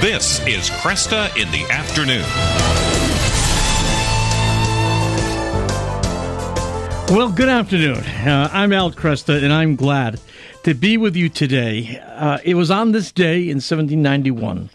This 0.00 0.38
is 0.46 0.70
Kresta 0.70 1.26
in 1.36 1.50
the 1.50 1.66
Afternoon. 1.72 2.22
Well, 7.16 7.32
good 7.32 7.48
afternoon. 7.48 7.96
Uh, 7.96 8.48
I'm 8.52 8.72
Al 8.72 8.92
Kresta, 8.92 9.42
and 9.42 9.52
I'm 9.52 9.74
glad 9.74 10.20
to 10.62 10.74
be 10.74 10.96
with 10.96 11.16
you 11.16 11.28
today. 11.28 11.98
Uh, 11.98 12.38
it 12.44 12.54
was 12.54 12.70
on 12.70 12.92
this 12.92 13.10
day 13.10 13.38
in 13.40 13.56
1791 13.56 14.70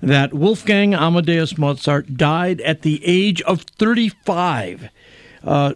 that 0.00 0.32
Wolfgang 0.32 0.94
Amadeus 0.94 1.58
Mozart 1.58 2.16
died 2.16 2.60
at 2.60 2.82
the 2.82 3.04
age 3.04 3.42
of 3.42 3.62
35. 3.62 4.88
Uh, 5.42 5.74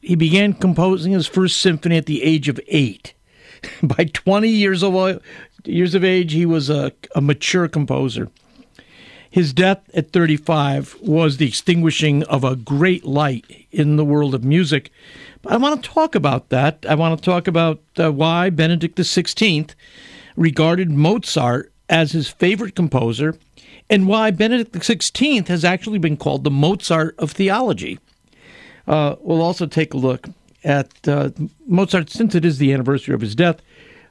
he 0.00 0.16
began 0.16 0.52
composing 0.52 1.12
his 1.12 1.28
first 1.28 1.60
symphony 1.60 1.96
at 1.96 2.06
the 2.06 2.24
age 2.24 2.48
of 2.48 2.58
eight. 2.66 3.14
By 3.82 4.04
20 4.04 4.48
years 4.48 4.82
of, 4.82 4.94
years 5.64 5.94
of 5.94 6.04
age, 6.04 6.32
he 6.32 6.46
was 6.46 6.70
a, 6.70 6.92
a 7.14 7.20
mature 7.20 7.68
composer. 7.68 8.28
His 9.30 9.52
death 9.52 9.82
at 9.94 10.12
35 10.12 10.96
was 11.02 11.36
the 11.36 11.46
extinguishing 11.46 12.22
of 12.24 12.44
a 12.44 12.56
great 12.56 13.04
light 13.04 13.66
in 13.70 13.96
the 13.96 14.04
world 14.04 14.34
of 14.34 14.42
music. 14.42 14.90
But 15.42 15.52
I 15.52 15.56
want 15.58 15.82
to 15.82 15.90
talk 15.90 16.14
about 16.14 16.48
that. 16.48 16.84
I 16.88 16.94
want 16.94 17.18
to 17.18 17.24
talk 17.24 17.46
about 17.46 17.80
uh, 17.98 18.10
why 18.10 18.50
Benedict 18.50 18.96
XVI 18.96 19.74
regarded 20.36 20.90
Mozart 20.90 21.72
as 21.90 22.12
his 22.12 22.28
favorite 22.28 22.74
composer 22.74 23.36
and 23.90 24.06
why 24.06 24.30
Benedict 24.30 24.72
XVI 24.72 25.46
has 25.48 25.64
actually 25.64 25.98
been 25.98 26.16
called 26.16 26.44
the 26.44 26.50
Mozart 26.50 27.14
of 27.18 27.32
theology. 27.32 27.98
Uh, 28.86 29.16
we'll 29.20 29.42
also 29.42 29.66
take 29.66 29.92
a 29.92 29.98
look 29.98 30.28
at 30.64 31.06
uh, 31.06 31.30
Mozart, 31.66 32.10
since 32.10 32.34
it 32.34 32.44
is 32.44 32.58
the 32.58 32.72
anniversary 32.72 33.14
of 33.14 33.20
his 33.20 33.34
death, 33.34 33.60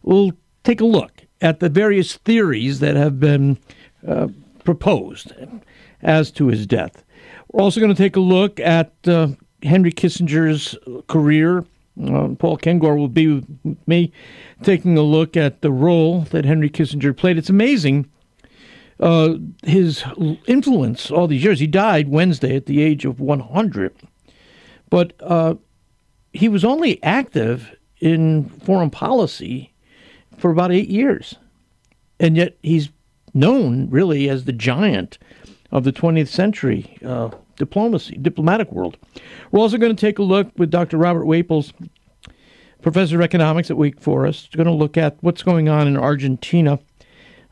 we'll 0.03 0.31
take 0.63 0.79
a 0.79 0.85
look 0.85 1.16
at 1.41 1.59
the 1.59 1.69
various 1.69 2.15
theories 2.17 2.79
that 2.79 2.95
have 2.95 3.19
been 3.19 3.57
uh, 4.07 4.27
proposed 4.63 5.33
as 6.01 6.31
to 6.31 6.47
his 6.47 6.65
death. 6.65 7.03
We're 7.51 7.63
also 7.63 7.79
going 7.79 7.93
to 7.93 8.01
take 8.01 8.15
a 8.15 8.21
look 8.21 8.59
at 8.59 8.93
uh, 9.07 9.29
Henry 9.63 9.91
Kissinger's 9.91 10.77
career. 11.07 11.65
Uh, 11.99 12.29
Paul 12.37 12.57
Kengor 12.57 12.97
will 12.97 13.07
be 13.07 13.27
with 13.27 13.77
me 13.87 14.11
taking 14.61 14.97
a 14.97 15.01
look 15.01 15.35
at 15.35 15.61
the 15.61 15.71
role 15.71 16.21
that 16.31 16.45
Henry 16.45 16.69
Kissinger 16.69 17.15
played. 17.15 17.37
It's 17.37 17.49
amazing 17.49 18.09
uh, 18.99 19.35
his 19.63 20.03
influence 20.47 21.11
all 21.11 21.27
these 21.27 21.43
years. 21.43 21.59
He 21.59 21.67
died 21.67 22.09
Wednesday 22.09 22.55
at 22.55 22.65
the 22.65 22.81
age 22.81 23.05
of 23.05 23.19
100, 23.19 23.95
but 24.89 25.13
uh, 25.21 25.55
he 26.33 26.49
was 26.49 26.65
only 26.65 27.01
active 27.03 27.75
in 27.99 28.49
foreign 28.49 28.89
policy 28.89 29.73
for 30.47 30.51
about 30.53 30.71
eight 30.71 30.87
years. 30.87 31.35
And 32.21 32.37
yet 32.37 32.57
he's 32.63 32.87
known 33.33 33.89
really 33.89 34.29
as 34.29 34.45
the 34.45 34.53
giant 34.53 35.17
of 35.73 35.83
the 35.83 35.91
20th 35.91 36.29
century 36.29 36.97
uh, 37.03 37.31
diplomacy, 37.57 38.15
diplomatic 38.15 38.71
world. 38.71 38.95
We're 39.51 39.59
also 39.59 39.77
going 39.77 39.93
to 39.93 39.99
take 39.99 40.19
a 40.19 40.23
look 40.23 40.49
with 40.57 40.71
Dr. 40.71 40.97
Robert 40.97 41.25
Whaples, 41.25 41.73
professor 42.81 43.17
of 43.17 43.21
economics 43.23 43.69
at 43.69 43.75
Wake 43.75 43.99
Forest. 43.99 44.55
Going 44.55 44.67
to 44.67 44.71
look 44.71 44.95
at 44.95 45.17
what's 45.19 45.43
going 45.43 45.67
on 45.67 45.85
in 45.85 45.97
Argentina. 45.97 46.79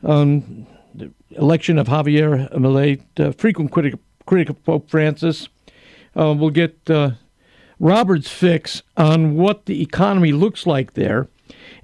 Um, 0.02 0.66
the 0.94 1.12
election 1.32 1.78
of 1.78 1.88
Javier 1.88 2.50
Milei, 2.54 3.02
uh, 3.20 3.32
frequent 3.32 3.72
critic, 3.72 3.92
critic 4.24 4.48
of 4.48 4.64
Pope 4.64 4.88
Francis. 4.88 5.50
Uh, 6.18 6.34
we'll 6.34 6.48
get 6.48 6.78
uh, 6.88 7.10
Robert's 7.78 8.30
fix 8.30 8.82
on 8.96 9.36
what 9.36 9.66
the 9.66 9.82
economy 9.82 10.32
looks 10.32 10.66
like 10.66 10.94
there. 10.94 11.28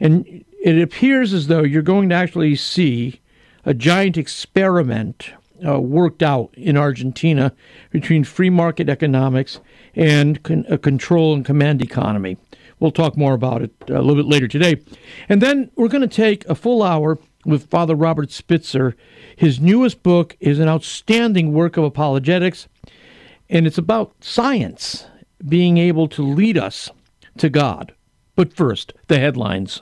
And 0.01 0.45
it 0.63 0.81
appears 0.81 1.35
as 1.35 1.49
though 1.49 1.63
you're 1.63 1.83
going 1.83 2.09
to 2.09 2.15
actually 2.15 2.55
see 2.55 3.21
a 3.65 3.75
giant 3.75 4.17
experiment 4.17 5.33
uh, 5.67 5.81
worked 5.81 6.23
out 6.23 6.55
in 6.55 6.77
Argentina 6.77 7.53
between 7.91 8.25
free 8.25 8.51
market 8.51 8.89
economics 8.89 9.61
and 9.95 10.43
con- 10.43 10.65
a 10.69 10.79
control 10.79 11.35
and 11.35 11.45
command 11.45 11.83
economy. 11.83 12.37
We'll 12.79 12.93
talk 12.93 13.17
more 13.17 13.35
about 13.35 13.63
it 13.63 13.73
a 13.89 14.03
little 14.03 14.23
bit 14.23 14.27
later 14.27 14.49
today. 14.49 14.81
And 15.29 15.41
then 15.41 15.71
we're 15.77 15.89
going 15.89 16.09
to 16.09 16.17
take 16.17 16.45
a 16.47 16.55
full 16.55 16.83
hour 16.83 17.19
with 17.45 17.71
Father 17.71 17.95
Robert 17.95 18.31
Spitzer. 18.31 18.97
His 19.37 19.61
newest 19.61 20.03
book 20.03 20.37
is 20.41 20.59
an 20.59 20.69
outstanding 20.69 21.53
work 21.53 21.77
of 21.77 21.85
apologetics, 21.85 22.69
and 23.49 23.67
it's 23.67 23.79
about 23.79 24.15
science 24.21 25.07
being 25.49 25.77
able 25.79 26.09
to 26.09 26.23
lead 26.23 26.57
us 26.57 26.91
to 27.39 27.49
God. 27.49 27.95
But 28.37 28.55
first, 28.55 28.93
the 29.09 29.19
headlines. 29.19 29.81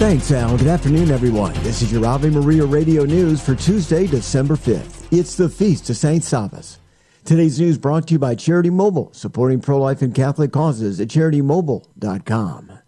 Thanks, 0.00 0.32
Al. 0.32 0.56
Good 0.56 0.68
afternoon, 0.68 1.10
everyone. 1.10 1.52
This 1.62 1.82
is 1.82 1.92
your 1.92 2.06
Ave 2.06 2.30
Maria 2.30 2.64
Radio 2.64 3.04
News 3.04 3.38
for 3.44 3.54
Tuesday, 3.54 4.06
December 4.06 4.56
5th. 4.56 5.06
It's 5.10 5.36
the 5.36 5.50
Feast 5.50 5.90
of 5.90 5.96
St. 5.98 6.22
Sabas. 6.22 6.78
Today's 7.26 7.60
news 7.60 7.76
brought 7.76 8.08
to 8.08 8.14
you 8.14 8.18
by 8.18 8.34
Charity 8.34 8.70
Mobile, 8.70 9.12
supporting 9.12 9.60
pro-life 9.60 10.00
and 10.00 10.14
Catholic 10.14 10.52
causes 10.52 11.02
at 11.02 11.08
CharityMobile.com. 11.08 12.78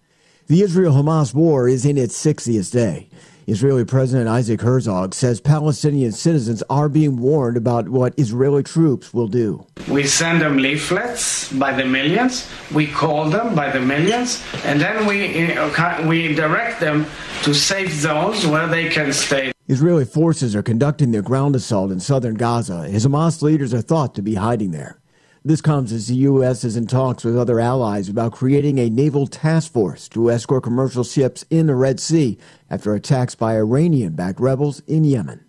The 0.46 0.62
Israel-Hamas 0.62 1.34
war 1.34 1.68
is 1.68 1.84
in 1.84 1.98
its 1.98 2.16
60th 2.16 2.72
day. 2.72 3.10
Israeli 3.46 3.84
President 3.84 4.28
Isaac 4.28 4.60
Herzog 4.60 5.14
says 5.14 5.40
Palestinian 5.40 6.12
citizens 6.12 6.62
are 6.70 6.88
being 6.88 7.16
warned 7.16 7.56
about 7.56 7.88
what 7.88 8.14
Israeli 8.16 8.62
troops 8.62 9.12
will 9.12 9.26
do. 9.26 9.66
We 9.90 10.04
send 10.04 10.40
them 10.40 10.58
leaflets 10.58 11.52
by 11.52 11.72
the 11.72 11.84
millions, 11.84 12.48
we 12.72 12.86
call 12.86 13.30
them 13.30 13.54
by 13.56 13.70
the 13.70 13.80
millions, 13.80 14.44
and 14.64 14.80
then 14.80 15.06
we, 15.06 15.52
uh, 15.56 16.06
we 16.06 16.34
direct 16.34 16.78
them 16.78 17.06
to 17.42 17.52
safe 17.52 17.90
zones 17.90 18.46
where 18.46 18.68
they 18.68 18.88
can 18.88 19.12
stay. 19.12 19.50
Israeli 19.66 20.04
forces 20.04 20.54
are 20.54 20.62
conducting 20.62 21.10
their 21.10 21.22
ground 21.22 21.56
assault 21.56 21.90
in 21.90 21.98
southern 21.98 22.34
Gaza. 22.34 22.84
His 22.88 23.06
Hamas 23.06 23.42
leaders 23.42 23.74
are 23.74 23.82
thought 23.82 24.14
to 24.14 24.22
be 24.22 24.34
hiding 24.36 24.70
there. 24.70 25.01
This 25.44 25.60
comes 25.60 25.90
as 25.90 26.06
the 26.06 26.14
U.S. 26.14 26.62
is 26.62 26.76
in 26.76 26.86
talks 26.86 27.24
with 27.24 27.36
other 27.36 27.58
allies 27.58 28.08
about 28.08 28.30
creating 28.30 28.78
a 28.78 28.88
naval 28.88 29.26
task 29.26 29.72
force 29.72 30.08
to 30.10 30.30
escort 30.30 30.62
commercial 30.62 31.02
ships 31.02 31.44
in 31.50 31.66
the 31.66 31.74
Red 31.74 31.98
Sea 31.98 32.38
after 32.70 32.94
attacks 32.94 33.34
by 33.34 33.56
Iranian 33.56 34.14
backed 34.14 34.38
rebels 34.38 34.84
in 34.86 35.02
Yemen. 35.02 35.44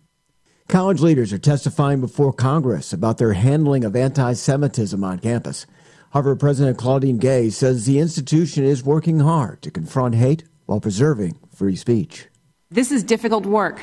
College 0.68 1.00
leaders 1.00 1.32
are 1.32 1.38
testifying 1.38 2.02
before 2.02 2.34
Congress 2.34 2.92
about 2.92 3.20
their 3.20 3.34
handling 3.34 3.84
of 3.84 3.96
anti 3.96 4.34
Semitism 4.34 5.04
on 5.04 5.20
campus. 5.20 5.68
Harvard 6.12 6.40
President 6.40 6.76
Claudine 6.76 7.20
Gay 7.20 7.52
says 7.52 7.86
the 7.86 8.00
institution 8.00 8.64
is 8.64 8.84
working 8.84 9.20
hard 9.20 9.62
to 9.62 9.70
confront 9.70 10.16
hate 10.16 10.44
while 10.66 10.80
preserving 10.80 11.38
free 11.54 11.76
speech. 11.76 12.26
This 12.72 12.92
is 12.92 13.04
difficult 13.04 13.46
work, 13.46 13.80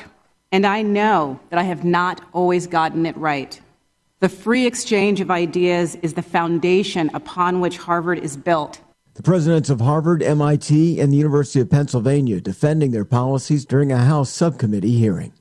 and 0.51 0.65
I 0.65 0.81
know 0.81 1.39
that 1.51 1.59
I 1.59 1.63
have 1.63 1.85
not 1.85 2.19
always 2.33 2.67
gotten 2.67 3.05
it 3.05 3.15
right. 3.15 3.61
The 4.21 4.29
free 4.29 4.67
exchange 4.67 5.19
of 5.19 5.31
ideas 5.31 5.95
is 6.03 6.13
the 6.13 6.21
foundation 6.21 7.09
upon 7.15 7.59
which 7.59 7.79
Harvard 7.79 8.19
is 8.19 8.37
built. 8.37 8.79
The 9.15 9.23
presidents 9.23 9.71
of 9.71 9.81
Harvard, 9.81 10.21
MIT, 10.21 10.99
and 10.99 11.11
the 11.11 11.17
University 11.17 11.59
of 11.59 11.71
Pennsylvania 11.71 12.39
defending 12.39 12.91
their 12.91 13.03
policies 13.03 13.65
during 13.65 13.91
a 13.91 13.97
House 13.97 14.29
subcommittee 14.29 14.95
hearing. 14.95 15.33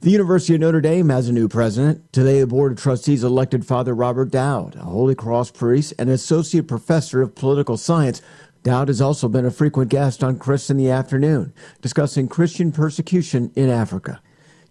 The 0.00 0.12
University 0.12 0.54
of 0.54 0.62
Notre 0.62 0.80
Dame 0.80 1.10
has 1.10 1.28
a 1.28 1.32
new 1.32 1.46
president. 1.46 2.10
Today, 2.10 2.40
the 2.40 2.46
Board 2.46 2.72
of 2.72 2.78
Trustees 2.78 3.22
elected 3.22 3.66
Father 3.66 3.94
Robert 3.94 4.30
Dowd, 4.30 4.76
a 4.76 4.84
Holy 4.84 5.14
Cross 5.14 5.50
priest 5.50 5.92
and 5.98 6.08
associate 6.08 6.66
professor 6.66 7.20
of 7.20 7.34
political 7.34 7.76
science. 7.76 8.22
Dowd 8.62 8.88
has 8.88 9.02
also 9.02 9.28
been 9.28 9.44
a 9.44 9.50
frequent 9.50 9.90
guest 9.90 10.24
on 10.24 10.38
Chris 10.38 10.70
in 10.70 10.78
the 10.78 10.88
Afternoon, 10.88 11.52
discussing 11.82 12.28
Christian 12.28 12.72
persecution 12.72 13.52
in 13.54 13.68
Africa. 13.68 14.22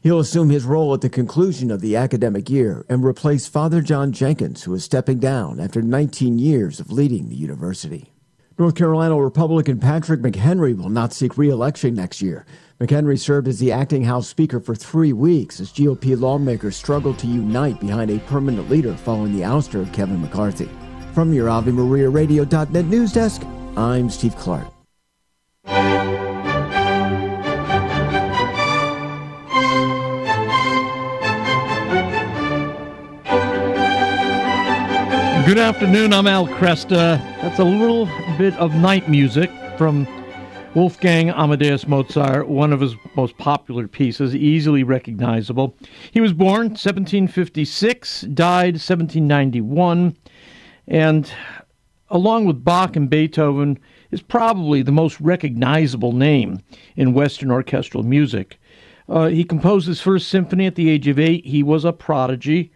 He'll 0.02 0.20
assume 0.20 0.50
his 0.50 0.66
role 0.66 0.96
at 0.96 1.02
the 1.02 1.10
conclusion 1.10 1.70
of 1.70 1.80
the 1.80 1.96
academic 1.96 2.50
year 2.50 2.86
and 2.90 3.06
replace 3.06 3.48
Father 3.48 3.82
John 3.82 4.12
Jenkins, 4.12 4.64
who 4.64 4.74
is 4.74 4.84
stepping 4.84 5.20
down 5.20 5.60
after 5.60 5.80
19 5.80 6.40
years 6.40 6.80
of 6.80 6.92
leading 6.92 7.30
the 7.30 7.36
university. 7.36 8.12
North 8.58 8.74
Carolina 8.74 9.16
Republican 9.16 9.80
Patrick 9.80 10.22
McHenry 10.22 10.76
will 10.76 10.90
not 10.90 11.14
seek 11.14 11.38
re-election 11.38 11.94
next 11.94 12.20
year. 12.20 12.46
McHenry 12.80 13.20
served 13.20 13.48
as 13.48 13.60
the 13.60 13.72
acting 13.72 14.04
House 14.04 14.28
Speaker 14.28 14.60
for 14.60 14.74
three 14.74 15.14
weeks 15.14 15.60
as 15.60 15.72
GOP 15.72 16.20
lawmakers 16.20 16.76
struggled 16.76 17.20
to 17.20 17.28
unite 17.28 17.80
behind 17.80 18.10
a 18.10 18.20
permanent 18.22 18.72
leader 18.72 18.96
following 18.96 19.36
the 19.36 19.44
ouster 19.44 19.82
of 19.82 19.94
Kevin 19.94 20.20
McCarthy. 20.20 20.70
From 21.14 21.32
your 21.32 21.48
Ave 21.48 21.72
Maria 21.72 22.10
Radio.net 22.10 22.86
news 22.86 23.14
desk, 23.14 23.44
I'm 23.78 24.10
Steve 24.10 24.36
Clark. 24.36 24.68
Good 35.46 35.58
afternoon. 35.58 36.14
I'm 36.14 36.28
Al 36.28 36.46
Kresta. 36.46 37.18
That's 37.42 37.58
a 37.58 37.64
little 37.64 38.06
bit 38.38 38.56
of 38.58 38.76
night 38.76 39.10
music 39.10 39.50
from 39.76 40.08
Wolfgang 40.76 41.32
Amadeus 41.32 41.88
Mozart, 41.88 42.48
one 42.48 42.72
of 42.72 42.80
his 42.80 42.96
most 43.16 43.36
popular 43.40 43.88
pieces, 43.88 44.36
easily 44.36 44.84
recognizable. 44.84 45.76
He 46.12 46.22
was 46.22 46.32
born 46.32 46.68
1756, 46.70 48.22
died 48.34 48.76
1791, 48.76 50.16
and 50.88 51.34
along 52.10 52.46
with 52.46 52.64
Bach 52.64 52.96
and 52.96 53.10
Beethoven, 53.10 53.80
is 54.12 54.22
probably 54.22 54.84
the 54.84 54.92
most 54.92 55.20
recognizable 55.20 56.12
name 56.12 56.60
in 56.96 57.14
Western 57.14 57.50
orchestral 57.50 58.04
music. 58.04 58.60
Uh, 59.10 59.28
he 59.28 59.44
composed 59.44 59.88
his 59.88 60.02
first 60.02 60.28
symphony 60.28 60.68
at 60.68 60.76
the 60.76 60.90
age 60.90 61.08
of 61.08 61.18
eight. 61.18 61.46
He 61.48 61.64
was 61.64 61.84
a 61.84 61.92
prodigy. 61.92 62.72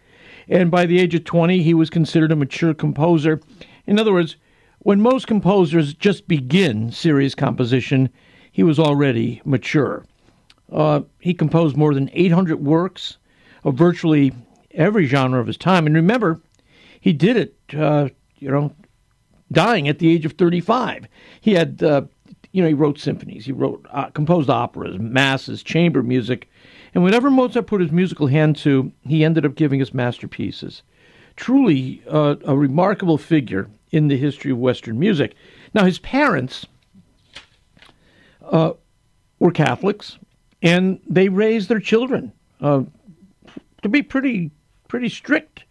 And 0.48 0.70
by 0.70 0.86
the 0.86 0.98
age 1.00 1.14
of 1.14 1.24
20, 1.24 1.62
he 1.62 1.74
was 1.74 1.90
considered 1.90 2.32
a 2.32 2.36
mature 2.36 2.74
composer. 2.74 3.40
In 3.86 3.98
other 3.98 4.12
words, 4.12 4.36
when 4.78 5.00
most 5.00 5.26
composers 5.26 5.94
just 5.94 6.28
begin 6.28 6.92
serious 6.92 7.34
composition, 7.34 8.08
he 8.52 8.62
was 8.62 8.78
already 8.78 9.42
mature. 9.44 10.04
Uh, 10.70 11.00
he 11.20 11.34
composed 11.34 11.76
more 11.76 11.94
than 11.94 12.10
800 12.12 12.56
works 12.56 13.18
of 13.64 13.74
virtually 13.74 14.32
every 14.72 15.06
genre 15.06 15.40
of 15.40 15.46
his 15.46 15.56
time. 15.56 15.86
And 15.86 15.94
remember, 15.96 16.40
he 17.00 17.12
did 17.12 17.36
it, 17.36 17.56
uh, 17.76 18.08
you 18.38 18.50
know, 18.50 18.72
dying 19.50 19.88
at 19.88 19.98
the 19.98 20.12
age 20.12 20.24
of 20.24 20.32
35. 20.32 21.06
He 21.40 21.54
had, 21.54 21.82
uh, 21.82 22.02
you 22.52 22.62
know, 22.62 22.68
he 22.68 22.74
wrote 22.74 22.98
symphonies, 22.98 23.46
he 23.46 23.52
wrote, 23.52 23.84
uh, 23.90 24.10
composed 24.10 24.50
operas, 24.50 24.98
masses, 24.98 25.62
chamber 25.62 26.02
music, 26.02 26.48
and 26.94 27.02
whatever 27.02 27.30
Mozart 27.30 27.66
put 27.66 27.80
his 27.80 27.92
musical 27.92 28.26
hand 28.26 28.56
to, 28.58 28.92
he 29.02 29.24
ended 29.24 29.44
up 29.44 29.54
giving 29.54 29.82
us 29.82 29.94
masterpieces. 29.94 30.82
Truly 31.36 32.02
uh, 32.08 32.36
a 32.44 32.56
remarkable 32.56 33.18
figure 33.18 33.68
in 33.90 34.08
the 34.08 34.16
history 34.16 34.50
of 34.50 34.58
Western 34.58 34.98
music. 34.98 35.34
Now, 35.74 35.84
his 35.84 35.98
parents 35.98 36.66
uh, 38.42 38.72
were 39.38 39.50
Catholics, 39.50 40.18
and 40.62 41.00
they 41.08 41.28
raised 41.28 41.68
their 41.68 41.80
children 41.80 42.32
uh, 42.60 42.82
to 43.82 43.88
be 43.88 44.02
pretty, 44.02 44.50
pretty 44.88 45.08
strict 45.08 45.64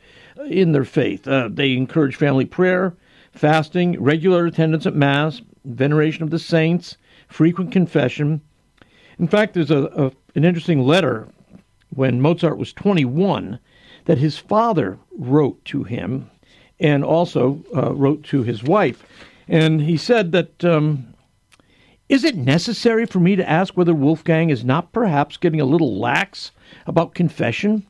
in 0.48 0.72
their 0.72 0.86
faith. 0.86 1.28
Uh, 1.28 1.50
they 1.52 1.74
encouraged 1.74 2.18
family 2.18 2.46
prayer, 2.46 2.96
fasting, 3.32 4.02
regular 4.02 4.46
attendance 4.46 4.86
at 4.86 4.96
Mass, 4.96 5.42
veneration 5.64 6.24
of 6.24 6.30
the 6.30 6.40
saints, 6.40 6.98
frequent 7.28 7.72
confession. 7.72 8.42
In 9.20 9.28
fact, 9.28 9.54
there's 9.54 9.72
a, 9.72 9.86
a 9.96 10.12
an 10.36 10.44
interesting 10.44 10.82
letter 10.82 11.30
when 11.90 12.22
Mozart 12.22 12.58
was 12.58 12.74
21 12.74 13.60
that 14.06 14.18
his 14.18 14.38
father 14.38 15.00
wrote 15.18 15.64
to 15.66 15.84
him 15.84 16.30
and 16.80 17.04
also 17.04 17.64
uh, 17.76 17.94
wrote 17.94 18.24
to 18.24 18.44
his 18.44 18.64
wife. 18.64 19.04
And 19.48 19.82
he 19.82 19.98
said 19.98 20.32
that, 20.34 20.66
um, 20.66 21.14
is 22.10 22.24
it 22.24 22.36
necessary 22.36 23.06
for 23.06 23.20
me 23.20 23.36
to 23.36 23.50
ask 23.50 23.76
whether 23.76 23.94
Wolfgang 23.94 24.50
is 24.50 24.66
not 24.66 24.92
perhaps 24.92 25.38
getting 25.38 25.62
a 25.62 25.66
little 25.66 25.98
lax 25.98 26.52
about 26.86 27.16
confession? 27.16 27.86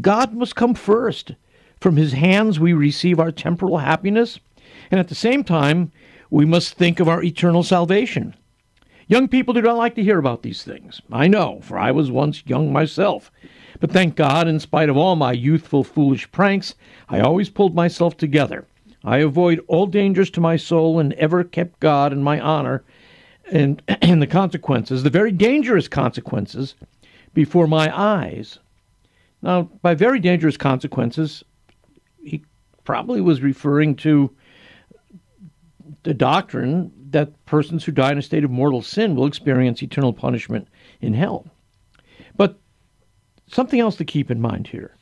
God 0.00 0.34
must 0.34 0.56
come 0.56 0.74
first. 0.74 1.32
From 1.80 1.96
his 1.96 2.12
hands 2.12 2.60
we 2.60 2.72
receive 2.72 3.18
our 3.18 3.32
temporal 3.32 3.78
happiness, 3.78 4.38
and 4.90 5.00
at 5.00 5.08
the 5.08 5.16
same 5.16 5.42
time, 5.42 5.90
we 6.30 6.44
must 6.44 6.74
think 6.74 7.00
of 7.00 7.08
our 7.08 7.22
eternal 7.22 7.64
salvation. 7.64 8.34
Young 9.12 9.28
people 9.28 9.52
do 9.52 9.60
not 9.60 9.76
like 9.76 9.94
to 9.96 10.02
hear 10.02 10.18
about 10.18 10.40
these 10.40 10.62
things. 10.62 11.02
I 11.12 11.28
know, 11.28 11.60
for 11.60 11.78
I 11.78 11.90
was 11.90 12.10
once 12.10 12.42
young 12.46 12.72
myself. 12.72 13.30
But 13.78 13.90
thank 13.90 14.16
God, 14.16 14.48
in 14.48 14.58
spite 14.58 14.88
of 14.88 14.96
all 14.96 15.16
my 15.16 15.32
youthful, 15.32 15.84
foolish 15.84 16.32
pranks, 16.32 16.76
I 17.10 17.20
always 17.20 17.50
pulled 17.50 17.74
myself 17.74 18.16
together. 18.16 18.66
I 19.04 19.18
avoid 19.18 19.60
all 19.66 19.84
dangers 19.84 20.30
to 20.30 20.40
my 20.40 20.56
soul 20.56 20.98
and 20.98 21.12
ever 21.12 21.44
kept 21.44 21.78
God 21.78 22.14
and 22.14 22.24
my 22.24 22.40
honor 22.40 22.84
and, 23.50 23.82
and 24.00 24.22
the 24.22 24.26
consequences, 24.26 25.02
the 25.02 25.10
very 25.10 25.30
dangerous 25.30 25.88
consequences, 25.88 26.74
before 27.34 27.66
my 27.66 27.94
eyes. 27.94 28.60
Now, 29.42 29.68
by 29.82 29.94
very 29.94 30.20
dangerous 30.20 30.56
consequences, 30.56 31.44
he 32.22 32.46
probably 32.84 33.20
was 33.20 33.42
referring 33.42 33.94
to 33.96 34.34
the 36.02 36.14
doctrine 36.14 36.90
that 37.12 37.44
persons 37.46 37.84
who 37.84 37.92
die 37.92 38.12
in 38.12 38.18
a 38.18 38.22
state 38.22 38.44
of 38.44 38.50
mortal 38.50 38.82
sin 38.82 39.14
will 39.14 39.26
experience 39.26 39.82
eternal 39.82 40.12
punishment 40.12 40.68
in 41.00 41.14
hell. 41.14 41.46
But 42.36 42.58
something 43.46 43.80
else 43.80 43.96
to 43.96 44.04
keep 44.04 44.30
in 44.30 44.40
mind 44.40 44.66
here 44.66 44.96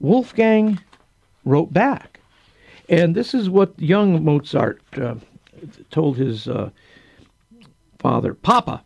Wolfgang 0.00 0.78
wrote 1.44 1.72
back. 1.72 2.20
And 2.88 3.14
this 3.14 3.34
is 3.34 3.50
what 3.50 3.78
young 3.78 4.24
Mozart 4.24 4.80
uh, 4.96 5.16
told 5.90 6.16
his 6.16 6.48
uh, 6.48 6.70
father 7.98 8.34
Papa, 8.34 8.82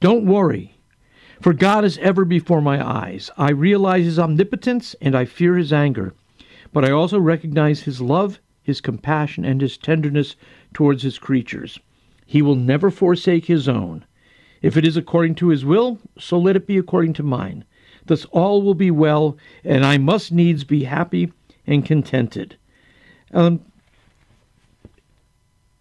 don't 0.00 0.24
worry, 0.24 0.74
for 1.40 1.52
God 1.52 1.84
is 1.84 1.98
ever 1.98 2.24
before 2.24 2.60
my 2.60 2.84
eyes. 2.84 3.30
I 3.36 3.50
realize 3.50 4.04
his 4.04 4.18
omnipotence 4.18 4.94
and 5.00 5.14
I 5.14 5.24
fear 5.24 5.56
his 5.56 5.72
anger, 5.72 6.14
but 6.72 6.84
I 6.84 6.92
also 6.92 7.18
recognize 7.18 7.80
his 7.80 8.00
love, 8.00 8.38
his 8.62 8.80
compassion, 8.80 9.44
and 9.44 9.60
his 9.60 9.76
tenderness 9.76 10.36
towards 10.72 11.02
his 11.02 11.18
creatures. 11.18 11.78
He 12.26 12.42
will 12.42 12.54
never 12.54 12.90
forsake 12.90 13.46
his 13.46 13.68
own. 13.68 14.04
If 14.62 14.76
it 14.76 14.86
is 14.86 14.96
according 14.96 15.36
to 15.36 15.48
his 15.48 15.64
will, 15.64 15.98
so 16.18 16.38
let 16.38 16.56
it 16.56 16.66
be 16.66 16.76
according 16.76 17.14
to 17.14 17.22
mine. 17.22 17.64
Thus 18.06 18.24
all 18.26 18.62
will 18.62 18.74
be 18.74 18.90
well, 18.90 19.36
and 19.64 19.84
I 19.84 19.98
must 19.98 20.32
needs 20.32 20.64
be 20.64 20.84
happy 20.84 21.32
and 21.66 21.84
contented. 21.84 22.56
Um, 23.32 23.60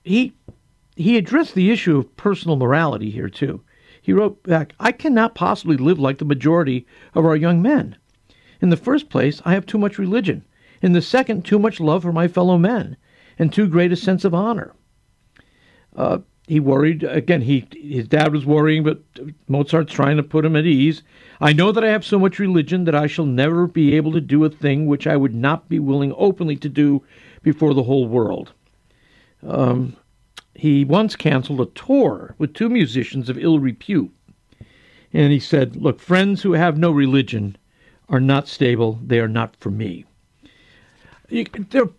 he 0.04 0.34
he 0.96 1.18
addressed 1.18 1.56
the 1.56 1.72
issue 1.72 1.98
of 1.98 2.16
personal 2.18 2.58
morality 2.58 3.10
here 3.10 3.30
too. 3.30 3.62
He 4.02 4.14
wrote 4.14 4.42
back, 4.44 4.74
"I 4.80 4.92
cannot 4.92 5.36
possibly 5.36 5.78
live 5.78 6.00
like 6.00 6.18
the 6.18 6.26
majority 6.26 6.86
of 7.14 7.26
our 7.26 7.36
young 7.36 7.62
men. 7.62 7.96
In 8.62 8.70
the 8.70 8.78
first 8.78 9.10
place, 9.10 9.42
I 9.46 9.54
have 9.54 9.66
too 9.66 9.78
much 9.78 9.98
religion. 9.98 10.44
In 10.82 10.94
the 10.94 11.02
second, 11.02 11.46
too 11.46 11.60
much 11.60 11.80
love 11.80 12.04
for 12.04 12.14
my 12.14 12.28
fellow 12.28 12.58
men, 12.58 12.98
and 13.38 13.52
too 13.52 13.68
great 13.68 13.92
a 13.92 13.96
sense 13.96 14.26
of 14.26 14.34
honor. 14.34 14.74
Uh, 15.96 16.20
he 16.50 16.60
worried 16.60 17.04
again. 17.04 17.42
He 17.42 17.68
his 17.80 18.08
dad 18.08 18.34
was 18.34 18.44
worrying, 18.44 18.84
but 18.84 19.02
Mozart's 19.48 19.94
trying 19.94 20.18
to 20.18 20.24
put 20.24 20.46
him 20.46 20.56
at 20.56 20.66
ease. 20.66 21.04
I 21.40 21.54
know 21.54 21.72
that 21.72 21.84
I 21.84 21.90
have 21.90 22.04
so 22.04 22.18
much 22.18 22.40
religion 22.40 22.86
that 22.86 22.96
I 22.96 23.06
shall 23.06 23.28
never 23.28 23.68
be 23.68 23.96
able 23.96 24.12
to 24.14 24.22
do 24.22 24.44
a 24.44 24.50
thing 24.50 24.88
which 24.88 25.06
I 25.06 25.16
would 25.16 25.36
not 25.36 25.70
be 25.70 25.78
willing 25.78 26.12
openly 26.18 26.56
to 26.58 26.68
do 26.68 27.04
before 27.44 27.76
the 27.76 27.84
whole 27.84 28.08
world. 28.08 28.52
Um, 29.46 29.96
he 30.56 30.84
once 30.84 31.16
canceled 31.16 31.62
a 31.62 31.68
tour 31.68 32.34
with 32.40 32.56
two 32.56 32.68
musicians 32.68 33.30
of 33.30 33.38
ill 33.38 33.60
repute, 33.60 34.12
and 35.14 35.32
he 35.32 35.40
said, 35.40 35.76
"Look, 35.76 36.00
friends 36.00 36.42
who 36.42 36.54
have 36.54 36.80
no 36.80 36.90
religion 36.90 37.58
are 38.10 38.20
not 38.20 38.48
stable. 38.48 39.00
They 39.06 39.20
are 39.20 39.28
not 39.28 39.56
for 39.58 39.70
me." 39.70 40.06
You, 41.30 41.46
there 41.70 41.84
are 41.84 41.92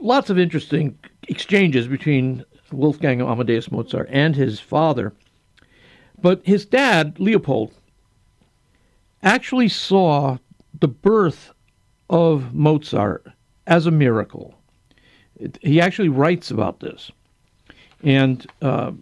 lots 0.00 0.30
of 0.30 0.38
interesting 0.38 0.96
exchanges 1.28 1.88
between 1.88 2.44
Wolfgang 2.72 3.20
Amadeus 3.20 3.70
Mozart 3.70 4.08
and 4.10 4.36
his 4.36 4.60
father. 4.60 5.12
But 6.20 6.42
his 6.44 6.66
dad, 6.66 7.18
Leopold, 7.18 7.72
actually 9.22 9.68
saw 9.68 10.38
the 10.78 10.88
birth 10.88 11.52
of 12.08 12.54
Mozart 12.54 13.26
as 13.66 13.86
a 13.86 13.90
miracle. 13.90 14.54
He 15.62 15.80
actually 15.80 16.08
writes 16.08 16.50
about 16.50 16.80
this. 16.80 17.10
And 18.02 18.46
uh, 18.60 18.92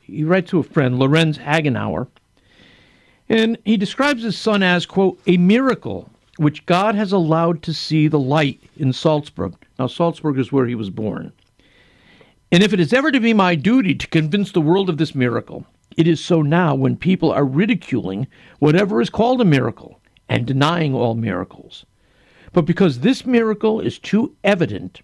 he 0.00 0.24
writes 0.24 0.50
to 0.50 0.58
a 0.58 0.62
friend, 0.62 0.98
Lorenz 0.98 1.38
Hagenauer, 1.38 2.08
and 3.28 3.56
he 3.64 3.76
describes 3.76 4.22
his 4.22 4.36
son 4.36 4.62
as, 4.62 4.86
quote, 4.86 5.20
a 5.26 5.36
miracle 5.36 6.10
which 6.36 6.66
God 6.66 6.94
has 6.94 7.12
allowed 7.12 7.62
to 7.62 7.72
see 7.72 8.08
the 8.08 8.18
light 8.18 8.60
in 8.76 8.92
Salzburg. 8.92 9.54
Now, 9.78 9.86
Salzburg 9.86 10.38
is 10.38 10.50
where 10.50 10.66
he 10.66 10.74
was 10.74 10.90
born. 10.90 11.32
And 12.52 12.62
if 12.62 12.72
it 12.72 12.80
is 12.80 12.92
ever 12.92 13.12
to 13.12 13.20
be 13.20 13.32
my 13.32 13.54
duty 13.54 13.94
to 13.94 14.08
convince 14.08 14.50
the 14.50 14.60
world 14.60 14.90
of 14.90 14.98
this 14.98 15.14
miracle, 15.14 15.66
it 15.96 16.08
is 16.08 16.22
so 16.22 16.42
now 16.42 16.74
when 16.74 16.96
people 16.96 17.30
are 17.30 17.44
ridiculing 17.44 18.26
whatever 18.58 19.00
is 19.00 19.10
called 19.10 19.40
a 19.40 19.44
miracle 19.44 20.00
and 20.28 20.46
denying 20.46 20.94
all 20.94 21.14
miracles. 21.14 21.86
But 22.52 22.62
because 22.62 23.00
this 23.00 23.24
miracle 23.24 23.80
is 23.80 23.98
too 23.98 24.34
evident 24.42 25.00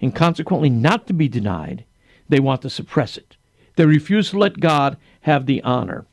and 0.00 0.14
consequently 0.14 0.68
not 0.68 1.06
to 1.06 1.14
be 1.14 1.28
denied, 1.28 1.84
they 2.28 2.40
want 2.40 2.62
to 2.62 2.70
suppress 2.70 3.16
it. 3.16 3.36
They 3.76 3.86
refuse 3.86 4.30
to 4.30 4.38
let 4.38 4.60
God 4.60 4.98
have 5.22 5.46
the 5.46 5.62
honor. 5.62 6.04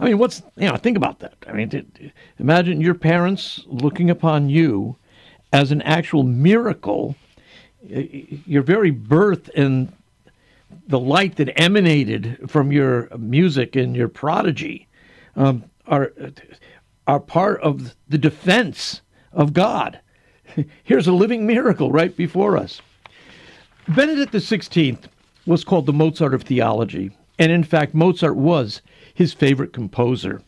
I 0.00 0.06
mean, 0.06 0.18
what's, 0.18 0.42
you 0.56 0.68
know, 0.68 0.76
think 0.76 0.96
about 0.96 1.20
that. 1.20 1.34
I 1.46 1.52
mean, 1.52 2.12
imagine 2.38 2.80
your 2.80 2.94
parents 2.94 3.64
looking 3.66 4.08
upon 4.08 4.48
you 4.48 4.96
as 5.52 5.70
an 5.70 5.82
actual 5.82 6.22
miracle 6.22 7.14
your 7.82 8.62
very 8.62 8.90
birth 8.90 9.50
and 9.56 9.92
the 10.86 11.00
light 11.00 11.36
that 11.36 11.60
emanated 11.60 12.38
from 12.48 12.72
your 12.72 13.08
music 13.18 13.76
and 13.76 13.96
your 13.96 14.08
prodigy 14.08 14.88
um, 15.36 15.64
are 15.86 16.12
are 17.06 17.20
part 17.20 17.60
of 17.60 17.94
the 18.08 18.18
defense 18.18 19.00
of 19.32 19.52
God. 19.52 19.98
here's 20.84 21.08
a 21.08 21.12
living 21.12 21.46
miracle 21.46 21.90
right 21.90 22.16
before 22.16 22.56
us. 22.56 22.80
Benedict 23.88 24.32
XVI 24.32 24.98
was 25.46 25.64
called 25.64 25.86
the 25.86 25.92
Mozart 25.92 26.34
of 26.34 26.42
theology, 26.42 27.10
and 27.38 27.50
in 27.50 27.64
fact, 27.64 27.94
Mozart 27.94 28.36
was 28.36 28.80
his 29.14 29.32
favorite 29.32 29.72
composer. 29.72 30.40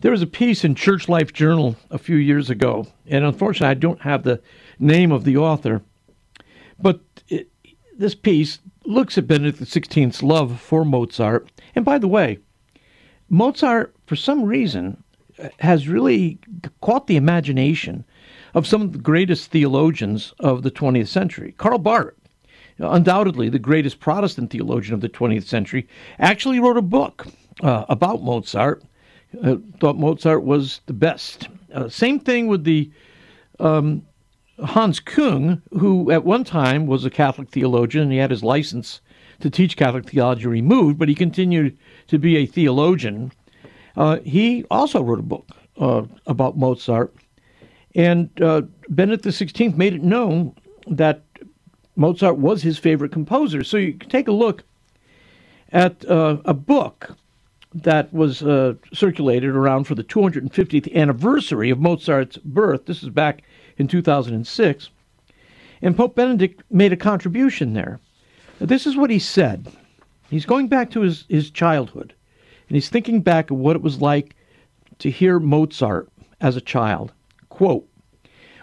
There 0.00 0.12
was 0.12 0.22
a 0.22 0.26
piece 0.26 0.64
in 0.64 0.74
Church 0.74 1.08
Life 1.08 1.32
Journal 1.32 1.74
a 1.90 1.98
few 1.98 2.16
years 2.16 2.50
ago, 2.50 2.86
and 3.06 3.24
unfortunately, 3.24 3.68
I 3.68 3.74
don't 3.74 4.02
have 4.02 4.22
the 4.22 4.40
name 4.78 5.10
of 5.10 5.24
the 5.24 5.38
author, 5.38 5.82
but 6.78 7.00
it, 7.28 7.50
this 7.96 8.14
piece 8.14 8.58
looks 8.84 9.18
at 9.18 9.26
Benedict 9.26 9.60
XVI's 9.60 10.22
love 10.22 10.60
for 10.60 10.84
Mozart. 10.84 11.50
And 11.74 11.84
by 11.84 11.98
the 11.98 12.08
way, 12.08 12.38
Mozart, 13.28 13.94
for 14.06 14.16
some 14.16 14.44
reason, 14.44 15.02
has 15.60 15.88
really 15.88 16.38
caught 16.80 17.06
the 17.06 17.16
imagination 17.16 18.04
of 18.54 18.66
some 18.66 18.82
of 18.82 18.92
the 18.92 18.98
greatest 18.98 19.50
theologians 19.50 20.32
of 20.40 20.62
the 20.62 20.70
20th 20.70 21.08
century. 21.08 21.54
Karl 21.58 21.78
Barth, 21.78 22.14
undoubtedly 22.78 23.48
the 23.48 23.58
greatest 23.58 24.00
Protestant 24.00 24.50
theologian 24.50 24.94
of 24.94 25.00
the 25.00 25.08
20th 25.08 25.44
century, 25.44 25.86
actually 26.18 26.58
wrote 26.58 26.76
a 26.76 26.82
book 26.82 27.26
uh, 27.62 27.84
about 27.88 28.22
Mozart 28.22 28.82
uh, 29.42 29.56
thought 29.80 29.98
Mozart 29.98 30.44
was 30.44 30.80
the 30.86 30.92
best. 30.92 31.48
Uh, 31.72 31.88
same 31.88 32.18
thing 32.18 32.46
with 32.46 32.64
the 32.64 32.90
um, 33.60 34.02
Hans 34.64 35.00
Küng, 35.00 35.62
who 35.78 36.10
at 36.10 36.24
one 36.24 36.44
time 36.44 36.86
was 36.86 37.04
a 37.04 37.10
Catholic 37.10 37.50
theologian, 37.50 38.04
and 38.04 38.12
he 38.12 38.18
had 38.18 38.30
his 38.30 38.42
license 38.42 39.00
to 39.40 39.50
teach 39.50 39.76
Catholic 39.76 40.08
theology 40.08 40.46
removed, 40.46 40.98
but 40.98 41.08
he 41.08 41.14
continued 41.14 41.76
to 42.08 42.18
be 42.18 42.36
a 42.36 42.46
theologian. 42.46 43.32
Uh, 43.96 44.18
he 44.20 44.64
also 44.70 45.02
wrote 45.02 45.20
a 45.20 45.22
book 45.22 45.48
uh, 45.78 46.02
about 46.26 46.56
Mozart, 46.56 47.14
and 47.94 48.30
uh, 48.42 48.62
Benedict 48.88 49.24
XVI 49.24 49.76
made 49.76 49.94
it 49.94 50.02
known 50.02 50.54
that 50.88 51.22
Mozart 51.96 52.38
was 52.38 52.62
his 52.62 52.78
favorite 52.78 53.12
composer. 53.12 53.62
So 53.64 53.76
you 53.76 53.94
can 53.94 54.08
take 54.08 54.28
a 54.28 54.32
look 54.32 54.64
at 55.72 56.08
uh, 56.08 56.38
a 56.44 56.54
book 56.54 57.16
that 57.74 58.12
was 58.12 58.42
uh, 58.42 58.74
circulated 58.92 59.50
around 59.50 59.84
for 59.84 59.94
the 59.94 60.04
250th 60.04 60.94
anniversary 60.94 61.70
of 61.70 61.78
Mozart's 61.78 62.38
birth. 62.38 62.86
This 62.86 63.02
is 63.02 63.10
back 63.10 63.42
in 63.78 63.88
2006. 63.88 64.90
And 65.80 65.96
Pope 65.96 66.14
Benedict 66.14 66.62
made 66.70 66.92
a 66.92 66.96
contribution 66.96 67.72
there. 67.72 68.00
This 68.60 68.86
is 68.86 68.96
what 68.96 69.10
he 69.10 69.18
said. 69.18 69.68
He's 70.28 70.44
going 70.44 70.68
back 70.68 70.90
to 70.90 71.00
his, 71.00 71.24
his 71.28 71.50
childhood, 71.50 72.12
and 72.68 72.76
he's 72.76 72.88
thinking 72.88 73.22
back 73.22 73.50
of 73.50 73.56
what 73.56 73.76
it 73.76 73.82
was 73.82 74.02
like 74.02 74.34
to 74.98 75.10
hear 75.10 75.38
Mozart 75.38 76.08
as 76.40 76.56
a 76.56 76.60
child. 76.60 77.12
Quote, 77.48 77.88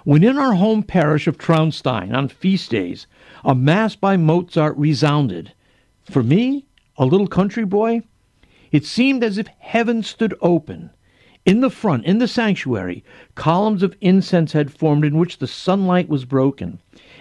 when 0.03 0.23
in 0.23 0.37
our 0.37 0.53
home 0.53 0.83
parish 0.83 1.25
of 1.25 1.39
Traunstein 1.39 2.13
on 2.13 2.27
feast 2.27 2.69
days, 2.69 3.07
a 3.43 3.55
mass 3.55 3.95
by 3.95 4.17
Mozart 4.17 4.77
resounded. 4.77 5.53
For 6.03 6.21
me, 6.21 6.67
a 6.97 7.05
little 7.05 7.27
country 7.27 7.65
boy, 7.65 8.03
it 8.71 8.85
seemed 8.85 9.23
as 9.23 9.39
if 9.39 9.47
heaven 9.57 10.03
stood 10.03 10.35
open. 10.41 10.91
In 11.45 11.61
the 11.61 11.69
front, 11.69 12.05
in 12.05 12.17
the 12.17 12.27
sanctuary, 12.27 13.03
columns 13.35 13.83
of 13.83 13.95
incense 14.01 14.53
had 14.53 14.73
formed 14.73 15.05
in 15.05 15.17
which 15.17 15.37
the 15.37 15.47
sunlight 15.47 16.09
was 16.09 16.25
broken. 16.25 16.79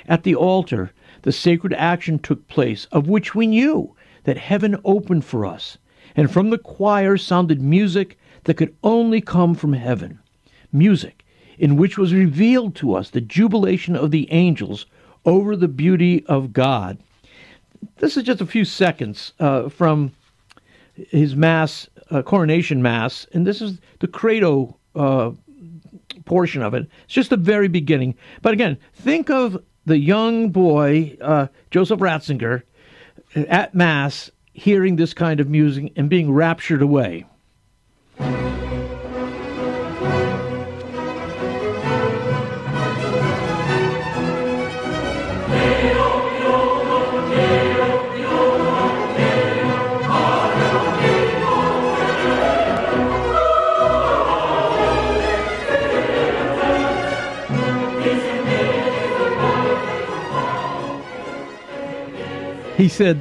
At 0.09 0.23
the 0.23 0.35
altar, 0.35 0.93
the 1.23 1.33
sacred 1.33 1.75
action 1.75 2.19
took 2.19 2.49
place, 2.49 2.87
of 2.87 3.09
which 3.09 3.35
we 3.35 3.47
knew 3.47 3.95
that 4.25 4.38
heaven 4.38 4.76
opened 4.85 5.25
for 5.25 5.45
us, 5.45 5.76
and 6.16 6.31
from 6.31 6.50
the 6.50 6.59
choir 6.59 7.16
sounded 7.16 7.61
music 7.61 8.19
that 8.45 8.57
could 8.57 8.75
only 8.83 9.21
come 9.21 9.54
from 9.54 9.75
heaven. 9.75 10.19
Music 10.73 11.25
in 11.59 11.76
which 11.76 11.99
was 11.99 12.14
revealed 12.14 12.75
to 12.75 12.95
us 12.95 13.11
the 13.11 13.21
jubilation 13.21 13.95
of 13.97 14.11
the 14.11 14.31
angels 14.33 14.87
over 15.25 15.57
the 15.57 15.69
beauty 15.69 16.25
of 16.26 16.52
God. 16.52 16.99
This 17.99 18.16
is 18.16 18.25
just 18.25 18.40
a 18.40 18.47
few 18.47 18.64
seconds 18.64 19.33
uh, 19.38 19.69
from 19.69 20.12
his 20.95 21.35
mass, 21.35 21.88
uh, 22.11 22.23
coronation 22.23 22.82
mass, 22.82 23.26
and 23.32 23.46
this 23.46 23.61
is 23.61 23.78
the 24.00 24.08
credo 24.08 24.76
uh, 24.94 25.32
portion 26.25 26.62
of 26.62 26.75
it. 26.75 26.88
It's 27.04 27.14
just 27.14 27.30
the 27.30 27.37
very 27.37 27.68
beginning. 27.68 28.14
But 28.42 28.52
again, 28.52 28.78
think 28.94 29.30
of 29.30 29.62
the 29.87 29.99
young 29.99 30.50
boy, 30.50 31.16
uh, 31.20 31.49
Joseph 31.70 32.00
Ratzinger, 32.00 32.62
at 33.34 33.75
mass, 33.75 34.30
hearing 34.52 34.96
this 34.96 35.12
kind 35.14 35.40
of 35.40 35.49
music 35.49 35.92
and 35.96 36.08
being 36.08 36.32
raptured 36.32 36.82
away. 36.82 37.26
He 62.76 62.88
said, 62.88 63.21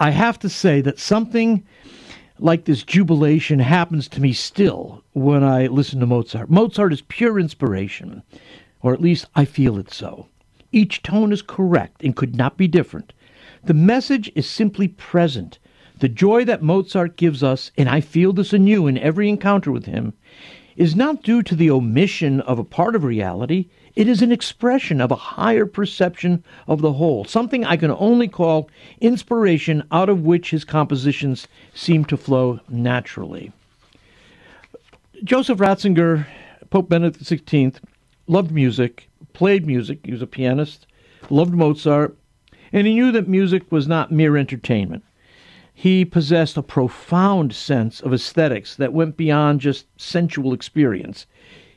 I 0.00 0.10
have 0.10 0.38
to 0.38 0.48
say 0.48 0.80
that 0.80 0.98
something 0.98 1.64
like 2.38 2.64
this 2.64 2.82
jubilation 2.82 3.58
happens 3.58 4.08
to 4.08 4.22
me 4.22 4.32
still 4.32 5.04
when 5.12 5.44
I 5.44 5.66
listen 5.66 6.00
to 6.00 6.06
Mozart. 6.06 6.48
Mozart 6.48 6.92
is 6.92 7.02
pure 7.02 7.38
inspiration, 7.38 8.22
or 8.80 8.94
at 8.94 9.02
least 9.02 9.26
I 9.34 9.44
feel 9.44 9.76
it 9.78 9.92
so. 9.92 10.28
Each 10.72 11.02
tone 11.02 11.30
is 11.30 11.42
correct 11.42 12.02
and 12.02 12.16
could 12.16 12.36
not 12.36 12.56
be 12.56 12.66
different. 12.66 13.12
The 13.64 13.74
message 13.74 14.32
is 14.34 14.48
simply 14.48 14.88
present. 14.88 15.58
The 16.00 16.08
joy 16.08 16.44
that 16.46 16.62
Mozart 16.62 17.16
gives 17.16 17.42
us, 17.42 17.70
and 17.76 17.88
I 17.88 18.00
feel 18.00 18.32
this 18.32 18.54
anew 18.54 18.86
in 18.86 18.96
every 18.96 19.28
encounter 19.28 19.70
with 19.70 19.84
him, 19.84 20.14
is 20.74 20.96
not 20.96 21.22
due 21.22 21.42
to 21.42 21.54
the 21.54 21.70
omission 21.70 22.40
of 22.40 22.58
a 22.58 22.64
part 22.64 22.96
of 22.96 23.04
reality. 23.04 23.68
It 23.96 24.08
is 24.08 24.22
an 24.22 24.32
expression 24.32 25.00
of 25.00 25.12
a 25.12 25.16
higher 25.16 25.66
perception 25.66 26.42
of 26.66 26.80
the 26.80 26.94
whole, 26.94 27.24
something 27.24 27.64
I 27.64 27.76
can 27.76 27.92
only 27.92 28.26
call 28.26 28.68
inspiration 29.00 29.84
out 29.92 30.08
of 30.08 30.24
which 30.24 30.50
his 30.50 30.64
compositions 30.64 31.46
seem 31.74 32.04
to 32.06 32.16
flow 32.16 32.58
naturally. 32.68 33.52
Joseph 35.22 35.58
Ratzinger, 35.58 36.26
Pope 36.70 36.88
Benedict 36.88 37.22
XVI, 37.24 37.76
loved 38.26 38.50
music, 38.50 39.08
played 39.32 39.64
music, 39.64 40.00
he 40.04 40.10
was 40.10 40.22
a 40.22 40.26
pianist, 40.26 40.86
loved 41.30 41.54
Mozart, 41.54 42.16
and 42.72 42.88
he 42.88 42.94
knew 42.94 43.12
that 43.12 43.28
music 43.28 43.70
was 43.70 43.86
not 43.86 44.10
mere 44.10 44.36
entertainment. 44.36 45.04
He 45.72 46.04
possessed 46.04 46.56
a 46.56 46.62
profound 46.62 47.52
sense 47.52 48.00
of 48.00 48.12
aesthetics 48.12 48.74
that 48.76 48.92
went 48.92 49.16
beyond 49.16 49.60
just 49.60 49.86
sensual 49.96 50.52
experience. 50.52 51.26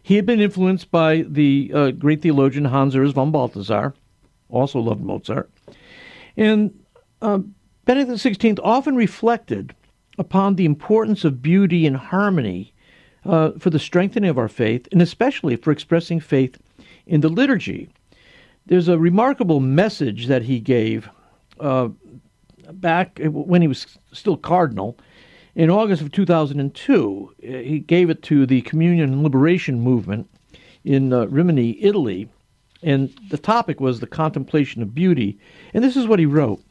He 0.08 0.16
had 0.16 0.26
been 0.26 0.40
influenced 0.40 0.90
by 0.90 1.26
the 1.28 1.70
uh, 1.76 1.92
great 1.92 2.22
theologian 2.22 2.64
Hans 2.64 2.96
Urs 2.96 3.12
von 3.12 3.30
Balthasar, 3.30 3.94
also 4.48 4.80
loved 4.80 5.04
Mozart. 5.04 5.52
And 6.38 6.82
uh, 7.22 7.40
Benedict 7.84 8.18
XVI 8.18 8.58
often 8.64 8.96
reflected 8.96 9.76
upon 10.18 10.56
the 10.56 10.64
importance 10.64 11.26
of 11.26 11.42
beauty 11.42 11.86
and 11.86 11.98
harmony 11.98 12.74
uh, 13.26 13.52
for 13.60 13.70
the 13.70 13.80
strengthening 13.80 14.30
of 14.30 14.38
our 14.38 14.48
faith, 14.48 14.88
and 14.94 15.02
especially 15.02 15.58
for 15.58 15.72
expressing 15.72 16.22
faith 16.22 16.58
in 17.06 17.20
the 17.20 17.28
liturgy. 17.28 17.90
There's 18.66 18.88
a 18.88 18.98
remarkable 18.98 19.60
message 19.60 20.28
that 20.28 20.44
he 20.44 20.62
gave 20.62 21.10
uh, 21.60 21.90
back 22.72 23.20
when 23.26 23.62
he 23.62 23.68
was 23.68 23.98
still 24.14 24.38
cardinal 24.38 24.98
in 25.58 25.72
August 25.72 26.04
of 26.04 26.12
2002, 26.12 27.34
uh, 27.44 27.48
he 27.48 27.80
gave 27.80 28.12
it 28.12 28.22
to 28.22 28.46
the 28.46 28.62
Communion 28.62 29.12
and 29.12 29.24
Liberation 29.24 29.80
Movement 29.80 30.30
in 30.84 31.12
uh, 31.12 31.26
Rimini, 31.26 31.84
Italy, 31.84 32.30
and 32.84 33.10
the 33.32 33.40
topic 33.40 33.82
was 33.82 34.00
the 34.00 34.06
contemplation 34.06 34.84
of 34.84 34.94
beauty. 34.94 35.40
And 35.74 35.84
this 35.84 35.98
is 35.98 36.06
what 36.06 36.20
he 36.20 36.28
wrote 36.28 36.62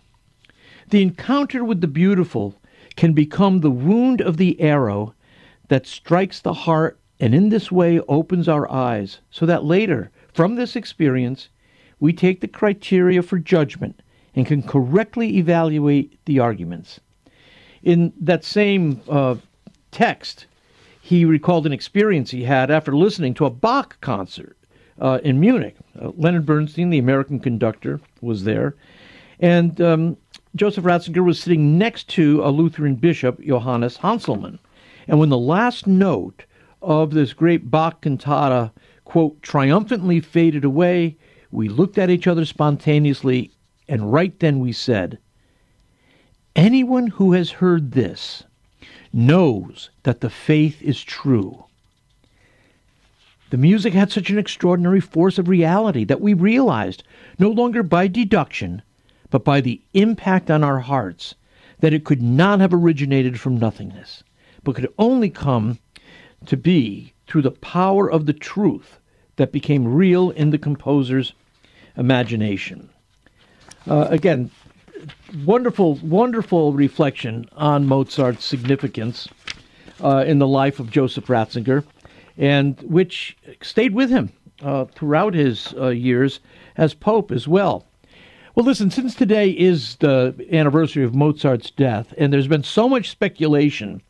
The 0.91 1.03
encounter 1.03 1.65
with 1.65 1.81
the 1.81 1.89
beautiful 1.89 2.55
can 2.95 3.13
become 3.13 3.59
the 3.59 3.73
wound 3.73 4.21
of 4.21 4.37
the 4.37 4.61
arrow 4.61 5.15
that 5.67 5.89
strikes 5.89 6.41
the 6.41 6.55
heart 6.55 7.01
and 7.19 7.35
in 7.35 7.49
this 7.49 7.73
way 7.73 7.99
opens 8.07 8.47
our 8.47 8.71
eyes, 8.71 9.19
so 9.33 9.47
that 9.47 9.65
later, 9.65 10.13
from 10.33 10.55
this 10.55 10.77
experience, 10.77 11.49
we 11.99 12.13
take 12.13 12.41
the 12.41 12.47
criteria 12.47 13.21
for 13.21 13.41
judgment 13.41 14.01
and 14.37 14.47
can 14.47 14.63
correctly 14.63 15.39
evaluate 15.39 16.25
the 16.27 16.39
arguments. 16.39 17.01
In 17.87 18.13
that 18.21 18.43
same 18.43 19.01
uh, 19.09 19.37
text, 19.93 20.47
he 21.01 21.25
recalled 21.25 21.67
an 21.67 21.73
experience 21.73 22.33
he 22.33 22.43
had 22.43 22.69
after 22.69 22.97
listening 22.97 23.33
to 23.35 23.47
a 23.47 23.51
Bach 23.51 24.01
concert 24.01 24.57
uh, 25.01 25.21
in 25.23 25.39
Munich. 25.39 25.77
Uh, 25.97 26.11
Leonard 26.17 26.45
Bernstein, 26.45 26.91
the 26.91 26.99
American 26.99 27.39
conductor, 27.39 28.01
was 28.21 28.43
there, 28.43 28.75
and 29.39 29.81
um, 29.81 30.17
Joseph 30.57 30.83
Ratzinger 30.83 31.25
was 31.25 31.39
sitting 31.39 31.79
next 31.79 32.09
to 32.09 32.43
a 32.43 32.51
Lutheran 32.51 32.97
bishop, 32.97 33.41
Johannes 33.41 33.99
Hanselmann. 33.99 34.59
And 35.07 35.21
when 35.21 35.29
the 35.29 35.39
last 35.39 35.87
note 35.87 36.45
of 36.83 37.13
this 37.13 37.35
great 37.35 37.71
Bach 37.71 38.01
cantata 38.01 38.73
quote, 39.05 39.41
triumphantly 39.43 40.19
faded 40.19 40.65
away, 40.65 41.17
we 41.53 41.69
looked 41.69 41.99
at 41.99 42.11
each 42.11 42.27
other 42.27 42.47
spontaneously, 42.47 43.53
and 43.87 44.13
right 44.13 44.37
then 44.41 44.59
we 44.59 44.73
said, 44.73 45.19
Anyone 46.57 47.09
who 47.09 47.35
has 47.35 47.51
heard 47.51 47.93
this 47.93 48.43
knows 49.13 49.91
that 50.05 50.23
the 50.23 50.31
faith 50.31 50.81
is 50.81 51.05
true. 51.05 51.67
The 53.51 53.59
music 53.59 53.93
had 53.93 54.11
such 54.11 54.31
an 54.31 54.39
extraordinary 54.39 55.01
force 55.01 55.39
of 55.39 55.49
reality 55.49 56.03
that 56.05 56.23
we 56.23 56.33
realized, 56.33 57.03
no 57.39 57.51
longer 57.51 57.83
by 57.83 58.09
deduction, 58.09 58.81
but 59.29 59.45
by 59.45 59.61
the 59.61 59.83
impact 59.93 60.51
on 60.51 60.65
our 60.65 60.81
hearts, 60.81 61.35
that 61.81 61.93
it 61.93 62.05
could 62.05 62.23
not 62.23 62.61
have 62.61 62.73
originated 62.73 63.39
from 63.39 63.59
nothingness, 63.59 64.25
but 64.65 64.77
could 64.77 64.91
only 64.99 65.29
come 65.29 65.79
to 66.47 66.57
be 66.57 67.13
through 67.27 67.43
the 67.43 67.51
power 67.51 68.11
of 68.11 68.25
the 68.25 68.33
truth 68.33 68.99
that 69.37 69.53
became 69.53 69.87
real 69.87 70.31
in 70.31 70.49
the 70.51 70.59
composer's 70.59 71.35
imagination. 71.99 72.89
Uh, 73.87 74.07
again, 74.09 74.51
wonderful, 75.45 75.97
wonderful 75.97 76.73
reflection 76.73 77.49
on 77.53 77.87
Mozart's 77.87 78.45
significance 78.45 79.29
uh, 80.03 80.25
in 80.27 80.39
the 80.39 80.47
life 80.47 80.81
of 80.81 80.91
Joseph 80.91 81.27
Ratzinger, 81.27 81.85
and 82.37 82.81
which 82.83 83.37
stayed 83.63 83.95
with 83.95 84.11
him 84.11 84.33
uh, 84.63 84.85
throughout 84.87 85.35
his 85.35 85.75
uh, 85.79 85.89
years 85.89 86.41
as 86.77 86.95
Pope 86.95 87.31
as 87.31 87.49
well. 87.49 87.87
Well, 88.55 88.65
listen, 88.65 88.91
since 88.91 89.15
today 89.15 89.51
is 89.51 89.97
the 89.97 90.35
anniversary 90.51 91.05
of 91.05 91.15
Mozart's 91.15 91.71
death, 91.71 92.15
and 92.17 92.33
there's 92.33 92.49
been 92.49 92.63
so 92.63 92.89
much 92.89 93.11
speculation 93.11 94.01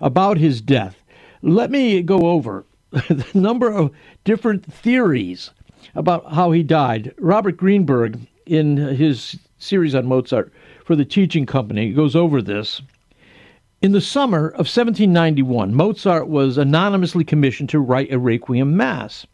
about 0.00 0.38
his 0.38 0.60
death, 0.62 1.02
let 1.42 1.70
me 1.70 2.02
go 2.02 2.30
over 2.30 2.64
the 2.90 3.26
number 3.34 3.70
of 3.70 3.90
different 4.24 4.64
theories 4.64 5.50
about 5.94 6.32
how 6.32 6.50
he 6.50 6.62
died. 6.62 7.14
Robert 7.18 7.56
Greenberg, 7.56 8.26
in 8.46 8.76
his 8.76 9.38
series 9.60 9.94
on 9.94 10.06
Mozart 10.06 10.52
for 10.84 10.96
the 10.96 11.04
Teaching 11.04 11.46
Company, 11.46 11.92
goes 11.92 12.16
over 12.16 12.42
this. 12.42 12.82
In 13.82 13.92
the 13.92 14.00
summer 14.00 14.48
of 14.48 14.66
1791, 14.66 15.74
Mozart 15.74 16.28
was 16.28 16.58
anonymously 16.58 17.24
commissioned 17.24 17.68
to 17.70 17.78
write 17.78 18.12
a 18.12 18.18
Requiem 18.18 18.76
Mass. 18.76 19.26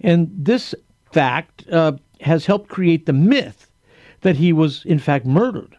And 0.00 0.30
this 0.36 0.74
fact 1.12 1.66
uh, 1.70 1.92
has 2.20 2.46
helped 2.46 2.68
create 2.68 3.06
the 3.06 3.12
myth 3.12 3.70
that 4.22 4.36
he 4.36 4.52
was, 4.52 4.84
in 4.84 4.98
fact, 4.98 5.24
murdered. 5.24 5.76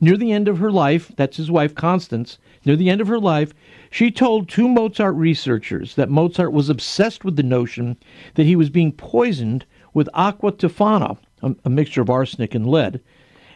Near 0.00 0.16
the 0.16 0.32
end 0.32 0.48
of 0.48 0.58
her 0.58 0.72
life, 0.72 1.12
that's 1.16 1.36
his 1.36 1.50
wife 1.50 1.74
Constance, 1.76 2.38
near 2.64 2.74
the 2.74 2.90
end 2.90 3.00
of 3.00 3.06
her 3.06 3.20
life, 3.20 3.54
she 3.90 4.10
told 4.10 4.48
two 4.48 4.66
Mozart 4.68 5.14
researchers 5.14 5.94
that 5.94 6.10
Mozart 6.10 6.52
was 6.52 6.68
obsessed 6.68 7.24
with 7.24 7.36
the 7.36 7.42
notion 7.44 7.96
that 8.34 8.46
he 8.46 8.56
was 8.56 8.70
being 8.70 8.90
poisoned 8.90 9.64
with 9.94 10.08
aqua 10.14 10.50
tofana, 10.50 11.16
a, 11.42 11.54
a 11.64 11.70
mixture 11.70 12.00
of 12.00 12.10
arsenic 12.10 12.54
and 12.54 12.66
lead, 12.66 13.00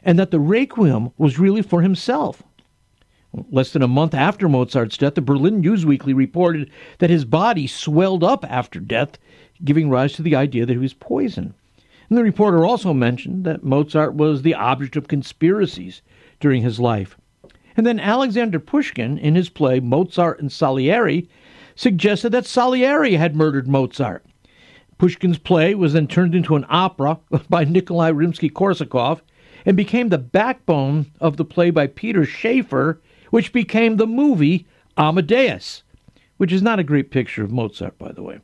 and 0.06 0.20
that 0.20 0.30
the 0.30 0.38
Requiem 0.38 1.10
was 1.18 1.38
really 1.38 1.62
for 1.62 1.82
himself. 1.82 2.44
Less 3.50 3.72
than 3.72 3.82
a 3.82 3.88
month 3.88 4.14
after 4.14 4.48
Mozart's 4.48 4.96
death, 4.96 5.16
the 5.16 5.20
Berlin 5.20 5.60
Newsweekly 5.60 6.14
reported 6.14 6.70
that 6.98 7.10
his 7.10 7.24
body 7.24 7.66
swelled 7.66 8.22
up 8.22 8.44
after 8.48 8.78
death, 8.78 9.18
giving 9.64 9.90
rise 9.90 10.12
to 10.12 10.22
the 10.22 10.36
idea 10.36 10.64
that 10.64 10.72
he 10.72 10.78
was 10.78 10.94
poisoned. 10.94 11.52
And 12.08 12.16
the 12.16 12.22
reporter 12.22 12.64
also 12.64 12.94
mentioned 12.94 13.44
that 13.44 13.64
Mozart 13.64 14.14
was 14.14 14.42
the 14.42 14.54
object 14.54 14.94
of 14.94 15.08
conspiracies 15.08 16.02
during 16.38 16.62
his 16.62 16.78
life. 16.78 17.18
And 17.76 17.84
then 17.84 17.98
Alexander 17.98 18.60
Pushkin, 18.60 19.18
in 19.18 19.34
his 19.34 19.48
play 19.48 19.80
Mozart 19.80 20.40
and 20.40 20.52
Salieri, 20.52 21.28
suggested 21.74 22.30
that 22.30 22.46
Salieri 22.46 23.14
had 23.14 23.34
murdered 23.34 23.66
Mozart. 23.66 24.24
Pushkin's 24.98 25.38
play 25.38 25.74
was 25.74 25.94
then 25.94 26.06
turned 26.06 26.34
into 26.34 26.54
an 26.54 26.64
opera 26.68 27.18
by 27.50 27.64
Nikolai 27.64 28.12
Rimsky 28.12 28.48
Korsakov 28.48 29.20
and 29.66 29.76
became 29.76 30.08
the 30.08 30.18
backbone 30.18 31.06
of 31.20 31.36
the 31.36 31.44
play 31.44 31.70
by 31.70 31.88
Peter 31.88 32.24
Shaffer, 32.24 33.00
which 33.30 33.52
became 33.52 33.96
the 33.96 34.06
movie 34.06 34.64
Amadeus, 34.96 35.82
which 36.36 36.52
is 36.52 36.62
not 36.62 36.78
a 36.78 36.84
great 36.84 37.10
picture 37.10 37.42
of 37.42 37.50
Mozart, 37.50 37.98
by 37.98 38.12
the 38.12 38.22
way. 38.22 38.38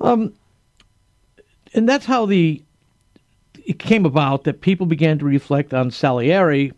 Um, 0.00 0.34
and 1.72 1.88
that's 1.88 2.04
how 2.04 2.26
the 2.26 2.62
it 3.64 3.78
came 3.78 4.04
about 4.04 4.44
that 4.44 4.60
people 4.60 4.84
began 4.84 5.18
to 5.18 5.24
reflect 5.24 5.72
on 5.72 5.90
Salieri, 5.90 6.72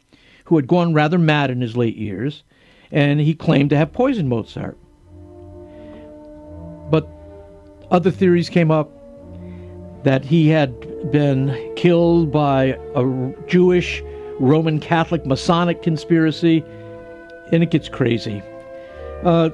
who 0.44 0.54
had 0.54 0.68
gone 0.68 0.94
rather 0.94 1.18
mad 1.18 1.50
in 1.50 1.60
his 1.60 1.76
late 1.76 1.96
years, 1.96 2.44
and 2.92 3.18
he 3.18 3.34
claimed 3.34 3.70
to 3.70 3.76
have 3.76 3.92
poisoned 3.92 4.28
Mozart. 4.28 4.78
But 6.88 7.08
other 7.90 8.12
theories 8.12 8.48
came 8.48 8.70
up 8.70 8.95
that 10.06 10.24
he 10.24 10.48
had 10.48 11.10
been 11.10 11.52
killed 11.74 12.30
by 12.30 12.78
a 12.94 13.32
Jewish 13.48 14.04
Roman 14.38 14.78
Catholic 14.78 15.26
Masonic 15.26 15.82
conspiracy, 15.82 16.64
and 17.50 17.60
it 17.60 17.72
gets 17.72 17.88
crazy. 17.88 18.40
Uh, 19.24 19.50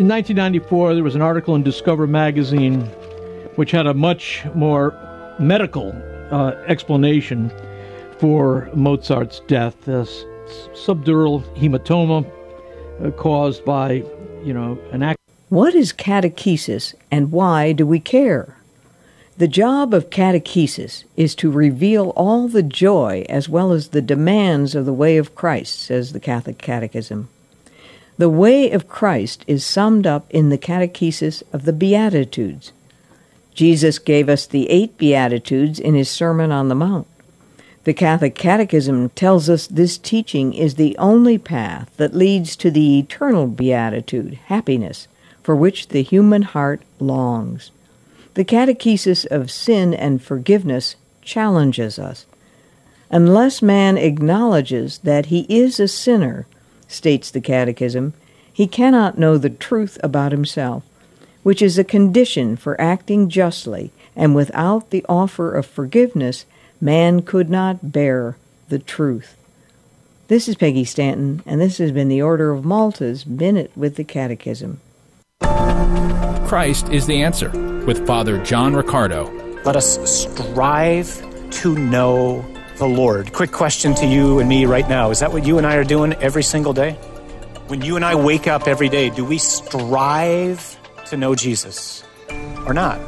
in 0.00 0.08
1994, 0.08 0.94
there 0.94 1.04
was 1.04 1.14
an 1.14 1.22
article 1.22 1.54
in 1.54 1.62
Discover 1.62 2.08
magazine 2.08 2.80
which 3.54 3.70
had 3.70 3.86
a 3.86 3.94
much 3.94 4.44
more 4.56 4.92
medical 5.38 5.92
uh, 6.32 6.50
explanation 6.66 7.52
for 8.18 8.68
Mozart's 8.74 9.38
death. 9.46 9.88
Uh, 9.88 10.04
subdural 10.74 11.44
hematoma 11.54 12.28
uh, 13.04 13.12
caused 13.12 13.64
by, 13.64 14.02
you 14.42 14.52
know, 14.52 14.76
an 14.90 15.04
act. 15.04 15.20
What 15.48 15.76
is 15.76 15.92
catechesis 15.92 16.92
and 17.12 17.30
why 17.30 17.70
do 17.70 17.86
we 17.86 18.00
care? 18.00 18.56
The 19.40 19.48
job 19.48 19.94
of 19.94 20.10
catechesis 20.10 21.04
is 21.16 21.34
to 21.36 21.50
reveal 21.50 22.10
all 22.10 22.46
the 22.46 22.62
joy 22.62 23.24
as 23.26 23.48
well 23.48 23.72
as 23.72 23.88
the 23.88 24.02
demands 24.02 24.74
of 24.74 24.84
the 24.84 24.92
way 24.92 25.16
of 25.16 25.34
Christ, 25.34 25.78
says 25.78 26.12
the 26.12 26.20
Catholic 26.20 26.58
Catechism. 26.58 27.26
The 28.18 28.28
way 28.28 28.70
of 28.70 28.86
Christ 28.86 29.42
is 29.46 29.64
summed 29.64 30.06
up 30.06 30.26
in 30.28 30.50
the 30.50 30.58
catechesis 30.58 31.42
of 31.54 31.64
the 31.64 31.72
Beatitudes, 31.72 32.72
Jesus 33.54 33.98
gave 33.98 34.28
us 34.28 34.46
the 34.46 34.68
eight 34.68 34.98
Beatitudes 34.98 35.80
in 35.80 35.94
his 35.94 36.10
Sermon 36.10 36.52
on 36.52 36.68
the 36.68 36.74
Mount. 36.74 37.06
The 37.84 37.94
Catholic 37.94 38.34
Catechism 38.34 39.08
tells 39.10 39.48
us 39.48 39.66
this 39.66 39.96
teaching 39.96 40.52
is 40.52 40.74
the 40.74 40.94
only 40.98 41.38
path 41.38 41.90
that 41.96 42.14
leads 42.14 42.56
to 42.56 42.70
the 42.70 42.98
eternal 42.98 43.46
beatitude, 43.46 44.34
happiness, 44.48 45.08
for 45.42 45.56
which 45.56 45.88
the 45.88 46.02
human 46.02 46.42
heart 46.42 46.82
longs. 46.98 47.70
The 48.34 48.44
catechesis 48.44 49.26
of 49.26 49.50
sin 49.50 49.94
and 49.94 50.22
forgiveness 50.22 50.96
challenges 51.22 51.98
us. 51.98 52.26
Unless 53.10 53.62
man 53.62 53.98
acknowledges 53.98 54.98
that 54.98 55.26
he 55.26 55.46
is 55.48 55.80
a 55.80 55.88
sinner, 55.88 56.46
states 56.86 57.30
the 57.30 57.40
Catechism, 57.40 58.14
he 58.52 58.66
cannot 58.66 59.18
know 59.18 59.36
the 59.36 59.50
truth 59.50 59.98
about 60.02 60.32
himself 60.32 60.84
which 61.42 61.62
is 61.62 61.78
a 61.78 61.84
condition 61.84 62.56
for 62.56 62.80
acting 62.80 63.28
justly, 63.28 63.90
and 64.14 64.34
without 64.34 64.90
the 64.90 65.04
offer 65.08 65.54
of 65.54 65.64
forgiveness, 65.64 66.44
man 66.80 67.22
could 67.22 67.48
not 67.48 67.92
bear 67.92 68.36
the 68.68 68.78
truth. 68.78 69.36
This 70.28 70.48
is 70.48 70.54
Peggy 70.54 70.84
Stanton, 70.84 71.42
and 71.46 71.60
this 71.60 71.78
has 71.78 71.92
been 71.92 72.08
the 72.08 72.22
Order 72.22 72.52
of 72.52 72.64
Malta's 72.64 73.26
Minute 73.26 73.70
with 73.74 73.96
the 73.96 74.04
Catechism. 74.04 74.80
Christ 76.46 76.88
is 76.88 77.06
the 77.06 77.22
answer 77.22 77.50
with 77.86 78.06
Father 78.06 78.42
John 78.42 78.74
Riccardo. 78.74 79.30
Let 79.64 79.76
us 79.76 79.98
strive 80.10 81.24
to 81.50 81.74
know 81.76 82.44
the 82.78 82.86
Lord. 82.86 83.32
Quick 83.32 83.52
question 83.52 83.94
to 83.96 84.06
you 84.06 84.40
and 84.40 84.48
me 84.48 84.66
right 84.66 84.88
now. 84.88 85.10
Is 85.10 85.20
that 85.20 85.32
what 85.32 85.46
you 85.46 85.58
and 85.58 85.66
I 85.66 85.76
are 85.76 85.84
doing 85.84 86.14
every 86.14 86.42
single 86.42 86.72
day? 86.72 86.92
When 87.68 87.82
you 87.82 87.96
and 87.96 88.04
I 88.04 88.14
wake 88.14 88.46
up 88.46 88.66
every 88.66 88.88
day, 88.88 89.10
do 89.10 89.24
we 89.24 89.38
strive 89.38 90.76
to 91.10 91.16
know 91.16 91.34
Jesus 91.34 92.02
or 92.66 92.72
not. 92.72 93.00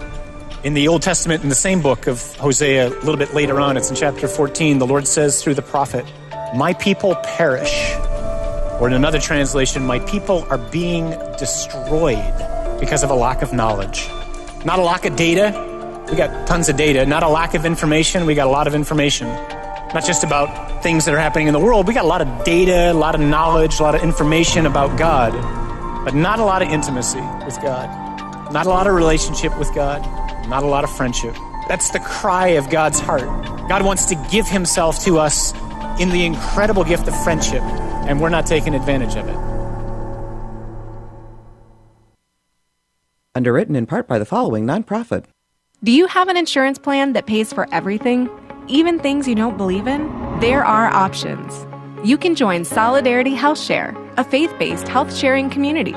In 0.64 0.74
the 0.74 0.88
Old 0.88 1.02
Testament, 1.02 1.42
in 1.42 1.48
the 1.48 1.54
same 1.54 1.80
book 1.82 2.06
of 2.06 2.20
Hosea, 2.36 2.88
a 2.88 3.00
little 3.00 3.16
bit 3.16 3.34
later 3.34 3.60
on, 3.60 3.76
it's 3.76 3.90
in 3.90 3.96
chapter 3.96 4.28
14, 4.28 4.78
the 4.78 4.86
Lord 4.86 5.08
says 5.08 5.42
through 5.42 5.54
the 5.54 5.62
prophet, 5.62 6.04
My 6.54 6.74
people 6.74 7.14
perish. 7.16 7.94
Or 8.82 8.88
in 8.88 8.94
another 8.94 9.20
translation, 9.20 9.86
My 9.86 10.00
people 10.00 10.44
are 10.50 10.58
being 10.58 11.10
destroyed 11.38 12.34
because 12.80 13.04
of 13.04 13.10
a 13.10 13.14
lack 13.14 13.40
of 13.40 13.52
knowledge. 13.52 14.08
Not 14.64 14.78
a 14.78 14.82
lack 14.82 15.06
of 15.06 15.14
data. 15.14 15.54
We 16.10 16.16
got 16.16 16.48
tons 16.48 16.68
of 16.68 16.76
data. 16.76 17.06
Not 17.06 17.22
a 17.22 17.28
lack 17.28 17.54
of 17.54 17.64
information. 17.64 18.26
We 18.26 18.34
got 18.34 18.48
a 18.48 18.50
lot 18.50 18.66
of 18.66 18.74
information. 18.74 19.28
Not 19.94 20.04
just 20.04 20.24
about 20.24 20.82
things 20.82 21.04
that 21.04 21.14
are 21.14 21.18
happening 21.18 21.46
in 21.46 21.54
the 21.54 21.60
world. 21.60 21.86
We 21.86 21.94
got 21.94 22.04
a 22.04 22.08
lot 22.08 22.20
of 22.20 22.44
data, 22.44 22.90
a 22.90 22.92
lot 22.92 23.14
of 23.14 23.20
knowledge, 23.20 23.78
a 23.78 23.82
lot 23.84 23.94
of 23.94 24.02
information 24.02 24.66
about 24.66 24.98
God 24.98 25.32
but 26.04 26.14
not 26.14 26.40
a 26.40 26.44
lot 26.44 26.62
of 26.62 26.68
intimacy 26.68 27.20
with 27.46 27.60
God, 27.62 27.88
not 28.52 28.66
a 28.66 28.68
lot 28.68 28.88
of 28.88 28.94
relationship 28.94 29.56
with 29.56 29.72
God, 29.72 30.02
not 30.48 30.64
a 30.64 30.66
lot 30.66 30.82
of 30.82 30.90
friendship. 30.90 31.36
That's 31.68 31.90
the 31.90 32.00
cry 32.00 32.48
of 32.48 32.70
God's 32.70 32.98
heart. 32.98 33.22
God 33.68 33.84
wants 33.84 34.06
to 34.06 34.16
give 34.28 34.48
himself 34.48 35.04
to 35.04 35.18
us 35.18 35.52
in 36.00 36.10
the 36.10 36.24
incredible 36.26 36.82
gift 36.82 37.06
of 37.06 37.22
friendship, 37.22 37.62
and 38.06 38.20
we're 38.20 38.28
not 38.28 38.46
taking 38.46 38.74
advantage 38.74 39.16
of 39.16 39.28
it. 39.28 39.36
Underwritten 43.34 43.76
in 43.76 43.86
part 43.86 44.06
by 44.06 44.18
the 44.18 44.26
following 44.26 44.66
nonprofit. 44.66 45.24
Do 45.82 45.90
you 45.90 46.06
have 46.06 46.28
an 46.28 46.36
insurance 46.36 46.78
plan 46.78 47.14
that 47.14 47.26
pays 47.26 47.52
for 47.52 47.66
everything, 47.72 48.28
even 48.68 48.98
things 48.98 49.26
you 49.26 49.34
don't 49.34 49.56
believe 49.56 49.86
in? 49.86 50.02
There 50.40 50.64
are 50.64 50.86
options. 50.86 51.66
You 52.04 52.18
can 52.18 52.34
join 52.34 52.64
Solidarity 52.64 53.34
Health 53.34 53.58
Share, 53.60 53.96
a 54.16 54.24
faith 54.24 54.52
based 54.58 54.86
health 54.86 55.16
sharing 55.16 55.50
community. 55.50 55.94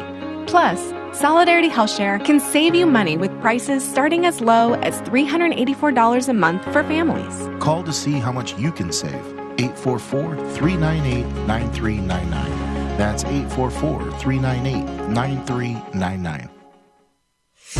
Plus, 0.48 0.94
Solidarity 1.12 1.70
Health 1.70 1.91
Share 1.91 2.20
can 2.20 2.39
save 2.39 2.74
you 2.74 2.86
money 2.86 3.18
with 3.18 3.32
prices 3.41 3.84
starting 3.84 4.26
as 4.26 4.41
low 4.41 4.74
as 4.74 5.02
$384 5.02 6.30
a 6.30 6.34
month 6.34 6.63
for 6.65 6.84
families. 6.84 7.50
Call 7.60 7.84
to 7.84 7.94
see 7.94 8.13
how 8.13 8.32
much 8.32 8.58
you 8.58 8.72
can 8.72 8.91
save. 8.91 9.44
844 9.58 10.36
398 10.54 11.24
9399. 11.48 12.98
That's 12.98 13.24
844 13.24 14.12
398 14.20 15.10
9399. 15.10 16.50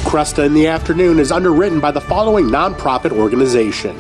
Kresta 0.04 0.46
in 0.46 0.54
the 0.54 0.68
Afternoon 0.68 1.20
is 1.20 1.32
underwritten 1.32 1.80
by 1.80 1.92
the 1.92 2.02
following 2.02 2.46
nonprofit 2.46 3.12
organization 3.12 3.96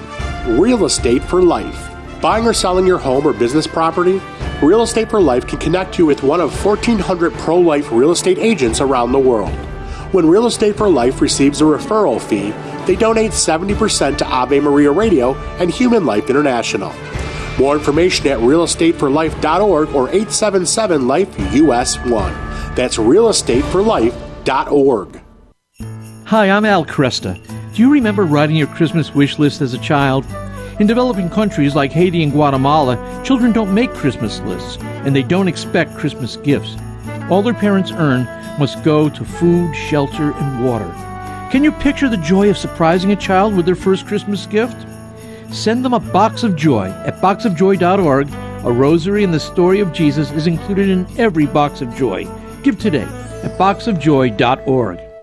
Real 0.46 0.86
Estate 0.86 1.24
for 1.24 1.42
Life. 1.42 1.90
Buying 2.22 2.46
or 2.46 2.54
selling 2.54 2.86
your 2.86 2.98
home 2.98 3.26
or 3.26 3.34
business 3.34 3.68
property? 3.68 4.22
Real 4.62 4.84
Estate 4.84 5.10
for 5.10 5.20
Life 5.20 5.48
can 5.48 5.60
connect 5.60 5.98
you 5.98 6.06
with 6.06 6.24
one 6.24 6.40
of 6.40 6.66
1,400 6.66 7.34
pro 7.34 7.58
life 7.58 7.92
real 7.92 8.12
estate 8.12 8.38
agents 8.38 8.82
around 8.82 9.12
the 9.12 9.20
world. 9.20 9.54
When 10.14 10.26
Real 10.28 10.46
Estate 10.46 10.78
for 10.78 10.88
Life 10.88 11.22
receives 11.22 11.62
a 11.62 11.66
referral 11.66 12.22
fee, 12.22 12.52
they 12.86 12.96
donate 12.96 13.32
70% 13.32 14.18
to 14.20 14.26
Ave 14.26 14.60
Maria 14.60 14.92
Radio 14.92 15.36
and 15.60 15.70
Human 15.70 16.06
Life 16.06 16.30
International. 16.30 16.94
More 17.58 17.78
information 17.78 18.28
at 18.28 18.40
realestateforlife.org 18.40 19.96
or 19.96 20.10
877 20.10 21.08
Life 21.08 21.34
US 21.54 21.98
1. 22.00 22.12
That's 22.76 22.98
realestateforlife.org. 22.98 25.22
Hi, 26.26 26.50
I'm 26.50 26.66
Al 26.66 26.84
Kresta. 26.84 27.42
Do 27.74 27.82
you 27.82 27.90
remember 27.92 28.24
writing 28.24 28.58
your 28.58 28.68
Christmas 28.68 29.16
wish 29.16 29.40
list 29.40 29.62
as 29.62 29.74
a 29.74 29.80
child? 29.80 30.26
In 30.80 30.88
developing 30.88 31.30
countries 31.30 31.76
like 31.76 31.94
Haiti 31.94 32.24
and 32.24 32.34
Guatemala, 32.34 33.22
children 33.24 33.54
don't 33.54 33.74
make 33.74 33.94
Christmas 33.94 34.42
lists 34.42 34.78
and 34.82 35.16
they 35.16 35.24
don't 35.24 35.48
expect 35.48 35.96
Christmas 35.96 36.36
gifts. 36.36 36.76
All 37.30 37.42
their 37.42 37.54
parents 37.54 37.94
earn 37.94 38.26
must 38.60 38.84
go 38.84 39.08
to 39.08 39.24
food, 39.24 39.74
shelter, 39.74 40.34
and 40.34 40.66
water. 40.66 40.92
Can 41.52 41.64
you 41.64 41.72
picture 41.72 42.10
the 42.10 42.18
joy 42.18 42.50
of 42.50 42.58
surprising 42.58 43.14
a 43.14 43.16
child 43.16 43.56
with 43.56 43.66
their 43.66 43.76
first 43.76 44.08
Christmas 44.08 44.46
gift? 44.46 44.76
Send 45.52 45.86
them 45.86 45.94
a 45.94 46.00
box 46.00 46.44
of 46.44 46.56
joy 46.56 46.90
at 47.06 47.22
boxofjoy.org. 47.22 48.30
A 48.66 48.72
rosary 48.72 49.24
and 49.24 49.34
the 49.34 49.40
story 49.40 49.80
of 49.80 49.94
Jesus 49.94 50.32
is 50.32 50.48
included 50.48 50.90
in 50.90 51.08
every 51.18 51.46
box 51.46 51.82
of 51.82 51.96
joy. 51.96 52.28
Give 52.64 52.80
today 52.80 53.08
at 53.44 53.58
boxofjoy.org. 53.60 55.15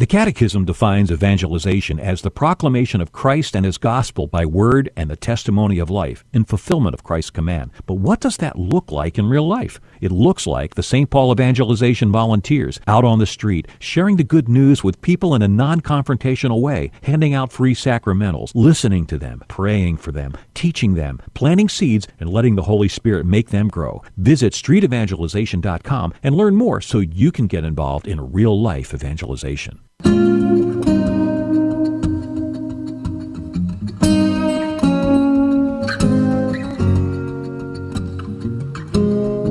The 0.00 0.06
Catechism 0.06 0.64
defines 0.64 1.12
evangelization 1.12 2.00
as 2.00 2.22
the 2.22 2.30
proclamation 2.30 3.02
of 3.02 3.12
Christ 3.12 3.54
and 3.54 3.66
His 3.66 3.76
gospel 3.76 4.26
by 4.26 4.46
word 4.46 4.88
and 4.96 5.10
the 5.10 5.14
testimony 5.14 5.78
of 5.78 5.90
life 5.90 6.24
in 6.32 6.46
fulfillment 6.46 6.94
of 6.94 7.04
Christ's 7.04 7.32
command. 7.32 7.70
But 7.84 7.98
what 7.98 8.18
does 8.18 8.38
that 8.38 8.58
look 8.58 8.90
like 8.90 9.18
in 9.18 9.28
real 9.28 9.46
life? 9.46 9.78
It 10.00 10.10
looks 10.10 10.46
like 10.46 10.74
the 10.74 10.82
St. 10.82 11.10
Paul 11.10 11.32
Evangelization 11.32 12.10
volunteers 12.10 12.80
out 12.86 13.04
on 13.04 13.18
the 13.18 13.26
street, 13.26 13.68
sharing 13.78 14.16
the 14.16 14.24
good 14.24 14.48
news 14.48 14.82
with 14.82 15.02
people 15.02 15.34
in 15.34 15.42
a 15.42 15.48
non 15.48 15.82
confrontational 15.82 16.62
way, 16.62 16.90
handing 17.02 17.34
out 17.34 17.52
free 17.52 17.74
sacramentals, 17.74 18.52
listening 18.54 19.04
to 19.04 19.18
them, 19.18 19.42
praying 19.48 19.98
for 19.98 20.12
them, 20.12 20.32
teaching 20.54 20.94
them, 20.94 21.20
planting 21.34 21.68
seeds, 21.68 22.08
and 22.18 22.30
letting 22.30 22.54
the 22.54 22.62
Holy 22.62 22.88
Spirit 22.88 23.26
make 23.26 23.50
them 23.50 23.68
grow. 23.68 24.02
Visit 24.16 24.54
streetevangelization.com 24.54 26.14
and 26.22 26.34
learn 26.34 26.56
more 26.56 26.80
so 26.80 27.00
you 27.00 27.30
can 27.30 27.46
get 27.46 27.66
involved 27.66 28.08
in 28.08 28.32
real 28.32 28.58
life 28.58 28.94
evangelization. 28.94 29.78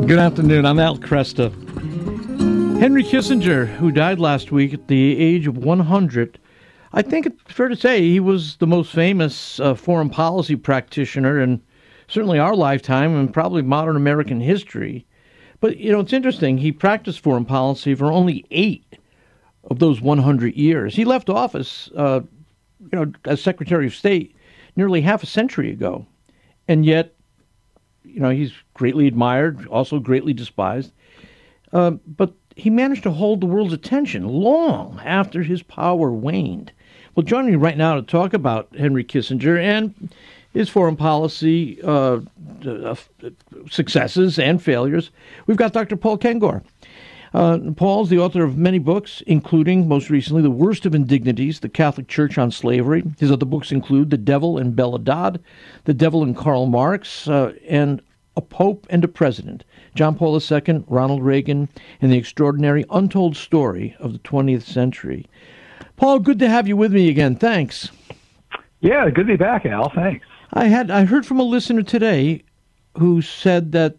Good 0.09 0.17
afternoon. 0.17 0.65
I'm 0.65 0.79
Al 0.79 0.97
Kresta. 0.97 1.51
Henry 2.79 3.03
Kissinger, 3.03 3.67
who 3.67 3.91
died 3.91 4.17
last 4.17 4.51
week 4.51 4.73
at 4.73 4.87
the 4.87 5.15
age 5.19 5.45
of 5.45 5.59
100, 5.59 6.39
I 6.93 7.03
think 7.03 7.27
it's 7.27 7.53
fair 7.53 7.67
to 7.67 7.75
say 7.75 8.01
he 8.01 8.19
was 8.19 8.57
the 8.57 8.65
most 8.65 8.91
famous 8.91 9.59
uh, 9.59 9.75
foreign 9.75 10.09
policy 10.09 10.55
practitioner 10.55 11.39
in 11.39 11.61
certainly 12.07 12.39
our 12.39 12.55
lifetime 12.55 13.15
and 13.15 13.31
probably 13.31 13.61
modern 13.61 13.95
American 13.95 14.41
history. 14.41 15.05
But, 15.59 15.77
you 15.77 15.91
know, 15.91 15.99
it's 15.99 16.11
interesting. 16.11 16.57
He 16.57 16.71
practiced 16.71 17.19
foreign 17.19 17.45
policy 17.45 17.93
for 17.93 18.11
only 18.11 18.47
eight 18.49 18.97
of 19.65 19.77
those 19.77 20.01
100 20.01 20.55
years. 20.55 20.95
He 20.95 21.05
left 21.05 21.29
office, 21.29 21.87
uh, 21.95 22.21
you 22.79 22.99
know, 22.99 23.11
as 23.25 23.43
Secretary 23.43 23.85
of 23.85 23.93
State 23.93 24.35
nearly 24.75 25.01
half 25.01 25.21
a 25.21 25.27
century 25.27 25.69
ago. 25.69 26.07
And 26.67 26.83
yet, 26.83 27.13
you 28.03 28.19
know, 28.19 28.31
he's 28.31 28.53
greatly 28.79 29.07
admired, 29.07 29.67
also 29.67 29.99
greatly 29.99 30.31
despised. 30.31 30.93
Uh, 31.73 31.91
but 31.91 32.31
he 32.55 32.69
managed 32.69 33.03
to 33.03 33.11
hold 33.11 33.41
the 33.41 33.45
world's 33.45 33.73
attention 33.73 34.25
long 34.25 35.01
after 35.03 35.43
his 35.43 35.61
power 35.61 36.13
waned. 36.13 36.71
Well, 37.13 37.25
joining 37.25 37.51
me 37.51 37.57
right 37.57 37.75
now 37.75 37.95
to 37.95 38.01
talk 38.01 38.33
about 38.33 38.73
Henry 38.77 39.03
Kissinger 39.03 39.61
and 39.61 40.13
his 40.53 40.69
foreign 40.69 40.95
policy 40.95 41.81
uh, 41.83 42.21
uh, 42.65 42.95
successes 43.69 44.39
and 44.39 44.63
failures, 44.63 45.11
we've 45.45 45.57
got 45.57 45.73
Dr. 45.73 45.97
Paul 45.97 46.17
Kengor. 46.17 46.63
Uh, 47.33 47.59
Paul's 47.75 48.09
the 48.09 48.17
author 48.17 48.45
of 48.45 48.57
many 48.57 48.79
books, 48.79 49.21
including, 49.27 49.89
most 49.89 50.09
recently, 50.09 50.41
The 50.41 50.49
Worst 50.49 50.85
of 50.85 50.95
Indignities, 50.95 51.59
The 51.59 51.69
Catholic 51.69 52.07
Church 52.07 52.37
on 52.37 52.49
Slavery. 52.49 53.03
His 53.19 53.29
other 53.29 53.45
books 53.45 53.73
include 53.73 54.09
The 54.09 54.17
Devil 54.17 54.57
and 54.57 54.73
Bella 54.73 54.99
Dodd, 54.99 55.41
The 55.83 55.93
Devil 55.93 56.23
and 56.23 56.35
Karl 56.35 56.65
Marx, 56.65 57.27
uh, 57.27 57.53
and 57.67 58.01
A 58.39 58.41
Pope 58.41 58.87
and 58.89 59.03
a 59.03 59.09
President, 59.09 59.65
John 59.95 60.15
Paul 60.15 60.39
II, 60.39 60.85
Ronald 60.87 61.21
Reagan, 61.21 61.67
and 62.01 62.09
the 62.09 62.17
Extraordinary 62.17 62.85
Untold 62.89 63.35
Story 63.35 63.97
of 63.99 64.13
the 64.13 64.19
20th 64.19 64.61
Century. 64.61 65.25
Paul, 65.97 66.19
good 66.19 66.39
to 66.39 66.47
have 66.47 66.65
you 66.65 66.77
with 66.77 66.93
me 66.93 67.09
again. 67.09 67.35
Thanks. 67.35 67.91
Yeah, 68.79 69.09
good 69.09 69.27
to 69.27 69.33
be 69.33 69.35
back, 69.35 69.65
Al. 69.65 69.89
Thanks. 69.89 70.25
I 70.53 70.67
had 70.67 70.89
I 70.89 71.03
heard 71.03 71.25
from 71.25 71.41
a 71.41 71.43
listener 71.43 71.83
today 71.83 72.45
who 72.97 73.21
said 73.21 73.73
that 73.73 73.97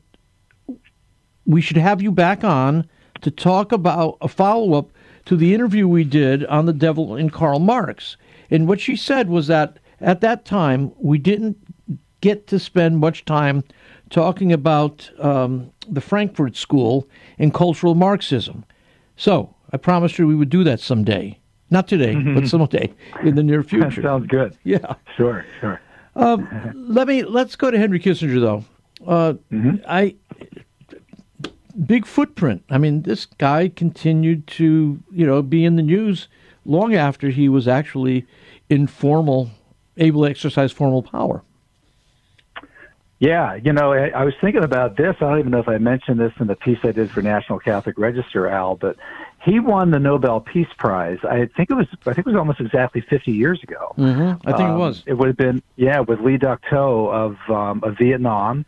we 1.44 1.60
should 1.60 1.76
have 1.76 2.00
you 2.00 2.10
back 2.10 2.42
on 2.42 2.88
to 3.20 3.30
talk 3.30 3.72
about 3.72 4.16
a 4.22 4.28
follow 4.28 4.72
up 4.72 4.88
to 5.26 5.36
the 5.36 5.52
interview 5.52 5.86
we 5.86 6.04
did 6.04 6.46
on 6.46 6.64
the 6.64 6.72
devil 6.72 7.14
in 7.14 7.28
Karl 7.28 7.58
Marx. 7.58 8.16
And 8.50 8.66
what 8.66 8.80
she 8.80 8.96
said 8.96 9.28
was 9.28 9.48
that 9.48 9.78
at 10.00 10.22
that 10.22 10.46
time, 10.46 10.92
we 10.96 11.18
didn't 11.18 11.58
get 12.22 12.46
to 12.46 12.58
spend 12.58 12.98
much 12.98 13.26
time 13.26 13.64
talking 14.10 14.52
about 14.52 15.10
um, 15.18 15.70
the 15.88 16.00
Frankfurt 16.00 16.56
School 16.56 17.08
and 17.38 17.54
cultural 17.54 17.94
Marxism. 17.94 18.64
So 19.16 19.54
I 19.72 19.76
promised 19.76 20.16
her 20.16 20.26
we 20.26 20.34
would 20.34 20.50
do 20.50 20.64
that 20.64 20.80
someday. 20.80 21.38
Not 21.70 21.86
today, 21.86 22.14
but 22.34 22.48
someday 22.48 22.92
in 23.22 23.36
the 23.36 23.42
near 23.42 23.62
future. 23.62 24.02
sounds 24.02 24.26
good. 24.26 24.56
Yeah. 24.64 24.94
Sure, 25.16 25.46
sure. 25.60 25.80
Um, 26.16 26.72
let 26.74 27.06
me 27.06 27.22
let's 27.22 27.54
go 27.54 27.70
to 27.70 27.78
Henry 27.78 28.00
Kissinger 28.00 28.40
though. 28.40 28.64
Uh, 29.06 29.34
mm-hmm. 29.50 29.76
I 29.86 30.16
big 31.86 32.04
footprint. 32.04 32.64
I 32.68 32.78
mean, 32.78 33.02
this 33.02 33.26
guy 33.26 33.68
continued 33.68 34.46
to, 34.48 35.02
you 35.10 35.26
know, 35.26 35.40
be 35.42 35.64
in 35.64 35.76
the 35.76 35.82
news 35.82 36.28
long 36.64 36.94
after 36.94 37.30
he 37.30 37.48
was 37.48 37.68
actually 37.68 38.26
informal, 38.68 39.50
able 39.96 40.24
to 40.24 40.30
exercise 40.30 40.72
formal 40.72 41.02
power. 41.02 41.42
Yeah, 43.20 43.54
you 43.54 43.74
know, 43.74 43.92
I, 43.92 44.08
I 44.08 44.24
was 44.24 44.32
thinking 44.40 44.64
about 44.64 44.96
this. 44.96 45.14
I 45.20 45.28
don't 45.28 45.38
even 45.40 45.50
know 45.50 45.60
if 45.60 45.68
I 45.68 45.76
mentioned 45.76 46.18
this 46.18 46.32
in 46.40 46.46
the 46.46 46.56
piece 46.56 46.78
I 46.82 46.90
did 46.92 47.10
for 47.10 47.20
National 47.20 47.58
Catholic 47.58 47.98
Register, 47.98 48.48
Al, 48.48 48.76
but 48.76 48.96
he 49.44 49.60
won 49.60 49.90
the 49.90 49.98
Nobel 49.98 50.40
Peace 50.40 50.72
Prize. 50.78 51.18
I 51.22 51.44
think 51.54 51.70
it 51.70 51.74
was, 51.74 51.86
I 52.06 52.14
think 52.14 52.26
it 52.26 52.26
was 52.26 52.36
almost 52.36 52.60
exactly 52.60 53.02
50 53.02 53.30
years 53.30 53.62
ago. 53.62 53.94
Mm-hmm. 53.98 54.48
I 54.48 54.56
think 54.56 54.70
um, 54.70 54.74
it 54.74 54.78
was. 54.78 55.02
It 55.04 55.14
would 55.14 55.28
have 55.28 55.36
been, 55.36 55.62
yeah, 55.76 56.00
with 56.00 56.20
Le 56.20 56.38
Duc 56.38 56.62
Tho 56.70 57.08
of 57.10 57.36
um, 57.50 57.84
of 57.84 57.98
Vietnam, 57.98 58.64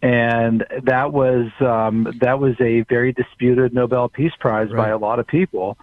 and 0.00 0.64
that 0.82 1.12
was 1.12 1.50
um, 1.60 2.10
that 2.20 2.40
was 2.40 2.54
a 2.58 2.80
very 2.82 3.12
disputed 3.12 3.74
Nobel 3.74 4.08
Peace 4.08 4.32
Prize 4.40 4.70
right. 4.70 4.84
by 4.84 4.88
a 4.88 4.98
lot 4.98 5.18
of 5.18 5.26
people. 5.26 5.76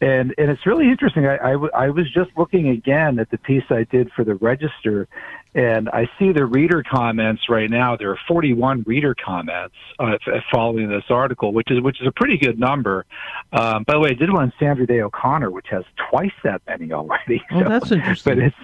And 0.00 0.32
and 0.38 0.48
it's 0.48 0.64
really 0.64 0.90
interesting. 0.90 1.26
I, 1.26 1.38
I, 1.38 1.52
w- 1.52 1.70
I 1.74 1.90
was 1.90 2.08
just 2.12 2.30
looking 2.36 2.68
again 2.68 3.18
at 3.18 3.30
the 3.30 3.38
piece 3.38 3.64
I 3.70 3.84
did 3.84 4.12
for 4.12 4.22
the 4.22 4.34
Register, 4.34 5.08
and 5.54 5.88
I 5.88 6.08
see 6.18 6.32
the 6.32 6.44
reader 6.44 6.82
comments 6.82 7.42
right 7.48 7.70
now. 7.70 7.96
There 7.96 8.10
are 8.10 8.18
41 8.26 8.82
reader 8.86 9.14
comments 9.14 9.74
uh, 9.98 10.16
following 10.52 10.88
this 10.88 11.04
article, 11.10 11.52
which 11.52 11.70
is 11.70 11.80
which 11.80 12.00
is 12.00 12.06
a 12.06 12.12
pretty 12.12 12.38
good 12.38 12.58
number. 12.58 13.06
Um, 13.52 13.84
by 13.84 13.94
the 13.94 14.00
way, 14.00 14.10
I 14.10 14.14
did 14.14 14.32
one 14.32 14.44
on 14.44 14.52
Sandra 14.58 14.86
Day 14.86 15.00
O'Connor, 15.00 15.50
which 15.50 15.66
has 15.70 15.84
twice 16.10 16.32
that 16.42 16.62
many 16.66 16.92
already. 16.92 17.42
Oh, 17.52 17.62
so, 17.62 17.68
that's 17.68 17.92
interesting. 17.92 18.34
But 18.34 18.44
it's 18.44 18.56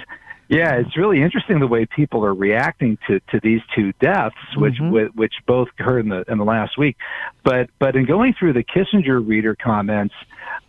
Yeah, 0.48 0.74
it's 0.74 0.96
really 0.96 1.22
interesting 1.22 1.60
the 1.60 1.68
way 1.68 1.86
people 1.86 2.24
are 2.24 2.34
reacting 2.34 2.98
to, 3.06 3.20
to 3.30 3.38
these 3.40 3.60
two 3.74 3.92
deaths, 4.00 4.34
which 4.56 4.74
Mm-hmm. 4.74 5.16
which 5.18 5.34
both 5.46 5.68
occurred 5.78 6.00
in 6.00 6.08
the 6.08 6.24
in 6.26 6.38
the 6.38 6.44
last 6.44 6.76
week. 6.76 6.96
But 7.44 7.70
but 7.78 7.94
in 7.94 8.04
going 8.04 8.34
through 8.36 8.54
the 8.54 8.64
Kissinger 8.64 9.24
reader 9.24 9.54
comments, 9.54 10.14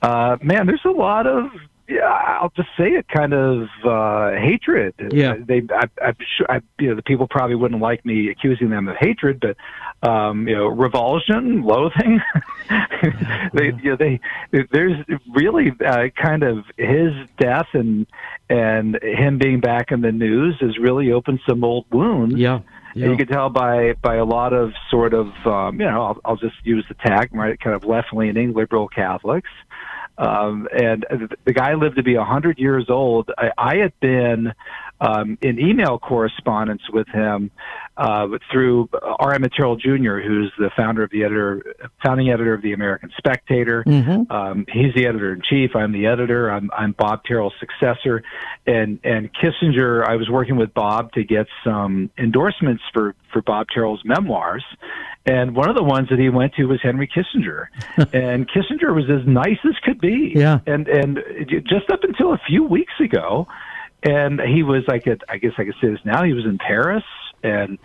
uh, 0.04 0.38
man, 0.42 0.68
there's 0.68 0.86
a 0.86 0.92
lot 0.92 1.26
of 1.26 1.50
yeah, 1.92 2.04
I'll 2.04 2.54
just 2.56 2.70
say 2.78 2.90
it, 2.90 3.08
kind 3.10 3.34
of 3.34 3.68
uh, 3.84 4.32
hatred. 4.32 4.94
Yeah. 5.12 5.36
they. 5.38 5.62
I, 5.70 5.90
I'm 6.02 6.16
sure. 6.38 6.46
I, 6.50 6.62
you 6.80 6.90
know, 6.90 6.96
the 6.96 7.02
people 7.02 7.28
probably 7.28 7.56
wouldn't 7.56 7.82
like 7.82 8.06
me 8.06 8.30
accusing 8.30 8.70
them 8.70 8.88
of 8.88 8.96
hatred, 8.98 9.42
but 9.42 9.58
um, 10.08 10.48
you 10.48 10.56
know, 10.56 10.68
revulsion, 10.68 11.64
loathing. 11.64 12.22
they, 13.54 13.72
you 13.82 13.92
know, 13.92 13.96
they. 13.98 14.20
There's 14.72 15.06
really 15.34 15.72
uh, 15.86 16.08
kind 16.16 16.44
of 16.44 16.64
his 16.78 17.12
death 17.38 17.68
and 17.74 18.08
and 18.50 18.98
him 19.02 19.38
being 19.38 19.60
back 19.60 19.92
in 19.92 20.02
the 20.02 20.12
news 20.12 20.58
has 20.62 20.78
really 20.78 21.12
opened 21.12 21.40
some 21.48 21.64
old 21.64 21.86
wounds. 21.92 22.36
Yeah. 22.36 22.62
And 22.94 23.04
You 23.12 23.18
can 23.18 23.28
tell 23.28 23.50
by 23.50 23.94
by 24.02 24.16
a 24.16 24.26
lot 24.26 24.54
of 24.54 24.72
sort 24.90 25.14
of 25.14 25.28
um, 25.46 25.80
you 25.80 25.86
know 25.86 26.04
I'll, 26.04 26.22
I'll 26.26 26.36
just 26.38 26.56
use 26.64 26.86
the 26.88 26.96
tag 26.96 27.30
right 27.34 27.60
kind 27.60 27.76
of 27.76 27.86
left 27.86 28.14
leaning 28.14 28.54
liberal 28.54 28.88
Catholics. 28.88 29.50
Um, 30.22 30.68
and 30.72 31.04
the- 31.10 31.54
guy 31.54 31.74
lived 31.74 31.96
to 31.96 32.04
be 32.04 32.16
a 32.16 32.24
hundred 32.24 32.60
years 32.60 32.86
old. 32.90 33.32
I, 33.38 33.52
I 33.58 33.76
had 33.78 33.94
been 34.00 34.54
um, 35.02 35.38
in 35.42 35.60
email 35.60 35.98
correspondence 35.98 36.84
with 36.94 37.08
him 37.08 37.50
uh, 37.98 38.28
through 38.52 38.88
R. 39.20 39.34
Emmett 39.34 39.52
Tyrrell 39.58 39.76
Jr., 39.76 40.20
who's 40.20 40.54
the 40.60 40.70
founder 40.78 41.04
of 41.04 41.10
the 41.10 41.24
editor, 41.24 41.76
founding 42.06 42.30
editor 42.30 42.54
of 42.54 42.62
the 42.62 42.74
American 42.74 43.12
Spectator. 43.18 43.84
Mm-hmm. 43.86 44.32
Um, 44.32 44.66
he's 44.72 44.94
the 44.96 45.08
editor 45.08 45.34
in 45.34 45.42
chief. 45.42 45.72
I'm 45.76 45.92
the 45.92 46.06
editor. 46.06 46.52
I'm, 46.52 46.70
I'm 46.78 46.92
Bob 46.92 47.22
Tyrrell's 47.28 47.56
successor. 47.60 48.24
And, 48.68 49.00
and 49.04 49.32
Kissinger, 49.34 50.08
I 50.08 50.16
was 50.16 50.30
working 50.30 50.56
with 50.56 50.74
Bob 50.74 51.12
to 51.14 51.24
get 51.24 51.48
some 51.64 52.12
endorsements 52.18 52.84
for, 52.94 53.16
for 53.34 53.42
Bob 53.42 53.68
Tyrrell's 53.74 54.02
memoirs. 54.06 54.64
And 55.26 55.56
one 55.56 55.70
of 55.70 55.76
the 55.76 55.84
ones 55.84 56.10
that 56.10 56.20
he 56.20 56.30
went 56.30 56.54
to 56.56 56.66
was 56.66 56.80
Henry 56.82 57.08
Kissinger. 57.08 57.68
and 58.14 58.48
Kissinger 58.48 58.94
was 58.94 59.06
as 59.10 59.28
nice 59.28 59.60
as 59.66 59.76
could 59.84 60.00
be. 60.00 60.34
Yeah. 60.36 60.60
And, 60.68 60.88
and 60.88 61.20
just 61.68 61.90
up 61.92 62.04
until 62.04 62.34
a 62.34 62.42
few 62.48 62.64
weeks 62.64 62.94
ago, 63.00 63.48
and 64.04 64.40
he 64.40 64.64
was 64.64 64.84
I 64.88 65.00
could 65.00 65.24
I 65.30 65.38
guess 65.38 65.54
I 65.58 65.66
could 65.66 65.76
say 65.82 65.90
this 65.90 66.04
now. 66.06 66.24
He 66.24 66.34
was 66.34 66.46
in 66.46 66.58
Paris, 66.58 67.04
and 67.44 67.78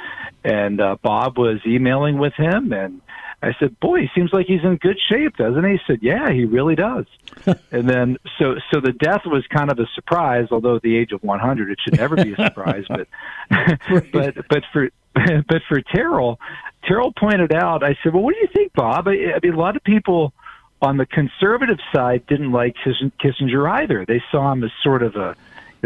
and 0.44 0.80
uh, 0.80 0.96
Bob 1.02 1.38
was 1.38 1.60
emailing 1.66 2.18
with 2.18 2.34
him, 2.34 2.72
and 2.72 3.00
I 3.42 3.54
said, 3.58 3.78
"Boy, 3.80 4.00
he 4.00 4.08
seems 4.14 4.32
like 4.32 4.46
he's 4.46 4.64
in 4.64 4.76
good 4.76 4.98
shape, 5.08 5.36
doesn't 5.36 5.64
he?" 5.64 5.72
He 5.72 5.80
said, 5.86 5.98
"Yeah, 6.02 6.30
he 6.30 6.44
really 6.44 6.74
does." 6.74 7.06
and 7.70 7.88
then 7.88 8.16
so 8.38 8.56
so 8.72 8.80
the 8.80 8.92
death 8.92 9.22
was 9.26 9.46
kind 9.48 9.70
of 9.70 9.78
a 9.78 9.86
surprise, 9.94 10.48
although 10.50 10.76
at 10.76 10.82
the 10.82 10.96
age 10.96 11.12
of 11.12 11.22
100, 11.22 11.70
it 11.70 11.78
should 11.82 11.98
never 11.98 12.16
be 12.16 12.32
a 12.32 12.36
surprise. 12.36 12.84
but 12.88 13.08
but 14.12 14.48
but 14.48 14.62
for 14.72 14.88
but 15.14 15.62
for 15.68 15.80
Tyrrell, 15.82 16.40
Tyrrell 16.88 17.12
pointed 17.12 17.52
out. 17.52 17.84
I 17.84 17.96
said, 18.02 18.14
"Well, 18.14 18.22
what 18.22 18.34
do 18.34 18.40
you 18.40 18.48
think, 18.52 18.72
Bob?" 18.72 19.06
I, 19.08 19.12
I 19.12 19.38
mean, 19.42 19.54
a 19.54 19.58
lot 19.58 19.76
of 19.76 19.84
people 19.84 20.32
on 20.80 20.96
the 20.96 21.06
conservative 21.06 21.78
side 21.92 22.26
didn't 22.26 22.52
like 22.52 22.74
Kiss- 22.84 23.10
Kissinger 23.20 23.70
either. 23.82 24.04
They 24.06 24.22
saw 24.30 24.52
him 24.52 24.62
as 24.64 24.70
sort 24.82 25.02
of 25.02 25.16
a 25.16 25.36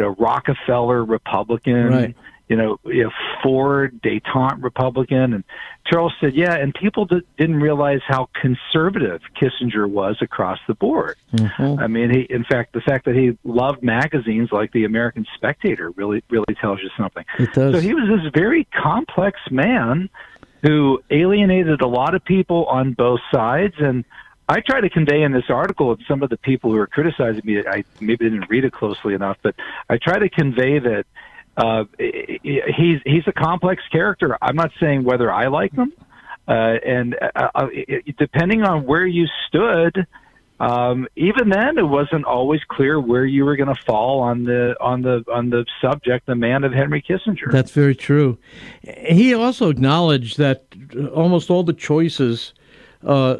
you 0.00 0.06
know 0.06 0.14
Rockefeller 0.18 1.04
Republican, 1.04 1.86
Right. 1.88 2.16
you 2.48 2.56
know, 2.56 2.78
you 2.86 3.04
know 3.04 3.10
Ford 3.42 4.00
detente 4.02 4.62
Republican, 4.62 5.34
and 5.34 5.44
Charles 5.86 6.12
said, 6.20 6.34
yeah, 6.34 6.54
and 6.54 6.74
people 6.74 7.04
d- 7.04 7.20
didn't 7.36 7.60
realize 7.60 8.00
how 8.06 8.28
conservative 8.40 9.20
Kissinger 9.38 9.86
was 9.88 10.16
across 10.22 10.58
the 10.66 10.74
board. 10.74 11.16
Mm-hmm. 11.34 11.78
I 11.80 11.86
mean, 11.86 12.10
he, 12.10 12.20
in 12.30 12.44
fact, 12.44 12.72
the 12.72 12.80
fact 12.80 13.04
that 13.04 13.14
he 13.14 13.36
loved 13.44 13.82
magazines 13.82 14.48
like 14.52 14.72
the 14.72 14.84
American 14.84 15.26
Spectator 15.34 15.90
really, 15.90 16.22
really 16.30 16.54
tells 16.60 16.80
you 16.80 16.88
something. 16.96 17.24
It 17.38 17.52
does. 17.52 17.74
So 17.74 17.80
he 17.80 17.92
was 17.92 18.08
this 18.08 18.30
very 18.34 18.64
complex 18.82 19.38
man 19.50 20.08
who 20.62 21.02
alienated 21.10 21.80
a 21.82 21.88
lot 21.88 22.14
of 22.14 22.24
people 22.24 22.64
on 22.66 22.92
both 22.92 23.20
sides. 23.34 23.74
And 23.78 24.04
I 24.50 24.60
try 24.66 24.80
to 24.80 24.90
convey 24.90 25.22
in 25.22 25.30
this 25.30 25.48
article, 25.48 25.92
and 25.92 26.02
some 26.08 26.24
of 26.24 26.28
the 26.28 26.36
people 26.36 26.72
who 26.72 26.78
are 26.78 26.88
criticizing 26.88 27.42
me, 27.44 27.62
I 27.64 27.84
maybe 28.00 28.28
didn't 28.28 28.50
read 28.50 28.64
it 28.64 28.72
closely 28.72 29.14
enough, 29.14 29.36
but 29.42 29.54
I 29.88 29.96
try 29.96 30.18
to 30.18 30.28
convey 30.28 30.80
that 30.80 31.04
uh, 31.56 31.84
he's 31.98 32.98
he's 33.04 33.22
a 33.28 33.32
complex 33.32 33.80
character. 33.92 34.36
I'm 34.42 34.56
not 34.56 34.72
saying 34.80 35.04
whether 35.04 35.30
I 35.30 35.46
like 35.46 35.72
him, 35.72 35.92
uh, 36.48 36.52
and 36.52 37.14
uh, 37.36 37.48
uh, 37.54 37.66
depending 38.18 38.62
on 38.62 38.86
where 38.86 39.06
you 39.06 39.28
stood. 39.46 40.04
Um, 40.58 41.06
even 41.16 41.48
then, 41.48 41.78
it 41.78 41.88
wasn't 41.88 42.24
always 42.26 42.60
clear 42.68 43.00
where 43.00 43.24
you 43.24 43.46
were 43.46 43.56
going 43.56 43.74
to 43.74 43.82
fall 43.86 44.20
on 44.20 44.44
the 44.44 44.74
on 44.80 45.02
the 45.02 45.24
on 45.32 45.50
the 45.50 45.64
subject, 45.80 46.26
the 46.26 46.34
man 46.34 46.64
of 46.64 46.72
Henry 46.72 47.00
Kissinger. 47.00 47.52
That's 47.52 47.70
very 47.70 47.94
true. 47.94 48.36
He 48.82 49.32
also 49.32 49.70
acknowledged 49.70 50.38
that 50.38 50.66
almost 51.14 51.50
all 51.50 51.62
the 51.62 51.72
choices 51.72 52.52
uh, 53.04 53.36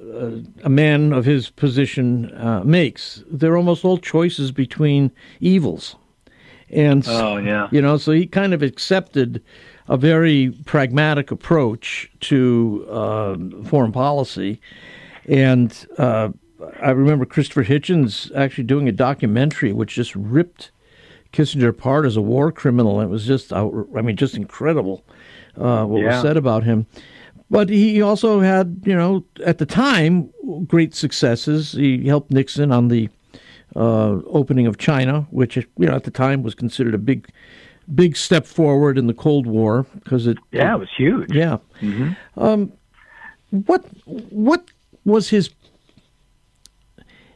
a 0.65 0.69
man 0.69 1.13
of 1.13 1.25
his 1.25 1.51
position 1.51 2.33
uh, 2.37 2.63
makes, 2.65 3.23
they're 3.31 3.57
almost 3.57 3.85
all 3.85 3.99
choices 3.99 4.53
between 4.53 5.11
evils. 5.41 5.97
And 6.71 7.05
Oh, 7.09 7.37
yeah. 7.37 7.69
you 7.71 7.83
know, 7.83 7.97
so 7.97 8.13
he 8.13 8.27
kind 8.27 8.55
of 8.55 8.63
accepted 8.63 9.43
a 9.89 9.97
very 9.97 10.51
pragmatic 10.67 11.31
approach 11.31 12.11
to 12.21 12.87
uh, 12.91 13.37
foreign 13.65 13.91
policy, 13.93 14.61
and 15.27 15.87
uh, 15.99 16.29
I 16.81 16.91
remember 16.91 17.25
Christopher 17.25 17.65
Hitchens 17.65 18.31
actually 18.37 18.65
doing 18.65 18.89
a 18.89 18.93
documentary 18.93 19.73
which 19.73 19.95
just 19.95 20.15
ripped 20.15 20.71
Kissinger 21.33 21.69
apart 21.69 22.07
as 22.07 22.17
a 22.17 22.21
war 22.23 22.53
criminal. 22.53 23.01
It 23.01 23.07
was 23.09 23.27
just, 23.27 23.53
I 23.53 23.63
mean, 23.65 24.17
just 24.17 24.35
incredible 24.37 25.05
uh, 25.57 25.85
what 25.85 26.01
Yeah. 26.03 26.09
was 26.09 26.23
said 26.23 26.37
about 26.37 26.65
him. 26.65 26.87
But 27.51 27.69
he 27.69 28.01
also 28.01 28.41
had, 28.41 28.81
you 28.85 28.95
know, 28.95 29.25
at 29.45 29.59
the 29.59 29.67
time, 29.67 30.31
great 30.69 30.95
successes. 30.95 31.73
He 31.73 32.07
helped 32.07 32.31
Nixon 32.31 32.71
on 32.71 32.89
the 32.89 33.09
uh, 33.75 34.21
opening 34.27 34.67
of 34.69 34.79
China, 34.79 35.27
which, 35.31 35.57
you 35.57 35.67
know, 35.79 35.95
at 35.97 36.05
the 36.05 36.11
time 36.13 36.43
was 36.45 36.55
considered 36.55 36.95
a 36.95 36.99
big, 36.99 37.29
big 37.93 38.17
step 38.17 38.47
forward 38.47 38.97
in 38.99 39.09
the 39.09 39.15
Cold 39.15 39.47
War 39.47 39.85
because 39.95 40.29
it. 40.29 40.39
Yeah, 40.53 40.75
it 40.77 40.79
was 40.79 40.89
huge. 40.97 41.33
Yeah. 41.33 41.59
hmm 41.81 42.11
Um, 42.37 42.73
what 43.51 43.85
what 44.31 44.71
was 45.05 45.29
his? 45.31 45.51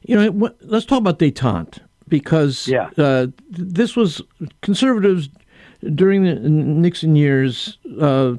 You 0.06 0.16
know, 0.16 0.30
what, 0.30 0.56
let's 0.60 0.86
talk 0.86 0.98
about 0.98 1.18
détente 1.18 1.80
because 2.08 2.68
Yeah. 2.68 2.90
uh, 2.98 3.28
this 3.50 3.96
was 3.96 4.20
conservatives 4.60 5.28
during 5.94 6.22
the 6.24 6.34
Nixon 6.36 7.16
years 7.16 7.78
uh, 8.00 8.34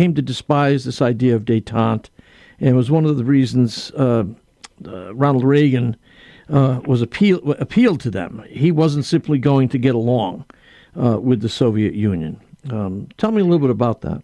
came 0.00 0.14
to 0.14 0.22
despise 0.22 0.86
this 0.86 1.02
idea 1.02 1.36
of 1.36 1.44
détente, 1.44 2.08
and 2.58 2.74
was 2.74 2.90
one 2.90 3.04
of 3.04 3.18
the 3.18 3.24
reasons 3.24 3.90
uh, 3.90 4.24
uh, 4.86 5.14
Ronald 5.14 5.44
Reagan 5.44 5.94
uh, 6.48 6.80
was 6.86 7.02
appeal 7.02 7.52
appealed 7.60 8.00
to 8.00 8.10
them. 8.10 8.42
He 8.48 8.72
wasn't 8.72 9.04
simply 9.04 9.38
going 9.38 9.68
to 9.68 9.76
get 9.76 9.94
along 9.94 10.46
uh, 10.98 11.20
with 11.20 11.42
the 11.42 11.50
Soviet 11.50 11.92
Union. 11.92 12.40
Um, 12.70 13.08
tell 13.18 13.30
me 13.30 13.42
a 13.42 13.44
little 13.44 13.58
bit 13.58 13.68
about 13.68 14.00
that. 14.00 14.22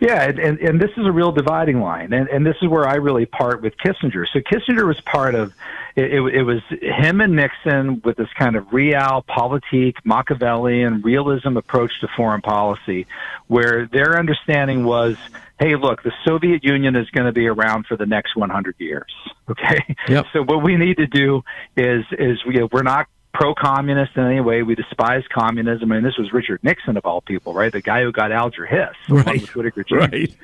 Yeah, 0.00 0.22
and, 0.22 0.38
and, 0.38 0.58
and 0.58 0.80
this 0.80 0.90
is 0.96 1.06
a 1.06 1.12
real 1.12 1.32
dividing 1.32 1.80
line, 1.80 2.12
and, 2.12 2.28
and 2.28 2.46
this 2.46 2.56
is 2.62 2.68
where 2.68 2.86
I 2.88 2.94
really 2.96 3.26
part 3.26 3.62
with 3.62 3.74
Kissinger. 3.78 4.26
So 4.32 4.40
Kissinger 4.40 4.86
was 4.86 5.00
part 5.02 5.34
of 5.34 5.52
it, 5.96 6.12
it, 6.12 6.20
it 6.34 6.42
was 6.42 6.60
him 6.80 7.20
and 7.20 7.34
Nixon 7.36 8.02
with 8.04 8.16
this 8.16 8.28
kind 8.38 8.56
of 8.56 8.64
realpolitik, 8.66 9.94
Machiavellian 10.04 11.02
realism 11.02 11.56
approach 11.56 12.00
to 12.00 12.08
foreign 12.16 12.42
policy, 12.42 13.06
where 13.46 13.86
their 13.86 14.18
understanding 14.18 14.84
was, 14.84 15.16
hey, 15.58 15.74
look, 15.76 16.02
the 16.02 16.12
Soviet 16.24 16.64
Union 16.64 16.96
is 16.96 17.08
going 17.10 17.26
to 17.26 17.32
be 17.32 17.46
around 17.46 17.86
for 17.86 17.96
the 17.96 18.06
next 18.06 18.36
100 18.36 18.74
years. 18.78 19.12
Okay, 19.48 19.96
Yep. 20.08 20.26
so 20.32 20.42
what 20.42 20.62
we 20.62 20.76
need 20.76 20.96
to 20.96 21.06
do 21.06 21.42
is 21.76 22.04
is 22.12 22.44
we, 22.44 22.62
we're 22.72 22.82
not 22.82 23.06
pro-communist 23.36 24.12
in 24.16 24.24
any 24.24 24.40
way. 24.40 24.62
We 24.62 24.74
despise 24.74 25.22
communism, 25.32 25.92
and 25.92 26.04
this 26.04 26.16
was 26.18 26.32
Richard 26.32 26.60
Nixon 26.62 26.96
of 26.96 27.04
all 27.04 27.20
people, 27.20 27.52
right? 27.54 27.72
The 27.72 27.82
guy 27.82 28.02
who 28.02 28.10
got 28.12 28.32
Alger 28.32 28.64
Hiss, 28.66 28.88
along 29.08 29.24
Right. 29.24 29.40
with 29.40 29.54
Whittaker 29.54 29.84
James. 29.84 30.00
Right. 30.12 30.36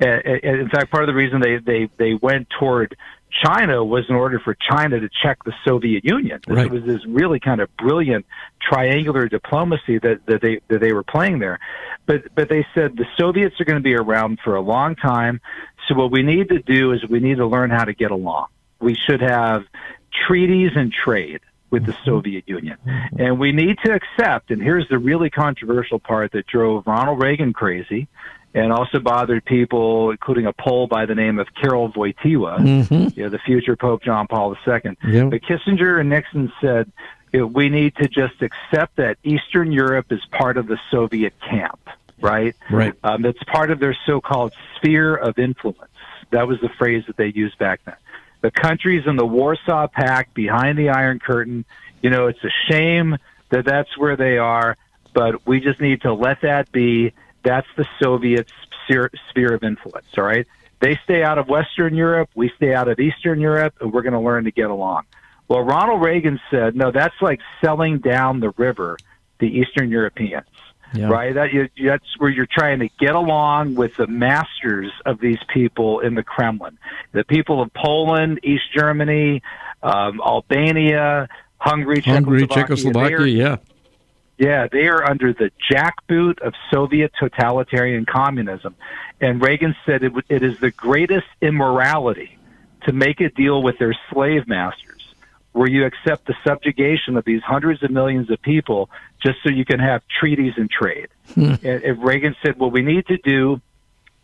And, 0.00 0.44
and 0.44 0.60
in 0.62 0.68
fact, 0.68 0.90
part 0.90 1.02
of 1.02 1.08
the 1.08 1.14
reason 1.14 1.40
they, 1.40 1.58
they, 1.58 1.90
they 1.98 2.14
went 2.14 2.48
toward 2.58 2.96
China 3.44 3.84
was 3.84 4.04
in 4.08 4.14
order 4.14 4.38
for 4.40 4.56
China 4.70 4.98
to 5.00 5.08
check 5.22 5.44
the 5.44 5.52
Soviet 5.66 6.04
Union. 6.04 6.40
This 6.46 6.56
Right. 6.56 6.70
was 6.70 6.82
this 6.84 7.04
really 7.06 7.38
kind 7.40 7.60
of 7.60 7.68
brilliant 7.76 8.24
triangular 8.62 9.28
diplomacy 9.28 9.98
that, 9.98 10.20
that 10.26 10.40
they 10.40 10.60
that 10.68 10.80
they 10.80 10.92
were 10.94 11.02
playing 11.02 11.38
there. 11.38 11.60
But 12.06 12.34
but 12.34 12.48
they 12.48 12.66
said 12.74 12.96
the 12.96 13.04
Soviets 13.18 13.60
are 13.60 13.64
going 13.66 13.76
to 13.76 13.82
be 13.82 13.94
around 13.94 14.38
for 14.42 14.54
a 14.56 14.62
long 14.62 14.96
time. 14.96 15.42
So 15.86 15.94
what 15.94 16.10
we 16.10 16.22
need 16.22 16.48
to 16.48 16.60
do 16.60 16.92
is 16.92 17.06
we 17.06 17.20
need 17.20 17.36
to 17.36 17.46
learn 17.46 17.68
how 17.68 17.84
to 17.84 17.92
get 17.92 18.10
along. 18.10 18.46
We 18.80 18.94
should 18.94 19.20
have 19.20 19.64
treaties 20.26 20.70
and 20.74 20.90
trade 20.90 21.40
with 21.70 21.84
the 21.84 21.96
Soviet 22.04 22.48
Union. 22.48 22.76
And 23.18 23.38
we 23.38 23.52
need 23.52 23.78
to 23.84 23.92
accept, 23.92 24.50
and 24.50 24.62
here's 24.62 24.88
the 24.88 24.98
really 24.98 25.30
controversial 25.30 25.98
part 25.98 26.32
that 26.32 26.46
drove 26.46 26.86
Ronald 26.86 27.22
Reagan 27.22 27.52
crazy 27.52 28.08
and 28.54 28.72
also 28.72 28.98
bothered 28.98 29.44
people, 29.44 30.10
including 30.10 30.46
a 30.46 30.52
Pole 30.52 30.86
by 30.86 31.04
the 31.04 31.14
name 31.14 31.38
of 31.38 31.46
Karol 31.54 31.90
Wojtyła, 31.92 32.58
Mhm. 32.58 33.16
you 33.16 33.24
know, 33.24 33.28
the 33.28 33.38
future 33.38 33.76
Pope 33.76 34.02
John 34.02 34.26
Paul 34.26 34.56
II. 34.66 34.96
Yep. 35.06 35.30
But 35.30 35.42
Kissinger 35.42 36.00
and 36.00 36.08
Nixon 36.08 36.50
said, 36.60 36.90
we 37.32 37.68
need 37.68 37.94
to 37.96 38.08
just 38.08 38.40
accept 38.40 38.96
that 38.96 39.18
Eastern 39.22 39.70
Europe 39.70 40.10
is 40.10 40.24
part 40.30 40.56
of 40.56 40.66
the 40.66 40.78
Soviet 40.90 41.34
camp, 41.40 41.78
right? 42.22 42.56
Right. 42.70 42.94
Um, 43.04 43.26
it's 43.26 43.42
part 43.44 43.70
of 43.70 43.80
their 43.80 43.96
so-called 44.06 44.54
sphere 44.76 45.14
of 45.14 45.38
influence. 45.38 45.90
That 46.30 46.48
was 46.48 46.58
the 46.60 46.70
phrase 46.70 47.04
that 47.06 47.16
they 47.18 47.28
used 47.28 47.58
back 47.58 47.80
then. 47.84 47.96
The 48.40 48.50
countries 48.50 49.04
in 49.06 49.16
the 49.16 49.26
Warsaw 49.26 49.88
Pact 49.88 50.34
behind 50.34 50.78
the 50.78 50.90
Iron 50.90 51.18
Curtain. 51.18 51.64
You 52.02 52.10
know, 52.10 52.28
it's 52.28 52.42
a 52.44 52.72
shame 52.72 53.16
that 53.50 53.64
that's 53.64 53.96
where 53.98 54.16
they 54.16 54.38
are, 54.38 54.76
but 55.12 55.46
we 55.46 55.60
just 55.60 55.80
need 55.80 56.02
to 56.02 56.12
let 56.12 56.42
that 56.42 56.70
be. 56.70 57.12
That's 57.42 57.66
the 57.76 57.86
Soviet 58.00 58.48
sphere, 58.84 59.10
of 59.54 59.62
influence. 59.62 60.06
All 60.16 60.24
right. 60.24 60.46
They 60.80 60.98
stay 61.04 61.22
out 61.22 61.38
of 61.38 61.48
Western 61.48 61.94
Europe. 61.94 62.30
We 62.34 62.50
stay 62.56 62.72
out 62.72 62.88
of 62.88 63.00
Eastern 63.00 63.40
Europe, 63.40 63.74
and 63.80 63.92
we're 63.92 64.02
going 64.02 64.12
to 64.12 64.20
learn 64.20 64.44
to 64.44 64.50
get 64.50 64.70
along. 64.70 65.04
Well, 65.48 65.62
Ronald 65.62 66.02
Reagan 66.02 66.40
said, 66.50 66.76
no, 66.76 66.90
that's 66.92 67.14
like 67.20 67.40
selling 67.60 67.98
down 67.98 68.40
the 68.40 68.50
river 68.50 68.96
to 69.40 69.46
Eastern 69.46 69.90
Europeans, 69.90 70.46
Yeah. 70.94 71.08
right? 71.08 71.34
That 71.34 71.52
you, 71.52 71.68
that's 71.86 72.18
where 72.18 72.30
you're 72.30 72.48
trying 72.50 72.78
to 72.80 72.88
get 72.98 73.14
along 73.14 73.74
with 73.74 73.96
the 73.96 74.06
masters 74.06 74.90
of 75.04 75.20
these 75.20 75.38
people 75.52 76.00
in 76.00 76.14
the 76.14 76.22
Kremlin, 76.22 76.78
the 77.12 77.24
people 77.24 77.60
of 77.60 77.72
Poland, 77.74 78.40
East 78.42 78.72
Germany, 78.74 79.42
um, 79.82 80.20
Albania, 80.24 81.28
Hungary, 81.58 82.00
Hungary, 82.00 82.46
Czechoslovakia. 82.46 83.16
Czechoslovakia, 83.16 83.16
are- 83.18 83.26
yeah. 83.26 83.56
yeah, 84.38 84.66
they 84.70 84.86
are 84.88 85.04
under 85.04 85.32
the 85.34 85.50
jackboot 85.70 86.40
of 86.40 86.54
Soviet 86.72 87.12
totalitarian 87.18 88.06
communism. 88.06 88.74
And 89.20 89.42
Reagan 89.42 89.74
said 89.84 90.02
it, 90.04 90.14
w- 90.14 90.22
it 90.28 90.42
is 90.42 90.58
the 90.60 90.70
greatest 90.70 91.26
immorality 91.42 92.38
to 92.84 92.92
make 92.92 93.20
a 93.20 93.28
deal 93.28 93.62
with 93.62 93.76
their 93.78 93.94
slave 94.10 94.46
masters, 94.46 94.97
where 95.58 95.68
you 95.68 95.84
accept 95.84 96.24
the 96.28 96.36
subjugation 96.44 97.16
of 97.16 97.24
these 97.24 97.42
hundreds 97.42 97.82
of 97.82 97.90
millions 97.90 98.30
of 98.30 98.40
people 98.40 98.88
just 99.20 99.38
so 99.42 99.50
you 99.50 99.64
can 99.64 99.80
have 99.80 100.02
treaties 100.20 100.52
and 100.56 100.70
trade. 100.70 101.08
and, 101.64 101.82
and 101.82 102.04
Reagan 102.04 102.36
said, 102.44 102.60
what 102.60 102.70
we 102.70 102.82
need 102.82 103.08
to 103.08 103.16
do 103.16 103.60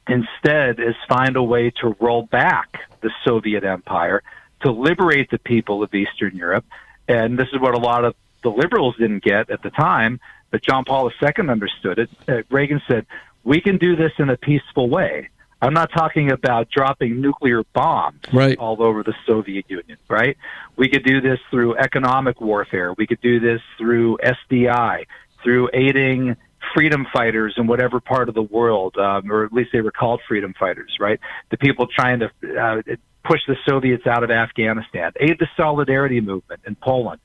instead 0.07 0.79
is 0.79 0.94
find 1.09 1.35
a 1.35 1.42
way 1.42 1.73
to 1.83 1.97
roll 1.99 2.23
back 2.23 2.88
the 3.01 3.11
Soviet 3.25 3.64
empire 3.64 4.23
to 4.61 4.70
liberate 4.70 5.29
the 5.29 5.38
people 5.38 5.83
of 5.83 5.92
Eastern 5.92 6.37
Europe. 6.37 6.66
And 7.09 7.37
this 7.37 7.49
is 7.53 7.61
what 7.61 7.75
a 7.75 7.81
lot 7.81 8.05
of 8.05 8.14
the 8.44 8.51
liberals 8.51 8.94
didn't 8.97 9.25
get 9.25 9.51
at 9.51 9.61
the 9.61 9.70
time, 9.70 10.20
but 10.53 10.62
John 10.62 10.85
Paul 10.85 11.11
II 11.20 11.49
understood 11.49 11.99
it. 11.99 12.11
Uh, 12.29 12.42
Reagan 12.49 12.81
said, 12.87 13.07
we 13.42 13.61
can 13.61 13.79
do 13.79 13.97
this 13.97 14.12
in 14.20 14.31
a 14.31 14.37
peaceful 14.37 14.88
way. 14.88 15.31
I'm 15.64 15.74
not 15.74 15.90
talking 15.92 16.31
about 16.31 16.70
dropping 16.70 17.20
nuclear 17.20 17.62
bombs 17.72 18.20
Right. 18.33 18.57
all 18.59 18.83
over 18.83 19.03
the 19.03 19.14
Soviet 19.27 19.64
Union, 19.68 19.98
right? 20.09 20.37
We 20.77 20.88
could 20.88 21.05
do 21.05 21.20
this 21.20 21.38
through 21.50 21.77
economic 21.77 22.40
warfare. 22.40 22.92
We 22.96 23.07
could 23.07 23.20
do 23.20 23.40
this 23.40 23.61
through 23.79 24.18
SDI, 24.22 25.07
through 25.42 25.70
aiding 25.72 26.37
freedom 26.74 27.07
fighters 27.12 27.55
in 27.57 27.66
whatever 27.66 28.00
part 28.00 28.29
of 28.29 28.35
the 28.35 28.42
world, 28.42 28.96
um, 28.96 29.31
or 29.31 29.44
at 29.44 29.53
least 29.53 29.70
they 29.72 29.81
were 29.81 29.92
called 29.92 30.20
freedom 30.27 30.55
fighters, 30.59 30.96
right? 30.98 31.20
The 31.50 31.57
people 31.57 31.87
trying 31.87 32.20
to 32.20 32.31
uh, 32.61 32.83
push 33.24 33.40
the 33.46 33.57
Soviets 33.66 34.07
out 34.07 34.22
of 34.24 34.31
Afghanistan, 34.31 35.12
aid 35.20 35.38
the 35.38 35.48
solidarity 35.57 36.20
movement 36.20 36.61
in 36.66 36.74
Poland. 36.77 37.20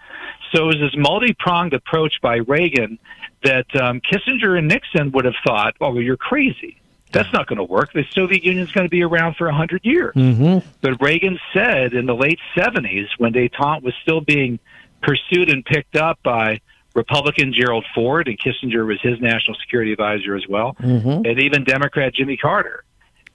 So 0.54 0.64
it 0.64 0.68
was 0.68 0.76
this 0.80 0.96
multi-pronged 0.98 1.74
approach 1.74 2.14
by 2.22 2.38
Reagan 2.38 3.00
that 3.44 3.66
um, 3.82 4.02
Kissinger 4.02 4.58
and 4.58 4.68
Nixon 4.68 5.12
would 5.12 5.26
have 5.26 5.36
thought, 5.46 5.76
"Oh, 5.82 5.92
well, 5.92 6.02
you're 6.02 6.18
crazy. 6.18 6.79
That's 7.12 7.32
not 7.34 7.48
going 7.48 7.58
to 7.58 7.64
work. 7.64 7.92
The 7.94 8.06
Soviet 8.12 8.44
Union's 8.44 8.72
going 8.72 8.86
to 8.86 8.90
be 8.90 9.04
around 9.04 9.36
for 9.36 9.48
a 9.48 9.54
hundred 9.54 9.82
years." 9.84 10.14
Mm-hmm. 10.16 10.68
But 10.82 11.02
Reagan 11.02 11.40
said 11.54 11.94
in 11.94 12.06
the 12.06 12.16
late 12.16 12.40
70s, 12.56 13.08
when 13.18 13.34
detente 13.34 13.82
was 13.84 13.94
still 14.02 14.22
being 14.22 14.60
pursued 15.02 15.50
and 15.50 15.64
picked 15.66 15.96
up 15.96 16.20
by 16.24 16.60
Republican 16.96 17.54
Gerald 17.54 17.86
Ford, 17.96 18.28
and 18.28 18.38
Kissinger 18.40 18.86
was 18.86 19.00
his 19.02 19.20
national 19.22 19.56
security 19.62 19.92
advisor 19.92 20.36
as 20.36 20.46
well, 20.50 20.76
Mhm. 20.82 21.30
and 21.30 21.42
even 21.42 21.64
Democrat 21.64 22.14
Jimmy 22.14 22.36
Carter. 22.38 22.84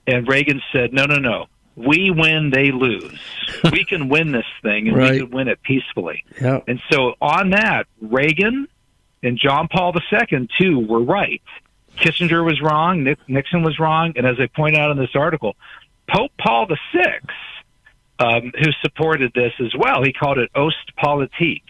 And 0.07 0.27
Reagan 0.27 0.61
said, 0.71 0.93
no, 0.93 1.05
no, 1.05 1.17
no. 1.17 1.45
We 1.75 2.11
win, 2.11 2.51
they 2.51 2.71
lose. 2.71 3.19
we 3.71 3.83
can 3.83 4.07
win 4.07 4.31
this 4.31 4.45
thing, 4.61 4.87
and 4.87 4.95
Right. 4.97 5.11
we 5.13 5.19
can 5.21 5.29
win 5.31 5.47
it 5.47 5.61
peacefully. 5.63 6.23
Yeah. 6.39 6.59
And 6.67 6.79
so 6.91 7.15
on 7.21 7.49
that, 7.51 7.87
Reagan 7.99 8.67
and 9.23 9.37
John 9.37 9.67
Paul 9.67 9.93
II, 10.11 10.47
too, 10.59 10.79
were 10.79 11.01
right. 11.01 11.41
Kissinger 11.97 12.43
was 12.43 12.61
wrong, 12.61 13.03
Nick, 13.03 13.19
Nixon 13.27 13.63
was 13.63 13.79
wrong, 13.79 14.13
and 14.15 14.25
as 14.25 14.39
I 14.39 14.47
point 14.47 14.75
out 14.75 14.91
in 14.91 14.97
this 14.97 15.15
article, 15.15 15.55
Pope 16.09 16.31
Paul 16.37 16.67
VI, 16.67 17.19
um, 18.19 18.51
who 18.57 18.71
supported 18.81 19.33
this 19.33 19.53
as 19.59 19.73
well, 19.75 20.03
he 20.03 20.13
called 20.13 20.37
it 20.37 20.51
Ostpolitik, 20.53 21.63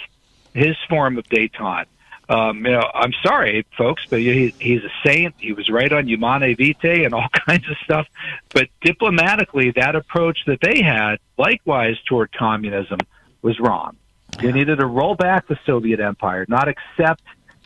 his 0.53 0.75
form 0.89 1.17
of 1.17 1.25
detente. 1.25 1.85
Um, 2.27 2.65
you 2.65 2.71
know, 2.71 2.89
I'm 2.93 3.13
sorry, 3.23 3.65
folks, 3.77 4.03
but 4.09 4.19
he, 4.19 4.53
he's 4.59 4.83
a 4.83 4.91
saint. 5.05 5.35
He 5.37 5.53
was 5.53 5.69
right 5.69 5.91
on 5.91 6.07
Humanae 6.07 6.55
Vitae 6.55 7.05
and 7.05 7.13
all 7.13 7.27
kinds 7.47 7.69
of 7.69 7.77
stuff. 7.83 8.07
But 8.49 8.69
diplomatically, 8.81 9.71
that 9.75 9.95
approach 9.95 10.39
that 10.47 10.59
they 10.61 10.81
had, 10.81 11.17
likewise 11.37 11.97
toward 12.07 12.31
communism, 12.31 12.99
was 13.41 13.59
wrong. 13.59 13.97
You 14.41 14.51
needed 14.51 14.79
to 14.79 14.85
roll 14.87 15.15
back 15.15 15.47
the 15.47 15.57
Soviet 15.65 15.99
Empire, 15.99 16.45
not 16.49 16.67
accept 16.67 17.21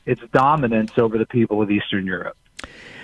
its 0.06 0.22
dominance 0.34 0.92
over 0.98 1.18
the 1.18 1.26
people 1.26 1.62
of 1.62 1.72
Eastern 1.72 2.06
Europe. 2.06 2.38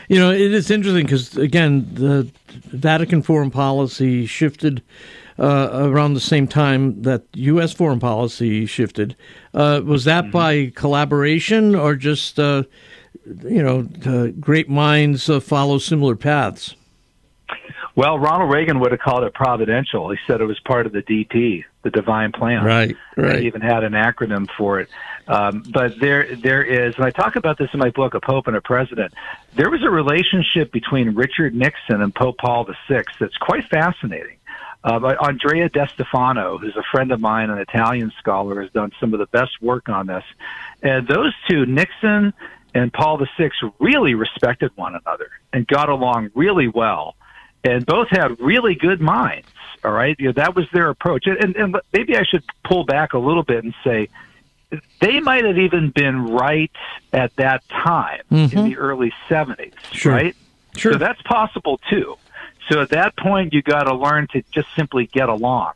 You 0.07 0.19
know, 0.19 0.31
it 0.31 0.53
is 0.53 0.69
interesting 0.69 1.05
because 1.05 1.37
again, 1.37 1.87
the 1.93 2.31
Vatican 2.47 3.21
foreign 3.21 3.51
policy 3.51 4.25
shifted 4.25 4.83
uh, 5.37 5.69
around 5.73 6.13
the 6.13 6.19
same 6.19 6.47
time 6.47 7.01
that 7.01 7.23
U.S. 7.33 7.73
foreign 7.73 7.99
policy 7.99 8.65
shifted. 8.65 9.15
Uh, 9.53 9.81
was 9.83 10.05
that 10.05 10.31
by 10.31 10.71
collaboration 10.75 11.75
or 11.75 11.95
just, 11.95 12.39
uh, 12.39 12.63
you 13.43 13.61
know, 13.61 13.87
uh, 14.05 14.27
great 14.39 14.69
minds 14.69 15.29
uh, 15.29 15.39
follow 15.39 15.77
similar 15.77 16.15
paths? 16.15 16.75
Well, 17.95 18.19
Ronald 18.19 18.51
Reagan 18.51 18.79
would 18.81 18.91
have 18.91 18.99
called 18.99 19.23
it 19.23 19.33
providential. 19.33 20.09
He 20.09 20.17
said 20.27 20.41
it 20.41 20.45
was 20.45 20.59
part 20.65 20.85
of 20.85 20.91
the 20.91 21.01
DP, 21.01 21.63
the 21.85 21.91
divine 21.91 22.31
plan. 22.31 22.65
Right, 22.65 22.97
right. 23.15 23.39
He 23.39 23.45
even 23.45 23.61
had 23.61 23.83
an 23.83 23.93
acronym 23.93 24.49
for 24.57 24.79
it. 24.79 24.89
Um, 25.27 25.63
but 25.71 25.99
there, 25.99 26.35
there 26.35 26.63
is, 26.63 26.95
and 26.95 27.05
I 27.05 27.11
talk 27.11 27.35
about 27.35 27.59
this 27.59 27.69
in 27.73 27.79
my 27.79 27.91
book, 27.91 28.15
A 28.15 28.19
Pope 28.19 28.47
and 28.47 28.57
a 28.57 28.61
President. 28.61 29.13
There 29.53 29.69
was 29.69 29.83
a 29.83 29.89
relationship 29.91 30.71
between 30.71 31.13
Richard 31.13 31.53
Nixon 31.53 32.01
and 32.01 32.13
Pope 32.13 32.39
Paul 32.39 32.67
VI 32.89 33.03
that's 33.19 33.37
quite 33.37 33.65
fascinating. 33.65 34.37
Uh, 34.83 34.99
but 34.99 35.23
Andrea 35.23 35.69
DeStefano, 35.69 36.59
who's 36.59 36.75
a 36.75 36.83
friend 36.91 37.11
of 37.11 37.19
mine, 37.19 37.51
an 37.51 37.59
Italian 37.59 38.11
scholar, 38.17 38.61
has 38.63 38.71
done 38.71 38.91
some 38.99 39.13
of 39.13 39.19
the 39.19 39.27
best 39.27 39.61
work 39.61 39.87
on 39.87 40.07
this. 40.07 40.23
And 40.81 41.07
those 41.07 41.33
two, 41.47 41.67
Nixon 41.67 42.33
and 42.73 42.91
Paul 42.91 43.23
VI, 43.37 43.51
really 43.79 44.15
respected 44.15 44.71
one 44.75 44.95
another 44.95 45.29
and 45.53 45.67
got 45.67 45.89
along 45.89 46.31
really 46.33 46.67
well 46.67 47.15
and 47.63 47.85
both 47.85 48.09
had 48.09 48.39
really 48.39 48.75
good 48.75 49.01
minds. 49.01 49.47
All 49.85 49.91
right, 49.91 50.15
you 50.19 50.27
know, 50.27 50.31
that 50.33 50.55
was 50.55 50.65
their 50.73 50.89
approach. 50.89 51.27
And, 51.27 51.55
and 51.55 51.77
maybe 51.93 52.17
I 52.17 52.23
should 52.23 52.43
pull 52.63 52.85
back 52.85 53.13
a 53.13 53.19
little 53.19 53.43
bit 53.43 53.63
and 53.63 53.73
say 53.83 54.09
they 54.99 55.19
might 55.19 55.45
have 55.45 55.57
even 55.57 55.91
been 55.91 56.25
right 56.25 56.71
at 57.13 57.35
that 57.35 57.67
time 57.69 58.21
in 58.31 58.49
mm-hmm. 58.49 58.63
the 58.69 58.77
early 58.77 59.13
seventies, 59.29 59.73
Sure. 59.91 60.13
right? 60.13 60.35
Sure. 60.75 60.93
So 60.93 60.97
that's 60.97 61.21
possible 61.21 61.79
too. 61.89 62.17
So 62.69 62.81
at 62.81 62.89
that 62.89 63.15
point, 63.15 63.53
you 63.53 63.61
got 63.61 63.83
to 63.83 63.95
learn 63.95 64.27
to 64.33 64.43
just 64.51 64.67
simply 64.75 65.05
get 65.05 65.29
along. 65.29 65.73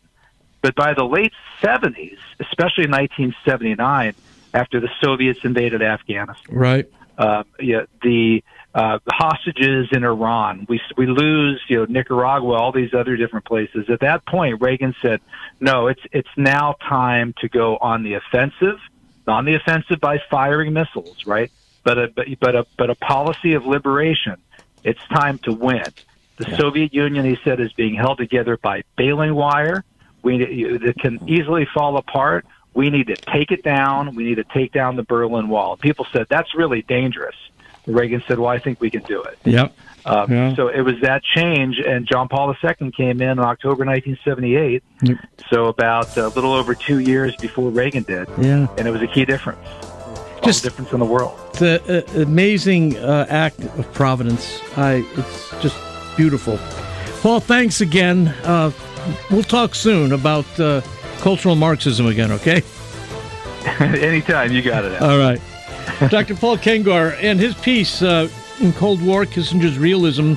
But 0.62 0.76
by 0.76 0.93
the 0.93 1.06
late 1.06 1.34
seventies, 1.62 2.17
especially 2.39 2.88
1979, 2.88 4.15
after 4.54 4.80
the 4.80 4.89
Soviets 5.02 5.41
invaded 5.43 5.82
Afghanistan, 5.82 6.56
Right. 6.56 6.86
Uh, 7.19 7.43
yeah, 7.60 7.82
the 8.01 8.41
uh, 8.73 8.97
hostages 9.10 9.89
in 9.91 10.03
Iran. 10.05 10.65
We 10.69 10.79
we 10.95 11.05
lose, 11.05 11.62
you 11.67 11.79
know, 11.79 11.86
Nicaragua, 11.86 12.53
all 12.53 12.71
these 12.71 12.93
other 12.93 13.17
different 13.17 13.45
places. 13.45 13.89
At 13.89 13.99
that 13.99 14.25
point, 14.25 14.62
Reagan 14.62 14.95
said, 15.01 15.19
"No, 15.60 15.88
it's 15.88 16.01
it's 16.13 16.29
now 16.38 16.75
time 16.88 17.36
to 17.41 17.49
go 17.49 17.77
on 17.77 18.03
the 18.03 18.13
offensive, 18.13 18.79
on 19.27 19.43
the 19.43 19.55
offensive 19.55 19.99
by 19.99 20.19
firing 20.32 20.71
missiles, 20.71 21.25
right? 21.25 21.51
But 21.84 21.97
a 21.97 22.08
but 22.08 22.27
but 22.39 22.55
a 22.55 22.65
but 22.77 22.89
a 22.89 22.95
policy 22.95 23.53
of 23.53 23.65
liberation. 23.65 24.38
It's 24.84 25.05
time 25.10 25.39
to 25.39 25.51
win." 25.51 25.84
The 26.38 26.55
Soviet 26.55 26.93
Union, 26.93 27.26
he 27.26 27.38
said, 27.43 27.59
is 27.59 27.74
being 27.74 27.95
held 27.95 28.17
together 28.17 28.55
by 28.55 28.84
baling 28.95 29.36
wire. 29.36 29.84
We 30.24 30.41
it 30.41 30.95
can 30.97 31.20
easily 31.28 31.67
fall 31.74 31.97
apart. 31.97 32.45
We 32.80 32.89
need 32.89 33.07
to 33.07 33.17
take 33.17 33.51
it 33.51 33.61
down. 33.61 34.15
We 34.15 34.23
need 34.23 34.36
to 34.36 34.45
take 34.45 34.71
down 34.71 34.95
the 34.95 35.03
Berlin 35.03 35.49
Wall. 35.49 35.75
People 35.75 36.07
said 36.13 36.27
that's 36.30 36.55
really 36.55 36.82
dangerous. 36.84 37.36
Reagan 37.86 38.23
said, 38.25 38.39
"Well, 38.39 38.47
I 38.47 38.57
think 38.57 38.80
we 38.80 38.89
can 38.89 39.03
do 39.03 39.21
it." 39.21 39.38
Yep. 39.43 39.73
Um, 40.05 40.32
Yeah. 40.32 40.55
So 40.55 40.69
it 40.69 40.80
was 40.84 40.95
that 41.01 41.21
change, 41.36 41.77
and 41.77 42.07
John 42.07 42.30
Paul 42.30 42.55
II 42.63 42.91
came 42.91 43.21
in 43.21 43.32
in 43.32 43.39
October 43.39 43.84
1978. 43.84 44.82
Yep. 45.01 45.17
So 45.51 45.65
about 45.65 46.15
a 46.15 46.30
little 46.30 46.53
over 46.53 46.73
two 46.73 46.99
years 46.99 47.36
before 47.36 47.69
Reagan 47.69 48.03
did, 48.03 48.30
Yeah. 48.39 48.67
and 48.77 48.88
it 48.88 48.91
was 48.91 49.01
a 49.01 49.07
key 49.07 49.25
difference. 49.25 49.59
Just- 50.41 50.63
the 50.63 50.69
difference 50.69 50.93
in 50.93 50.99
the 50.99 51.05
world. 51.05 51.38
It's 51.61 51.61
an 52.15 52.21
amazing 52.21 52.95
uh, 52.97 53.25
act 53.30 53.59
of 53.59 53.91
providence. 53.93 54.61
I, 54.77 55.03
it's 55.17 55.53
just 55.61 55.75
beautiful. 56.15 56.57
Paul, 57.21 57.41
thanks 57.41 57.82
again. 57.82 58.30
Uh, 58.45 58.71
we'll 59.30 59.43
talk 59.43 59.75
soon 59.75 60.13
about 60.13 60.45
uh, 60.61 60.80
cultural 61.20 61.55
Marxism 61.55 62.07
again, 62.07 62.32
okay? 62.32 62.61
Anytime, 63.80 64.51
you 64.51 64.61
got 64.61 64.86
it. 64.86 65.01
All 65.01 65.17
right. 65.17 65.41
Dr. 66.09 66.36
Paul 66.36 66.57
Kengor 66.57 67.17
and 67.22 67.39
his 67.39 67.55
piece 67.55 68.01
uh, 68.01 68.30
in 68.61 68.74
Cold 68.74 69.01
War, 69.01 69.26
Kissinger's 69.26 69.78
Realism, 69.78 70.36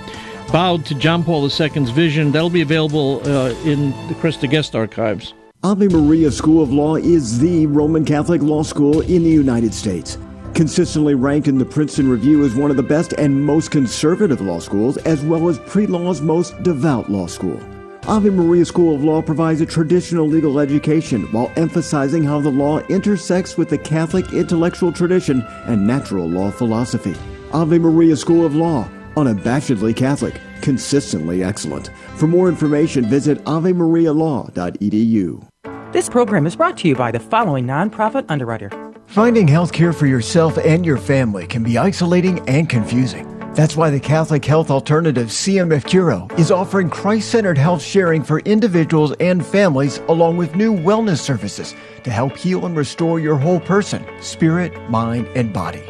bowed 0.53 0.85
to 0.87 0.95
John 0.95 1.23
Paul 1.25 1.45
II's 1.45 1.91
vision. 1.91 2.33
That'll 2.33 2.51
be 2.51 2.63
available 2.63 3.21
uh, 3.25 3.51
in 3.65 3.91
the 4.09 4.15
Kresta 4.15 4.51
Guest 4.51 4.75
Archives. 4.75 5.35
Ave 5.65 5.87
Maria 5.89 6.31
School 6.33 6.63
of 6.63 6.73
Law 6.73 6.97
is 6.97 7.39
the 7.39 7.67
Roman 7.67 8.05
Catholic 8.05 8.43
law 8.43 8.65
school 8.65 9.01
in 9.03 9.23
the 9.23 9.31
United 9.31 9.73
States. 9.73 10.19
Consistently 10.55 11.15
ranked 11.15 11.47
in 11.47 11.57
the 11.57 11.65
Princeton 11.65 12.09
Review 12.11 12.45
as 12.45 12.55
one 12.55 12.71
of 12.71 12.77
the 12.77 12.83
best 12.83 13.13
and 13.15 13.47
most 13.47 13.71
conservative 13.71 14.41
law 14.41 14.59
schools, 14.59 14.97
as 14.99 15.23
well 15.25 15.49
as 15.49 15.59
pre 15.61 15.87
law's 15.87 16.21
most 16.21 16.61
devout 16.63 17.09
law 17.09 17.27
school. 17.27 17.61
Ave 18.09 18.31
Maria 18.31 18.65
School 18.65 18.97
of 18.97 19.05
Law 19.05 19.23
provides 19.23 19.61
a 19.61 19.67
traditional 19.67 20.27
legal 20.27 20.59
education 20.59 21.31
while 21.31 21.53
emphasizing 21.55 22.25
how 22.25 22.41
the 22.41 22.51
law 22.51 22.81
intersects 22.89 23.57
with 23.57 23.71
the 23.71 23.79
Catholic 23.79 24.33
intellectual 24.33 24.93
tradition 24.93 25.47
and 25.67 25.87
natural 25.87 26.29
law 26.29 26.51
philosophy. 26.51 27.15
Ave 27.53 27.79
Maria 27.79 28.17
School 28.17 28.45
of 28.45 28.57
Law, 28.57 28.89
unabashedly 29.15 29.95
Catholic, 29.95 30.35
consistently 30.63 31.45
excellent. 31.45 31.91
For 32.17 32.27
more 32.27 32.49
information, 32.49 33.05
visit 33.05 33.39
avemarialaw.edu. 33.45 35.47
This 35.93 36.09
program 36.09 36.47
is 36.47 36.57
brought 36.57 36.77
to 36.79 36.89
you 36.89 36.97
by 36.97 37.13
the 37.13 37.21
following 37.21 37.67
nonprofit 37.67 38.25
underwriter. 38.29 38.73
Finding 39.07 39.47
health 39.47 39.73
care 39.73 39.93
for 39.93 40.07
yourself 40.07 40.59
and 40.59 40.85
your 40.85 40.99
family 40.99 41.47
can 41.47 41.63
be 41.63 41.79
isolating 41.79 42.41
and 42.49 42.69
confusing. 42.69 43.32
That's 43.55 43.77
why 43.77 43.91
the 43.91 44.01
Catholic 44.01 44.43
Health 44.43 44.71
Alternative 44.71 45.29
CMF 45.29 45.85
Curo 45.85 46.39
is 46.39 46.51
offering 46.51 46.89
Christ 46.89 47.31
centered 47.31 47.59
health 47.59 47.83
sharing 47.83 48.23
for 48.23 48.39
individuals 48.41 49.13
and 49.21 49.45
families, 49.45 49.99
along 50.09 50.39
with 50.39 50.57
new 50.57 50.75
wellness 50.75 51.19
services 51.19 51.75
to 52.05 52.11
help 52.11 52.35
heal 52.35 52.65
and 52.65 52.75
restore 52.75 53.21
your 53.21 53.37
whole 53.37 53.61
person, 53.61 54.07
spirit, 54.23 54.73
mind, 54.89 55.29
and 55.35 55.53
body. 55.53 55.85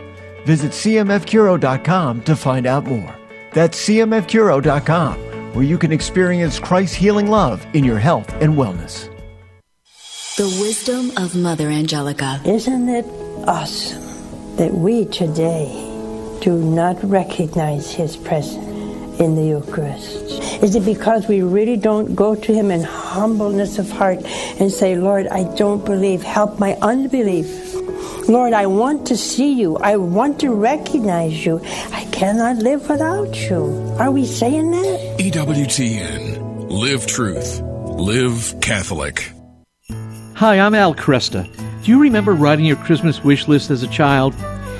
Visit 0.44 0.72
CMFCuro.com 0.72 2.22
to 2.22 2.34
find 2.34 2.66
out 2.66 2.84
more. 2.84 3.14
That's 3.52 3.88
CMFCuro.com, 3.88 5.54
where 5.54 5.64
you 5.64 5.78
can 5.78 5.92
experience 5.92 6.58
Christ's 6.58 6.96
healing 6.96 7.28
love 7.28 7.64
in 7.74 7.84
your 7.84 7.98
health 7.98 8.32
and 8.42 8.54
wellness. 8.54 9.08
The 10.36 10.48
wisdom 10.60 11.12
of 11.16 11.36
Mother 11.36 11.68
Angelica. 11.68 12.40
Isn't 12.44 12.88
it 12.88 13.04
awesome 13.46 14.56
that 14.56 14.74
we 14.74 15.04
today 15.04 15.91
do 16.42 16.58
not 16.58 17.02
recognize 17.04 17.92
His 17.92 18.16
presence 18.16 19.20
in 19.20 19.36
the 19.36 19.44
Eucharist? 19.44 20.42
Is 20.60 20.74
it 20.74 20.84
because 20.84 21.28
we 21.28 21.40
really 21.40 21.76
don't 21.76 22.16
go 22.16 22.34
to 22.34 22.52
Him 22.52 22.72
in 22.72 22.82
humbleness 22.82 23.78
of 23.78 23.88
heart 23.90 24.18
and 24.58 24.70
say, 24.70 24.96
Lord, 24.96 25.28
I 25.28 25.44
don't 25.54 25.84
believe, 25.84 26.22
help 26.22 26.58
my 26.58 26.74
unbelief? 26.82 27.74
Lord, 28.28 28.52
I 28.52 28.66
want 28.66 29.06
to 29.06 29.16
see 29.16 29.52
you. 29.52 29.76
I 29.76 29.96
want 29.96 30.40
to 30.40 30.52
recognize 30.52 31.46
you. 31.46 31.60
I 31.92 32.04
cannot 32.12 32.56
live 32.56 32.88
without 32.88 33.34
you. 33.48 33.64
Are 33.98 34.10
we 34.10 34.26
saying 34.26 34.70
that? 34.72 35.18
EWTN. 35.18 36.70
Live 36.70 37.06
truth. 37.06 37.60
Live 37.62 38.60
Catholic. 38.60 39.30
Hi, 40.34 40.58
I'm 40.58 40.74
Al 40.74 40.94
Kresta. 40.94 41.48
Do 41.84 41.90
you 41.90 42.00
remember 42.00 42.32
writing 42.32 42.64
your 42.64 42.76
Christmas 42.76 43.22
wish 43.22 43.46
list 43.46 43.70
as 43.70 43.82
a 43.82 43.88
child? 43.88 44.34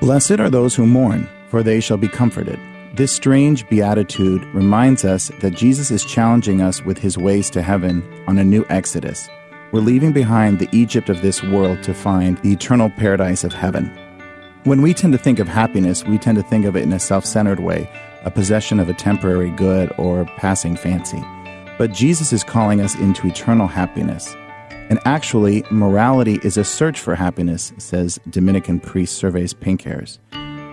Blessed 0.00 0.38
are 0.38 0.48
those 0.48 0.76
who 0.76 0.86
mourn, 0.86 1.28
for 1.48 1.64
they 1.64 1.80
shall 1.80 1.96
be 1.96 2.06
comforted. 2.06 2.60
This 2.94 3.10
strange 3.10 3.68
beatitude 3.68 4.44
reminds 4.54 5.04
us 5.04 5.32
that 5.40 5.56
Jesus 5.56 5.90
is 5.90 6.04
challenging 6.04 6.62
us 6.62 6.84
with 6.84 6.98
his 6.98 7.18
ways 7.18 7.50
to 7.50 7.62
heaven 7.62 8.04
on 8.28 8.38
a 8.38 8.44
new 8.44 8.64
exodus. 8.68 9.28
We're 9.72 9.80
leaving 9.80 10.12
behind 10.12 10.60
the 10.60 10.68
Egypt 10.70 11.08
of 11.08 11.20
this 11.20 11.42
world 11.42 11.82
to 11.82 11.94
find 11.94 12.38
the 12.38 12.52
eternal 12.52 12.90
paradise 12.90 13.42
of 13.42 13.52
heaven. 13.52 13.86
When 14.62 14.82
we 14.82 14.94
tend 14.94 15.14
to 15.14 15.18
think 15.18 15.40
of 15.40 15.48
happiness, 15.48 16.04
we 16.04 16.16
tend 16.16 16.36
to 16.36 16.44
think 16.44 16.64
of 16.64 16.76
it 16.76 16.84
in 16.84 16.92
a 16.92 17.00
self 17.00 17.24
centered 17.24 17.58
way, 17.58 17.90
a 18.22 18.30
possession 18.30 18.78
of 18.78 18.88
a 18.88 18.94
temporary 18.94 19.50
good 19.50 19.92
or 19.98 20.26
passing 20.36 20.76
fancy. 20.76 21.22
But 21.76 21.92
Jesus 21.92 22.32
is 22.32 22.44
calling 22.44 22.80
us 22.80 22.94
into 22.94 23.26
eternal 23.26 23.66
happiness. 23.66 24.32
And 24.88 24.98
actually, 25.04 25.64
morality 25.70 26.40
is 26.42 26.56
a 26.56 26.64
search 26.64 26.98
for 26.98 27.14
happiness, 27.14 27.72
says 27.78 28.18
Dominican 28.30 28.80
priest 28.80 29.22
Servais 29.22 29.54
Pinckaers. 29.54 30.18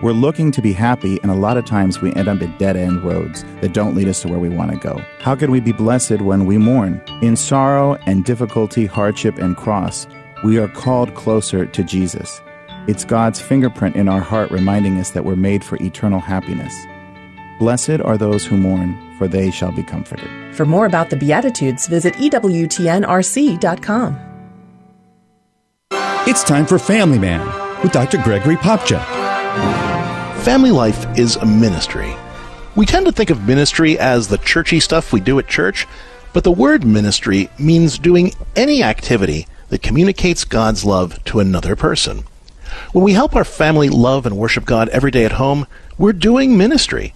We're 0.01 0.11
looking 0.11 0.51
to 0.51 0.61
be 0.61 0.73
happy, 0.73 1.19
and 1.21 1.31
a 1.31 1.35
lot 1.35 1.57
of 1.57 1.65
times 1.65 2.01
we 2.01 2.13
end 2.13 2.27
up 2.27 2.41
at 2.41 2.59
dead 2.59 2.75
end 2.75 3.03
roads 3.03 3.43
that 3.61 3.73
don't 3.73 3.95
lead 3.95 4.07
us 4.07 4.21
to 4.21 4.27
where 4.27 4.39
we 4.39 4.49
want 4.49 4.71
to 4.71 4.77
go. 4.77 5.03
How 5.19 5.35
can 5.35 5.51
we 5.51 5.59
be 5.59 5.71
blessed 5.71 6.21
when 6.21 6.45
we 6.45 6.57
mourn? 6.57 7.01
In 7.21 7.35
sorrow 7.35 7.95
and 8.05 8.23
difficulty, 8.23 8.85
hardship, 8.85 9.37
and 9.37 9.55
cross, 9.55 10.05
we 10.43 10.57
are 10.59 10.67
called 10.67 11.15
closer 11.15 11.65
to 11.65 11.83
Jesus. 11.83 12.41
It's 12.87 13.03
God's 13.03 13.41
fingerprint 13.41 13.95
in 13.95 14.07
our 14.07 14.19
heart 14.19 14.51
reminding 14.51 14.99
us 14.99 15.11
that 15.11 15.25
we're 15.25 15.35
made 15.35 15.63
for 15.63 15.81
eternal 15.81 16.19
happiness. 16.19 16.75
Blessed 17.57 18.01
are 18.01 18.17
those 18.17 18.45
who 18.45 18.57
mourn, 18.57 18.97
for 19.17 19.27
they 19.27 19.49
shall 19.49 19.71
be 19.71 19.83
comforted. 19.83 20.29
For 20.53 20.65
more 20.65 20.85
about 20.85 21.09
the 21.09 21.15
Beatitudes, 21.15 21.87
visit 21.87 22.13
EWTNRC.com. 22.15 24.19
It's 26.27 26.43
time 26.43 26.65
for 26.65 26.79
Family 26.79 27.19
Man 27.19 27.45
with 27.81 27.91
Dr. 27.91 28.21
Gregory 28.23 28.55
Popcak. 28.55 29.05
Family 30.43 30.71
life 30.71 31.05
is 31.17 31.35
a 31.37 31.45
ministry. 31.45 32.13
We 32.75 32.85
tend 32.85 33.05
to 33.05 33.11
think 33.11 33.29
of 33.29 33.47
ministry 33.47 33.97
as 33.97 34.27
the 34.27 34.37
churchy 34.39 34.79
stuff 34.79 35.13
we 35.13 35.21
do 35.21 35.39
at 35.39 35.47
church, 35.47 35.87
but 36.33 36.43
the 36.43 36.51
word 36.51 36.83
ministry 36.83 37.49
means 37.57 37.97
doing 37.97 38.33
any 38.55 38.83
activity 38.83 39.47
that 39.69 39.81
communicates 39.81 40.43
God's 40.43 40.83
love 40.83 41.23
to 41.25 41.39
another 41.39 41.75
person. 41.75 42.25
When 42.91 43.03
we 43.03 43.13
help 43.13 43.35
our 43.35 43.45
family 43.45 43.89
love 43.89 44.25
and 44.25 44.37
worship 44.37 44.65
God 44.65 44.89
every 44.89 45.11
day 45.11 45.23
at 45.23 45.33
home, 45.33 45.65
we're 45.97 46.11
doing 46.11 46.57
ministry. 46.57 47.13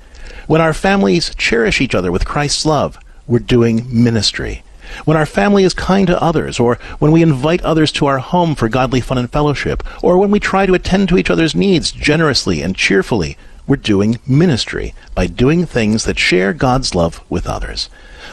When 0.50 0.62
our 0.62 0.74
families 0.74 1.36
cherish 1.36 1.80
each 1.80 1.94
other 1.94 2.12
with 2.12 2.26
Christ's 2.26 2.66
love, 2.66 2.98
we're 3.28 3.38
doing 3.38 3.86
ministry. 3.88 4.64
When 5.06 5.16
our 5.16 5.28
family 5.28 5.64
is 5.64 5.76
kind 5.76 6.08
to 6.08 6.20
others, 6.20 6.60
or 6.60 6.80
when 6.98 7.12
we 7.12 7.22
invite 7.22 7.62
others 7.62 7.92
to 7.92 8.08
our 8.08 8.18
home 8.18 8.56
for 8.56 8.68
godly 8.68 9.00
fun 9.00 9.20
and 9.20 9.32
fellowship, 9.32 9.84
or 10.04 10.18
when 10.18 10.32
we 10.32 10.40
try 10.40 10.66
to 10.66 10.74
attend 10.74 11.08
to 11.10 11.20
each 11.20 11.30
other's 11.30 11.54
needs 11.54 11.92
generously 11.92 12.64
and 12.64 12.76
cheerfully, 12.76 13.38
we're 13.68 13.76
doing 13.76 14.18
ministry 14.26 14.96
by 15.14 15.28
doing 15.28 15.68
things 15.68 16.06
that 16.06 16.18
share 16.18 16.52
God's 16.52 16.96
love 16.96 17.24
with 17.30 17.46
others. 17.46 17.88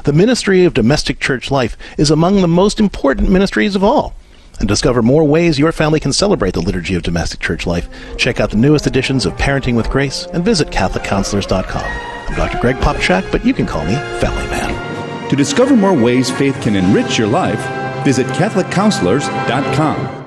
The 0.04 0.14
ministry 0.14 0.64
of 0.64 0.72
domestic 0.72 1.20
church 1.20 1.50
life 1.50 1.76
is 1.98 2.10
among 2.10 2.40
the 2.40 2.48
most 2.48 2.80
important 2.80 3.28
ministries 3.28 3.76
of 3.76 3.84
all. 3.84 4.14
And 4.58 4.68
discover 4.68 5.02
more 5.02 5.24
ways 5.24 5.58
your 5.58 5.72
family 5.72 6.00
can 6.00 6.12
celebrate 6.12 6.54
the 6.54 6.60
liturgy 6.60 6.94
of 6.94 7.02
domestic 7.02 7.40
church 7.40 7.66
life. 7.66 7.88
Check 8.16 8.40
out 8.40 8.50
the 8.50 8.56
newest 8.56 8.86
editions 8.86 9.26
of 9.26 9.34
Parenting 9.34 9.76
with 9.76 9.90
Grace 9.90 10.26
and 10.32 10.44
visit 10.44 10.68
CatholicCounselors.com. 10.68 11.84
I'm 12.28 12.34
Dr. 12.34 12.58
Greg 12.60 12.76
Popcak, 12.76 13.30
but 13.30 13.44
you 13.44 13.54
can 13.54 13.66
call 13.66 13.84
me 13.84 13.94
Family 14.20 14.46
Man. 14.50 15.28
To 15.30 15.36
discover 15.36 15.76
more 15.76 15.94
ways 15.94 16.30
faith 16.30 16.60
can 16.60 16.76
enrich 16.76 17.18
your 17.18 17.28
life, 17.28 17.60
visit 18.04 18.26
CatholicCounselors.com. 18.28 20.25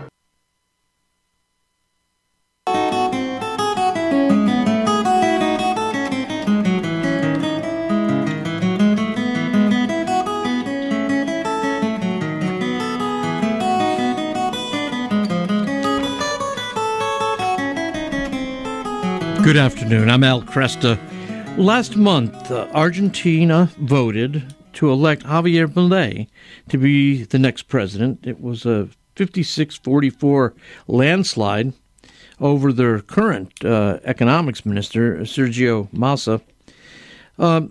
Good 19.50 19.58
afternoon. 19.58 20.12
I'm 20.12 20.24
Al 20.24 20.44
Kresta. 20.44 21.00
Last 21.58 21.98
month, 21.98 22.52
uh, 22.52 22.68
Argentina 22.72 23.72
voted 23.80 24.54
to 24.74 24.92
elect 24.92 25.24
Javier 25.24 25.66
Milei 25.66 26.28
to 26.70 26.78
be 26.78 27.24
the 27.24 27.40
next 27.40 27.64
president. 27.64 28.28
It 28.28 28.40
was 28.42 28.68
a 28.68 28.90
56 29.16 29.78
44 29.78 30.54
landslide 30.86 31.74
over 32.40 32.72
their 32.72 33.00
current 33.00 33.66
uh, 33.66 33.98
economics 34.04 34.68
minister, 34.68 35.18
Sergio 35.22 35.92
Massa. 35.92 36.42
Uh, 37.40 37.62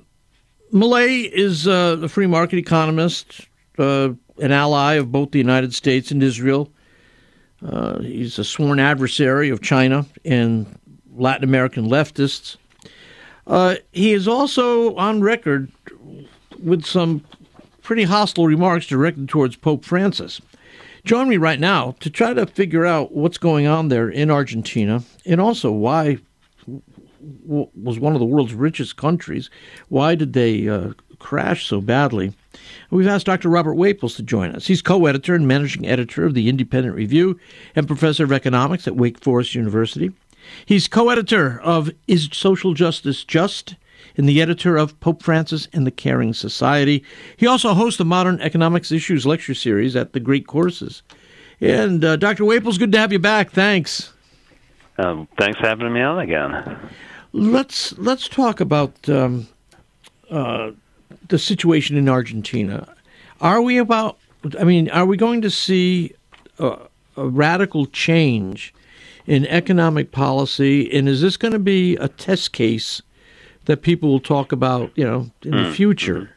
Milei 0.73 1.31
is 1.31 1.69
uh, 1.69 1.99
a 2.03 2.09
free 2.09 2.27
market 2.27 2.57
economist, 2.57 3.43
uh, 3.79 4.09
an 4.41 4.51
ally 4.51 4.95
of 4.95 5.13
both 5.13 5.31
the 5.31 5.39
United 5.39 5.73
States 5.73 6.11
and 6.11 6.25
Israel. 6.25 6.73
Uh, 7.65 8.01
he's 8.01 8.37
a 8.37 8.45
sworn 8.45 8.81
adversary 8.81 9.49
of 9.49 9.63
China 9.63 10.07
and 10.25 10.67
Latin 11.19 11.45
American 11.45 11.89
leftists. 11.89 12.57
Uh, 13.47 13.77
he 13.93 14.13
is 14.13 14.29
also 14.29 14.95
on 14.97 15.21
record 15.21 15.71
with 16.63 16.85
some 16.85 17.25
pretty 17.83 18.05
hostile 18.05 18.47
remarks 18.47 18.87
directed 18.87 19.29
towards 19.29 19.57
Pope 19.57 19.85
Francis. 19.85 20.41
Join 21.05 21.29
me 21.29 21.39
right 21.39 21.59
now 21.59 21.95
to 22.01 22.11
try 22.11 22.35
to 22.35 22.47
figure 22.47 22.85
out 22.85 23.13
what's 23.13 23.39
going 23.39 23.67
on 23.67 23.89
there 23.89 24.11
in 24.11 24.31
Argentina 24.31 25.03
and 25.25 25.41
also 25.41 25.73
why 25.73 26.19
was 27.47 27.99
one 27.99 28.13
of 28.13 28.21
the 28.21 28.27
world's 28.27 28.55
richest 28.55 28.97
countries. 28.97 29.51
Why 29.89 30.15
did 30.15 30.33
they 30.35 30.69
uh, 30.69 30.93
crash 31.19 31.67
so 31.67 31.81
badly? 31.81 32.35
We've 32.91 33.09
asked 33.09 33.27
Dr. 33.27 33.49
Robert 33.49 33.75
Whaples 33.75 34.17
to 34.17 34.23
join 34.23 34.53
us. 34.53 34.67
He's 34.67 34.83
co 34.83 35.07
editor 35.07 35.35
and 35.35 35.49
managing 35.49 35.87
editor 35.87 36.25
of 36.25 36.35
the 36.35 36.49
Independent 36.49 36.95
Review 36.95 37.39
and 37.75 37.87
professor 37.87 38.25
of 38.25 38.33
economics 38.33 38.87
at 38.87 38.97
Wake 38.97 39.19
Forest 39.19 39.55
University. 39.55 40.13
He's 40.67 40.89
co 40.89 41.11
editor 41.11 41.61
of 41.61 41.91
Is 42.07 42.29
Social 42.33 42.75
Justice 42.75 43.25
Just? 43.25 43.77
and 44.17 44.29
the 44.29 44.43
editor 44.43 44.77
of 44.77 44.99
Pope 45.01 45.23
Francis 45.23 45.69
and 45.73 45.87
the 45.87 45.91
Caring 45.91 46.35
Society. 46.35 47.05
He 47.37 47.47
also 47.47 47.73
hosts 47.73 47.99
the 47.99 48.05
Modern 48.05 48.41
Economics 48.41 48.91
Issues 48.91 49.25
lecture 49.25 49.55
series 49.55 49.95
at 49.97 50.13
the 50.13 50.21
Great 50.21 50.47
Courses. 50.47 51.03
And 51.61 52.05
uh, 52.05 52.17
Dr. 52.17 52.45
Whaples, 52.45 52.79
good 52.79 52.93
to 52.93 52.99
have 52.99 53.13
you 53.13 53.19
back. 53.19 53.51
Thanks. 53.51 54.13
Um, 54.99 55.29
thanks 55.39 55.59
for 55.61 55.67
having 55.67 55.93
me 55.93 56.01
on 56.01 56.19
again. 56.19 56.79
Let's 57.33 57.97
let's 57.99 58.29
talk 58.29 58.61
about 58.61 59.09
um, 59.09 59.47
uh, 60.31 60.73
the 61.29 61.39
situation 61.39 61.97
in 61.97 62.09
Argentina. 62.09 62.93
Are 63.41 63.63
we 63.63 63.79
about? 63.79 64.19
I 64.59 64.65
mean, 64.65 64.91
are 64.91 65.07
we 65.07 65.17
going 65.17 65.43
to 65.43 65.51
see 65.51 66.15
a, 66.59 66.79
a 67.17 67.29
radical 67.29 67.87
change 67.87 68.75
in 69.29 69.47
economic 69.47 70.11
policy, 70.11 70.91
and 70.91 71.07
is 71.07 71.21
this 71.21 71.37
going 71.37 71.53
to 71.53 71.59
be 71.59 71.97
a 71.97 72.09
test 72.09 72.53
case 72.53 73.03
that 73.67 73.83
people 73.83 74.09
will 74.09 74.21
talk 74.21 74.53
about, 74.53 74.91
you 74.97 75.05
know, 75.05 75.31
in 75.43 75.53
mm. 75.53 75.67
the 75.67 75.75
future? 75.75 76.31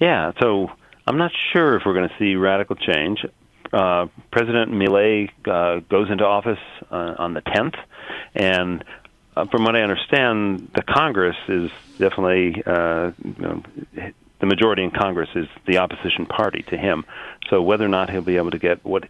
Yeah. 0.00 0.32
So 0.40 0.68
I'm 1.06 1.18
not 1.18 1.30
sure 1.52 1.76
if 1.76 1.84
we're 1.86 1.94
going 1.94 2.08
to 2.08 2.14
see 2.18 2.34
radical 2.34 2.74
change. 2.74 3.24
Uh, 3.72 4.08
President 4.32 4.72
Milei 4.72 5.30
uh, 5.46 5.80
goes 5.88 6.10
into 6.10 6.24
office 6.24 6.58
uh, 6.90 7.14
on 7.18 7.34
the 7.34 7.40
10th, 7.42 7.78
and 8.34 8.84
uh, 9.36 9.46
from 9.46 9.64
what 9.64 9.76
I 9.76 9.82
understand, 9.82 10.72
the 10.74 10.82
Congress 10.82 11.36
is 11.48 11.70
definitely 11.98 12.62
uh, 12.66 13.12
you 13.24 13.34
know, 13.38 13.62
the 14.40 14.46
majority 14.46 14.82
in 14.82 14.90
Congress 14.90 15.30
is 15.36 15.46
the 15.68 15.78
opposition 15.78 16.26
party 16.26 16.64
to 16.64 16.76
him. 16.76 17.04
So 17.48 17.62
whether 17.62 17.84
or 17.84 17.88
not 17.88 18.10
he'll 18.10 18.22
be 18.22 18.38
able 18.38 18.50
to 18.50 18.58
get 18.58 18.84
what 18.84 19.04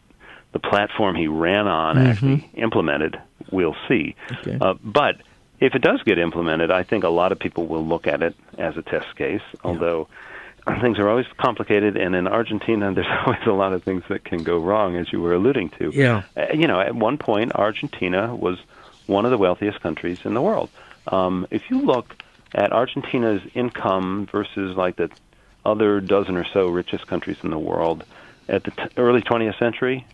the 0.52 0.58
platform 0.58 1.16
he 1.16 1.28
ran 1.28 1.66
on 1.66 1.96
mm-hmm. 1.96 2.06
actually 2.06 2.50
implemented, 2.54 3.20
we'll 3.50 3.76
see. 3.88 4.14
Okay. 4.40 4.58
Uh, 4.60 4.74
but 4.82 5.16
if 5.60 5.74
it 5.74 5.82
does 5.82 6.02
get 6.02 6.18
implemented, 6.18 6.70
I 6.70 6.82
think 6.82 7.04
a 7.04 7.08
lot 7.08 7.32
of 7.32 7.38
people 7.38 7.66
will 7.66 7.86
look 7.86 8.06
at 8.06 8.22
it 8.22 8.34
as 8.58 8.76
a 8.76 8.82
test 8.82 9.14
case. 9.16 9.42
Although 9.64 10.08
things 10.80 10.98
are 10.98 11.08
always 11.08 11.26
complicated, 11.38 11.96
and 11.96 12.14
in 12.14 12.26
Argentina, 12.26 12.92
there's 12.94 13.06
always 13.26 13.40
a 13.46 13.52
lot 13.52 13.72
of 13.72 13.82
things 13.82 14.02
that 14.08 14.24
can 14.24 14.42
go 14.42 14.58
wrong, 14.58 14.96
as 14.96 15.12
you 15.12 15.20
were 15.20 15.34
alluding 15.34 15.70
to. 15.70 15.90
Yeah. 15.94 16.22
Uh, 16.36 16.46
you 16.52 16.66
know, 16.66 16.80
at 16.80 16.94
one 16.94 17.18
point, 17.18 17.52
Argentina 17.54 18.34
was 18.34 18.58
one 19.06 19.24
of 19.24 19.30
the 19.30 19.38
wealthiest 19.38 19.80
countries 19.80 20.18
in 20.24 20.34
the 20.34 20.42
world. 20.42 20.70
Um, 21.06 21.46
if 21.50 21.70
you 21.70 21.80
look 21.80 22.16
at 22.54 22.72
Argentina's 22.72 23.42
income 23.54 24.28
versus 24.30 24.76
like 24.76 24.96
the 24.96 25.10
other 25.64 26.00
dozen 26.00 26.36
or 26.36 26.44
so 26.44 26.68
richest 26.68 27.06
countries 27.06 27.38
in 27.42 27.50
the 27.50 27.58
world 27.58 28.04
at 28.48 28.64
the 28.64 28.70
t- 28.72 28.88
early 28.96 29.22
20th 29.22 29.58
century, 29.58 30.06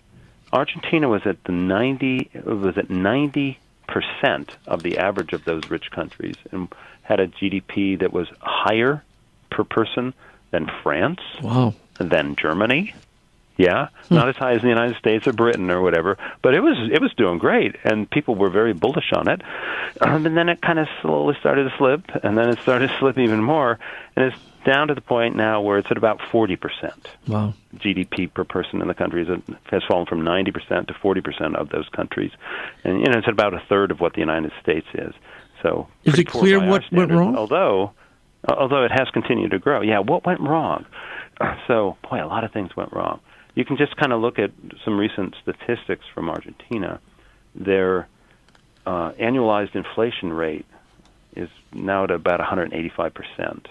Argentina 0.52 1.08
was 1.08 1.22
at 1.26 1.42
the 1.44 1.52
90 1.52 2.30
was 2.44 2.78
at 2.78 2.90
90 2.90 3.58
percent 3.86 4.56
of 4.66 4.82
the 4.82 4.98
average 4.98 5.32
of 5.32 5.44
those 5.44 5.62
rich 5.70 5.90
countries 5.90 6.36
and 6.52 6.68
had 7.02 7.20
a 7.20 7.26
GDP 7.26 7.98
that 7.98 8.12
was 8.12 8.28
higher 8.40 9.02
per 9.50 9.64
person 9.64 10.12
than 10.50 10.70
France, 10.82 11.20
wow. 11.42 11.74
than 11.98 12.36
Germany, 12.36 12.94
yeah, 13.58 13.88
hmm. 14.08 14.14
not 14.14 14.28
as 14.28 14.36
high 14.36 14.52
as 14.52 14.62
the 14.62 14.68
United 14.68 14.96
States 14.96 15.26
or 15.26 15.32
Britain 15.32 15.70
or 15.70 15.82
whatever, 15.82 16.16
but 16.42 16.54
it 16.54 16.60
was 16.60 16.76
it 16.92 17.02
was 17.02 17.12
doing 17.14 17.38
great, 17.38 17.76
and 17.84 18.08
people 18.08 18.36
were 18.36 18.50
very 18.50 18.72
bullish 18.72 19.12
on 19.12 19.28
it. 19.28 19.42
Um, 20.00 20.26
and 20.26 20.36
then 20.36 20.48
it 20.48 20.62
kind 20.62 20.78
of 20.78 20.86
slowly 21.02 21.36
started 21.40 21.64
to 21.64 21.76
slip, 21.76 22.04
and 22.22 22.38
then 22.38 22.48
it 22.50 22.60
started 22.60 22.88
to 22.88 22.98
slip 22.98 23.18
even 23.18 23.42
more, 23.42 23.78
and 24.14 24.26
it's 24.26 24.36
down 24.64 24.88
to 24.88 24.94
the 24.94 25.00
point 25.00 25.36
now 25.36 25.60
where 25.60 25.78
it's 25.78 25.90
at 25.90 25.96
about 25.96 26.20
forty 26.30 26.56
percent. 26.56 27.08
Wow, 27.26 27.54
GDP 27.76 28.32
per 28.32 28.44
person 28.44 28.80
in 28.80 28.88
the 28.88 28.94
country 28.94 29.26
has 29.70 29.82
fallen 29.88 30.06
from 30.06 30.22
ninety 30.22 30.50
percent 30.50 30.88
to 30.88 30.94
forty 30.94 31.20
percent 31.20 31.56
of 31.56 31.68
those 31.70 31.88
countries, 31.90 32.32
and 32.84 33.00
you 33.00 33.06
know 33.06 33.18
it's 33.18 33.26
at 33.26 33.32
about 33.32 33.54
a 33.54 33.62
third 33.68 33.90
of 33.90 34.00
what 34.00 34.14
the 34.14 34.20
United 34.20 34.52
States 34.62 34.86
is. 34.94 35.14
So 35.62 35.88
is 36.04 36.18
it 36.18 36.24
clear 36.24 36.64
what 36.64 36.84
went 36.92 37.10
wrong? 37.10 37.36
Although, 37.36 37.92
although 38.48 38.84
it 38.84 38.92
has 38.92 39.08
continued 39.10 39.50
to 39.50 39.58
grow, 39.58 39.82
yeah, 39.82 39.98
what 39.98 40.24
went 40.24 40.40
wrong? 40.40 40.86
So, 41.68 41.96
boy, 42.10 42.20
a 42.20 42.26
lot 42.26 42.42
of 42.42 42.50
things 42.50 42.74
went 42.74 42.92
wrong 42.92 43.20
you 43.58 43.64
can 43.64 43.76
just 43.76 43.96
kind 43.96 44.12
of 44.12 44.20
look 44.20 44.38
at 44.38 44.52
some 44.84 44.96
recent 44.96 45.34
statistics 45.42 46.04
from 46.14 46.30
Argentina. 46.30 47.00
Their 47.56 48.06
uh, 48.86 49.10
annualized 49.20 49.74
inflation 49.74 50.32
rate 50.32 50.64
is 51.34 51.48
now 51.72 52.04
at 52.04 52.12
about 52.12 52.38
185 52.38 53.12
percent, 53.12 53.66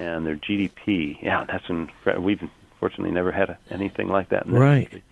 and 0.00 0.26
their 0.26 0.36
GDP, 0.36 1.22
yeah, 1.22 1.44
that's 1.44 1.64
incredible. 1.68 2.24
We've 2.24 2.42
fortunately 2.80 3.12
never 3.12 3.32
had 3.32 3.56
anything 3.70 4.08
like 4.08 4.30
that. 4.30 4.46
In 4.46 4.52
right. 4.52 4.84
Country. 4.84 5.02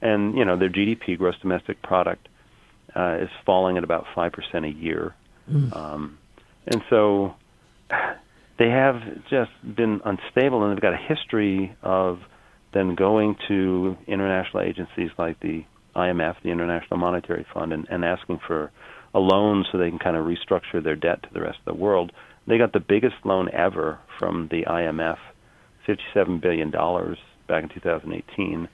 And 0.00 0.36
you 0.36 0.44
know 0.44 0.56
their 0.56 0.70
GDP, 0.70 1.18
gross 1.18 1.36
domestic 1.40 1.82
product, 1.82 2.28
uh, 2.94 3.18
is 3.20 3.30
falling 3.44 3.76
at 3.76 3.84
about 3.84 4.06
five 4.14 4.32
percent 4.32 4.64
a 4.64 4.70
year, 4.70 5.14
mm. 5.50 5.76
um, 5.76 6.18
and 6.66 6.82
so 6.88 7.34
they 8.58 8.70
have 8.70 9.02
just 9.28 9.50
been 9.64 10.00
unstable, 10.04 10.62
and 10.62 10.72
they've 10.72 10.82
got 10.82 10.94
a 10.94 10.96
history 10.96 11.74
of 11.82 12.20
then 12.72 12.94
going 12.94 13.36
to 13.48 13.96
international 14.06 14.62
agencies 14.62 15.10
like 15.16 15.40
the 15.40 15.64
IMF, 15.96 16.36
the 16.42 16.50
International 16.50 16.98
Monetary 16.98 17.46
Fund, 17.52 17.72
and, 17.72 17.86
and 17.88 18.04
asking 18.04 18.40
for 18.46 18.70
a 19.14 19.18
loan 19.18 19.64
so 19.70 19.78
they 19.78 19.88
can 19.88 19.98
kind 19.98 20.16
of 20.16 20.26
restructure 20.26 20.82
their 20.82 20.96
debt 20.96 21.22
to 21.22 21.28
the 21.32 21.40
rest 21.40 21.58
of 21.66 21.76
the 21.76 21.80
world. 21.80 22.12
They 22.48 22.58
got 22.58 22.72
the 22.72 22.80
biggest 22.80 23.16
loan 23.24 23.50
ever 23.52 23.98
from 24.18 24.48
the 24.48 24.64
IMF, 24.64 25.18
$57 25.86 26.40
billion 26.40 26.70
back 26.70 27.62
in 27.62 27.68
2018. 27.68 28.68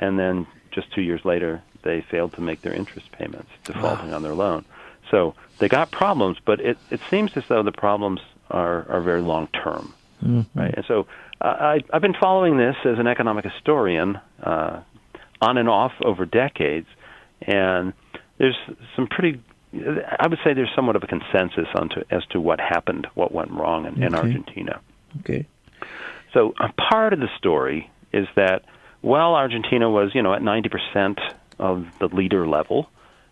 And 0.00 0.18
then 0.18 0.46
just 0.70 0.92
two 0.92 1.02
years 1.02 1.24
later, 1.24 1.62
they 1.82 2.04
failed 2.10 2.32
to 2.34 2.40
make 2.40 2.62
their 2.62 2.72
interest 2.74 3.12
payments, 3.12 3.50
defaulting 3.64 4.10
wow. 4.10 4.16
on 4.16 4.22
their 4.22 4.34
loan. 4.34 4.64
So 5.10 5.34
they 5.58 5.68
got 5.68 5.90
problems, 5.90 6.38
but 6.44 6.60
it, 6.60 6.78
it 6.90 7.00
seems 7.10 7.36
as 7.36 7.44
though 7.48 7.62
the 7.62 7.72
problems 7.72 8.20
are, 8.50 8.86
are 8.90 9.00
very 9.00 9.20
long 9.20 9.48
term. 9.48 9.94
Mm-hmm. 10.22 10.58
Right? 10.58 10.74
And 10.74 10.84
so 10.86 11.06
I, 11.40 11.80
I've 11.92 12.02
been 12.02 12.16
following 12.18 12.56
this 12.56 12.76
as 12.84 12.98
an 12.98 13.06
economic 13.06 13.44
historian 13.44 14.18
uh, 14.42 14.80
on 15.40 15.58
and 15.58 15.68
off 15.68 15.92
over 16.04 16.24
decades, 16.26 16.88
and 17.42 17.92
there's 18.38 18.56
some 18.96 19.06
pretty. 19.06 19.40
I 19.72 20.26
would 20.28 20.38
say 20.44 20.54
there's 20.54 20.70
somewhat 20.74 20.96
of 20.96 21.02
a 21.02 21.06
consensus 21.06 21.68
on 21.74 21.90
to, 21.90 22.04
as 22.10 22.24
to 22.30 22.40
what 22.40 22.58
happened, 22.60 23.06
what 23.14 23.32
went 23.32 23.50
wrong 23.50 23.86
in, 23.86 23.94
okay. 23.94 24.06
in 24.06 24.14
Argentina. 24.14 24.80
Okay. 25.20 25.46
So 26.32 26.54
a 26.58 26.72
part 26.72 27.12
of 27.12 27.20
the 27.20 27.28
story 27.36 27.90
is 28.12 28.26
that 28.36 28.64
while 29.00 29.34
Argentina 29.34 29.90
was, 29.90 30.14
you 30.14 30.22
know, 30.22 30.32
at 30.34 30.42
90% 30.42 31.18
of 31.58 31.86
the 31.98 32.08
leader 32.08 32.46
level, 32.46 32.88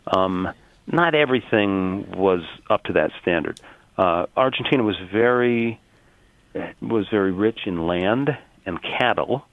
um, 0.06 0.48
not 0.86 1.14
everything 1.14 2.10
was 2.12 2.42
up 2.70 2.84
to 2.84 2.94
that 2.94 3.10
standard. 3.20 3.60
Uh, 3.98 4.26
Argentina 4.36 4.82
was 4.82 4.96
very 5.12 5.80
was 6.80 7.06
very 7.10 7.32
rich 7.32 7.60
in 7.66 7.86
land 7.86 8.30
and 8.64 8.80
cattle, 8.82 9.44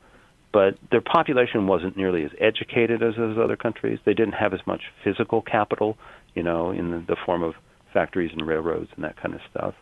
but 0.54 0.78
their 0.92 1.02
population 1.02 1.68
wasn't 1.68 1.98
nearly 1.98 2.24
as 2.24 2.32
educated 2.40 3.02
as 3.02 3.16
those 3.16 3.38
other 3.38 3.58
countries. 3.58 4.00
They 4.06 4.14
didn't 4.14 4.36
have 4.36 4.54
as 4.54 4.62
much 4.66 4.84
physical 5.04 5.42
capital, 5.42 5.98
you 6.36 6.44
know, 6.44 6.70
in 6.72 6.92
the, 6.92 7.00
the 7.00 7.18
form 7.26 7.42
of 7.44 7.56
factories 7.92 8.32
and 8.32 8.48
railroads 8.48 8.90
and 8.96 9.04
that 9.04 9.18
kind 9.18 9.34
of 9.34 9.42
stuff. 9.50 9.74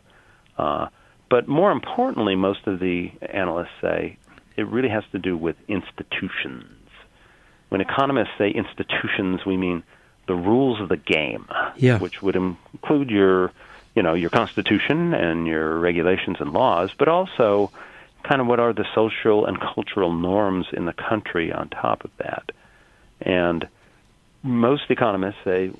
Uh, 0.57 0.87
but 1.29 1.47
more 1.47 1.71
importantly, 1.71 2.35
most 2.35 2.65
of 2.67 2.79
the 2.79 3.11
analysts 3.21 3.69
say 3.81 4.17
it 4.55 4.65
really 4.67 4.89
has 4.89 5.03
to 5.11 5.19
do 5.19 5.37
with 5.37 5.57
institutions. 5.67 6.65
When 7.69 7.81
economists 7.81 8.31
say 8.37 8.49
institutions, 8.49 9.45
we 9.45 9.57
mean 9.57 9.83
the 10.27 10.35
rules 10.35 10.79
of 10.79 10.87
the 10.87 10.97
game, 10.97 11.47
yeah. 11.75 11.99
which 11.99 12.21
would 12.21 12.35
include 12.35 13.09
your 13.09 13.51
you 13.95 14.03
know 14.03 14.13
your 14.13 14.29
constitution 14.29 15.13
and 15.13 15.47
your 15.47 15.77
regulations 15.79 16.37
and 16.39 16.53
laws, 16.53 16.91
but 16.97 17.09
also 17.09 17.71
kind 18.23 18.41
of 18.41 18.47
what 18.47 18.59
are 18.59 18.73
the 18.73 18.85
social 18.95 19.45
and 19.45 19.59
cultural 19.59 20.13
norms 20.13 20.67
in 20.73 20.85
the 20.85 20.93
country 20.93 21.51
on 21.51 21.69
top 21.69 22.03
of 22.03 22.11
that. 22.17 22.51
And 23.21 23.67
most 24.43 24.83
economists 24.89 25.39
say 25.43 25.71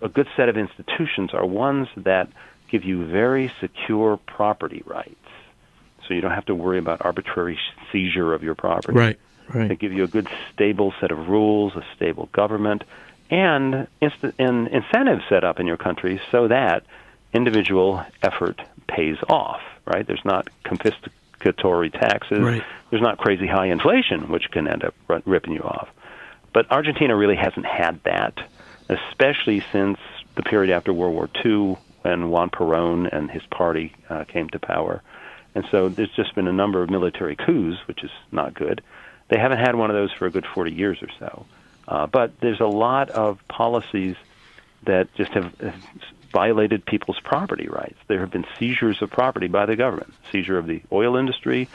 a 0.00 0.08
good 0.08 0.28
set 0.36 0.48
of 0.48 0.56
institutions 0.56 1.34
are 1.34 1.44
ones 1.44 1.88
that 1.96 2.28
give 2.70 2.84
you 2.84 3.06
very 3.06 3.52
secure 3.60 4.16
property 4.16 4.82
rights. 4.86 5.16
So 6.06 6.14
you 6.14 6.20
don't 6.20 6.32
have 6.32 6.46
to 6.46 6.54
worry 6.54 6.78
about 6.78 7.04
arbitrary 7.04 7.58
seizure 7.92 8.32
of 8.32 8.42
your 8.42 8.54
property. 8.54 8.98
Right. 8.98 9.18
Right. 9.52 9.68
They 9.68 9.76
give 9.76 9.92
you 9.92 10.04
a 10.04 10.08
good, 10.08 10.28
stable 10.52 10.94
set 11.00 11.10
of 11.10 11.28
rules, 11.28 11.74
a 11.74 11.84
stable 11.96 12.28
government, 12.32 12.84
and, 13.30 13.88
inst- 14.00 14.34
and 14.38 14.68
incentives 14.68 15.24
set 15.28 15.42
up 15.42 15.58
in 15.58 15.66
your 15.66 15.76
country 15.76 16.20
so 16.30 16.48
that 16.48 16.84
individual 17.32 18.04
effort 18.22 18.60
pays 18.86 19.16
off. 19.28 19.60
Right? 19.86 20.06
There's 20.06 20.24
not 20.24 20.48
confiscatory 21.40 21.92
taxes. 21.92 22.40
Right. 22.40 22.62
There's 22.90 23.02
not 23.02 23.18
crazy 23.18 23.46
high 23.46 23.66
inflation, 23.66 24.30
which 24.30 24.50
can 24.50 24.68
end 24.68 24.84
up 24.84 24.94
r- 25.08 25.22
ripping 25.24 25.52
you 25.52 25.62
off. 25.62 25.88
But 26.52 26.70
Argentina 26.70 27.16
really 27.16 27.36
hasn't 27.36 27.66
had 27.66 28.00
that, 28.04 28.38
especially 28.88 29.62
since 29.72 29.98
the 30.34 30.42
period 30.42 30.72
after 30.74 30.92
World 30.92 31.14
War 31.14 31.28
II 31.44 31.76
when 32.02 32.30
Juan 32.30 32.50
Perón 32.50 33.08
and 33.12 33.30
his 33.30 33.42
party 33.50 33.94
uh, 34.08 34.24
came 34.24 34.48
to 34.50 34.58
power. 34.58 35.02
And 35.54 35.64
so 35.70 35.88
there's 35.88 36.12
just 36.14 36.34
been 36.34 36.48
a 36.48 36.52
number 36.52 36.82
of 36.82 36.90
military 36.90 37.36
coups, 37.36 37.76
which 37.86 38.02
is 38.02 38.10
not 38.32 38.54
good. 38.54 38.82
They 39.28 39.38
haven't 39.38 39.58
had 39.58 39.74
one 39.74 39.90
of 39.90 39.96
those 39.96 40.12
for 40.12 40.26
a 40.26 40.30
good 40.30 40.46
40 40.46 40.72
years 40.72 40.98
or 41.02 41.08
so. 41.18 41.46
Uh, 41.86 42.06
but 42.06 42.38
there's 42.40 42.60
a 42.60 42.66
lot 42.66 43.10
of 43.10 43.38
policies 43.48 44.16
that 44.84 45.12
just 45.14 45.32
have, 45.32 45.54
have 45.60 45.74
violated 46.32 46.84
people's 46.86 47.18
property 47.24 47.68
rights. 47.68 47.98
There 48.08 48.20
have 48.20 48.30
been 48.30 48.44
seizures 48.58 49.02
of 49.02 49.10
property 49.10 49.48
by 49.48 49.66
the 49.66 49.76
government, 49.76 50.12
seizure 50.32 50.58
of 50.58 50.66
the 50.66 50.82
oil 50.92 51.16
industry, 51.16 51.68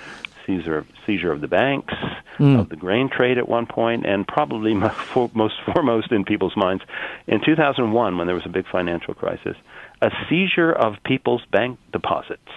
seizure 0.46 0.86
seizure 1.06 1.32
of 1.32 1.42
the 1.42 1.48
banks, 1.48 1.94
Mm. 2.38 2.60
of 2.60 2.68
the 2.68 2.76
grain 2.76 3.08
trade 3.10 3.38
at 3.38 3.48
one 3.48 3.66
point, 3.66 4.06
and 4.06 4.28
probably 4.28 4.74
most 5.34 5.56
foremost 5.74 6.12
in 6.12 6.26
people's 6.26 6.56
minds, 6.58 6.84
in 7.28 7.40
2001 7.44 8.18
when 8.18 8.28
there 8.28 8.36
was 8.36 8.46
a 8.46 8.50
big 8.50 8.68
financial 8.68 9.14
crisis, 9.14 9.56
a 10.02 10.12
seizure 10.30 10.72
of 10.72 10.96
people's 11.06 11.44
bank 11.52 11.80
deposits. 11.94 12.50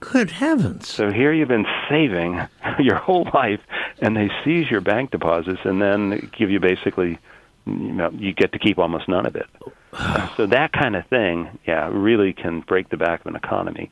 Good 0.00 0.30
heavens! 0.30 0.88
So 0.88 1.10
here 1.12 1.32
you've 1.34 1.48
been 1.48 1.66
saving 1.90 2.40
your 2.78 2.96
whole 2.96 3.28
life, 3.34 3.60
and 4.00 4.16
they 4.16 4.30
seize 4.42 4.70
your 4.70 4.80
bank 4.80 5.10
deposits, 5.10 5.60
and 5.64 5.82
then 5.82 6.30
give 6.38 6.50
you 6.50 6.58
basically, 6.60 7.18
you 7.66 7.74
know, 7.92 8.08
you 8.14 8.32
get 8.32 8.52
to 8.52 8.58
keep 8.58 8.78
almost 8.78 9.06
none 9.06 9.26
of 9.26 9.36
it. 9.36 9.46
So 10.36 10.46
that 10.46 10.72
kind 10.72 10.96
of 10.96 11.06
thing, 11.08 11.58
yeah, 11.66 11.90
really 11.92 12.32
can 12.32 12.60
break 12.60 12.88
the 12.88 12.96
back 12.96 13.20
of 13.20 13.26
an 13.26 13.36
economy. 13.36 13.90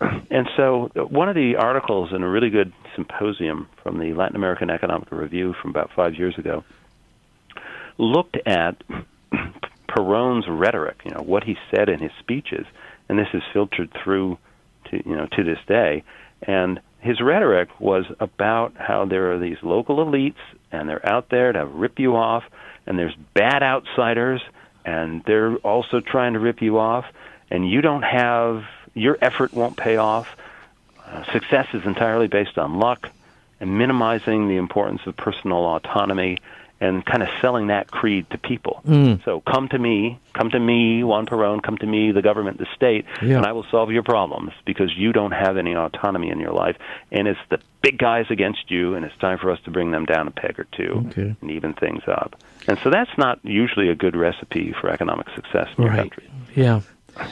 And 0.30 0.48
so 0.56 0.90
one 1.10 1.28
of 1.28 1.34
the 1.34 1.56
articles 1.56 2.10
in 2.14 2.22
a 2.22 2.28
really 2.28 2.50
good 2.50 2.72
symposium 2.94 3.68
from 3.82 3.98
the 3.98 4.14
Latin 4.14 4.36
American 4.36 4.70
Economic 4.70 5.10
Review 5.10 5.54
from 5.60 5.70
about 5.70 5.90
five 5.94 6.14
years 6.14 6.38
ago 6.38 6.64
looked 7.98 8.36
at 8.46 8.82
Perón's 9.88 10.46
rhetoric, 10.48 11.00
you 11.04 11.10
know, 11.10 11.22
what 11.22 11.44
he 11.44 11.56
said 11.74 11.88
in 11.88 11.98
his 11.98 12.12
speeches, 12.20 12.64
and 13.08 13.18
this 13.18 13.28
is 13.34 13.42
filtered 13.52 13.90
through 14.02 14.38
to 14.90 15.02
you 15.04 15.16
know 15.16 15.26
to 15.36 15.42
this 15.42 15.58
day. 15.66 16.04
And 16.42 16.80
his 17.00 17.20
rhetoric 17.20 17.68
was 17.80 18.04
about 18.20 18.74
how 18.76 19.04
there 19.04 19.32
are 19.32 19.38
these 19.38 19.58
local 19.62 19.96
elites 19.96 20.34
and 20.70 20.88
they're 20.88 21.06
out 21.06 21.28
there 21.30 21.52
to 21.52 21.66
rip 21.66 21.98
you 21.98 22.16
off, 22.16 22.44
and 22.86 22.98
there's 22.98 23.14
bad 23.34 23.62
outsiders, 23.62 24.40
and 24.84 25.22
they're 25.24 25.56
also 25.56 26.00
trying 26.00 26.34
to 26.34 26.38
rip 26.38 26.62
you 26.62 26.78
off, 26.78 27.04
and 27.50 27.68
you 27.68 27.80
don't 27.80 28.02
have 28.02 28.64
your 28.94 29.18
effort 29.20 29.52
won't 29.54 29.76
pay 29.76 29.96
off. 29.96 30.26
Uh, 31.06 31.24
success 31.32 31.66
is 31.74 31.82
entirely 31.84 32.28
based 32.28 32.58
on 32.58 32.78
luck 32.78 33.08
and 33.60 33.78
minimizing 33.78 34.48
the 34.48 34.56
importance 34.56 35.02
of 35.06 35.16
personal 35.16 35.64
autonomy 35.66 36.38
and 36.80 37.04
kind 37.04 37.22
of 37.22 37.28
selling 37.42 37.66
that 37.66 37.90
creed 37.90 38.24
to 38.30 38.38
people. 38.38 38.80
Mm. 38.86 39.22
So 39.24 39.40
come 39.40 39.68
to 39.68 39.78
me, 39.78 40.18
come 40.32 40.48
to 40.50 40.58
me, 40.58 41.04
Juan 41.04 41.26
Perón, 41.26 41.62
come 41.62 41.76
to 41.78 41.86
me, 41.86 42.10
the 42.12 42.22
government, 42.22 42.56
the 42.58 42.66
state, 42.74 43.04
Yeah. 43.22 43.36
and 43.36 43.46
I 43.46 43.52
will 43.52 43.66
solve 43.70 43.90
your 43.92 44.02
problems 44.02 44.52
because 44.64 44.90
you 44.96 45.12
don't 45.12 45.32
have 45.32 45.58
any 45.58 45.74
autonomy 45.76 46.30
in 46.30 46.40
your 46.40 46.52
life. 46.52 46.76
And 47.12 47.28
it's 47.28 47.38
the 47.50 47.58
big 47.82 47.98
guys 47.98 48.26
against 48.30 48.70
you, 48.70 48.94
and 48.94 49.04
it's 49.04 49.16
time 49.18 49.38
for 49.38 49.50
us 49.50 49.58
to 49.66 49.70
bring 49.70 49.90
them 49.90 50.06
down 50.06 50.26
a 50.26 50.30
peg 50.30 50.58
or 50.58 50.66
two 50.72 51.04
Okay. 51.08 51.36
and 51.40 51.50
even 51.50 51.74
things 51.74 52.02
up. 52.08 52.36
And 52.66 52.78
so 52.82 52.88
that's 52.90 53.10
not 53.18 53.38
usually 53.42 53.90
a 53.90 53.94
good 53.94 54.16
recipe 54.16 54.74
for 54.80 54.88
economic 54.90 55.26
success 55.34 55.68
in 55.76 55.84
your 55.84 55.94
country. 55.94 56.30
Yeah. 56.54 56.80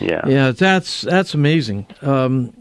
Yeah. 0.00 0.22
Yeah, 0.26 0.50
that's 0.50 1.02
that's 1.02 1.32
amazing. 1.34 1.86
Um, 2.02 2.52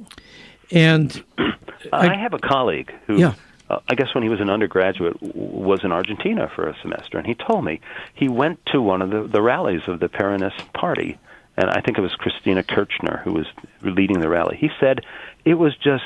and 0.71 1.21
I, 1.93 2.15
have 2.15 2.33
a 2.33 2.39
colleague 2.39 2.93
who, 3.07 3.17
Yeah. 3.19 3.33
Uh, 3.69 3.79
I 3.89 3.95
guess 3.95 4.13
when 4.13 4.23
he 4.23 4.29
was 4.29 4.39
an 4.39 4.49
undergraduate, 4.49 5.19
w- 5.19 5.33
was 5.35 5.83
in 5.83 5.91
Argentina 5.91 6.49
for 6.55 6.67
a 6.67 6.75
semester, 6.81 7.17
and 7.17 7.27
he 7.27 7.35
told 7.35 7.65
me 7.65 7.81
he 8.13 8.27
went 8.29 8.65
to 8.67 8.81
one 8.81 9.01
of 9.01 9.09
the, 9.09 9.23
the 9.27 9.41
rallies 9.41 9.81
of 9.87 9.99
the 9.99 10.07
Peronist 10.07 10.73
Party, 10.73 11.17
and 11.57 11.69
I 11.69 11.81
think 11.81 11.97
it 11.97 12.01
was 12.01 12.13
Cristina 12.15 12.63
Kirchner 12.63 13.21
who 13.23 13.33
was 13.33 13.45
leading 13.81 14.19
the 14.19 14.29
rally. 14.29 14.57
He 14.57 14.69
said 14.79 15.01
it 15.43 15.55
was 15.55 15.75
just 15.77 16.03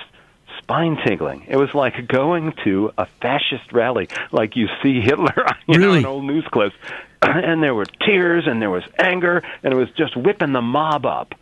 spine 0.59 0.97
tingling. 1.05 1.45
It 1.47 1.57
was 1.57 1.73
like 1.73 2.07
going 2.07 2.53
to 2.63 2.91
a 2.97 3.05
fascist 3.21 3.71
rally, 3.71 4.07
like 4.31 4.55
you 4.55 4.67
see 4.81 5.01
Hitler 5.01 5.33
on 5.47 5.55
you 5.67 5.79
know, 5.79 5.93
in 5.93 6.05
old 6.05 6.25
news 6.25 6.45
clips. 6.51 6.75
And 7.23 7.61
there 7.61 7.75
were 7.75 7.85
tears, 7.85 8.45
and 8.47 8.59
there 8.59 8.71
was 8.71 8.83
anger, 8.97 9.43
and 9.61 9.71
it 9.71 9.77
was 9.77 9.91
just 9.91 10.17
whipping 10.17 10.53
the 10.53 10.61
mob 10.61 11.05
up. 11.05 11.35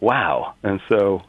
Wow! 0.00 0.54
And 0.64 0.80
so 0.88 1.22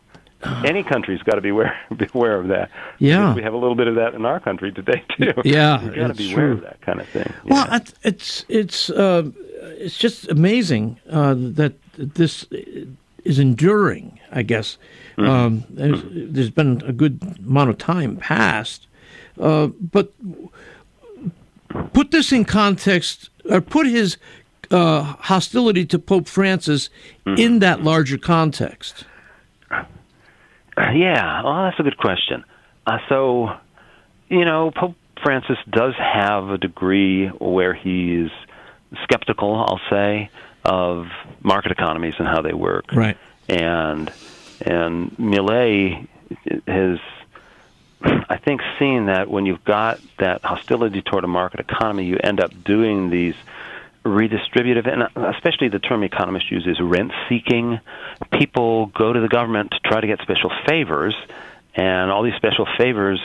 any 0.66 0.84
country's 0.84 1.22
got 1.24 1.36
to 1.36 1.42
be 1.42 1.50
aware, 1.50 1.78
be 1.96 2.08
aware 2.14 2.40
of 2.40 2.48
that. 2.50 2.70
Yeah. 3.00 3.34
We 3.36 3.44
have 3.44 3.54
a 3.54 3.58
little 3.58 3.76
bit 3.76 3.88
of 3.88 3.96
that 3.96 4.14
in 4.14 4.26
our 4.26 4.40
country 4.40 4.72
today 4.72 5.04
too. 5.18 5.34
Yeah, 5.44 5.82
you 5.82 5.90
got 5.90 5.96
to 5.96 6.10
it's 6.10 6.18
be 6.18 6.34
aware 6.34 6.48
true. 6.48 6.54
of 6.58 6.62
that 6.62 6.82
kind 6.82 7.00
of 7.02 7.08
thing. 7.10 7.32
Well, 7.46 7.68
it's 7.72 7.94
it's 8.04 8.46
it's, 8.50 8.90
uh, 8.90 9.30
it's 9.78 9.98
just 9.98 10.30
amazing 10.30 11.00
uh, 11.10 11.36
that 11.38 11.74
this 11.98 12.46
is 13.24 13.40
enduring. 13.40 14.20
I 14.32 14.44
guess 14.44 14.78
Mm-hmm. 15.18 15.30
um, 15.30 15.64
there's, 15.70 16.02
there's 16.10 16.50
been 16.50 16.82
a 16.88 16.94
good 16.94 17.20
amount 17.46 17.70
of 17.70 17.78
time 17.78 18.16
passed, 18.16 18.88
uh, 19.40 19.68
but 19.68 20.14
put 21.94 22.12
this 22.12 22.32
in 22.32 22.46
context, 22.46 23.30
or 23.50 23.60
put 23.62 23.88
his 23.88 24.18
uh, 24.72 25.02
hostility 25.04 25.86
to 25.86 26.00
Pope 26.00 26.28
Francis 26.28 26.90
Mm-hmm. 27.26 27.38
in 27.40 27.60
that 27.60 27.84
larger 27.84 28.18
context. 28.18 29.04
Yeah, 30.94 31.44
well, 31.44 31.64
that's 31.64 31.80
a 31.80 31.84
good 31.84 31.98
question. 31.98 32.44
Uh, 32.86 32.98
so, 33.08 33.50
you 34.30 34.46
know, 34.46 34.72
Pope 34.72 34.96
Francis 35.24 35.58
does 35.70 35.94
have 35.96 36.50
a 36.50 36.58
degree 36.58 37.28
where 37.28 37.74
he's 37.74 38.30
skeptical, 39.04 39.56
I'll 39.56 39.80
say, 39.90 40.30
of 40.66 41.08
market 41.42 41.72
economies 41.72 42.16
and 42.18 42.28
how 42.28 42.42
they 42.42 42.54
work. 42.54 42.92
Right. 42.94 43.18
And 43.48 44.12
and 44.62 45.12
Milei 45.18 46.08
has, 46.68 47.00
I 48.04 48.38
think, 48.38 48.62
seen 48.80 49.08
that 49.08 49.30
when 49.30 49.46
you've 49.46 49.64
got 49.64 50.00
that 50.20 50.44
hostility 50.44 51.02
toward 51.02 51.24
a 51.24 51.28
market 51.28 51.60
economy, 51.60 52.06
you 52.06 52.18
end 52.24 52.40
up 52.40 52.52
doing 52.64 53.10
these 53.10 53.36
redistributive, 54.04 54.88
and 54.88 55.04
especially 55.36 55.70
the 55.70 55.80
term 55.80 56.04
economists 56.04 56.52
use 56.52 56.66
is 56.66 56.80
rent 56.82 57.12
seeking. 57.30 57.80
People 58.32 58.88
go 58.88 59.14
to 59.14 59.20
the 59.20 59.28
government 59.28 59.72
to 59.72 59.80
try 59.80 60.02
to 60.02 60.08
get 60.08 60.20
special 60.22 60.52
favors, 60.68 61.16
and 61.76 62.12
all 62.12 62.24
these 62.24 62.36
special 62.36 62.68
favors 62.78 63.20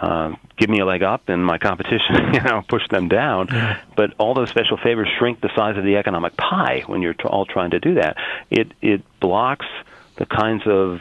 uh, 0.00 0.34
give 0.56 0.70
me 0.70 0.80
a 0.80 0.86
leg 0.86 1.02
up 1.02 1.28
in 1.28 1.42
my 1.42 1.58
competition, 1.58 2.16
you 2.34 2.40
know, 2.40 2.62
push 2.68 2.86
them 2.88 3.08
down. 3.08 3.48
But 3.96 4.14
all 4.18 4.34
those 4.34 4.50
special 4.50 4.78
favors 4.78 5.08
shrink 5.18 5.40
the 5.40 5.50
size 5.54 5.76
of 5.76 5.84
the 5.84 5.96
economic 5.96 6.36
pie 6.36 6.84
when 6.86 7.02
you're 7.02 7.14
t- 7.14 7.24
all 7.24 7.44
trying 7.44 7.70
to 7.70 7.80
do 7.80 7.94
that. 7.94 8.16
It 8.50 8.72
it 8.80 9.02
blocks 9.20 9.66
the 10.16 10.26
kinds 10.26 10.62
of 10.66 11.00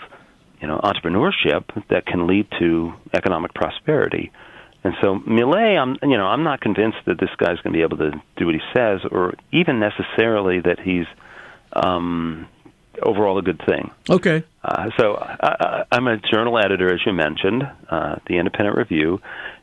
you 0.62 0.68
know 0.68 0.80
entrepreneurship 0.84 1.64
that 1.90 2.06
can 2.06 2.28
lead 2.28 2.48
to 2.60 2.94
economic 3.14 3.54
prosperity. 3.54 4.32
And 4.84 4.94
so 5.02 5.20
Milei, 5.20 5.78
I'm 5.78 5.98
you 6.10 6.18
know 6.18 6.26
I'm 6.26 6.44
not 6.44 6.62
convinced 6.62 7.00
that 7.06 7.20
this 7.20 7.30
guy's 7.38 7.60
going 7.60 7.74
to 7.74 7.78
be 7.78 7.82
able 7.82 7.98
to 7.98 8.12
do 8.38 8.46
what 8.46 8.56
he 8.56 8.62
says, 8.74 9.02
or 9.10 9.34
even 9.52 9.80
necessarily 9.80 10.62
that 10.62 10.80
he's 10.80 11.06
um, 11.74 12.48
overall 13.02 13.38
a 13.38 13.42
good 13.42 13.62
thing. 13.66 13.92
Okay. 14.10 14.44
Uh, 14.64 14.90
so 14.98 15.16
I, 15.18 15.84
I'm 15.92 16.08
a 16.08 16.18
journal 16.18 16.58
editor, 16.58 16.94
as 16.94 17.02
you 17.06 17.14
mentioned, 17.14 17.64
uh, 17.90 18.18
the 18.28 18.38
Independent 18.38 18.78
Review, 18.78 19.22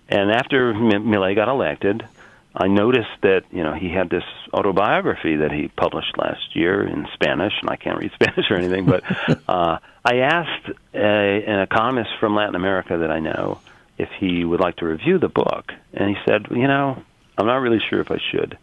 and 0.08 0.30
after 0.30 0.70
M- 0.70 1.06
Milei 1.06 1.34
got 1.34 1.48
elected, 1.48 2.06
I 2.54 2.68
noticed 2.68 3.08
that 3.22 3.44
you 3.50 3.62
know 3.62 3.72
he 3.74 3.88
had 3.88 4.10
this 4.10 4.24
autobiography 4.52 5.36
that 5.36 5.52
he 5.52 5.68
published 5.68 6.16
last 6.18 6.54
year 6.54 6.86
in 6.86 7.06
Spanish, 7.14 7.54
and 7.60 7.70
I 7.70 7.76
can't 7.76 7.98
read 7.98 8.12
Spanish 8.20 8.50
or 8.50 8.56
anything, 8.56 8.84
but 8.84 9.02
uh, 9.48 9.78
I 10.04 10.16
asked 10.18 10.70
a, 10.94 10.98
an 10.98 11.60
economist 11.60 12.10
from 12.20 12.34
Latin 12.34 12.54
America 12.54 12.98
that 12.98 13.10
I 13.10 13.20
know 13.20 13.60
if 13.98 14.08
he 14.18 14.44
would 14.44 14.60
like 14.60 14.76
to 14.76 14.86
review 14.86 15.18
the 15.18 15.28
book, 15.28 15.72
and 15.94 16.10
he 16.10 16.16
said, 16.26 16.46
you 16.50 16.68
know, 16.68 17.02
I'm 17.38 17.46
not 17.46 17.56
really 17.56 17.80
sure 17.90 18.00
if 18.00 18.10
I 18.10 18.18
should. 18.30 18.58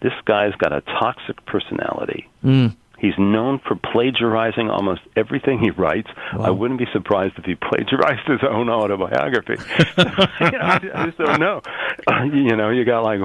This 0.00 0.12
guy's 0.24 0.54
got 0.56 0.72
a 0.72 0.82
toxic 0.82 1.44
personality. 1.46 2.28
Mm. 2.44 2.76
He's 2.98 3.14
known 3.18 3.60
for 3.66 3.76
plagiarizing 3.76 4.70
almost 4.70 5.02
everything 5.16 5.58
he 5.58 5.70
writes. 5.70 6.08
I 6.32 6.50
wouldn't 6.50 6.78
be 6.78 6.86
surprised 6.92 7.34
if 7.36 7.44
he 7.44 7.54
plagiarized 7.54 8.26
his 8.26 8.40
own 8.48 8.70
autobiography. 8.70 9.56
you 9.98 10.04
know, 10.04 10.14
I, 10.40 10.80
I 10.94 11.06
just 11.06 11.18
don't 11.18 11.40
know. 11.40 11.60
Uh, 12.06 12.22
you 12.32 12.56
know, 12.56 12.70
you 12.70 12.84
got 12.84 13.02
like 13.02 13.20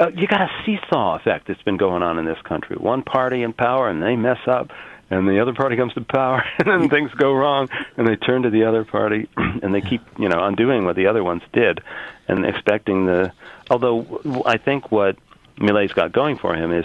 uh, 0.00 0.08
you 0.14 0.26
got 0.26 0.40
a 0.40 0.50
seesaw 0.66 1.16
effect 1.16 1.46
that's 1.46 1.62
been 1.62 1.76
going 1.76 2.02
on 2.02 2.18
in 2.18 2.24
this 2.24 2.40
country. 2.42 2.76
One 2.76 3.02
party 3.02 3.42
in 3.42 3.52
power 3.52 3.88
and 3.88 4.02
they 4.02 4.16
mess 4.16 4.40
up, 4.46 4.70
and 5.10 5.28
the 5.28 5.40
other 5.40 5.52
party 5.54 5.76
comes 5.76 5.92
to 5.94 6.00
power, 6.00 6.42
and 6.58 6.68
then 6.68 6.88
things 6.88 7.10
go 7.12 7.32
wrong, 7.32 7.68
and 7.96 8.06
they 8.06 8.16
turn 8.16 8.42
to 8.42 8.50
the 8.50 8.64
other 8.64 8.84
party, 8.84 9.28
and 9.36 9.74
they 9.74 9.80
keep, 9.80 10.02
you 10.18 10.28
know, 10.28 10.42
undoing 10.44 10.84
what 10.84 10.96
the 10.96 11.06
other 11.06 11.22
ones 11.22 11.42
did, 11.52 11.80
and 12.28 12.44
expecting 12.44 13.06
the. 13.06 13.32
Although 13.70 14.42
I 14.44 14.58
think 14.58 14.90
what 14.90 15.16
Milei's 15.58 15.92
got 15.92 16.12
going 16.12 16.36
for 16.38 16.54
him 16.54 16.72
is 16.72 16.84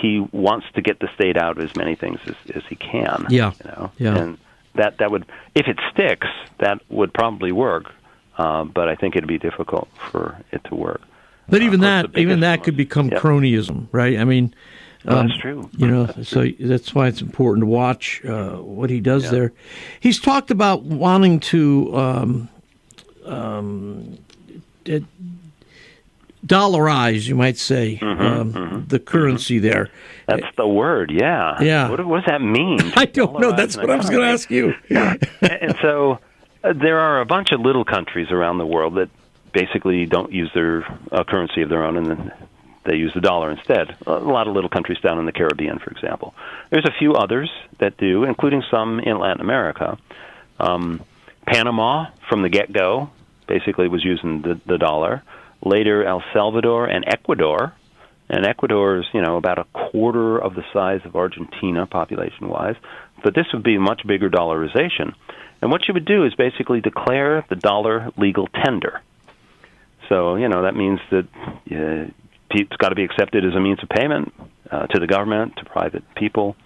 he 0.00 0.26
wants 0.32 0.66
to 0.74 0.82
get 0.82 1.00
the 1.00 1.08
state 1.14 1.36
out 1.36 1.58
of 1.58 1.64
as 1.64 1.74
many 1.76 1.94
things 1.94 2.20
as, 2.26 2.34
as 2.54 2.62
he 2.68 2.76
can. 2.76 3.26
Yeah. 3.30 3.52
You 3.64 3.70
know? 3.70 3.92
Yeah. 3.98 4.16
And 4.16 4.38
that 4.74 4.98
that 4.98 5.10
would, 5.10 5.26
if 5.54 5.66
it 5.66 5.78
sticks, 5.92 6.26
that 6.58 6.80
would 6.88 7.12
probably 7.12 7.52
work. 7.52 7.92
Uh, 8.38 8.64
but 8.64 8.88
I 8.88 8.94
think 8.96 9.16
it'd 9.16 9.28
be 9.28 9.38
difficult 9.38 9.88
for 10.10 10.36
it 10.52 10.62
to 10.64 10.74
work. 10.74 11.00
But 11.48 11.62
even 11.62 11.80
that, 11.80 12.16
even 12.18 12.40
that 12.40 12.64
could 12.64 12.76
become 12.76 13.08
Yep. 13.08 13.22
cronyism, 13.22 13.86
right? 13.92 14.18
I 14.18 14.24
mean, 14.24 14.52
um, 15.06 15.28
that's 15.28 15.40
true. 15.40 15.70
You 15.76 15.86
know, 15.86 16.06
so 16.22 16.46
that's 16.60 16.94
why 16.94 17.08
it's 17.08 17.20
important 17.20 17.62
to 17.62 17.66
watch 17.66 18.24
uh, 18.24 18.56
what 18.56 18.90
he 18.90 19.00
does 19.00 19.30
there. 19.30 19.52
He's 20.00 20.18
talked 20.18 20.50
about 20.50 20.82
wanting 20.82 21.40
to 21.40 21.96
um, 21.96 22.48
um, 23.24 24.18
dollarize, 26.46 27.26
you 27.26 27.34
might 27.34 27.58
say, 27.58 27.98
um, 28.02 28.84
the 28.88 28.98
currency 28.98 29.58
there. 29.58 29.90
That's 30.26 30.46
the 30.56 30.66
word, 30.66 31.10
yeah. 31.10 31.60
Yeah. 31.62 31.88
What, 31.88 32.04
what 32.06 32.24
does 32.24 32.26
that 32.26 32.42
mean? 32.42 32.80
I 32.96 33.06
don't 33.06 33.38
know. 33.40 33.52
That's 33.52 33.76
what 33.76 33.90
I 33.90 33.96
was 33.96 34.10
going 34.10 34.22
to 34.22 34.28
ask 34.28 34.50
you. 34.50 34.74
and 35.40 35.76
so 35.80 36.18
uh, 36.64 36.72
there 36.72 36.98
are 36.98 37.20
a 37.20 37.26
bunch 37.26 37.52
of 37.52 37.60
little 37.60 37.84
countries 37.84 38.30
around 38.30 38.58
the 38.58 38.66
world 38.66 38.96
that 38.96 39.08
basically 39.52 40.04
don't 40.04 40.32
use 40.32 40.50
their 40.54 40.84
uh, 41.12 41.24
currency 41.24 41.62
of 41.62 41.68
their 41.68 41.84
own, 41.84 41.96
and 41.96 42.06
then 42.06 42.32
they 42.86 42.96
use 42.96 43.12
the 43.14 43.20
dollar 43.20 43.50
instead. 43.50 43.96
A 44.06 44.12
lot 44.12 44.48
of 44.48 44.54
little 44.54 44.70
countries 44.70 44.98
down 45.00 45.18
in 45.18 45.26
the 45.26 45.32
Caribbean, 45.32 45.78
for 45.78 45.90
example. 45.90 46.34
There's 46.70 46.86
a 46.86 46.98
few 46.98 47.14
others 47.14 47.50
that 47.78 47.96
do, 47.96 48.24
including 48.24 48.62
some 48.70 49.00
in 49.00 49.18
Latin 49.18 49.40
America. 49.40 49.98
Um, 50.58 51.02
Panama, 51.46 52.06
from 52.28 52.42
the 52.42 52.48
get-go, 52.48 53.10
basically 53.46 53.88
was 53.88 54.04
using 54.04 54.42
the, 54.42 54.60
the 54.66 54.78
dollar. 54.78 55.22
Later, 55.62 56.04
El 56.04 56.22
Salvador 56.32 56.86
and 56.86 57.04
Ecuador. 57.06 57.72
And 58.28 58.44
Ecuador 58.44 58.98
is, 58.98 59.04
you 59.12 59.22
know, 59.22 59.36
about 59.36 59.58
a 59.58 59.64
quarter 59.72 60.38
of 60.38 60.54
the 60.54 60.64
size 60.72 61.00
of 61.04 61.14
Argentina 61.14 61.86
population-wise. 61.86 62.74
But 63.22 63.34
this 63.34 63.46
would 63.52 63.62
be 63.62 63.78
much 63.78 64.06
bigger 64.06 64.28
dollarization. 64.28 65.14
And 65.62 65.70
what 65.70 65.86
you 65.86 65.94
would 65.94 66.04
do 66.04 66.24
is 66.24 66.34
basically 66.34 66.80
declare 66.80 67.44
the 67.48 67.56
dollar 67.56 68.10
legal 68.16 68.48
tender. 68.48 69.00
So, 70.08 70.36
you 70.36 70.48
know, 70.48 70.62
that 70.62 70.76
means 70.76 71.00
that 71.10 71.26
uh, 71.70 72.10
it's 72.50 72.76
got 72.76 72.90
to 72.90 72.94
be 72.94 73.04
accepted 73.04 73.44
as 73.44 73.54
a 73.54 73.60
means 73.60 73.82
of 73.82 73.88
payment 73.88 74.32
uh, 74.70 74.86
to 74.88 74.98
the 74.98 75.06
government, 75.06 75.56
to 75.56 75.64
private 75.64 76.02
people. 76.14 76.56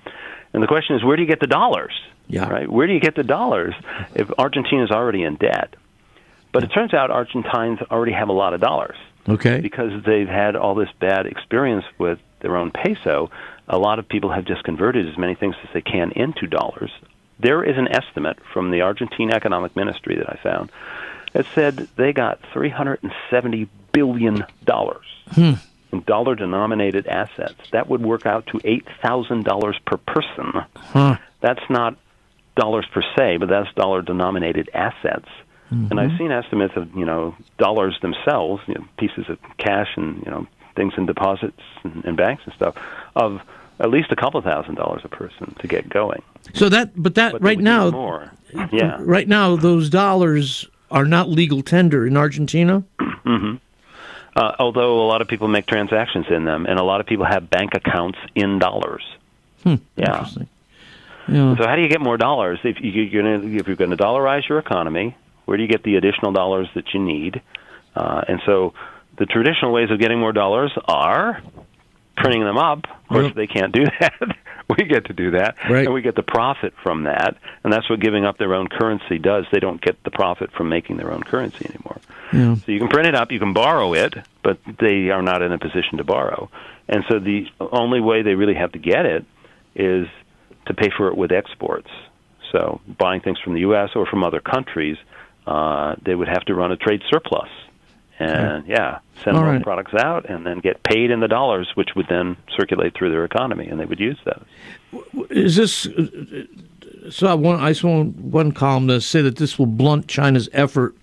And 0.52 0.62
the 0.62 0.66
question 0.66 0.96
is, 0.96 1.04
where 1.04 1.16
do 1.16 1.22
you 1.22 1.28
get 1.28 1.40
the 1.40 1.46
dollars? 1.46 1.92
Yeah. 2.28 2.48
Right? 2.48 2.68
Where 2.70 2.86
do 2.86 2.92
you 2.92 3.00
get 3.00 3.14
the 3.16 3.24
dollars 3.24 3.74
if 4.14 4.30
Argentina 4.38 4.84
is 4.84 4.90
already 4.90 5.22
in 5.24 5.36
debt? 5.36 5.74
But 6.52 6.64
it 6.64 6.68
turns 6.68 6.92
out 6.94 7.10
Argentines 7.10 7.78
already 7.90 8.12
have 8.12 8.28
a 8.28 8.32
lot 8.32 8.54
of 8.54 8.60
dollars 8.60 8.96
Okay. 9.28 9.60
because 9.60 10.02
they've 10.04 10.28
had 10.28 10.56
all 10.56 10.74
this 10.74 10.88
bad 10.98 11.26
experience 11.26 11.84
with 11.98 12.18
their 12.40 12.56
own 12.56 12.70
peso. 12.70 13.30
A 13.68 13.78
lot 13.78 13.98
of 13.98 14.08
people 14.08 14.30
have 14.32 14.44
just 14.44 14.64
converted 14.64 15.08
as 15.08 15.16
many 15.16 15.34
things 15.36 15.54
as 15.62 15.68
they 15.72 15.80
can 15.80 16.10
into 16.12 16.46
dollars. 16.48 16.90
There 17.38 17.62
is 17.64 17.76
an 17.78 17.88
estimate 17.88 18.38
from 18.52 18.70
the 18.70 18.80
Argentine 18.82 19.32
Economic 19.32 19.74
Ministry 19.76 20.16
that 20.16 20.28
I 20.28 20.38
found 20.42 20.70
that 21.32 21.46
said 21.54 21.88
they 21.96 22.12
got 22.12 22.40
$370 22.54 23.68
billion 23.92 24.44
Hmm. 25.32 25.52
In 25.92 26.02
dollar 26.02 26.34
denominated 26.34 27.06
assets. 27.06 27.54
That 27.72 27.88
would 27.88 28.02
work 28.02 28.26
out 28.26 28.46
to 28.48 28.58
$8,000 28.58 29.84
per 29.84 29.96
person. 29.96 30.52
Huh. 30.76 31.16
That's 31.40 31.62
not 31.68 31.96
dollars 32.56 32.86
per 32.92 33.02
se, 33.16 33.38
but 33.38 33.48
that's 33.48 33.72
dollar 33.74 34.02
denominated 34.02 34.68
assets. 34.74 35.28
And 35.72 36.00
I've 36.00 36.18
seen 36.18 36.32
estimates 36.32 36.74
of 36.76 36.92
you 36.96 37.04
know 37.04 37.36
dollars 37.56 37.96
themselves, 38.02 38.60
you 38.66 38.74
know, 38.74 38.84
pieces 38.98 39.26
of 39.28 39.38
cash 39.58 39.86
and 39.96 40.20
you 40.24 40.28
know 40.28 40.44
things 40.74 40.94
in 40.96 41.06
deposits 41.06 41.60
and, 41.84 42.04
and 42.04 42.16
banks 42.16 42.42
and 42.44 42.52
stuff, 42.54 42.74
of 43.14 43.40
at 43.78 43.88
least 43.88 44.10
a 44.10 44.16
couple 44.16 44.40
thousand 44.42 44.74
dollars 44.74 45.02
a 45.04 45.08
person 45.08 45.54
to 45.60 45.68
get 45.68 45.88
going. 45.88 46.22
So 46.54 46.68
that, 46.70 47.00
but 47.00 47.14
that 47.14 47.30
But 47.32 47.42
right 47.42 47.58
now, 47.60 47.88
more. 47.92 48.32
Yeah. 48.72 48.96
right 48.98 49.28
now, 49.28 49.54
those 49.54 49.88
dollars 49.88 50.66
are 50.90 51.04
not 51.04 51.28
legal 51.28 51.62
tender 51.62 52.04
in 52.04 52.16
Argentina. 52.16 52.82
hmm 52.98 53.54
Uh, 54.36 54.54
although 54.58 55.00
a 55.04 55.06
lot 55.06 55.22
of 55.22 55.28
people 55.28 55.48
make 55.48 55.66
transactions 55.66 56.26
in 56.30 56.44
them, 56.44 56.66
and 56.66 56.78
a 56.78 56.82
lot 56.84 57.00
of 57.00 57.06
people 57.06 57.24
have 57.24 57.50
bank 57.50 57.74
accounts 57.74 58.18
in 58.34 58.58
dollars. 58.58 59.02
Hmm. 59.64 59.74
Yeah. 59.96 60.26
Yeah. 61.28 61.56
So 61.56 61.66
how 61.66 61.76
do 61.76 61.82
you 61.82 61.88
get 61.88 62.00
more 62.00 62.16
dollars 62.16 62.58
if 62.64 62.80
you, 62.80 62.90
you're 62.90 63.22
gonna, 63.22 63.46
if 63.58 63.66
you're 63.66 63.76
going 63.76 63.90
to 63.90 63.96
dollarize 63.96 64.48
your 64.48 64.58
economy? 64.58 65.16
Where 65.44 65.56
do 65.56 65.62
you 65.62 65.68
get 65.68 65.82
the 65.82 65.96
additional 65.96 66.32
dollars 66.32 66.68
that 66.74 66.94
you 66.94 67.00
need? 67.00 67.42
Uh, 67.94 68.22
and 68.28 68.40
so 68.46 68.72
the 69.18 69.26
traditional 69.26 69.72
ways 69.72 69.90
of 69.90 69.98
getting 69.98 70.18
more 70.18 70.32
dollars 70.32 70.72
are 70.86 71.42
printing 72.16 72.44
them 72.44 72.56
up. 72.58 72.84
Of 72.84 73.08
course, 73.08 73.24
Yep. 73.26 73.34
they 73.34 73.46
can't 73.48 73.72
do 73.72 73.84
that. 74.00 74.36
we 74.78 74.84
get 74.84 75.06
to 75.06 75.12
do 75.12 75.32
that, 75.32 75.56
Right. 75.68 75.84
and 75.84 75.94
we 75.94 76.02
get 76.02 76.14
the 76.16 76.22
profit 76.22 76.72
from 76.82 77.04
that. 77.04 77.36
And 77.64 77.72
that's 77.72 77.88
what 77.90 78.00
giving 78.00 78.24
up 78.24 78.38
their 78.38 78.54
own 78.54 78.68
currency 78.68 79.18
does. 79.18 79.44
They 79.52 79.60
don't 79.60 79.80
get 79.80 80.02
the 80.04 80.10
profit 80.10 80.50
from 80.52 80.68
making 80.68 80.96
their 80.96 81.12
own 81.12 81.22
currency 81.22 81.66
anymore. 81.66 81.98
Yeah. 82.32 82.54
So 82.56 82.72
you 82.72 82.78
can 82.78 82.88
print 82.88 83.08
it 83.08 83.14
up, 83.14 83.32
you 83.32 83.38
can 83.38 83.52
borrow 83.52 83.92
it, 83.94 84.14
but 84.42 84.58
they 84.78 85.10
are 85.10 85.22
not 85.22 85.42
in 85.42 85.52
a 85.52 85.58
position 85.58 85.98
to 85.98 86.04
borrow. 86.04 86.48
And 86.88 87.04
so 87.08 87.18
the 87.18 87.46
only 87.60 88.00
way 88.00 88.22
they 88.22 88.34
really 88.34 88.54
have 88.54 88.72
to 88.72 88.78
get 88.78 89.06
it 89.06 89.24
is 89.74 90.06
to 90.66 90.74
pay 90.74 90.90
for 90.96 91.08
it 91.08 91.16
with 91.16 91.32
exports. 91.32 91.88
So 92.52 92.80
buying 92.98 93.20
things 93.20 93.38
from 93.38 93.54
the 93.54 93.60
U.S. 93.60 93.90
or 93.94 94.06
from 94.06 94.24
other 94.24 94.40
countries, 94.40 94.96
uh, 95.46 95.94
they 96.04 96.14
would 96.14 96.28
have 96.28 96.44
to 96.46 96.54
run 96.54 96.72
a 96.72 96.76
trade 96.76 97.02
surplus. 97.10 97.48
And 98.20 98.66
yeah, 98.66 98.98
send 99.24 99.36
All 99.36 99.44
right. 99.44 99.62
products 99.62 99.94
out 99.94 100.28
and 100.28 100.44
then 100.44 100.58
get 100.60 100.82
paid 100.82 101.10
in 101.10 101.20
the 101.20 101.28
dollars, 101.28 101.68
which 101.74 101.90
would 101.96 102.06
then 102.08 102.36
circulate 102.56 102.94
through 102.94 103.10
their 103.10 103.24
economy, 103.24 103.66
and 103.66 103.80
they 103.80 103.86
would 103.86 103.98
use 104.00 104.18
those. 104.24 104.44
Is 105.30 105.56
this? 105.56 105.86
uh, 105.86 106.06
So 107.10 107.26
I 107.28 107.34
want 107.34 107.62
I 107.62 107.72
saw 107.72 108.04
one 108.04 108.52
columnist 108.52 109.08
say 109.10 109.22
that 109.22 109.36
this 109.36 109.58
will 109.58 109.66
blunt 109.66 110.06
China's 110.06 110.48
effort 110.52 110.94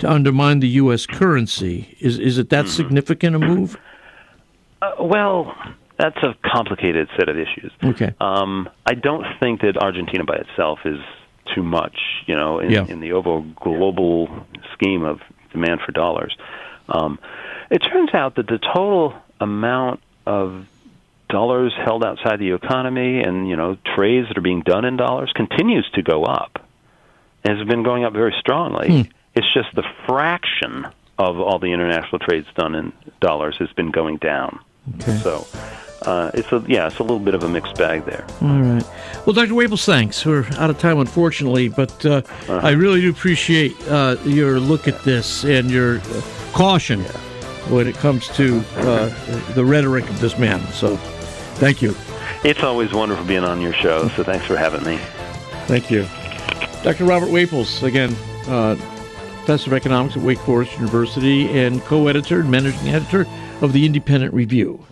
to 0.00 0.10
undermine 0.10 0.60
the 0.60 0.68
U.S. 0.82 1.06
currency. 1.06 1.96
Is 2.00 2.18
is 2.18 2.36
it 2.38 2.50
that 2.50 2.66
Mm-hmm. 2.66 2.76
significant 2.76 3.36
a 3.36 3.38
move? 3.38 3.76
Uh, 4.82 4.92
well, 5.00 5.54
that's 5.98 6.18
a 6.22 6.34
complicated 6.54 7.08
set 7.18 7.28
of 7.30 7.36
issues. 7.38 7.72
Okay. 7.82 8.12
Um, 8.20 8.68
I 8.86 8.94
don't 8.94 9.24
think 9.40 9.62
that 9.62 9.76
Argentina 9.82 10.24
by 10.24 10.36
itself 10.36 10.80
is 10.84 11.00
too 11.54 11.62
much, 11.62 11.98
you 12.26 12.36
know, 12.36 12.58
in, 12.60 12.70
Yeah. 12.70 12.86
in 12.86 13.00
the 13.00 13.12
overall 13.12 13.44
global 13.56 14.28
scheme 14.74 15.02
of 15.02 15.20
demand 15.52 15.80
for 15.84 15.92
dollars. 15.92 16.36
Um, 16.88 17.18
it 17.70 17.78
turns 17.78 18.10
out 18.14 18.36
that 18.36 18.46
the 18.46 18.58
total 18.58 19.14
amount 19.40 20.00
of 20.26 20.66
dollars 21.28 21.74
held 21.84 22.04
outside 22.04 22.38
the 22.40 22.52
economy 22.52 23.20
and 23.22 23.48
you 23.48 23.56
know 23.56 23.76
trades 23.94 24.28
that 24.28 24.38
are 24.38 24.42
being 24.42 24.62
done 24.62 24.84
in 24.84 24.96
dollars 24.96 25.30
continues 25.34 25.88
to 25.94 26.02
go 26.02 26.24
up. 26.24 26.64
and 27.44 27.58
has 27.58 27.66
been 27.68 27.82
going 27.82 28.04
up 28.04 28.12
very 28.12 28.34
strongly. 28.40 28.88
It's 29.34 29.52
just 29.54 29.68
the 29.74 29.84
fraction 30.06 30.86
of 31.18 31.38
all 31.38 31.58
the 31.58 31.72
international 31.72 32.18
trades 32.20 32.46
done 32.56 32.74
in 32.74 32.92
dollars 33.20 33.56
has 33.58 33.70
been 33.72 33.90
going 33.90 34.16
down. 34.16 34.60
So 35.22 35.46
uh, 36.02 36.30
it's 36.34 36.50
a 36.52 36.62
yeah, 36.66 36.86
it's 36.86 36.98
a 36.98 37.02
little 37.02 37.18
bit 37.18 37.34
of 37.34 37.42
a 37.42 37.48
mixed 37.48 37.76
bag 37.76 38.04
there. 38.04 38.26
All 38.42 38.60
right. 38.60 38.84
Well, 39.26 39.34
Dr. 39.34 39.54
Whaples, 39.54 39.84
thanks. 39.84 40.24
We're 40.24 40.46
out 40.56 40.70
of 40.70 40.78
time, 40.78 40.98
unfortunately, 40.98 41.68
but 41.68 42.04
uh, 42.06 42.22
I 42.48 42.70
really 42.70 43.00
do 43.00 43.10
appreciate 43.10 43.76
uh, 43.88 44.16
your 44.24 44.60
look 44.60 44.88
at 44.88 45.02
this 45.02 45.44
and 45.44 45.70
your 45.70 45.98
uh, 45.98 46.22
caution 46.52 47.00
when 47.70 47.86
it 47.86 47.96
comes 47.96 48.28
to 48.28 48.62
uh, 48.76 49.52
the 49.54 49.64
rhetoric 49.64 50.08
of 50.08 50.20
this 50.20 50.38
man. 50.38 50.60
So, 50.72 50.96
thank 51.56 51.82
you. 51.82 51.94
It's 52.44 52.62
always 52.62 52.92
wonderful 52.92 53.24
being 53.24 53.44
on 53.44 53.60
your 53.60 53.72
show. 53.72 54.08
So 54.08 54.22
thanks 54.22 54.46
for 54.46 54.56
having 54.56 54.84
me. 54.84 54.98
Thank 55.66 55.90
you. 55.90 56.06
Dr. 56.84 57.04
Robert 57.04 57.30
Whaples, 57.30 57.82
again, 57.82 58.14
uh, 58.46 58.76
professor 59.38 59.70
of 59.70 59.74
economics 59.74 60.16
at 60.16 60.22
Wake 60.22 60.38
Forest 60.38 60.72
University 60.74 61.48
and 61.58 61.82
co 61.82 62.06
editor 62.06 62.40
and 62.40 62.50
managing 62.50 62.88
editor 62.88 63.26
of 63.60 63.72
the 63.72 63.84
Independent 63.84 64.32
Review. 64.32 64.84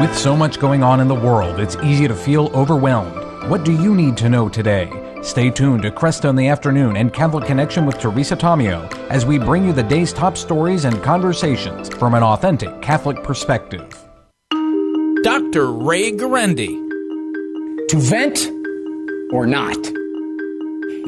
With 0.00 0.16
so 0.16 0.36
much 0.36 0.60
going 0.60 0.84
on 0.84 1.00
in 1.00 1.08
the 1.08 1.14
world, 1.16 1.58
it's 1.58 1.74
easy 1.82 2.06
to 2.06 2.14
feel 2.14 2.52
overwhelmed. 2.54 3.50
What 3.50 3.64
do 3.64 3.72
you 3.72 3.96
need 3.96 4.16
to 4.18 4.28
know 4.28 4.48
today? 4.48 4.88
Stay 5.22 5.50
tuned 5.50 5.82
to 5.82 5.90
Kresta 5.90 6.30
in 6.30 6.36
the 6.36 6.46
Afternoon 6.46 6.96
and 6.96 7.12
Catholic 7.12 7.46
Connection 7.46 7.84
with 7.84 7.98
Teresa 7.98 8.36
Tomeo 8.36 8.88
as 9.10 9.26
we 9.26 9.40
bring 9.40 9.64
you 9.64 9.72
the 9.72 9.82
day's 9.82 10.12
top 10.12 10.36
stories 10.36 10.84
and 10.84 11.02
conversations 11.02 11.88
from 11.88 12.14
an 12.14 12.22
authentic 12.22 12.80
Catholic 12.80 13.24
perspective. 13.24 13.88
Dr. 15.24 15.72
Ray 15.72 16.12
Guarendi. 16.12 16.76
To 17.88 17.96
vent 17.96 18.38
or 19.32 19.48
not? 19.48 19.76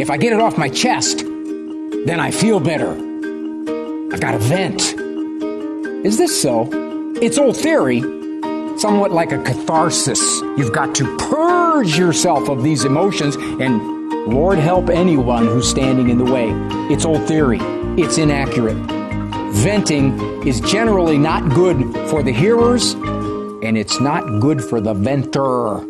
If 0.00 0.10
I 0.10 0.16
get 0.16 0.32
it 0.32 0.40
off 0.40 0.58
my 0.58 0.68
chest, 0.68 1.18
then 1.18 2.18
I 2.18 2.32
feel 2.32 2.58
better. 2.58 2.90
I've 2.90 4.20
got 4.20 4.32
to 4.32 4.38
vent. 4.38 4.82
Is 6.04 6.18
this 6.18 6.42
so? 6.42 6.68
It's 7.22 7.38
old 7.38 7.56
theory. 7.56 8.19
Somewhat 8.80 9.12
like 9.12 9.30
a 9.30 9.42
catharsis. 9.42 10.40
You've 10.56 10.72
got 10.72 10.94
to 10.94 11.16
purge 11.18 11.98
yourself 11.98 12.48
of 12.48 12.62
these 12.62 12.84
emotions, 12.86 13.36
and 13.36 14.10
Lord 14.26 14.58
help 14.58 14.88
anyone 14.88 15.46
who's 15.46 15.68
standing 15.68 16.08
in 16.08 16.16
the 16.16 16.24
way. 16.24 16.48
It's 16.92 17.04
old 17.04 17.28
theory, 17.28 17.58
it's 17.98 18.16
inaccurate. 18.16 18.78
Venting 19.52 20.46
is 20.46 20.60
generally 20.60 21.18
not 21.18 21.52
good 21.54 21.76
for 22.08 22.22
the 22.22 22.32
hearers, 22.32 22.94
and 23.62 23.76
it's 23.76 24.00
not 24.00 24.40
good 24.40 24.64
for 24.64 24.80
the 24.80 24.94
venter. 24.94 25.84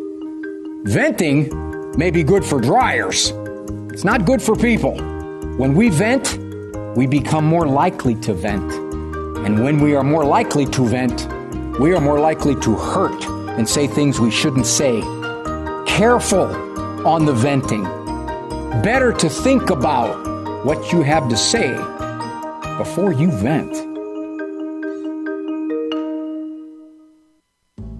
Venting 0.83 1.49
may 1.97 2.11
be 2.11 2.23
good 2.23 2.43
for 2.43 2.59
dryers, 2.59 3.31
it's 3.93 4.03
not 4.03 4.25
good 4.25 4.41
for 4.41 4.55
people. 4.55 4.97
When 5.57 5.75
we 5.75 5.87
vent, 5.89 6.37
we 6.97 7.07
become 7.07 7.45
more 7.45 7.67
likely 7.67 8.15
to 8.15 8.33
vent. 8.33 8.73
And 9.45 9.63
when 9.63 9.79
we 9.79 9.95
are 9.95 10.03
more 10.03 10.25
likely 10.25 10.65
to 10.65 10.85
vent, 10.85 11.27
we 11.81 11.95
are 11.95 11.99
more 11.99 12.19
likely 12.19 12.53
to 12.57 12.75
hurt 12.75 13.25
and 13.57 13.67
say 13.67 13.87
things 13.87 14.19
we 14.19 14.29
shouldn't 14.29 14.67
say. 14.67 15.01
Careful 15.87 16.45
on 17.07 17.25
the 17.25 17.33
venting. 17.33 17.81
Better 18.83 19.11
to 19.13 19.27
think 19.27 19.71
about 19.71 20.63
what 20.63 20.91
you 20.91 21.01
have 21.01 21.27
to 21.27 21.35
say 21.35 21.73
before 22.77 23.13
you 23.13 23.31
vent. 23.31 23.75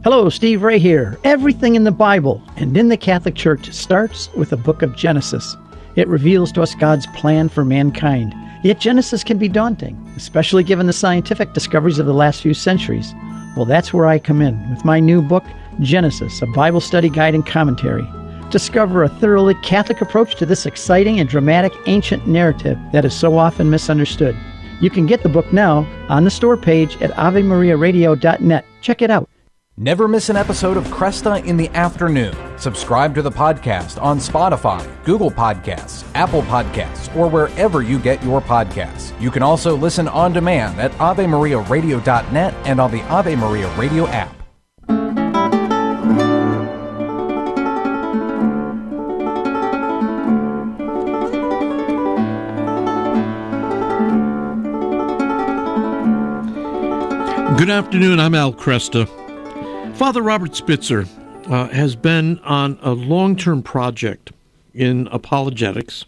Hello, 0.03 0.29
Steve 0.29 0.61
Ray 0.61 0.77
here. 0.77 1.17
Everything 1.23 1.73
in 1.73 1.83
the 1.83 1.91
Bible 1.91 2.39
and 2.57 2.77
in 2.77 2.89
the 2.89 2.97
Catholic 2.97 3.33
Church 3.33 3.73
starts 3.73 4.31
with 4.35 4.51
the 4.51 4.57
book 4.57 4.83
of 4.83 4.95
Genesis. 4.95 5.57
It 5.95 6.07
reveals 6.07 6.51
to 6.51 6.61
us 6.61 6.75
God's 6.75 7.07
plan 7.15 7.49
for 7.49 7.65
mankind. 7.65 8.35
Yet 8.63 8.79
Genesis 8.79 9.23
can 9.23 9.39
be 9.39 9.49
daunting, 9.49 9.95
especially 10.15 10.63
given 10.63 10.85
the 10.85 10.93
scientific 10.93 11.53
discoveries 11.53 11.97
of 11.97 12.05
the 12.05 12.13
last 12.13 12.43
few 12.43 12.53
centuries. 12.53 13.15
Well, 13.55 13.65
that's 13.65 13.93
where 13.93 14.05
I 14.05 14.19
come 14.19 14.41
in 14.41 14.69
with 14.69 14.85
my 14.85 14.99
new 14.99 15.21
book, 15.21 15.43
Genesis, 15.79 16.41
a 16.41 16.47
Bible 16.47 16.79
study 16.79 17.09
guide 17.09 17.35
and 17.35 17.45
commentary. 17.45 18.07
Discover 18.49 19.03
a 19.03 19.09
thoroughly 19.09 19.55
Catholic 19.63 20.01
approach 20.01 20.35
to 20.35 20.45
this 20.45 20.65
exciting 20.65 21.19
and 21.19 21.27
dramatic 21.27 21.73
ancient 21.85 22.27
narrative 22.27 22.77
that 22.91 23.05
is 23.05 23.13
so 23.13 23.37
often 23.37 23.69
misunderstood. 23.69 24.37
You 24.81 24.89
can 24.89 25.05
get 25.05 25.23
the 25.23 25.29
book 25.29 25.51
now 25.53 25.87
on 26.09 26.23
the 26.23 26.31
store 26.31 26.57
page 26.57 27.01
at 27.01 27.11
AveMariaRadio.net. 27.11 28.65
Check 28.81 29.01
it 29.01 29.11
out. 29.11 29.29
Never 29.77 30.07
miss 30.07 30.29
an 30.29 30.35
episode 30.35 30.75
of 30.75 30.83
Kresta 30.87 31.43
in 31.45 31.55
the 31.55 31.69
afternoon. 31.69 32.35
Subscribe 32.57 33.15
to 33.15 33.21
the 33.21 33.31
podcast 33.31 34.01
on 34.01 34.19
Spotify, 34.19 34.85
Google 35.05 35.31
Podcasts, 35.31 36.05
Apple 36.13 36.41
Podcasts, 36.43 37.15
or 37.15 37.29
wherever 37.29 37.81
you 37.81 37.97
get 37.97 38.21
your 38.21 38.41
podcasts. 38.41 39.19
You 39.21 39.31
can 39.31 39.41
also 39.41 39.75
listen 39.75 40.09
on 40.09 40.33
demand 40.33 40.79
at 40.79 40.91
AveMariaRadio.net 40.93 42.53
and 42.65 42.81
on 42.81 42.91
the 42.91 43.01
Ave 43.03 43.35
Maria 43.37 43.73
Radio 43.77 44.07
app. 44.07 44.35
Good 57.57 57.69
afternoon. 57.69 58.19
I'm 58.19 58.35
Al 58.35 58.51
Kresta. 58.53 59.07
Father 60.01 60.23
Robert 60.23 60.55
Spitzer 60.55 61.05
uh, 61.45 61.67
has 61.67 61.95
been 61.95 62.39
on 62.39 62.79
a 62.81 62.91
long 62.91 63.35
term 63.35 63.61
project 63.61 64.31
in 64.73 65.07
apologetics. 65.11 66.05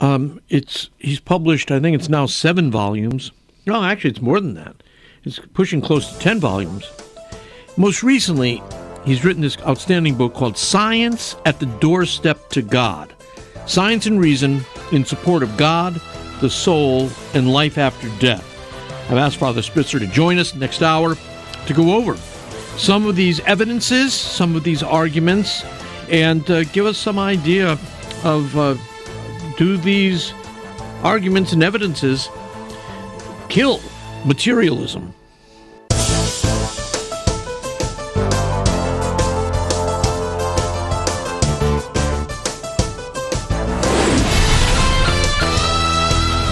Um, 0.00 0.38
it's 0.50 0.90
he's 0.98 1.18
published, 1.18 1.70
I 1.70 1.80
think 1.80 1.94
it's 1.94 2.10
now 2.10 2.26
seven 2.26 2.70
volumes. 2.70 3.32
No, 3.64 3.82
actually, 3.82 4.10
it's 4.10 4.20
more 4.20 4.38
than 4.38 4.52
that. 4.56 4.76
It's 5.22 5.38
pushing 5.54 5.80
close 5.80 6.12
to 6.12 6.18
ten 6.18 6.40
volumes. 6.40 6.86
Most 7.78 8.02
recently, 8.02 8.62
he's 9.06 9.24
written 9.24 9.40
this 9.40 9.56
outstanding 9.60 10.16
book 10.16 10.34
called 10.34 10.58
"Science 10.58 11.36
at 11.46 11.60
the 11.60 11.66
Doorstep 11.80 12.50
to 12.50 12.60
God: 12.60 13.14
Science 13.64 14.04
and 14.04 14.20
Reason 14.20 14.60
in 14.92 15.06
Support 15.06 15.42
of 15.42 15.56
God, 15.56 15.98
the 16.42 16.50
Soul, 16.50 17.08
and 17.32 17.50
Life 17.50 17.78
After 17.78 18.10
Death." 18.18 18.44
I've 19.10 19.16
asked 19.16 19.38
Father 19.38 19.62
Spitzer 19.62 19.98
to 19.98 20.06
join 20.06 20.36
us 20.36 20.54
next 20.54 20.82
hour 20.82 21.16
to 21.64 21.72
go 21.72 21.94
over 21.94 22.18
some 22.76 23.06
of 23.06 23.16
these 23.16 23.40
evidences, 23.40 24.12
some 24.12 24.56
of 24.56 24.64
these 24.64 24.82
arguments, 24.82 25.64
and 26.10 26.48
uh, 26.50 26.64
give 26.64 26.86
us 26.86 26.98
some 26.98 27.18
idea 27.18 27.78
of 28.24 28.56
uh, 28.56 28.76
do 29.56 29.76
these 29.76 30.32
arguments 31.02 31.52
and 31.52 31.62
evidences 31.62 32.28
kill 33.48 33.80
materialism? 34.24 35.14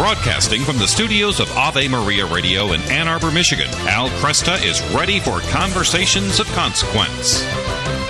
Broadcasting 0.03 0.63
from 0.63 0.79
the 0.79 0.89
studios 0.89 1.39
of 1.39 1.49
Ave 1.57 1.87
Maria 1.87 2.27
Radio 2.27 2.73
in 2.73 2.81
Ann 2.91 3.07
Arbor, 3.07 3.31
Michigan, 3.31 3.69
Al 3.87 4.09
Kresta 4.09 4.61
is 4.67 4.83
ready 4.93 5.21
for 5.21 5.39
conversations 5.43 6.41
of 6.41 6.49
consequence. 6.49 7.43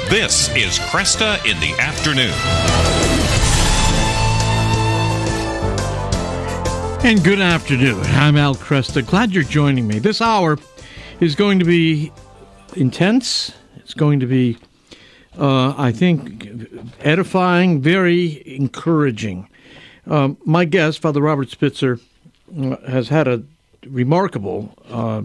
This 0.09 0.49
is 0.57 0.79
Kresta 0.79 1.37
in 1.45 1.61
the 1.61 1.75
Afternoon. 1.79 2.33
And 7.07 7.23
good 7.23 7.43
afternoon. 7.43 8.01
I'm 8.07 8.39
Al 8.39 8.55
Kresta. 8.55 9.07
Glad 9.07 9.33
you're 9.33 9.45
joining 9.45 9.87
me. 9.87 9.99
This 9.99 10.23
hour 10.23 10.59
is 11.21 11.35
going 11.35 11.59
to 11.59 11.67
be 11.67 12.11
intense. 12.75 13.53
It's 13.77 13.93
going 13.93 14.19
to 14.21 14.27
be, 14.27 14.57
uh, 15.39 15.75
I 15.77 15.93
think, 15.93 16.49
edifying, 17.01 17.83
very 17.83 18.43
encouraging. 18.47 19.47
Um, 20.07 20.37
my 20.45 20.65
guest, 20.65 21.01
Father 21.01 21.21
Robert 21.21 21.51
Spitzer, 21.51 22.01
uh, 22.61 22.77
has 22.89 23.09
had 23.09 23.29
a 23.29 23.43
remarkable 23.87 24.75
uh, 24.89 25.23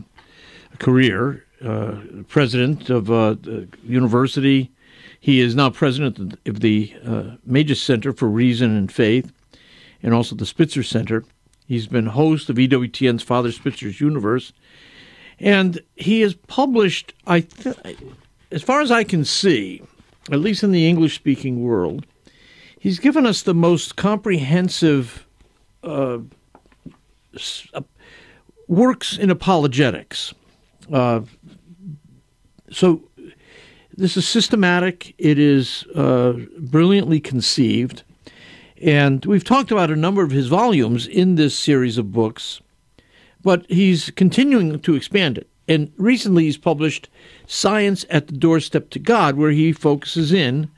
career. 0.80 1.44
Uh, 1.64 1.96
president 2.28 2.92
of 2.92 3.10
uh, 3.10 3.36
university, 3.84 4.70
he 5.20 5.40
is 5.42 5.56
now 5.56 5.72
president 5.72 6.38
of 6.46 6.60
the 6.60 6.94
uh, 7.04 7.24
Magis 7.46 7.82
Center 7.82 8.14
for 8.14 8.28
Reason 8.28 8.78
and 8.78 8.92
Faith, 8.92 9.32
and 10.04 10.14
also 10.14 10.36
the 10.36 10.46
Spitzer 10.46 10.84
Center. 10.84 11.24
He's 11.68 11.88
been 11.88 12.06
host 12.06 12.52
of 12.52 12.58
EWTN's 12.58 13.24
Father 13.24 13.52
Spitzer's 13.52 14.00
Universe, 14.00 14.54
and 15.40 15.82
he 15.96 16.22
has 16.22 16.36
published, 16.36 17.14
I, 17.26 17.40
th- 17.40 17.98
as 18.52 18.62
far 18.62 18.82
as 18.82 18.92
I 18.92 19.04
can 19.04 19.26
see, 19.26 19.82
at 20.32 20.40
least 20.40 20.64
in 20.64 20.72
the 20.72 20.88
English-speaking 20.88 21.64
world 21.64 22.06
he's 22.80 23.00
given 23.00 23.26
us 23.26 23.42
the 23.42 23.54
most 23.54 23.96
comprehensive 23.96 25.26
uh, 25.84 26.20
uh, 27.74 27.82
works 28.68 29.18
in 29.18 29.30
apologetics. 29.30 30.34
Uh, 30.92 31.22
so 32.72 33.04
this 33.96 34.18
is 34.18 34.28
systematic. 34.28 35.16
It 35.18 35.40
is 35.40 35.84
uh, 35.96 36.34
brilliantly 36.60 37.20
conceived, 37.20 38.04
and 38.82 39.26
we've 39.26 39.44
talked 39.44 39.72
about 39.72 39.92
a 39.92 39.96
number 39.96 40.24
of 40.24 40.32
his 40.32 40.48
volumes 40.48 41.08
in 41.08 41.36
this 41.36 41.58
series 41.58 41.98
of 41.98 42.12
books. 42.12 42.62
But 43.42 43.66
he's 43.70 44.10
continuing 44.12 44.80
to 44.80 44.96
expand 44.96 45.38
it. 45.38 45.48
And 45.68 45.92
recently 45.98 46.46
he's 46.46 46.58
published 46.58 47.10
Science 47.46 48.06
at 48.10 48.28
the 48.28 48.34
Doorstep 48.34 48.90
to 48.92 49.00
God, 49.00 49.36
where 49.36 49.52
he 49.52 49.72
focuses 49.72 50.32
in 50.32 50.70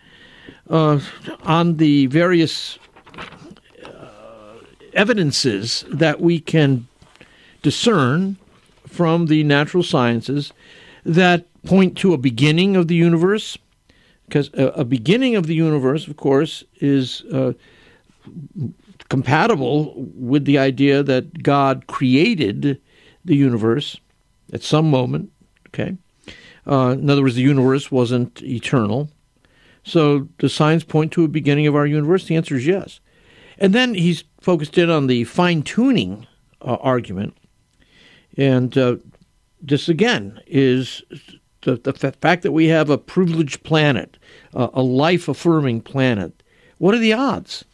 uh, 0.70 1.00
on 1.44 1.78
the 1.78 2.06
various 2.08 2.78
uh, 3.84 4.08
evidences 4.94 5.86
that 5.90 6.22
we 6.22 6.40
can 6.40 6.88
discern 7.62 8.38
from 8.88 9.28
the 9.28 9.44
natural 9.44 9.84
sciences 9.84 10.54
that 11.06 11.46
point 11.64 11.98
to 11.98 12.14
a 12.14 12.18
beginning 12.18 12.76
of 12.76 12.88
the 12.88 12.96
universe. 12.96 13.58
Because 14.28 14.50
a, 14.54 14.68
a 14.68 14.86
beginning 14.86 15.36
of 15.36 15.48
the 15.48 15.56
universe, 15.56 16.08
of 16.08 16.18
course, 16.18 16.64
is 16.80 17.24
uh, 17.34 17.54
compatible 19.10 19.94
with 19.98 20.46
the 20.46 20.60
idea 20.60 21.02
that 21.02 21.42
God 21.42 21.88
created 21.88 22.80
the 23.26 23.36
universe 23.36 24.00
at 24.54 24.64
some 24.64 24.90
moment. 24.90 25.32
Okay. 25.68 25.98
Uh, 26.68 26.92
in 26.92 27.10
other 27.10 27.24
words, 27.24 27.36
the 27.36 27.42
universe 27.42 27.92
wasn't 27.92 28.42
eternal. 28.44 29.10
So, 29.90 30.28
does 30.38 30.54
science 30.54 30.84
point 30.84 31.12
to 31.14 31.24
a 31.24 31.28
beginning 31.28 31.66
of 31.66 31.76
our 31.76 31.86
universe? 31.86 32.26
The 32.26 32.36
answer 32.36 32.56
is 32.56 32.68
yes. 32.68 33.00
And 33.58 33.74
then 33.74 33.96
he's 33.96 34.24
focused 34.40 34.78
in 34.78 34.90
on 34.90 35.08
the 35.08 35.24
fine 35.24 35.64
tuning 35.64 36.28
uh, 36.62 36.76
argument. 36.76 37.36
And 38.38 38.78
uh, 38.78 38.98
this, 39.62 39.90
again, 39.90 40.40
is 40.46 41.02
the, 41.62 41.76
the 41.78 41.94
fact 41.94 42.44
that 42.44 42.52
we 42.52 42.68
have 42.68 42.90
a 42.90 42.98
privileged 42.98 43.64
planet, 43.64 44.18
uh, 44.54 44.70
a 44.74 44.82
life 44.82 45.28
affirming 45.28 45.82
planet. 45.82 46.44
What 46.78 46.94
are 46.94 47.00
the 47.00 47.14
odds? 47.14 47.66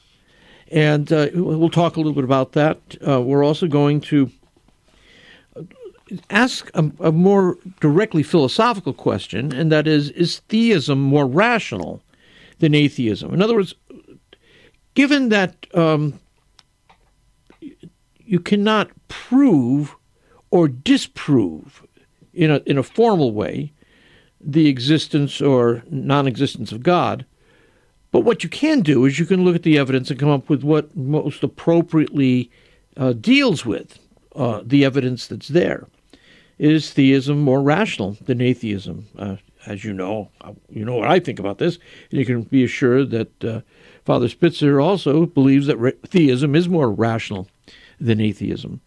And 0.72 1.11
uh, 1.11 1.28
we'll 1.34 1.70
talk 1.70 1.95
a 1.95 1.99
little 1.99 2.13
bit 2.13 2.24
about 2.24 2.53
that. 2.53 2.80
Uh, 3.05 3.22
we're 3.22 3.43
also 3.43 3.68
going 3.68 4.01
to 4.01 4.32
ask 6.30 6.72
a, 6.74 6.91
a, 6.99 7.11
more 7.11 7.57
directly 7.80 8.24
philosophical 8.24 8.93
question, 8.93 9.53
and 9.53 9.72
that 9.72 9.88
is 9.88 10.09
Is 10.11 10.39
theism 10.49 10.99
more 10.99 11.28
rational 11.28 12.01
than 12.59 12.73
atheism? 12.73 13.33
In 13.33 13.41
other 13.41 13.55
words, 13.55 13.75
given 14.93 15.29
that 15.29 15.67
um, 15.73 16.19
you 18.25 18.39
cannot 18.39 18.89
prove 19.07 19.95
or 20.51 20.67
disprove 20.67 21.85
in 22.33 22.51
a, 22.51 22.57
in 22.65 22.77
a 22.77 22.83
formal 22.83 23.31
way 23.31 23.71
the 24.39 24.67
existence 24.67 25.41
or 25.41 25.83
non 25.89 26.27
existence 26.27 26.71
of 26.71 26.83
God, 26.83 27.25
but 28.11 28.21
what 28.21 28.43
you 28.43 28.49
can 28.49 28.81
do 28.81 29.05
is 29.05 29.19
you 29.19 29.25
can 29.25 29.43
look 29.43 29.55
at 29.55 29.63
the 29.63 29.77
evidence 29.77 30.09
and 30.09 30.19
come 30.19 30.29
up 30.29 30.49
with 30.49 30.63
what 30.63 30.95
most 30.95 31.43
appropriately 31.43 32.49
uh, 32.95 33.13
deals 33.13 33.65
with 33.65 33.99
uh, 34.35 34.61
the 34.63 34.85
evidence 34.85 35.27
that's 35.27 35.49
there. 35.49 35.87
Is 36.57 36.93
theism 36.93 37.41
more 37.41 37.61
rational 37.61 38.17
than 38.21 38.39
atheism? 38.39 39.07
Uh, 39.17 39.35
as 39.66 39.84
you 39.84 39.93
know, 39.93 40.30
uh, 40.41 40.53
you 40.70 40.86
know 40.86 40.95
what 40.95 41.09
I 41.09 41.20
think 41.20 41.39
about 41.39 41.57
this. 41.57 41.78
And 42.11 42.20
you 42.20 42.26
can 42.26 42.43
be 42.43 42.63
assured 42.63 43.11
that 43.11 43.43
uh, 43.43 43.61
Father 44.03 44.30
Spitzer 44.30 44.80
also 44.80 45.26
believes 45.26 45.68
that 45.68 45.99
theism 46.05 46.55
is 46.55 46.70
more 46.70 46.91
rational 46.91 47.47
than 47.99 48.20
atheism. 48.20 48.82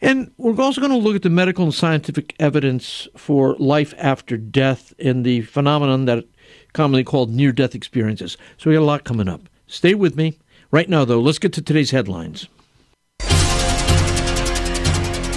And 0.00 0.30
we're 0.36 0.60
also 0.60 0.80
going 0.80 0.92
to 0.92 0.98
look 0.98 1.16
at 1.16 1.22
the 1.22 1.30
medical 1.30 1.64
and 1.64 1.74
scientific 1.74 2.34
evidence 2.38 3.08
for 3.16 3.56
life 3.56 3.92
after 3.98 4.36
death 4.36 4.94
and 4.98 5.24
the 5.24 5.42
phenomenon 5.42 6.04
that 6.06 6.24
commonly 6.72 7.04
called 7.04 7.30
near 7.30 7.52
death 7.52 7.74
experiences. 7.74 8.36
So 8.56 8.70
we 8.70 8.76
got 8.76 8.82
a 8.82 8.84
lot 8.84 9.04
coming 9.04 9.28
up. 9.28 9.48
Stay 9.66 9.94
with 9.94 10.16
me. 10.16 10.38
Right 10.70 10.88
now, 10.88 11.04
though, 11.04 11.20
let's 11.20 11.38
get 11.38 11.52
to 11.54 11.62
today's 11.62 11.90
headlines. 11.90 12.48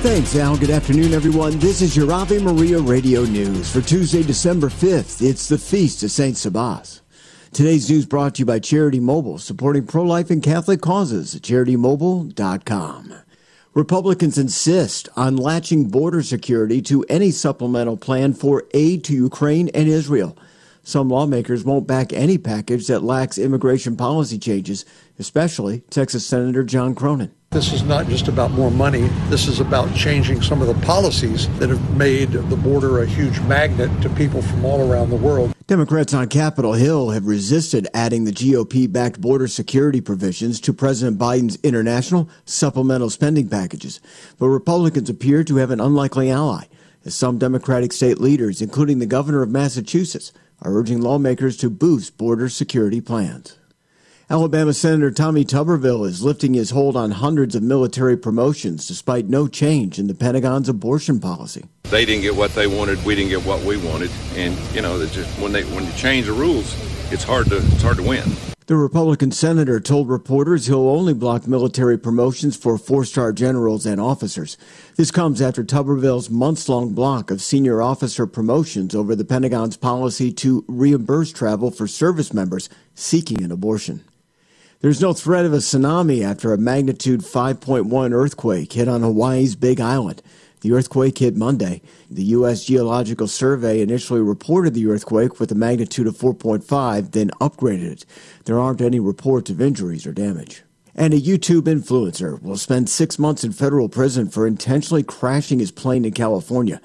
Thanks, 0.06 0.36
Al. 0.36 0.56
Good 0.56 0.70
afternoon, 0.70 1.14
everyone. 1.16 1.58
This 1.58 1.82
is 1.82 1.98
your 1.98 2.12
Ave 2.12 2.38
Maria 2.38 2.78
Radio 2.78 3.24
News 3.24 3.74
for 3.74 3.82
Tuesday, 3.82 4.22
December 4.22 4.70
5th. 4.70 5.20
It's 5.20 5.50
the 5.50 5.58
Feast 5.58 6.04
of 6.04 6.12
St. 6.12 6.36
Sabas. 6.36 7.02
Today's 7.52 7.90
news 7.90 8.06
brought 8.06 8.36
to 8.36 8.42
you 8.42 8.46
by 8.46 8.60
Charity 8.60 9.00
Mobile, 9.00 9.40
supporting 9.40 9.88
pro 9.88 10.04
life 10.04 10.30
and 10.30 10.44
Catholic 10.44 10.80
causes 10.80 11.34
at 11.34 11.42
charitymobile.com. 11.42 13.16
Republicans 13.74 14.38
insist 14.38 15.10
on 15.16 15.38
latching 15.38 15.90
border 15.90 16.22
security 16.22 16.84
to 16.84 17.04
any 17.10 17.32
supplemental 17.32 17.98
plan 17.98 18.34
for 18.34 18.64
aid 18.76 19.04
to 19.06 19.14
Ukraine 19.14 19.70
and 19.70 19.88
Israel. 19.88 20.38
Some 20.84 21.10
lawmakers 21.10 21.64
won't 21.64 21.88
back 21.88 22.14
any 22.14 22.38
package 22.38 22.86
that 22.86 23.02
lacks 23.02 23.40
immigration 23.40 23.98
policy 23.98 24.38
changes, 24.38 24.86
especially 25.20 25.82
Texas 25.90 26.26
Senator 26.26 26.64
John 26.64 26.96
Cornyn. 26.96 27.32
This 27.52 27.72
is 27.72 27.84
not 27.84 28.08
just 28.08 28.28
about 28.28 28.52
more 28.52 28.70
money. 28.70 29.08
This 29.30 29.48
is 29.48 29.62
about 29.62 29.96
changing 29.96 30.42
some 30.42 30.62
of 30.62 30.68
the 30.68 30.86
policies 30.86 31.48
that 31.60 31.70
have 31.70 31.98
made 31.98 32.32
the 32.32 32.58
border 32.58 33.02
a 33.02 33.06
huge 33.06 33.40
magnet 33.42 33.90
to 34.02 34.10
people 34.10 34.42
from 34.42 34.66
all 34.66 34.92
around 34.92 35.10
the 35.10 35.16
world. 35.16 35.56
Democrats 35.68 36.14
on 36.14 36.28
Capitol 36.28 36.74
Hill 36.74 37.12
have 37.12 37.26
resisted 37.26 37.88
adding 37.94 38.26
the 38.26 38.32
GOP 38.32 38.92
backed 38.92 39.22
border 39.22 39.48
security 39.48 40.02
provisions 40.02 40.60
to 40.60 40.74
President 40.74 41.18
Biden's 41.18 41.58
international 41.64 42.30
supplemental 42.44 43.10
spending 43.10 43.48
packages. 43.48 44.02
But 44.38 44.50
Republicans 44.50 45.10
appear 45.10 45.44
to 45.46 45.56
have 45.56 45.72
an 45.72 45.80
unlikely 45.80 46.30
ally, 46.30 46.66
as 47.06 47.16
some 47.16 47.38
Democratic 47.38 47.94
state 47.94 48.20
leaders, 48.20 48.62
including 48.62 49.00
the 49.00 49.06
governor 49.06 49.42
of 49.42 49.50
Massachusetts, 49.50 50.34
are 50.62 50.76
urging 50.76 51.02
lawmakers 51.02 51.58
to 51.58 51.70
boost 51.70 52.18
border 52.18 52.50
security 52.50 53.02
plans. 53.02 53.58
Alabama 54.28 54.74
Senator 54.74 55.12
Tommy 55.12 55.46
Tuberville 55.46 56.08
is 56.08 56.24
lifting 56.24 56.56
his 56.56 56.72
hold 56.72 56.98
on 56.98 57.12
hundreds 57.12 57.54
of 57.54 57.62
military 57.62 58.18
promotions 58.18 58.88
despite 58.88 59.30
no 59.30 59.48
change 59.48 60.00
in 60.00 60.08
the 60.08 60.16
Pentagon's 60.16 60.68
abortion 60.68 61.20
policy. 61.20 61.66
They 61.84 62.06
didn't 62.06 62.24
get 62.24 62.36
what 62.36 62.56
they 62.56 62.66
wanted, 62.66 63.06
we 63.06 63.14
didn't 63.14 63.30
get 63.30 63.46
what 63.46 63.62
we 63.62 63.78
wanted, 63.78 64.10
and 64.34 64.58
you 64.74 64.82
know, 64.82 65.06
just 65.06 65.30
when 65.40 65.52
they 65.52 65.64
when 65.66 65.86
you 65.86 65.92
change 65.92 66.26
the 66.26 66.34
rules, 66.34 66.76
it's 67.12 67.24
hard 67.24 67.46
to 67.50 67.58
it's 67.58 67.84
hard 67.84 67.98
to 67.98 68.04
win. 68.04 68.24
The 68.66 68.76
Republican 68.76 69.30
senator 69.30 69.80
told 69.80 70.10
reporters 70.10 70.66
he'll 70.66 70.90
only 70.90 71.14
block 71.14 71.46
military 71.48 72.00
promotions 72.00 72.58
for 72.58 72.80
four 72.80 73.06
star 73.06 73.32
generals 73.32 73.86
and 73.86 74.02
officers. 74.02 74.58
This 74.96 75.12
comes 75.12 75.40
after 75.40 75.64
Tuberville's 75.64 76.32
months 76.32 76.68
long 76.68 76.94
block 76.94 77.30
of 77.30 77.44
senior 77.44 77.80
officer 77.80 78.26
promotions 78.26 78.96
over 78.96 79.16
the 79.16 79.24
Pentagon's 79.24 79.78
policy 79.78 80.34
to 80.34 80.66
reimburse 80.68 81.32
travel 81.32 81.70
for 81.70 81.86
service 81.86 82.34
members 82.34 82.70
seeking 82.96 83.44
an 83.44 83.52
abortion. 83.52 84.04
There's 84.86 85.02
no 85.02 85.14
threat 85.14 85.46
of 85.46 85.54
a 85.54 85.58
tsunami 85.58 86.24
after 86.24 86.54
a 86.54 86.60
magnitude 86.60 87.22
5.1 87.22 88.14
earthquake 88.14 88.72
hit 88.72 88.88
on 88.88 89.02
Hawaii's 89.02 89.56
Big 89.56 89.82
Island. 89.82 90.22
The 90.62 90.74
earthquake 90.74 91.18
hit 91.18 91.36
Monday. 91.36 91.82
The 92.12 92.26
U.S. 92.26 92.66
Geological 92.66 93.28
Survey 93.28 93.82
initially 93.82 94.22
reported 94.22 94.76
the 94.76 94.86
earthquake 94.86 95.40
with 95.40 95.52
a 95.52 95.56
magnitude 95.56 96.06
of 96.06 96.16
4.5, 96.16 97.14
then 97.14 97.32
upgraded 97.42 97.94
it. 97.94 98.06
There 98.44 98.60
aren't 98.60 98.80
any 98.80 99.00
reports 99.00 99.50
of 99.50 99.60
injuries 99.60 100.06
or 100.06 100.12
damage. 100.12 100.62
And 100.94 101.16
a 101.16 101.20
YouTube 101.20 101.64
influencer 101.64 102.40
will 102.44 102.56
spend 102.56 102.88
six 102.88 103.18
months 103.18 103.44
in 103.44 103.54
federal 103.54 103.90
prison 103.90 104.30
for 104.30 104.46
intentionally 104.46 105.02
crashing 105.02 105.58
his 105.58 105.72
plane 105.72 106.06
in 106.06 106.12
California. 106.12 106.80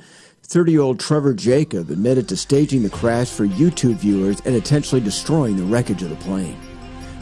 30 0.45 0.73
year 0.73 0.81
old 0.81 1.01
Trevor 1.01 1.35
Jacob 1.35 1.91
admitted 1.91 2.31
to 2.31 2.37
staging 2.39 2.83
the 2.83 2.89
crash 2.89 3.29
for 3.29 3.47
YouTube 3.47 3.97
viewers 3.97 4.41
and 4.47 4.55
intentionally 4.55 5.05
destroying 5.05 5.59
the 5.59 5.65
wreckage 5.65 6.03
of 6.03 6.09
the 6.09 6.17
plane. 6.17 6.59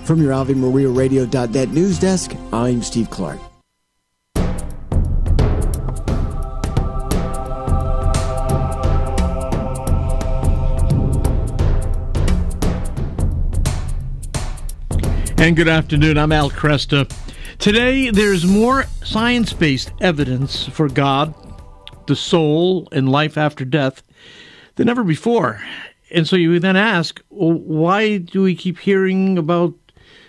From 0.09 0.23
your 0.23 0.33
Ave 0.33 0.55
Maria 0.55 0.89
Radio.net 0.89 1.69
news 1.69 1.99
desk, 1.99 2.35
I'm 2.51 2.83
Steve 2.83 3.11
Clark. 3.11 3.39
And 15.37 15.55
good 15.55 15.69
afternoon. 15.69 16.17
I'm 16.17 16.33
Al 16.33 16.49
Kresta. 16.49 17.07
Today, 17.59 18.09
there's 18.09 18.47
more 18.47 18.87
science 19.05 19.53
based 19.53 19.93
evidence 20.01 20.65
for 20.69 20.89
God, 20.89 21.35
the 22.07 22.17
soul, 22.17 22.89
and 22.93 23.13
life 23.13 23.37
after 23.37 23.67
death 23.67 24.03
than 24.77 24.89
ever 24.89 25.05
before. 25.05 25.61
And 26.11 26.27
so 26.27 26.37
you 26.37 26.59
then 26.61 26.77
ask, 26.77 27.23
well, 27.29 27.53
why 27.53 28.17
do 28.17 28.41
we 28.41 28.55
keep 28.55 28.79
hearing 28.79 29.37
about 29.37 29.75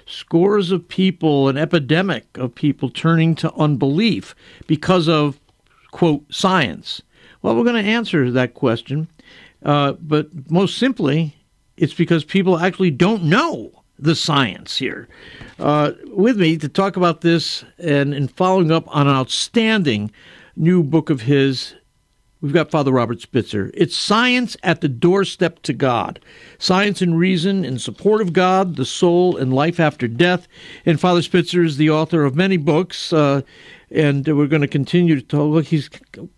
scores 0.09 0.71
of 0.71 0.87
people, 0.87 1.47
an 1.47 1.57
epidemic 1.57 2.37
of 2.37 2.55
people 2.55 2.89
turning 2.89 3.35
to 3.35 3.53
unbelief 3.53 4.35
because 4.67 5.07
of, 5.07 5.39
quote, 5.91 6.23
science? 6.33 7.01
Well, 7.41 7.55
we're 7.55 7.63
going 7.63 7.83
to 7.83 7.89
answer 7.89 8.31
that 8.31 8.53
question. 8.53 9.07
Uh, 9.63 9.93
but 9.93 10.29
most 10.49 10.77
simply, 10.77 11.35
it's 11.77 11.93
because 11.93 12.23
people 12.23 12.59
actually 12.59 12.91
don't 12.91 13.23
know 13.23 13.71
the 13.97 14.15
science 14.15 14.77
here. 14.77 15.07
Uh, 15.59 15.91
with 16.07 16.39
me 16.39 16.57
to 16.57 16.69
talk 16.69 16.95
about 16.95 17.21
this 17.21 17.63
and 17.77 18.13
in 18.13 18.27
following 18.27 18.71
up 18.71 18.85
on 18.95 19.07
an 19.07 19.13
outstanding 19.13 20.11
new 20.55 20.83
book 20.83 21.09
of 21.09 21.21
his, 21.21 21.75
we've 22.41 22.53
got 22.53 22.71
Father 22.71 22.91
Robert 22.91 23.21
Spitzer. 23.21 23.71
It's 23.73 23.95
Science 23.95 24.55
at 24.63 24.81
the 24.81 24.89
Doorstep 24.89 25.61
to 25.63 25.73
God 25.73 26.19
Science 26.57 27.01
and 27.01 27.17
Reason 27.17 27.65
in 27.65 27.79
Support 27.79 28.21
of 28.21 28.33
God, 28.33 28.75
the 28.75 28.85
Soul, 28.85 29.37
and 29.37 29.53
Life 29.53 29.79
After 29.79 30.07
Death. 30.07 30.47
And 30.85 30.99
Father 30.99 31.21
Spitzer 31.21 31.63
is 31.63 31.77
the 31.77 31.89
author 31.89 32.23
of 32.23 32.35
many 32.35 32.57
books. 32.57 33.13
Uh, 33.13 33.41
and 33.91 34.27
we're 34.27 34.47
going 34.47 34.61
to 34.61 34.67
continue 34.67 35.15
to 35.15 35.21
talk. 35.21 35.51
Look, 35.51 35.65
he's 35.65 35.89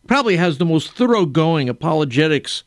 probably 0.07 0.37
has 0.37 0.57
the 0.57 0.65
most 0.65 0.93
thoroughgoing 0.93 1.67
apologetics 1.67 2.63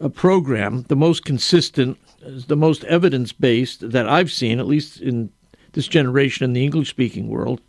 uh, 0.00 0.08
program, 0.08 0.82
the 0.88 0.96
most 0.96 1.24
consistent 1.24 1.98
the 2.24 2.56
most 2.56 2.84
evidence 2.84 3.32
based 3.32 3.90
that 3.90 4.08
I've 4.08 4.32
seen, 4.32 4.58
at 4.58 4.66
least 4.66 5.00
in 5.00 5.30
this 5.72 5.88
generation 5.88 6.44
in 6.44 6.52
the 6.52 6.64
English 6.64 6.90
speaking 6.90 7.28
world. 7.28 7.60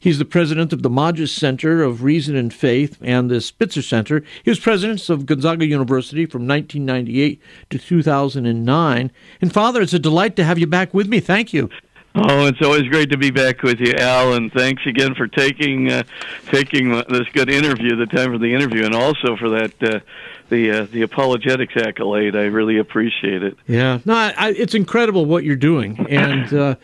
He's 0.00 0.18
the 0.18 0.24
president 0.24 0.72
of 0.72 0.82
the 0.82 0.90
Magis 0.90 1.32
Center 1.32 1.82
of 1.82 2.02
Reason 2.02 2.36
and 2.36 2.52
Faith 2.52 2.98
and 3.00 3.30
the 3.30 3.40
Spitzer 3.40 3.82
Center. 3.82 4.22
He 4.42 4.50
was 4.50 4.60
president 4.60 5.08
of 5.08 5.26
Gonzaga 5.26 5.66
University 5.66 6.26
from 6.26 6.46
1998 6.46 7.40
to 7.70 7.78
2009. 7.78 9.10
And 9.40 9.52
Father, 9.52 9.82
it's 9.82 9.92
a 9.92 9.98
delight 9.98 10.36
to 10.36 10.44
have 10.44 10.58
you 10.58 10.66
back 10.66 10.94
with 10.94 11.08
me. 11.08 11.20
Thank 11.20 11.52
you. 11.52 11.70
Oh, 12.14 12.46
it's 12.46 12.62
always 12.62 12.82
great 12.88 13.10
to 13.10 13.16
be 13.16 13.30
back 13.30 13.62
with 13.62 13.78
you, 13.80 13.92
Al, 13.92 14.32
and 14.32 14.52
thanks 14.52 14.84
again 14.86 15.14
for 15.14 15.28
taking 15.28 15.92
uh, 15.92 16.02
taking 16.46 16.90
this 16.90 17.28
good 17.32 17.48
interview, 17.48 17.94
the 17.94 18.06
time 18.06 18.32
for 18.32 18.38
the 18.38 18.52
interview, 18.52 18.84
and 18.84 18.94
also 18.94 19.36
for 19.36 19.50
that 19.50 19.82
uh, 19.82 20.00
the 20.48 20.70
uh, 20.70 20.86
the 20.90 21.02
apologetics 21.02 21.76
accolade. 21.76 22.34
I 22.34 22.46
really 22.46 22.78
appreciate 22.78 23.42
it. 23.42 23.56
Yeah, 23.68 24.00
no, 24.04 24.14
I, 24.14 24.54
it's 24.56 24.74
incredible 24.74 25.26
what 25.26 25.44
you're 25.44 25.54
doing, 25.54 26.06
and 26.08 26.52
uh, 26.52 26.74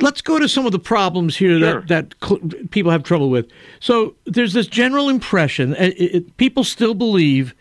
let's 0.00 0.20
go 0.20 0.38
to 0.38 0.48
some 0.48 0.66
of 0.66 0.72
the 0.72 0.78
problems 0.78 1.36
here 1.36 1.58
sure. 1.58 1.82
that 1.82 1.88
that 1.88 2.14
cl- 2.26 2.40
people 2.70 2.90
have 2.90 3.02
trouble 3.02 3.30
with. 3.30 3.46
So 3.80 4.14
there's 4.24 4.52
this 4.52 4.66
general 4.66 5.08
impression, 5.08 5.74
it, 5.74 6.00
it, 6.00 6.36
people 6.36 6.64
still 6.64 6.94
believe, 6.94 7.54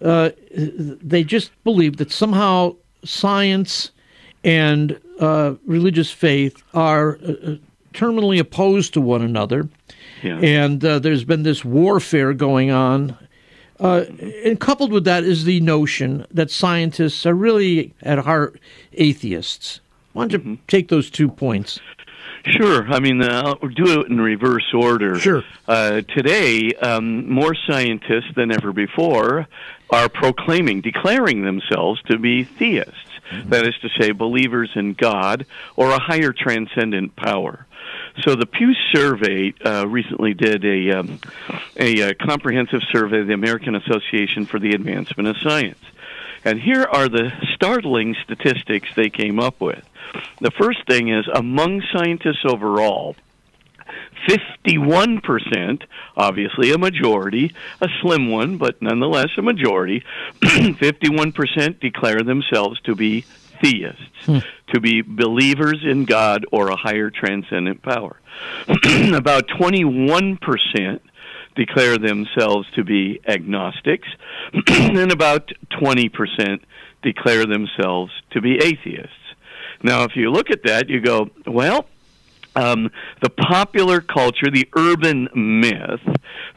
uh, 0.00 0.30
they 0.54 1.24
just 1.24 1.50
believe 1.64 1.96
that 1.96 2.12
somehow 2.12 2.76
science 3.04 3.90
and 4.44 5.00
uh, 5.20 5.54
religious 5.66 6.10
faith 6.10 6.62
are 6.74 7.16
uh, 7.16 7.56
terminally 7.92 8.38
opposed 8.38 8.92
to 8.94 9.00
one 9.00 9.22
another. 9.22 9.68
Yeah. 10.22 10.38
And 10.38 10.84
uh, 10.84 10.98
there's 10.98 11.24
been 11.24 11.42
this 11.42 11.64
warfare 11.64 12.34
going 12.34 12.70
on 12.70 13.16
Uh, 13.80 14.04
and 14.46 14.60
coupled 14.60 14.92
with 14.92 15.04
that 15.04 15.24
is 15.24 15.44
the 15.44 15.60
notion 15.60 16.24
that 16.34 16.50
scientists 16.50 17.26
are 17.26 17.34
really 17.34 17.92
at 18.02 18.18
heart 18.18 18.60
atheists. 18.92 19.80
Why 20.12 20.26
don't 20.26 20.32
you 20.32 20.38
mm-hmm. 20.38 20.66
take 20.66 20.88
those 20.88 21.10
two 21.10 21.28
points? 21.28 21.80
Sure. 22.44 22.86
I 22.88 22.98
mean, 22.98 23.22
uh, 23.22 23.54
I'll 23.62 23.68
do 23.68 24.00
it 24.00 24.08
in 24.08 24.20
reverse 24.20 24.72
order. 24.74 25.18
Sure. 25.18 25.44
Uh, 25.68 26.00
today, 26.02 26.72
um, 26.74 27.30
more 27.30 27.54
scientists 27.54 28.34
than 28.34 28.50
ever 28.50 28.72
before 28.72 29.46
are 29.90 30.08
proclaiming, 30.08 30.80
declaring 30.80 31.42
themselves 31.42 32.02
to 32.02 32.18
be 32.18 32.44
theists. 32.44 32.94
Mm-hmm. 33.30 33.50
That 33.50 33.66
is 33.66 33.74
to 33.82 33.88
say, 33.98 34.10
believers 34.10 34.70
in 34.74 34.94
God 34.94 35.46
or 35.76 35.90
a 35.90 36.00
higher 36.00 36.32
transcendent 36.32 37.14
power. 37.14 37.66
So 38.20 38.34
the 38.34 38.46
Pew 38.46 38.74
Survey 38.92 39.54
uh, 39.64 39.86
recently 39.86 40.34
did 40.34 40.64
a, 40.64 40.98
um, 40.98 41.20
a, 41.76 42.00
a 42.00 42.10
uh, 42.10 42.12
comprehensive 42.20 42.80
survey 42.90 43.20
of 43.20 43.26
the 43.26 43.34
American 43.34 43.74
Association 43.74 44.46
for 44.46 44.58
the 44.58 44.72
Advancement 44.72 45.28
of 45.28 45.36
Science. 45.38 45.78
And 46.44 46.60
here 46.60 46.82
are 46.82 47.08
the 47.08 47.32
startling 47.54 48.16
statistics 48.22 48.88
they 48.96 49.10
came 49.10 49.38
up 49.38 49.60
with. 49.60 49.84
The 50.40 50.50
first 50.50 50.86
thing 50.86 51.08
is 51.08 51.26
among 51.32 51.82
scientists 51.92 52.44
overall, 52.44 53.16
51%, 54.28 55.82
obviously 56.16 56.72
a 56.72 56.78
majority, 56.78 57.54
a 57.80 57.88
slim 58.00 58.30
one, 58.30 58.56
but 58.56 58.80
nonetheless 58.80 59.30
a 59.36 59.42
majority, 59.42 60.04
51% 60.40 61.80
declare 61.80 62.22
themselves 62.22 62.80
to 62.82 62.94
be 62.94 63.24
theists, 63.62 64.00
hmm. 64.26 64.38
to 64.72 64.80
be 64.80 65.02
believers 65.02 65.82
in 65.84 66.04
God 66.04 66.46
or 66.52 66.68
a 66.68 66.76
higher 66.76 67.10
transcendent 67.10 67.82
power. 67.82 68.20
About 69.12 69.48
21% 69.48 71.00
declare 71.54 71.98
themselves 71.98 72.68
to 72.74 72.84
be 72.84 73.20
agnostics, 73.26 74.08
and 74.68 75.12
about 75.12 75.52
20% 75.70 76.60
declare 77.02 77.46
themselves 77.46 78.12
to 78.30 78.40
be 78.40 78.56
atheists. 78.56 79.12
Now, 79.82 80.04
if 80.04 80.16
you 80.16 80.30
look 80.30 80.50
at 80.50 80.62
that, 80.64 80.88
you 80.88 81.00
go, 81.00 81.30
well, 81.46 81.86
um, 82.54 82.90
the 83.22 83.30
popular 83.30 84.00
culture, 84.00 84.50
the 84.50 84.68
urban 84.76 85.28
myth 85.34 86.00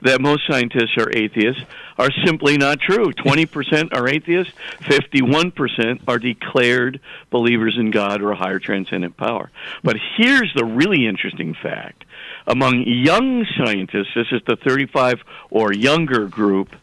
that 0.01 0.21
most 0.21 0.43
scientists 0.49 0.97
are 0.97 1.09
atheists 1.15 1.61
are 1.97 2.09
simply 2.25 2.57
not 2.57 2.79
true. 2.79 3.05
20% 3.13 3.93
are 3.93 4.07
atheists, 4.07 4.53
51% 4.81 6.01
are 6.07 6.19
declared 6.19 6.99
believers 7.29 7.77
in 7.77 7.91
God 7.91 8.21
or 8.21 8.31
a 8.31 8.35
higher 8.35 8.59
transcendent 8.59 9.15
power. 9.17 9.49
But 9.83 9.97
here's 10.17 10.53
the 10.53 10.65
really 10.65 11.07
interesting 11.07 11.53
fact. 11.53 12.03
Among 12.47 12.83
young 12.85 13.45
scientists, 13.57 14.13
this 14.15 14.27
is 14.31 14.41
the 14.45 14.55
35 14.55 15.21
or 15.49 15.73
younger 15.73 16.27
group, 16.27 16.75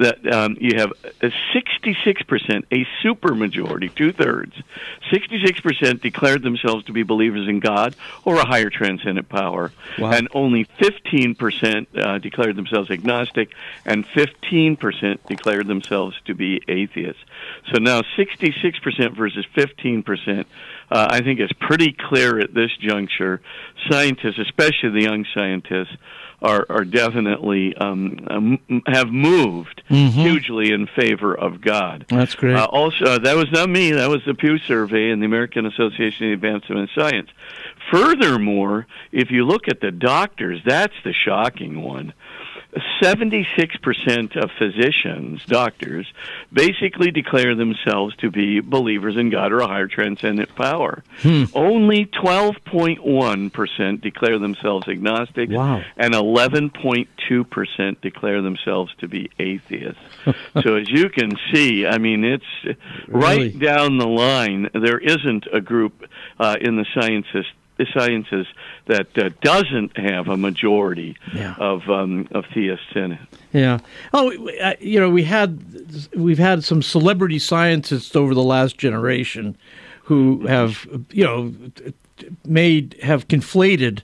that 0.00 0.32
um, 0.32 0.56
you 0.58 0.78
have 0.78 0.92
a 1.20 1.30
66%, 1.54 2.64
a 2.70 2.86
supermajority, 3.04 3.94
two 3.94 4.12
thirds, 4.12 4.54
66% 5.12 6.00
declared 6.00 6.42
themselves 6.42 6.84
to 6.86 6.92
be 6.92 7.02
believers 7.02 7.46
in 7.48 7.60
God 7.60 7.94
or 8.24 8.36
a 8.36 8.46
higher 8.46 8.70
transcendent 8.70 9.28
power, 9.28 9.72
wow. 9.98 10.10
and 10.10 10.28
only 10.32 10.64
15% 10.80 11.86
uh, 11.94 12.18
declared 12.18 12.56
themselves 12.56 12.90
agnostic, 12.90 13.50
and 13.84 14.06
15% 14.06 15.18
declared 15.26 15.66
themselves 15.66 16.16
to 16.24 16.34
be 16.34 16.62
atheists. 16.66 17.22
So 17.70 17.78
now 17.78 18.00
66% 18.16 19.16
versus 19.16 19.44
15%. 19.54 20.46
Uh, 20.90 21.06
I 21.10 21.20
think 21.20 21.40
it's 21.40 21.52
pretty 21.60 21.92
clear 21.92 22.40
at 22.40 22.52
this 22.52 22.70
juncture. 22.80 23.40
Scientists, 23.88 24.38
especially 24.38 24.90
the 24.90 25.02
young 25.02 25.24
scientists, 25.32 25.96
are 26.42 26.66
are 26.68 26.84
definitely 26.84 27.76
um, 27.76 28.18
um, 28.28 28.82
have 28.86 29.08
moved 29.08 29.82
mm-hmm. 29.88 30.20
hugely 30.20 30.72
in 30.72 30.86
favor 30.86 31.34
of 31.34 31.60
God. 31.60 32.06
That's 32.08 32.34
great. 32.34 32.56
Uh, 32.56 32.64
also, 32.66 33.04
uh, 33.04 33.18
that 33.18 33.36
was 33.36 33.50
not 33.52 33.68
me. 33.68 33.92
That 33.92 34.08
was 34.08 34.22
the 34.26 34.34
Pew 34.34 34.58
Survey 34.58 35.10
and 35.10 35.22
the 35.22 35.26
American 35.26 35.66
Association 35.66 36.26
of 36.26 36.32
Advancement 36.32 36.80
in 36.80 36.88
Science. 36.94 37.28
Furthermore, 37.90 38.86
if 39.12 39.30
you 39.30 39.44
look 39.44 39.68
at 39.68 39.80
the 39.80 39.90
doctors, 39.90 40.60
that's 40.64 40.94
the 41.04 41.12
shocking 41.12 41.82
one. 41.82 42.12
76% 43.02 44.36
of 44.36 44.50
physicians, 44.56 45.44
doctors, 45.46 46.06
basically 46.52 47.10
declare 47.10 47.54
themselves 47.56 48.14
to 48.16 48.30
be 48.30 48.60
believers 48.60 49.16
in 49.16 49.30
God 49.30 49.52
or 49.52 49.58
a 49.60 49.66
higher 49.66 49.88
transcendent 49.88 50.54
power. 50.54 51.02
Hmm. 51.22 51.44
Only 51.52 52.06
12.1% 52.06 54.00
declare 54.00 54.38
themselves 54.38 54.86
agnostic, 54.88 55.50
wow. 55.50 55.82
and 55.96 56.14
11.2% 56.14 58.00
declare 58.00 58.42
themselves 58.42 58.94
to 58.98 59.08
be 59.08 59.30
atheists. 59.38 60.00
so, 60.62 60.76
as 60.76 60.88
you 60.88 61.08
can 61.08 61.32
see, 61.52 61.86
I 61.86 61.98
mean, 61.98 62.24
it's 62.24 62.44
really? 63.08 63.48
right 63.48 63.58
down 63.58 63.98
the 63.98 64.06
line. 64.06 64.70
There 64.74 64.98
isn't 64.98 65.48
a 65.52 65.60
group 65.60 66.04
uh, 66.38 66.56
in 66.60 66.76
the 66.76 66.86
sciences 66.94 67.46
the 67.80 67.86
sciences 67.98 68.46
that 68.90 69.16
uh, 69.16 69.30
doesn't 69.40 69.96
have 69.96 70.28
a 70.28 70.36
majority 70.36 71.16
yeah. 71.32 71.54
of 71.58 71.88
um, 71.88 72.28
of 72.32 72.44
theists 72.52 72.94
in 72.94 73.12
it. 73.12 73.20
Yeah. 73.52 73.78
Oh, 74.12 74.30
you 74.80 74.98
know, 74.98 75.08
we 75.08 75.22
had 75.22 75.62
we've 76.14 76.38
had 76.38 76.64
some 76.64 76.82
celebrity 76.82 77.38
scientists 77.38 78.16
over 78.16 78.34
the 78.34 78.42
last 78.42 78.78
generation 78.78 79.56
who 80.04 80.46
have 80.46 80.86
you 81.10 81.24
know 81.24 81.54
made 82.44 82.96
have 83.02 83.28
conflated 83.28 84.02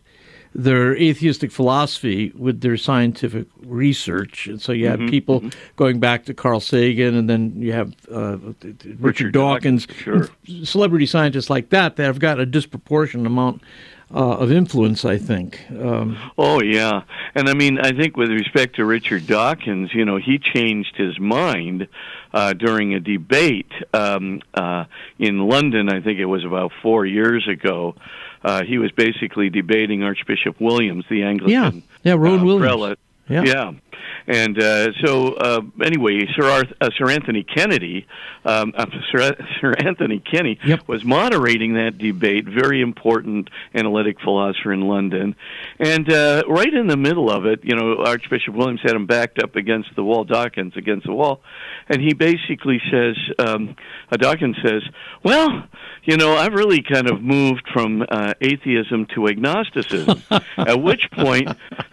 their 0.57 0.97
atheistic 0.97 1.53
philosophy 1.53 2.33
with 2.35 2.63
their 2.63 2.79
scientific 2.79 3.47
research. 3.63 4.47
And 4.47 4.61
so 4.61 4.73
you 4.73 4.89
have 4.89 5.01
mm-hmm, 5.01 5.11
people 5.11 5.41
mm-hmm. 5.43 5.59
going 5.77 6.01
back 6.01 6.25
to 6.27 6.35
Carl 6.35 6.61
Sagan, 6.61 7.15
and 7.15 7.29
then 7.29 7.61
you 7.61 7.73
have 7.73 7.95
uh, 8.11 8.39
Richard, 8.39 9.01
Richard, 9.01 9.33
Dawkins, 9.35 9.87
sure. 9.99 10.31
celebrity 10.65 11.05
scientists 11.05 11.51
like 11.51 11.69
that 11.71 11.97
that 11.97 12.05
have 12.05 12.19
got 12.19 12.41
a 12.41 12.47
disproportionate 12.47 13.27
amount 13.27 13.61
uh, 14.15 14.39
of 14.39 14.51
influence, 14.51 15.05
I 15.05 15.19
think. 15.19 15.61
Um, 15.71 16.17
oh 16.39 16.63
yeah, 16.63 17.03
and 17.35 17.51
I 17.51 17.55
mean, 17.55 17.79
I 17.79 17.93
think 17.93 18.17
with 18.17 18.31
respect 18.31 18.77
to 18.77 18.87
Richard 18.87 19.27
Dawkins, 19.27 19.93
you 19.93 20.07
know, 20.07 20.17
he 20.17 20.39
changed 20.39 20.97
his 20.97 21.19
mind 21.21 21.87
uh, 22.33 22.55
during 22.55 22.95
a 22.95 23.01
debate 23.01 23.73
um, 23.93 24.41
uh, 24.55 24.85
in 25.19 25.49
London. 25.49 25.91
I 25.91 26.01
think 26.01 26.19
it 26.19 26.27
was 26.27 26.47
about 26.47 26.73
four 26.83 27.05
years 27.05 27.47
ago 27.47 27.95
uh, 28.47 28.63
he 28.63 28.79
was 28.79 28.93
basically 28.93 29.51
debating 29.51 30.05
Archbishop 30.05 30.61
Williams, 30.61 31.05
the 31.11 31.25
Anglican 31.25 31.51
yeah, 31.51 31.71
yeah, 32.05 32.13
Rowan 32.13 32.41
uh, 32.41 32.45
Williams. 32.45 32.63
prelate. 32.63 32.99
Yeah. 33.29 33.43
yeah. 33.43 33.73
And 34.27 34.61
uh, 34.61 34.93
so, 35.05 35.35
uh, 35.35 35.61
anyway, 35.83 36.27
Sir, 36.35 36.51
Arth- 36.51 36.73
uh, 36.81 36.91
Sir 36.99 37.11
Anthony 37.11 37.45
Kennedy, 37.45 38.07
um, 38.45 38.73
uh, 38.77 38.87
Sir, 39.13 39.37
Sir 39.61 39.75
Anthony 39.79 40.19
Kenny, 40.19 40.59
yep. 40.65 40.87
was 40.89 41.05
moderating 41.05 41.75
that 41.75 41.99
debate. 41.99 42.45
Very 42.45 42.81
important 42.81 43.51
analytic 43.75 44.21
philosopher 44.21 44.73
in 44.73 44.83
London, 44.83 45.37
and 45.79 46.13
uh, 46.13 46.43
right 46.49 46.73
in 46.73 46.89
the 46.89 46.97
middle 46.97 47.31
of 47.31 47.47
it, 47.47 47.61
you 47.63 47.77
know, 47.77 48.05
Archbishop 48.05 48.55
Williams 48.55 48.81
had 48.83 48.93
him 48.93 49.07
backed 49.07 49.41
up 49.41 49.55
against 49.55 49.91
the 49.95 50.03
wall, 50.03 50.25
Dawkins 50.25 50.77
against 50.77 51.07
the 51.07 51.13
wall, 51.13 51.41
and 51.89 52.03
he 52.03 52.13
basically 52.13 52.81
says, 52.91 53.17
um, 53.39 53.77
uh, 54.11 54.17
Dawkins 54.17 54.57
says, 54.65 54.83
"Well, 55.23 55.65
you 56.03 56.17
know, 56.17 56.35
I've 56.35 56.55
really 56.55 56.83
kind 56.83 57.09
of 57.09 57.23
moved 57.23 57.69
from 57.73 58.05
uh, 58.09 58.35
atheism 58.41 59.07
to 59.15 59.29
agnosticism." 59.29 60.23
At 60.57 60.83
which 60.83 61.09
point, 61.13 61.49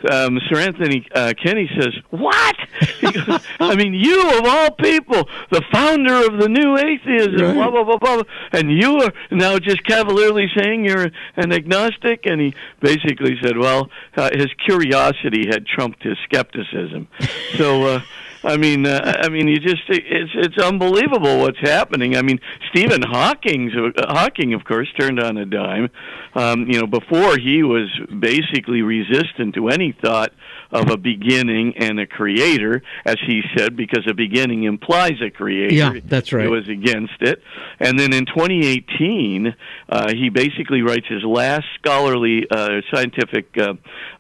um, 0.10 0.40
Sir 0.50 0.60
Anthony 0.60 1.08
uh, 1.14 1.34
Kenny 1.44 1.70
says, 1.80 1.93
"What?" 2.10 2.56
Goes, 3.02 3.42
I 3.60 3.76
mean, 3.76 3.94
you 3.94 4.38
of 4.38 4.46
all 4.46 4.72
people, 4.72 5.28
the 5.52 5.62
founder 5.72 6.16
of 6.26 6.40
the 6.40 6.50
new 6.50 6.78
atheism, 6.78 7.42
right. 7.42 7.54
blah 7.54 7.72
blah 7.72 7.84
blah 7.84 7.98
blah, 7.98 8.24
and 8.52 8.72
you 8.72 9.02
are 9.02 9.14
now 9.32 9.60
just 9.60 9.84
cavalierly 9.86 10.48
saying 10.56 10.86
you're 10.86 11.12
an 11.36 11.52
agnostic. 11.52 12.26
And 12.26 12.42
he 12.42 12.54
basically 12.80 13.38
said, 13.42 13.58
"Well, 13.58 13.90
uh, 14.16 14.30
his 14.34 14.48
curiosity 14.66 15.48
had 15.48 15.66
trumped 15.66 16.04
his 16.04 16.18
skepticism." 16.26 17.08
So. 17.58 17.84
Uh, 17.84 18.02
I 18.44 18.58
mean, 18.58 18.86
uh, 18.86 19.20
I 19.22 19.30
mean, 19.30 19.48
you 19.48 19.60
just 19.60 19.84
it's 19.88 20.32
it's 20.36 20.58
unbelievable 20.58 21.40
what's 21.40 21.60
happening. 21.60 22.18
I 22.18 22.22
mean, 22.22 22.40
Stephen 22.70 23.02
Hawking, 23.02 23.72
uh, 23.72 24.14
Hawking, 24.14 24.54
of 24.54 24.66
course, 24.66 24.90
turned 25.00 25.20
on 25.20 25.38
a 25.38 25.46
dime. 25.46 25.90
Um, 26.36 26.68
you 26.68 26.80
know, 26.80 26.88
before 26.88 27.38
he 27.38 27.64
was 27.64 27.90
basically 28.20 28.82
resistant 28.82 29.56
to 29.56 29.70
any 29.70 29.94
thought 29.94 30.34
of 30.74 30.90
a 30.90 30.98
beginning 30.98 31.76
and 31.78 32.00
a 32.00 32.08
creator, 32.08 32.82
as 33.06 33.18
he 33.26 33.42
said, 33.56 33.76
because 33.78 34.06
a 34.10 34.14
beginning 34.14 34.64
implies 34.64 35.22
a 35.22 35.30
creator. 35.30 35.74
Yeah, 35.74 35.94
that's 36.04 36.34
right. 36.34 36.46
He 36.46 36.50
was 36.50 36.68
against 36.68 37.22
it. 37.22 37.42
And 37.80 37.98
then 37.98 38.12
in 38.12 38.26
2018, 38.26 39.56
uh, 39.90 40.14
he 40.14 40.30
basically 40.30 40.82
writes 40.82 41.06
his 41.08 41.24
last 41.24 41.66
scholarly 41.80 42.48
uh, 42.50 42.82
scientific 42.92 43.56
uh, 43.58 43.74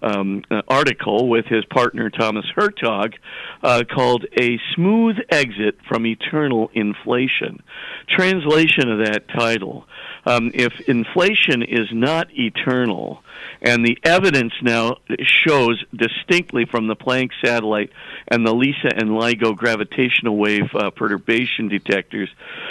um, 0.03 0.43
uh, 0.51 0.61
article 0.67 1.27
with 1.27 1.45
his 1.45 1.65
partner 1.65 2.11
Thomas 2.11 2.45
Hertog 2.55 3.15
uh, 3.63 3.83
called 3.91 4.25
A 4.39 4.59
Smooth 4.75 5.15
Exit 5.29 5.77
from 5.89 6.05
Eternal 6.05 6.69
Inflation. 6.73 7.63
Translation 8.07 8.91
of 8.91 9.05
that 9.05 9.27
title 9.29 9.85
um, 10.25 10.51
if 10.53 10.73
inflation 10.87 11.63
is 11.63 11.87
not 11.91 12.27
eternal, 12.31 13.23
and 13.61 13.85
the 13.85 13.97
evidence 14.03 14.53
now 14.61 14.97
shows 15.21 15.83
distinctly 15.95 16.65
from 16.65 16.87
the 16.87 16.95
Planck 16.95 17.31
satellite 17.43 17.91
and 18.27 18.45
the 18.45 18.53
LISA 18.53 18.89
and 18.95 19.11
LIGO 19.11 19.55
gravitational 19.55 20.37
wave 20.37 20.69
uh, 20.75 20.89
perturbation 20.91 21.67
detectors, 21.67 22.29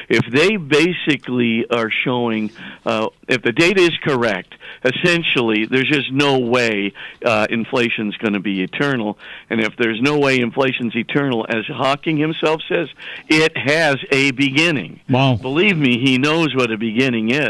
if 0.09 0.23
they 0.31 0.57
basically 0.57 1.67
are 1.71 1.91
showing, 1.91 2.51
uh, 2.85 3.09
if 3.29 3.43
the 3.43 3.53
data 3.53 3.81
is 3.81 3.97
correct, 4.03 4.55
essentially 4.85 5.67
there's 5.67 5.89
just 5.89 6.13
no 6.13 6.39
way 6.39 6.93
uh, 7.25 7.47
inflation's 7.51 8.17
going 8.17 8.35
to 8.35 8.41
be 8.41 8.63
eternal. 8.63 9.19
And 9.51 9.61
if 9.61 9.77
there's 9.77 10.01
no 10.01 10.19
way 10.19 10.41
inflation's 10.41 10.95
eternal, 10.97 11.47
as 11.49 11.67
Hawking 11.67 12.17
himself 12.17 12.63
says, 12.69 12.89
it 13.29 13.57
has 13.57 13.97
a 14.11 14.31
beginning. 14.33 15.01
Wow. 15.09 15.37
Believe 15.37 15.77
me, 15.77 15.99
he 15.99 16.19
knows 16.19 16.55
what 16.55 16.71
a 16.71 16.79
beginning 16.79 17.31
is. 17.31 17.42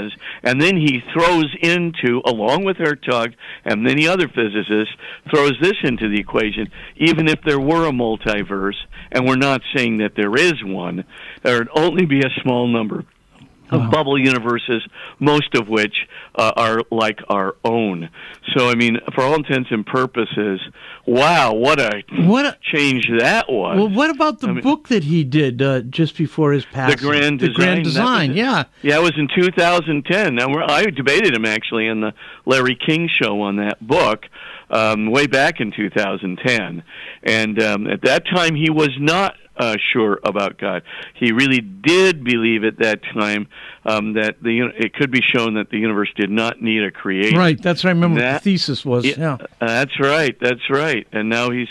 And 0.42 0.60
then 0.60 0.76
he 0.76 1.02
throws 1.12 1.46
into, 1.60 2.20
along 2.24 2.64
with 2.64 2.76
Hertog 2.76 3.34
and 3.64 3.82
many 3.82 4.06
other 4.06 4.28
physicists, 4.28 4.94
throws 5.30 5.54
this 5.60 5.76
into 5.84 6.08
the 6.08 6.20
equation. 6.20 6.68
Even 6.96 7.28
if 7.28 7.40
there 7.44 7.60
were 7.60 7.86
a 7.86 7.92
multiverse, 7.92 8.80
and 9.10 9.26
we're 9.26 9.36
not 9.36 9.60
saying 9.74 9.98
that 9.98 10.12
there 10.16 10.34
is 10.34 10.54
one, 10.64 11.04
there 11.42 11.58
would 11.58 11.68
only 11.74 12.06
be 12.06 12.20
a 12.20 12.40
small 12.42 12.66
number 12.66 13.04
of 13.72 13.90
bubble 13.90 14.18
universes, 14.18 14.82
most 15.18 15.54
of 15.54 15.68
which 15.68 15.94
uh, 16.34 16.52
are 16.56 16.80
like 16.90 17.18
our 17.28 17.56
own. 17.64 18.08
So, 18.56 18.68
I 18.68 18.74
mean, 18.74 18.98
for 19.14 19.22
all 19.24 19.34
intents 19.34 19.70
and 19.70 19.84
purposes, 19.86 20.60
wow, 21.06 21.52
what 21.54 21.80
a 21.80 22.02
what 22.26 22.44
a, 22.46 22.56
change 22.62 23.06
that 23.18 23.50
was. 23.50 23.78
Well, 23.78 23.88
what 23.88 24.10
about 24.10 24.40
the 24.40 24.48
I 24.48 24.52
mean- 24.52 24.62
book 24.62 24.88
that 24.88 25.04
he 25.04 25.24
did 25.24 25.60
uh, 25.62 25.80
just 25.82 26.16
before 26.16 26.52
his 26.52 26.64
passing? 26.64 26.96
the 26.96 27.02
grand 27.02 27.40
The 27.40 27.48
design. 27.48 27.64
Grand 27.64 27.84
Design, 27.84 28.28
was- 28.30 28.36
yeah. 28.38 28.64
yeah, 28.82 28.98
it 28.98 29.02
was 29.02 29.12
in 29.16 29.28
2010. 29.34 30.34
Now 30.34 30.48
I 30.66 30.84
debated 30.84 31.34
him 31.34 31.44
actually 31.44 31.86
in 31.86 32.00
the 32.00 32.12
Larry 32.44 32.76
King 32.76 33.08
show 33.20 33.40
on 33.42 33.56
that 33.56 33.84
book 33.86 34.26
um, 34.70 35.10
way 35.10 35.26
back 35.26 35.60
in 35.60 35.70
2010, 35.72 36.82
and 37.22 37.62
um, 37.62 37.86
at 37.86 38.02
that 38.02 38.24
time 38.26 38.54
he 38.54 38.70
was 38.70 38.90
not. 38.98 39.34
Uh, 39.62 39.76
sure 39.92 40.18
about 40.24 40.58
God. 40.58 40.82
He 41.14 41.30
really 41.30 41.60
did 41.60 42.24
believe 42.24 42.64
at 42.64 42.78
that 42.78 43.00
time 43.14 43.46
um, 43.84 44.14
that 44.14 44.42
the 44.42 44.72
it 44.76 44.92
could 44.92 45.12
be 45.12 45.20
shown 45.22 45.54
that 45.54 45.70
the 45.70 45.78
universe 45.78 46.10
did 46.16 46.30
not 46.30 46.60
need 46.60 46.82
a 46.82 46.90
creator. 46.90 47.38
Right, 47.38 47.62
that's 47.62 47.84
what 47.84 47.90
I 47.90 47.92
remember 47.92 48.18
That- 48.20 48.42
the 48.42 48.50
thesis 48.50 48.84
was. 48.84 49.04
Yeah. 49.04 49.36
That's 49.60 50.00
right. 50.00 50.36
That's 50.40 50.68
right. 50.68 51.06
And 51.12 51.28
now 51.28 51.50
he's 51.50 51.68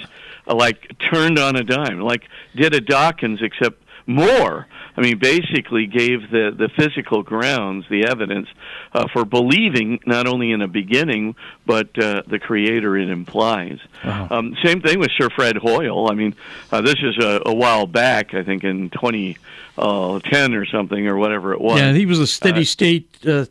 uh, 0.48 0.56
like 0.56 0.90
turned 1.12 1.38
on 1.38 1.58
a 1.58 1.64
dime, 1.64 2.00
like 2.00 2.24
did 2.56 2.74
a 2.74 2.80
Dawkins, 2.80 3.42
except 3.42 3.84
more. 4.06 4.68
I 4.96 5.02
mean, 5.02 5.20
basically 5.20 5.88
gave 5.88 6.30
the 6.32 6.52
the 6.56 6.70
physical 6.76 7.24
grounds, 7.24 7.86
the 7.90 8.06
evidence 8.08 8.48
uh, 8.94 9.08
for 9.14 9.24
believing 9.26 10.00
not 10.06 10.28
only 10.28 10.52
in 10.52 10.62
a 10.62 10.68
beginning, 10.68 11.36
but 11.66 11.98
uh, 11.98 12.24
the 12.28 12.40
creator 12.40 12.98
it 12.98 13.10
implies. 13.10 13.80
Um, 14.04 14.56
same 14.64 14.82
thing 14.82 15.00
with 15.00 15.12
Sir 15.18 15.30
Fred 15.30 15.58
Hoyle. 15.58 16.12
I 16.12 16.16
mean, 16.16 16.36
uh, 16.72 16.82
this 16.82 16.96
is 17.02 17.18
a, 17.24 17.42
a 17.46 17.54
while 17.54 17.88
back, 17.88 18.34
I 18.34 18.44
think 18.44 18.64
in 18.64 18.90
2010 18.90 20.54
or 20.56 20.66
something, 20.66 21.08
or 21.08 21.18
whatever 21.18 21.54
it 21.54 21.62
was. 21.62 21.80
Yeah, 21.80 21.94
he 21.94 22.06
was 22.06 22.20
a 22.20 22.28
steady 22.28 22.66
state 22.66 23.08
uh, 23.26 23.46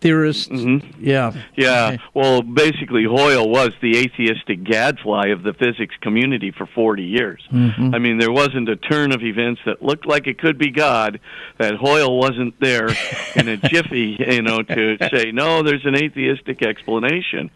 theorist. 0.00 0.50
Mm-hmm. 0.50 1.02
Yeah. 1.04 1.32
Yeah, 1.56 1.86
Okay. 1.94 2.02
well, 2.14 2.42
basically, 2.42 3.04
Hoyle 3.04 3.48
was 3.48 3.70
the 3.82 3.98
atheistic 3.98 4.62
gadfly 4.64 5.28
of 5.28 5.42
the 5.42 5.52
physics 5.52 5.94
community 6.00 6.50
for 6.52 6.66
40 6.66 7.02
years. 7.02 7.40
Mhm. 7.52 7.94
I 7.94 7.98
mean, 7.98 8.18
there 8.18 8.30
wasn't 8.32 8.68
a 8.68 8.76
turn 8.76 9.12
of 9.12 9.22
events 9.22 9.60
that 9.66 9.82
looked 9.82 10.06
like 10.06 10.26
it 10.26 10.38
could 10.38 10.56
be 10.58 10.70
God 10.70 11.18
that 11.58 11.74
Hoyle 11.74 12.16
wasn't 12.16 12.58
there 12.60 12.88
in 13.34 13.48
a 13.48 13.56
jiffy, 13.56 14.16
you 14.18 14.42
know, 14.42 14.62
to 14.62 14.96
say, 15.12 15.32
no, 15.32 15.62
there's 15.62 15.84
an 15.84 15.96
atheistic 15.96 16.62
explanation. 16.62 17.50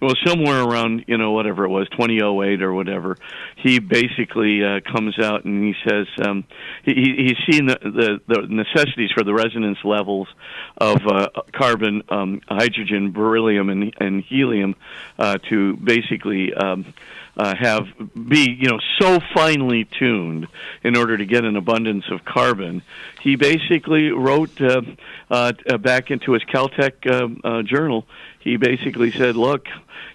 Well, 0.00 0.14
somewhere 0.24 0.62
around, 0.62 1.04
you 1.08 1.18
know, 1.18 1.32
whatever 1.32 1.64
it 1.64 1.70
was, 1.70 1.88
2008 1.90 2.62
or 2.62 2.72
whatever, 2.72 3.16
he 3.56 3.80
basically 3.80 4.62
uh, 4.64 4.78
comes 4.80 5.18
out 5.18 5.44
and 5.44 5.64
he 5.64 5.74
says 5.88 6.06
um, 6.24 6.44
he, 6.84 6.94
he- 6.94 7.16
he's 7.34 7.54
seen 7.54 7.66
the, 7.66 7.78
the, 7.82 8.20
the 8.28 8.46
necessities 8.46 9.10
for 9.12 9.24
the 9.24 9.34
resonance 9.34 9.78
levels 9.82 10.28
of 10.76 11.04
uh, 11.04 11.28
carbon, 11.52 12.02
um, 12.10 12.40
hydrogen, 12.48 13.10
beryllium, 13.10 13.70
and, 13.70 13.92
and 13.98 14.22
helium 14.22 14.76
uh, 15.18 15.38
to 15.48 15.76
basically 15.78 16.54
um, 16.54 16.94
uh, 17.38 17.54
have 17.54 17.86
be 18.28 18.50
you 18.50 18.68
know 18.68 18.78
so 18.98 19.20
finely 19.32 19.84
tuned 19.84 20.48
in 20.82 20.96
order 20.96 21.16
to 21.16 21.24
get 21.24 21.44
an 21.44 21.56
abundance 21.56 22.04
of 22.10 22.24
carbon. 22.24 22.82
He 23.22 23.36
basically 23.36 24.10
wrote 24.10 24.60
uh, 24.60 24.82
uh, 25.30 25.52
back 25.78 26.10
into 26.10 26.32
his 26.32 26.42
Caltech 26.42 27.06
uh, 27.06 27.48
uh, 27.48 27.62
journal. 27.62 28.06
He 28.40 28.56
basically 28.56 29.12
said, 29.12 29.36
"Look." 29.36 29.66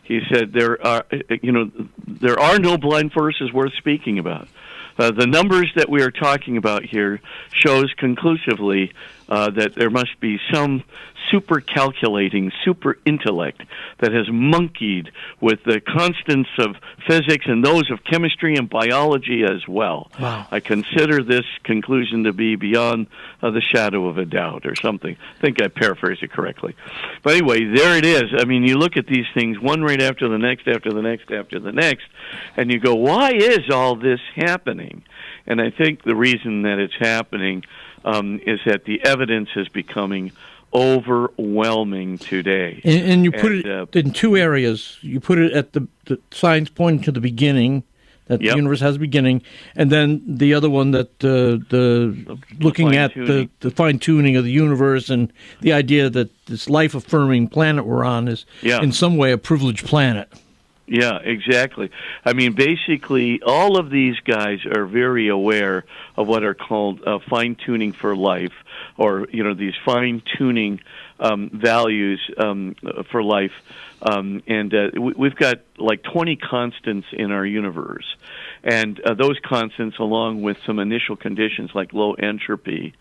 He 0.05 0.19
said 0.29 0.51
there 0.51 0.85
are, 0.85 1.05
you 1.41 1.53
know, 1.53 1.71
there 2.05 2.37
are 2.37 2.59
no 2.59 2.77
blind 2.77 3.13
forces 3.13 3.53
worth 3.53 3.73
speaking 3.77 4.19
about. 4.19 4.49
Uh, 4.97 5.11
the 5.11 5.25
numbers 5.25 5.71
that 5.75 5.89
we 5.89 6.01
are 6.01 6.11
talking 6.11 6.57
about 6.57 6.83
here 6.83 7.21
shows 7.51 7.91
conclusively 7.97 8.91
uh, 9.33 9.49
that 9.49 9.73
there 9.73 9.89
must 9.89 10.19
be 10.19 10.39
some 10.53 10.83
super 11.31 11.59
calculating, 11.59 12.51
super 12.63 12.99
intellect 13.03 13.63
that 13.99 14.11
has 14.11 14.27
monkeyed 14.29 15.09
with 15.41 15.63
the 15.63 15.81
constants 15.81 16.51
of 16.59 16.75
physics 17.07 17.45
and 17.47 17.65
those 17.65 17.89
of 17.89 18.03
chemistry 18.03 18.55
and 18.55 18.69
biology 18.69 19.43
as 19.43 19.67
well. 19.67 20.11
Wow. 20.19 20.45
I 20.51 20.59
consider 20.59 21.23
this 21.23 21.45
conclusion 21.63 22.25
to 22.25 22.33
be 22.33 22.55
beyond 22.55 23.07
uh, 23.41 23.49
the 23.49 23.61
shadow 23.61 24.05
of 24.07 24.19
a 24.19 24.25
doubt 24.25 24.67
or 24.67 24.75
something. 24.75 25.17
I 25.37 25.41
think 25.41 25.59
I 25.63 25.67
paraphrased 25.67 26.21
it 26.21 26.31
correctly. 26.31 26.75
But 27.23 27.33
anyway, 27.33 27.65
there 27.73 27.97
it 27.97 28.05
is. 28.05 28.35
I 28.37 28.45
mean, 28.45 28.63
you 28.67 28.77
look 28.77 28.97
at 28.97 29.07
these 29.07 29.25
things 29.33 29.59
one 29.59 29.81
right 29.81 30.01
after 30.01 30.29
the 30.29 30.37
next, 30.37 30.67
after 30.67 30.91
the 30.91 31.01
next, 31.01 31.31
after 31.31 31.59
the 31.59 31.71
next, 31.71 32.05
and 32.55 32.69
you 32.69 32.79
go, 32.79 32.93
why 32.93 33.31
is 33.31 33.71
all 33.71 33.95
this 33.95 34.19
happening? 34.35 35.03
And 35.47 35.59
I 35.59 35.71
think 35.71 36.03
the 36.03 36.15
reason 36.15 36.61
that 36.61 36.77
it's 36.77 36.93
happening 36.99 37.63
um, 38.05 38.39
is 38.45 38.59
that 38.65 38.85
the 38.85 39.03
evidence 39.05 39.49
is 39.55 39.67
becoming 39.69 40.31
overwhelming 40.73 42.17
today. 42.17 42.81
And, 42.83 43.11
and 43.11 43.23
you 43.23 43.31
put 43.31 43.51
And, 43.51 43.65
it 43.65 43.67
uh, 43.67 43.85
in 43.93 44.11
two 44.11 44.35
areas. 44.37 44.97
You 45.01 45.19
put 45.19 45.37
it 45.37 45.53
at 45.53 45.73
the, 45.73 45.87
the 46.05 46.19
signs 46.31 46.69
pointing 46.69 47.03
to 47.03 47.11
the 47.11 47.21
beginning, 47.21 47.83
that 48.27 48.41
Yep. 48.41 48.51
the 48.51 48.55
universe 48.57 48.79
has 48.79 48.95
a 48.95 48.99
beginning, 48.99 49.41
and 49.75 49.91
then 49.91 50.21
the 50.25 50.53
other 50.53 50.69
one 50.69 50.91
that 50.91 51.09
uh, 51.23 51.59
the 51.69 52.39
looking 52.59 52.95
at 52.95 53.13
the, 53.13 53.49
the 53.59 53.69
fine 53.69 53.99
tuning 53.99 54.37
of 54.37 54.45
the 54.45 54.51
universe 54.51 55.09
and 55.09 55.31
the 55.59 55.73
idea 55.73 56.09
that 56.09 56.29
this 56.45 56.69
life 56.69 56.95
affirming 56.95 57.49
planet 57.49 57.85
we're 57.85 58.05
on 58.05 58.27
is 58.29 58.45
Yeah. 58.61 58.81
in 58.81 58.91
some 58.93 59.17
way 59.17 59.31
a 59.33 59.37
privileged 59.37 59.85
planet. 59.85 60.31
Yeah, 60.85 61.19
exactly. 61.23 61.91
I 62.25 62.33
mean, 62.33 62.53
basically, 62.53 63.41
all 63.41 63.77
of 63.77 63.89
these 63.89 64.19
guys 64.19 64.59
are 64.65 64.85
very 64.85 65.29
aware 65.29 65.85
of 66.17 66.27
what 66.27 66.43
are 66.43 66.53
called 66.53 67.01
uh, 67.07 67.19
fine 67.29 67.55
tuning 67.55 67.93
for 67.93 68.15
life, 68.15 68.53
or 68.97 69.27
you 69.31 69.43
know, 69.45 69.53
these 69.53 69.75
fine 69.85 70.21
tuning 70.37 70.81
um, 71.21 71.49
values 71.53 72.19
um, 72.37 72.75
for 73.11 73.23
life. 73.23 73.53
Um, 74.01 74.43
and 74.47 74.73
uh, 74.73 74.89
we, 74.93 75.13
we've 75.13 75.35
got 75.35 75.61
like 75.77 76.03
20 76.03 76.35
constants 76.35 77.07
in 77.13 77.31
our 77.31 77.45
universe, 77.45 78.17
and 78.61 78.99
uh, 78.99 79.13
those 79.13 79.39
constants, 79.39 79.99
along 79.99 80.41
with 80.41 80.57
some 80.65 80.79
initial 80.79 81.15
conditions 81.15 81.71
like 81.73 81.93
low 81.93 82.13
entropy, 82.13 82.93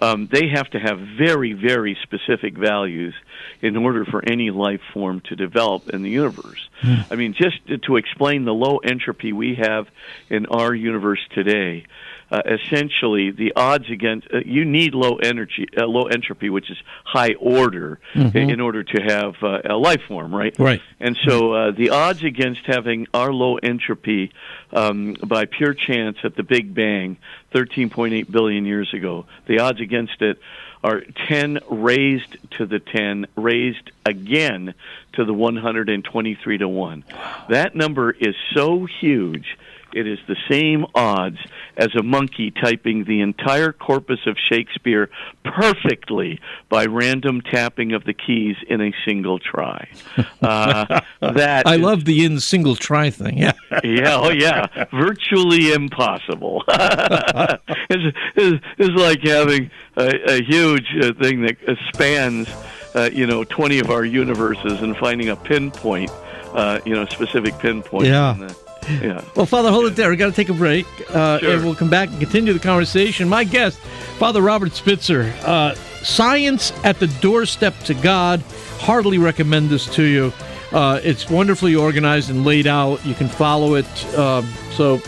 um, 0.00 0.28
they 0.32 0.48
have 0.48 0.68
to 0.70 0.78
have 0.78 0.98
very, 0.98 1.52
very 1.52 1.96
specific 2.02 2.56
values 2.56 3.14
in 3.60 3.76
order 3.76 4.04
for 4.04 4.22
any 4.26 4.50
life 4.50 4.80
form 4.94 5.20
to 5.28 5.36
develop 5.36 5.88
in 5.90 6.02
the 6.02 6.10
universe. 6.10 6.68
I 7.10 7.14
mean, 7.16 7.34
just 7.34 7.66
to- 7.68 7.78
to 7.78 7.96
explain 7.96 8.44
the 8.46 8.54
low 8.54 8.78
entropy 8.78 9.32
we 9.32 9.56
have 9.56 9.86
in 10.30 10.46
our 10.46 10.74
universe 10.74 11.20
today, 11.34 11.84
uh, 12.30 12.42
essentially 12.46 13.30
the 13.30 13.52
odds 13.56 13.90
against 13.90 14.28
uh, 14.32 14.38
you 14.44 14.64
need 14.64 14.94
low 14.94 15.16
energy, 15.16 15.66
uh, 15.76 15.84
low 15.86 16.04
entropy, 16.04 16.48
which 16.50 16.70
is 16.70 16.76
high 17.04 17.34
order, 17.40 17.98
Mhm. 18.14 18.34
in, 18.34 18.50
in 18.50 18.60
order 18.60 18.82
to 18.84 19.02
have 19.02 19.34
uh, 19.42 19.60
a 19.64 19.76
life 19.76 20.02
form, 20.08 20.34
right? 20.34 20.54
Right. 20.58 20.80
And 21.00 21.16
so 21.26 21.52
uh, 21.52 21.70
the 21.72 21.90
odds 21.90 22.22
against 22.22 22.60
having 22.66 23.06
our 23.14 23.32
low 23.32 23.56
entropy 23.56 24.32
um, 24.72 25.14
by 25.26 25.46
pure 25.46 25.74
chance 25.74 26.18
at 26.22 26.36
the 26.36 26.42
Big 26.42 26.74
Bang, 26.74 27.16
13.8 27.54 28.30
billion 28.30 28.64
years 28.64 28.92
ago, 28.94 29.26
the 29.46 29.58
odds 29.60 29.80
against 29.80 30.22
it 30.22 30.38
are 30.82 31.02
10 31.28 31.58
raised 31.68 32.36
to 32.52 32.64
the 32.66 32.78
10 32.78 33.26
raised 33.36 33.90
again 34.06 34.72
to 35.12 35.24
the 35.24 35.34
123 35.34 36.58
to 36.58 36.68
1. 36.68 37.04
That 37.48 37.74
number 37.74 38.10
is 38.12 38.34
so 38.54 38.86
huge. 38.86 39.58
It 39.92 40.06
is 40.06 40.18
the 40.28 40.36
same 40.48 40.86
odds 40.94 41.38
as 41.80 41.88
a 41.98 42.02
monkey 42.02 42.50
typing 42.50 43.04
the 43.04 43.20
entire 43.22 43.72
corpus 43.72 44.20
of 44.26 44.36
Shakespeare 44.50 45.08
perfectly 45.44 46.38
by 46.68 46.84
random 46.84 47.40
tapping 47.40 47.92
of 47.92 48.04
the 48.04 48.12
keys 48.12 48.56
in 48.68 48.80
a 48.80 48.92
single 49.04 49.38
try. 49.38 49.88
Uh, 50.42 51.00
that 51.20 51.66
I 51.66 51.74
is- 51.74 51.80
love 51.80 52.04
the 52.06 52.24
in 52.24 52.40
single 52.40 52.74
try 52.74 53.10
thing. 53.10 53.36
Yeah. 53.38 53.52
yeah, 53.84 54.16
oh 54.16 54.30
yeah, 54.30 54.86
virtually 54.90 55.72
impossible. 55.72 56.64
it's, 56.68 58.16
it's, 58.36 58.64
it's 58.78 58.94
like 59.00 59.20
having 59.22 59.70
a, 59.96 60.38
a 60.38 60.42
huge 60.42 60.86
uh, 61.02 61.12
thing 61.20 61.42
that 61.42 61.56
spans, 61.92 62.48
uh, 62.94 63.10
you 63.12 63.26
know, 63.26 63.44
twenty 63.44 63.78
of 63.80 63.90
our 63.90 64.04
universes 64.04 64.80
and 64.80 64.96
finding 64.96 65.28
a 65.28 65.36
pinpoint 65.36 66.10
uh, 66.54 66.80
you 66.84 66.94
know 66.94 67.04
specific 67.06 67.58
pinpoint. 67.58 68.06
Yeah. 68.06 68.48
And, 68.90 69.02
yeah. 69.02 69.24
Well, 69.36 69.46
Father, 69.46 69.70
hold 69.70 69.86
it 69.86 69.96
there. 69.96 70.10
we 70.10 70.16
got 70.16 70.26
to 70.26 70.32
take 70.32 70.48
a 70.48 70.54
break, 70.54 70.86
uh, 71.10 71.38
Sure. 71.38 71.52
and 71.54 71.64
we'll 71.64 71.74
come 71.74 71.90
back 71.90 72.08
and 72.10 72.18
continue 72.20 72.52
the 72.52 72.58
conversation. 72.58 73.28
My 73.28 73.44
guest, 73.44 73.78
Father 74.18 74.40
Robert 74.40 74.72
Spitzer, 74.72 75.32
uh, 75.44 75.74
Science 76.02 76.72
at 76.82 76.98
the 76.98 77.06
Doorstep 77.20 77.78
to 77.84 77.94
God. 77.94 78.40
Heartily 78.78 79.18
recommend 79.18 79.68
this 79.70 79.86
to 79.94 80.02
you. 80.02 80.32
Uh, 80.72 81.00
it's 81.02 81.28
wonderfully 81.28 81.74
organized 81.74 82.30
and 82.30 82.44
laid 82.44 82.66
out. 82.66 83.04
You 83.04 83.14
can 83.14 83.28
follow 83.28 83.74
it. 83.74 83.86
Um, 84.16 84.46
so, 84.72 85.00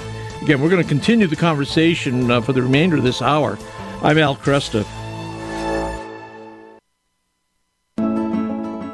again, 0.42 0.60
we're 0.60 0.68
going 0.68 0.82
to 0.82 0.88
continue 0.88 1.26
the 1.26 1.36
conversation 1.36 2.30
uh, 2.30 2.40
for 2.42 2.52
the 2.52 2.60
remainder 2.62 2.96
of 2.96 3.04
this 3.04 3.22
hour. 3.22 3.58
I'm 4.02 4.18
Al 4.18 4.36
Kresta. 4.36 4.84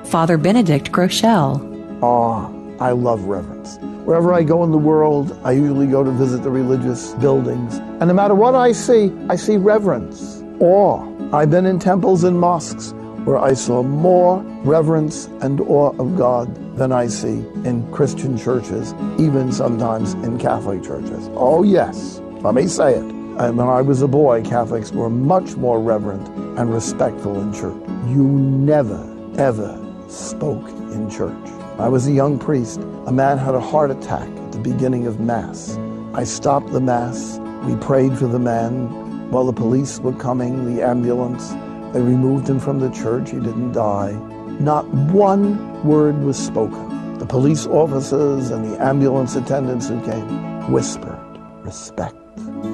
Father 0.06 0.38
Benedict 0.38 0.90
Groeschel. 0.92 2.02
awe. 2.02 2.57
I 2.80 2.92
love 2.92 3.24
reverence. 3.24 3.78
Wherever 4.04 4.32
I 4.32 4.42
go 4.42 4.62
in 4.64 4.70
the 4.70 4.78
world, 4.78 5.38
I 5.44 5.52
usually 5.52 5.86
go 5.86 6.04
to 6.04 6.10
visit 6.10 6.42
the 6.42 6.50
religious 6.50 7.12
buildings. 7.14 7.76
And 7.76 8.06
no 8.06 8.14
matter 8.14 8.34
what 8.34 8.54
I 8.54 8.72
see, 8.72 9.12
I 9.28 9.36
see 9.36 9.56
reverence, 9.56 10.42
awe. 10.60 11.04
I've 11.32 11.50
been 11.50 11.66
in 11.66 11.78
temples 11.78 12.24
and 12.24 12.38
mosques 12.38 12.92
where 13.24 13.38
I 13.38 13.52
saw 13.52 13.82
more 13.82 14.40
reverence 14.64 15.26
and 15.42 15.60
awe 15.60 15.90
of 15.98 16.16
God 16.16 16.76
than 16.78 16.92
I 16.92 17.08
see 17.08 17.44
in 17.64 17.86
Christian 17.92 18.38
churches, 18.38 18.94
even 19.18 19.52
sometimes 19.52 20.14
in 20.14 20.38
Catholic 20.38 20.82
churches. 20.82 21.28
Oh, 21.34 21.62
yes, 21.62 22.20
let 22.42 22.54
me 22.54 22.66
say 22.68 22.94
it. 22.94 23.04
And 23.38 23.56
when 23.56 23.68
I 23.68 23.82
was 23.82 24.02
a 24.02 24.08
boy, 24.08 24.42
Catholics 24.42 24.92
were 24.92 25.10
much 25.10 25.56
more 25.56 25.80
reverent 25.80 26.26
and 26.58 26.72
respectful 26.72 27.40
in 27.40 27.52
church. 27.52 27.82
You 28.06 28.22
never, 28.22 29.04
ever 29.36 29.78
spoke 30.08 30.68
in 30.68 31.10
church. 31.10 31.57
I 31.78 31.86
was 31.86 32.08
a 32.08 32.12
young 32.12 32.40
priest. 32.40 32.80
A 33.06 33.12
man 33.12 33.38
had 33.38 33.54
a 33.54 33.60
heart 33.60 33.92
attack 33.92 34.28
at 34.28 34.50
the 34.50 34.58
beginning 34.58 35.06
of 35.06 35.20
Mass. 35.20 35.78
I 36.12 36.24
stopped 36.24 36.72
the 36.72 36.80
Mass. 36.80 37.38
We 37.66 37.76
prayed 37.76 38.18
for 38.18 38.26
the 38.26 38.40
man 38.40 39.30
while 39.30 39.44
the 39.44 39.52
police 39.52 40.00
were 40.00 40.12
coming, 40.12 40.74
the 40.74 40.82
ambulance. 40.82 41.50
They 41.92 42.00
removed 42.00 42.50
him 42.50 42.58
from 42.58 42.80
the 42.80 42.90
church. 42.90 43.30
He 43.30 43.38
didn't 43.38 43.72
die. 43.72 44.10
Not 44.58 44.88
one 44.88 45.84
word 45.84 46.18
was 46.24 46.36
spoken. 46.36 47.16
The 47.18 47.26
police 47.26 47.64
officers 47.68 48.50
and 48.50 48.68
the 48.68 48.82
ambulance 48.82 49.36
attendants 49.36 49.86
who 49.88 50.04
came 50.04 50.72
whispered 50.72 51.16
respect. 51.62 52.16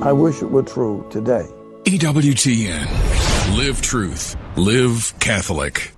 I 0.01 0.13
wish 0.13 0.41
it 0.41 0.51
were 0.51 0.63
true 0.63 1.07
today. 1.11 1.47
EWTN. 1.85 3.59
Live 3.59 3.83
truth. 3.83 4.35
Live 4.57 5.13
Catholic. 5.21 5.93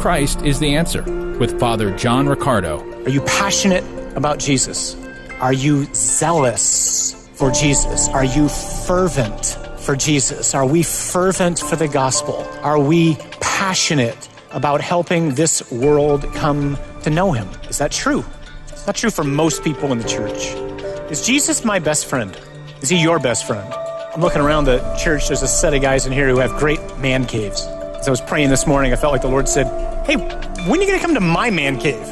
Christ 0.00 0.40
is 0.42 0.60
the 0.60 0.74
answer 0.74 1.27
with 1.38 1.58
Father 1.60 1.96
John 1.96 2.28
Riccardo. 2.28 2.80
Are 3.04 3.08
you 3.08 3.20
passionate 3.22 3.84
about 4.16 4.38
Jesus? 4.38 4.96
Are 5.40 5.52
you 5.52 5.86
zealous 5.94 7.28
for 7.34 7.52
Jesus? 7.52 8.08
Are 8.08 8.24
you 8.24 8.48
fervent 8.48 9.56
for 9.78 9.94
Jesus? 9.94 10.54
Are 10.54 10.66
we 10.66 10.82
fervent 10.82 11.60
for 11.60 11.76
the 11.76 11.86
gospel? 11.86 12.44
Are 12.62 12.78
we 12.78 13.16
passionate 13.40 14.28
about 14.50 14.80
helping 14.80 15.34
this 15.34 15.70
world 15.70 16.22
come 16.34 16.76
to 17.02 17.10
know 17.10 17.32
him? 17.32 17.48
Is 17.68 17.78
that 17.78 17.92
true? 17.92 18.24
It's 18.68 18.86
not 18.86 18.96
true 18.96 19.10
for 19.10 19.22
most 19.22 19.62
people 19.62 19.92
in 19.92 19.98
the 19.98 20.08
church. 20.08 20.54
Is 21.10 21.24
Jesus 21.24 21.64
my 21.64 21.78
best 21.78 22.06
friend? 22.06 22.36
Is 22.82 22.88
he 22.88 23.00
your 23.00 23.20
best 23.20 23.46
friend? 23.46 23.72
I'm 24.14 24.20
looking 24.20 24.40
around 24.40 24.64
the 24.64 24.80
church. 25.00 25.28
There's 25.28 25.42
a 25.42 25.48
set 25.48 25.72
of 25.72 25.82
guys 25.82 26.04
in 26.04 26.12
here 26.12 26.28
who 26.28 26.38
have 26.38 26.58
great 26.58 26.80
man 26.98 27.24
caves. 27.24 27.62
As 27.98 28.08
I 28.08 28.10
was 28.10 28.20
praying 28.20 28.50
this 28.50 28.66
morning, 28.66 28.92
I 28.92 28.96
felt 28.96 29.12
like 29.12 29.22
the 29.22 29.28
Lord 29.28 29.48
said, 29.48 29.66
Hey, 30.08 30.16
when 30.16 30.80
are 30.80 30.82
you 30.82 30.86
going 30.86 30.98
to 30.98 31.04
come 31.04 31.12
to 31.12 31.20
my 31.20 31.50
man 31.50 31.78
cave? 31.78 32.10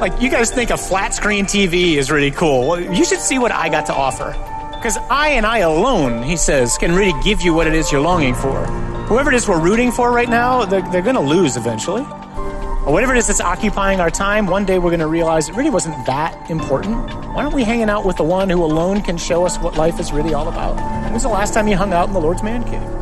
like, 0.00 0.18
you 0.22 0.30
guys 0.30 0.50
think 0.50 0.70
a 0.70 0.78
flat 0.78 1.12
screen 1.12 1.44
TV 1.44 1.96
is 1.96 2.10
really 2.10 2.30
cool. 2.30 2.80
You 2.80 3.04
should 3.04 3.18
see 3.18 3.38
what 3.38 3.52
I 3.52 3.68
got 3.68 3.84
to 3.86 3.94
offer. 3.94 4.32
Because 4.72 4.96
I 5.10 5.28
and 5.32 5.44
I 5.44 5.58
alone, 5.58 6.22
he 6.22 6.38
says, 6.38 6.78
can 6.78 6.94
really 6.94 7.12
give 7.22 7.42
you 7.42 7.52
what 7.52 7.66
it 7.66 7.74
is 7.74 7.92
you're 7.92 8.00
longing 8.00 8.34
for. 8.34 8.64
Whoever 9.08 9.30
it 9.30 9.36
is 9.36 9.46
we're 9.46 9.60
rooting 9.60 9.92
for 9.92 10.10
right 10.10 10.28
now, 10.28 10.64
they're, 10.64 10.80
they're 10.90 11.02
going 11.02 11.16
to 11.16 11.20
lose 11.20 11.58
eventually. 11.58 12.00
Or 12.00 12.94
whatever 12.94 13.14
it 13.14 13.18
is 13.18 13.26
that's 13.26 13.42
occupying 13.42 14.00
our 14.00 14.10
time, 14.10 14.46
one 14.46 14.64
day 14.64 14.78
we're 14.78 14.88
going 14.88 15.00
to 15.00 15.06
realize 15.06 15.50
it 15.50 15.54
really 15.54 15.68
wasn't 15.68 16.06
that 16.06 16.50
important. 16.50 16.96
Why 17.34 17.42
aren't 17.42 17.54
we 17.54 17.62
hanging 17.62 17.90
out 17.90 18.06
with 18.06 18.16
the 18.16 18.24
one 18.24 18.48
who 18.48 18.64
alone 18.64 19.02
can 19.02 19.18
show 19.18 19.44
us 19.44 19.58
what 19.58 19.76
life 19.76 20.00
is 20.00 20.12
really 20.12 20.32
all 20.32 20.48
about? 20.48 20.76
When 21.04 21.12
was 21.12 21.24
the 21.24 21.28
last 21.28 21.52
time 21.52 21.68
you 21.68 21.76
hung 21.76 21.92
out 21.92 22.08
in 22.08 22.14
the 22.14 22.20
Lord's 22.20 22.42
man 22.42 22.64
cave? 22.64 23.01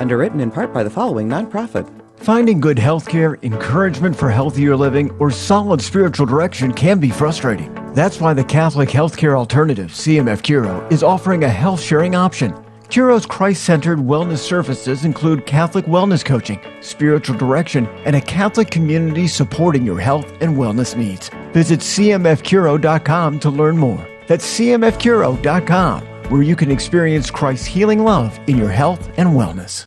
Underwritten 0.00 0.40
in 0.40 0.50
part 0.50 0.72
by 0.72 0.82
the 0.82 0.90
following 0.90 1.28
nonprofit. 1.28 1.88
Finding 2.18 2.60
good 2.60 2.78
health 2.78 3.08
care, 3.08 3.38
encouragement 3.42 4.16
for 4.16 4.30
healthier 4.30 4.76
living, 4.76 5.10
or 5.18 5.30
solid 5.30 5.80
spiritual 5.80 6.26
direction 6.26 6.72
can 6.72 6.98
be 6.98 7.10
frustrating. 7.10 7.72
That's 7.94 8.20
why 8.20 8.34
the 8.34 8.44
Catholic 8.44 8.88
Healthcare 8.88 9.36
Alternative, 9.36 9.90
CMF 9.90 10.42
Curo, 10.42 10.90
is 10.92 11.02
offering 11.02 11.44
a 11.44 11.48
health 11.48 11.80
sharing 11.80 12.14
option. 12.14 12.54
Curo's 12.88 13.26
Christ 13.26 13.64
centered 13.64 13.98
wellness 13.98 14.38
services 14.38 15.04
include 15.04 15.46
Catholic 15.46 15.86
wellness 15.86 16.24
coaching, 16.24 16.60
spiritual 16.80 17.36
direction, 17.36 17.86
and 18.04 18.14
a 18.14 18.20
Catholic 18.20 18.70
community 18.70 19.26
supporting 19.26 19.86
your 19.86 19.98
health 19.98 20.30
and 20.40 20.56
wellness 20.56 20.96
needs. 20.96 21.30
Visit 21.52 21.80
CMFCuro.com 21.80 23.40
to 23.40 23.50
learn 23.50 23.76
more. 23.76 24.06
That's 24.26 24.58
CMFCuro.com, 24.58 26.06
where 26.30 26.42
you 26.42 26.56
can 26.56 26.70
experience 26.70 27.30
Christ's 27.30 27.66
healing 27.66 28.04
love 28.04 28.38
in 28.46 28.56
your 28.56 28.70
health 28.70 29.10
and 29.16 29.30
wellness. 29.30 29.86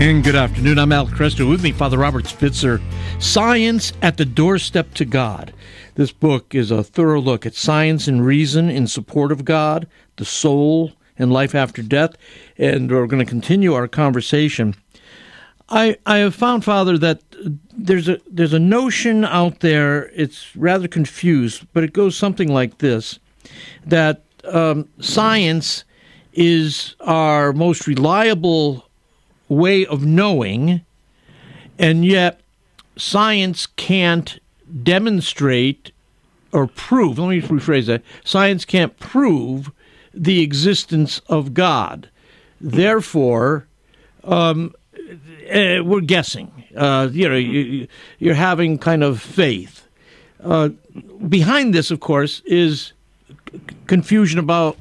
And 0.00 0.24
good 0.24 0.34
afternoon. 0.34 0.78
I'm 0.78 0.92
Al 0.92 1.06
Kresta. 1.08 1.46
With 1.46 1.62
me, 1.62 1.72
Father 1.72 1.98
Robert 1.98 2.26
Spitzer. 2.26 2.80
Science 3.18 3.92
at 4.00 4.16
the 4.16 4.24
Doorstep 4.24 4.94
to 4.94 5.04
God. 5.04 5.52
This 5.96 6.10
book 6.10 6.54
is 6.54 6.70
a 6.70 6.82
thorough 6.82 7.20
look 7.20 7.44
at 7.44 7.54
science 7.54 8.08
and 8.08 8.24
reason 8.24 8.70
in 8.70 8.86
support 8.86 9.30
of 9.30 9.44
God, 9.44 9.86
the 10.16 10.24
soul, 10.24 10.92
and 11.18 11.30
life 11.30 11.54
after 11.54 11.82
death. 11.82 12.16
And 12.56 12.90
we're 12.90 13.06
going 13.06 13.22
to 13.22 13.30
continue 13.30 13.74
our 13.74 13.86
conversation. 13.86 14.74
I 15.70 15.96
I 16.06 16.18
have 16.18 16.34
found, 16.34 16.64
Father, 16.64 16.98
that 16.98 17.22
there's 17.76 18.08
a 18.08 18.20
there's 18.30 18.52
a 18.52 18.58
notion 18.58 19.24
out 19.24 19.60
there. 19.60 20.10
It's 20.14 20.54
rather 20.56 20.88
confused, 20.88 21.66
but 21.72 21.84
it 21.84 21.92
goes 21.92 22.16
something 22.16 22.52
like 22.52 22.78
this: 22.78 23.18
that 23.86 24.22
um, 24.44 24.88
science 25.00 25.84
is 26.32 26.96
our 27.00 27.52
most 27.52 27.86
reliable 27.86 28.88
way 29.48 29.84
of 29.86 30.04
knowing, 30.04 30.84
and 31.78 32.04
yet 32.04 32.40
science 32.96 33.66
can't 33.66 34.38
demonstrate 34.82 35.92
or 36.52 36.66
prove, 36.66 37.18
let 37.18 37.28
me 37.28 37.40
rephrase 37.40 37.86
that 37.86 38.02
science 38.24 38.64
can't 38.64 38.98
prove 38.98 39.70
the 40.12 40.40
existence 40.40 41.20
of 41.28 41.54
God. 41.54 42.08
Therefore, 42.60 43.66
um, 44.24 44.74
uh, 45.50 45.82
we're 45.84 46.00
guessing. 46.00 46.64
Uh, 46.76 47.08
you 47.12 47.28
know, 47.28 47.36
you, 47.36 47.88
you're 48.18 48.34
having 48.34 48.78
kind 48.78 49.02
of 49.02 49.20
faith. 49.20 49.86
Uh, 50.42 50.70
behind 51.28 51.74
this, 51.74 51.90
of 51.90 52.00
course, 52.00 52.40
is 52.46 52.92
confusion 53.86 54.38
about 54.38 54.78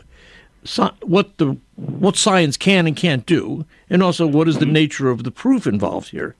what 1.01 1.37
the 1.37 1.57
what 1.75 2.15
science 2.15 2.57
can 2.57 2.85
and 2.87 2.95
can't 2.95 3.25
do, 3.25 3.65
and 3.89 4.03
also 4.03 4.27
what 4.27 4.47
is 4.47 4.57
the 4.59 4.65
nature 4.65 5.09
of 5.09 5.23
the 5.23 5.31
proof 5.31 5.65
involved 5.65 6.09
here. 6.09 6.35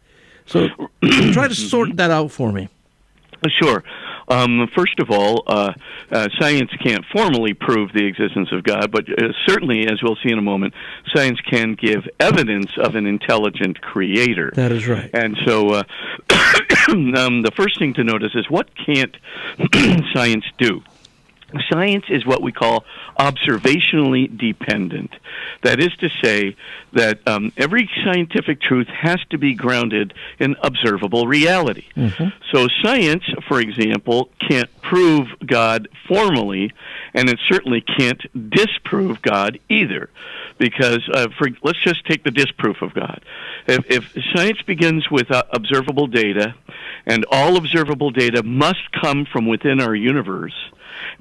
So, 0.45 0.67
try 1.31 1.47
to 1.47 1.55
sort 1.55 1.95
that 1.97 2.11
out 2.11 2.31
for 2.31 2.51
me. 2.51 2.69
Sure. 3.47 3.83
Um, 4.29 4.69
first 4.75 4.99
of 4.99 5.09
all, 5.09 5.43
uh, 5.47 5.73
uh, 6.11 6.27
science 6.39 6.71
can't 6.83 7.03
formally 7.11 7.53
prove 7.53 7.91
the 7.93 8.05
existence 8.05 8.49
of 8.51 8.63
God, 8.63 8.91
but 8.91 9.09
uh, 9.09 9.33
certainly, 9.47 9.87
as 9.87 10.01
we'll 10.03 10.17
see 10.23 10.31
in 10.31 10.37
a 10.37 10.43
moment, 10.43 10.73
science 11.15 11.39
can 11.41 11.73
give 11.73 12.07
evidence 12.19 12.71
of 12.77 12.95
an 12.95 13.05
intelligent 13.05 13.81
creator. 13.81 14.51
That 14.55 14.71
is 14.71 14.87
right. 14.87 15.09
And 15.13 15.35
so, 15.45 15.69
uh, 15.69 15.83
um, 16.89 17.41
the 17.41 17.51
first 17.55 17.79
thing 17.79 17.93
to 17.95 18.03
notice 18.03 18.31
is 18.35 18.49
what 18.49 18.69
can't 18.75 19.15
science 20.13 20.45
do? 20.57 20.83
Science 21.71 22.05
is 22.09 22.25
what 22.25 22.41
we 22.41 22.51
call 22.51 22.85
observationally 23.19 24.35
dependent. 24.37 25.11
That 25.63 25.79
is 25.79 25.89
to 25.97 26.09
say, 26.23 26.55
that 26.93 27.27
um, 27.27 27.51
every 27.57 27.89
scientific 28.03 28.61
truth 28.61 28.87
has 28.87 29.19
to 29.29 29.37
be 29.37 29.53
grounded 29.53 30.13
in 30.39 30.55
observable 30.61 31.27
reality. 31.27 31.85
Mm-hmm. 31.95 32.29
So, 32.51 32.67
science, 32.81 33.23
for 33.47 33.59
example, 33.59 34.29
can't 34.47 34.69
prove 34.81 35.27
God 35.45 35.87
formally, 36.07 36.73
and 37.13 37.29
it 37.29 37.39
certainly 37.47 37.81
can't 37.81 38.21
disprove 38.49 39.21
God 39.21 39.59
either. 39.69 40.09
Because, 40.57 41.07
uh, 41.13 41.27
for, 41.37 41.49
let's 41.63 41.81
just 41.83 42.05
take 42.05 42.23
the 42.23 42.31
disproof 42.31 42.81
of 42.81 42.93
God. 42.93 43.23
If, 43.67 43.85
if 43.89 44.13
science 44.35 44.61
begins 44.63 45.09
with 45.09 45.31
uh, 45.31 45.43
observable 45.51 46.07
data, 46.07 46.55
and 47.05 47.25
all 47.31 47.55
observable 47.55 48.11
data 48.11 48.43
must 48.43 48.91
come 48.91 49.25
from 49.25 49.47
within 49.47 49.79
our 49.79 49.95
universe, 49.95 50.55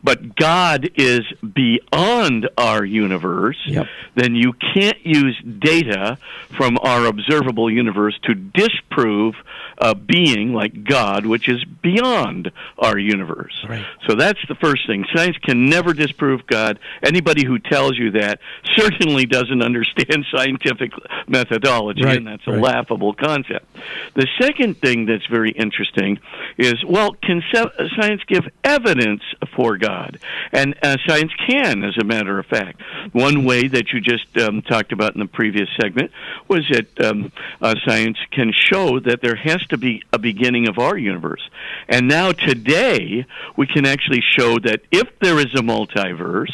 but 0.03 0.37
God 0.37 0.91
is 0.97 1.21
beyond 1.43 2.49
our 2.57 2.85
universe, 2.85 3.59
yep. 3.67 3.87
then 4.15 4.35
you 4.35 4.53
can't 4.75 4.99
use 5.05 5.41
data 5.59 6.19
from 6.57 6.79
our 6.79 7.07
observable 7.07 7.71
universe 7.71 8.19
to 8.25 8.35
disprove 8.35 9.35
a 9.79 9.95
being 9.95 10.53
like 10.53 10.85
God, 10.85 11.25
which 11.25 11.49
is 11.49 11.65
beyond 11.65 12.51
our 12.79 12.99
universe. 12.99 13.65
Right. 13.69 13.85
So 14.09 14.15
that's 14.15 14.41
the 14.49 14.57
first 14.57 14.87
thing. 14.87 15.05
Science 15.15 15.37
can 15.39 15.69
never 15.69 15.93
disprove 15.93 16.47
God. 16.47 16.79
Anybody 17.03 17.47
who 17.47 17.59
tells 17.59 17.97
you 17.97 18.13
that 18.13 18.41
certainly 18.77 19.25
doesn't 19.25 19.63
understand 19.63 20.27
scientific 20.35 20.93
methodology, 21.29 22.05
right. 22.05 22.17
and 22.17 22.27
that's 22.27 22.47
a 22.47 22.53
right. 22.53 22.61
laughable 22.61 23.15
concept. 23.15 23.67
The 24.15 24.27
second 24.41 24.81
thing 24.81 25.07
that's 25.07 25.27
very 25.27 25.53
interesting 25.53 26.19
is 26.57 26.85
well, 26.85 27.13
can 27.15 27.43
science 27.53 28.23
give 28.27 28.45
evidence 28.65 29.23
for 29.55 29.79
God? 29.79 30.19
And 30.53 30.75
uh, 30.83 30.97
science 31.07 31.33
can, 31.47 31.85
as 31.85 31.97
a 31.99 32.05
matter 32.05 32.39
of 32.39 32.47
fact. 32.47 32.83
One 33.13 33.45
way 33.45 33.69
that 33.69 33.93
you 33.93 34.01
just 34.01 34.37
um, 34.39 34.63
talked 34.63 34.93
about 34.93 35.15
in 35.15 35.21
the 35.21 35.27
previous 35.27 35.69
segment 35.81 36.11
was 36.49 36.67
that 36.71 37.01
um, 37.05 37.33
uh, 37.61 37.75
science 37.87 38.19
can 38.31 38.53
show 38.53 38.99
that 39.01 39.21
there 39.23 39.37
has 39.37 39.65
to 39.69 39.77
be 39.79 40.03
a 40.13 40.19
beginning 40.19 40.69
of 40.69 40.79
our 40.79 40.97
universe. 40.97 41.49
And 41.89 42.09
now 42.09 42.33
today, 42.33 43.27
we 43.57 43.67
can 43.67 43.87
actually 43.87 44.23
show 44.37 44.59
that 44.61 44.83
if 44.91 45.09
there 45.21 45.39
is 45.39 45.55
a 45.55 45.63
multiverse, 45.63 46.53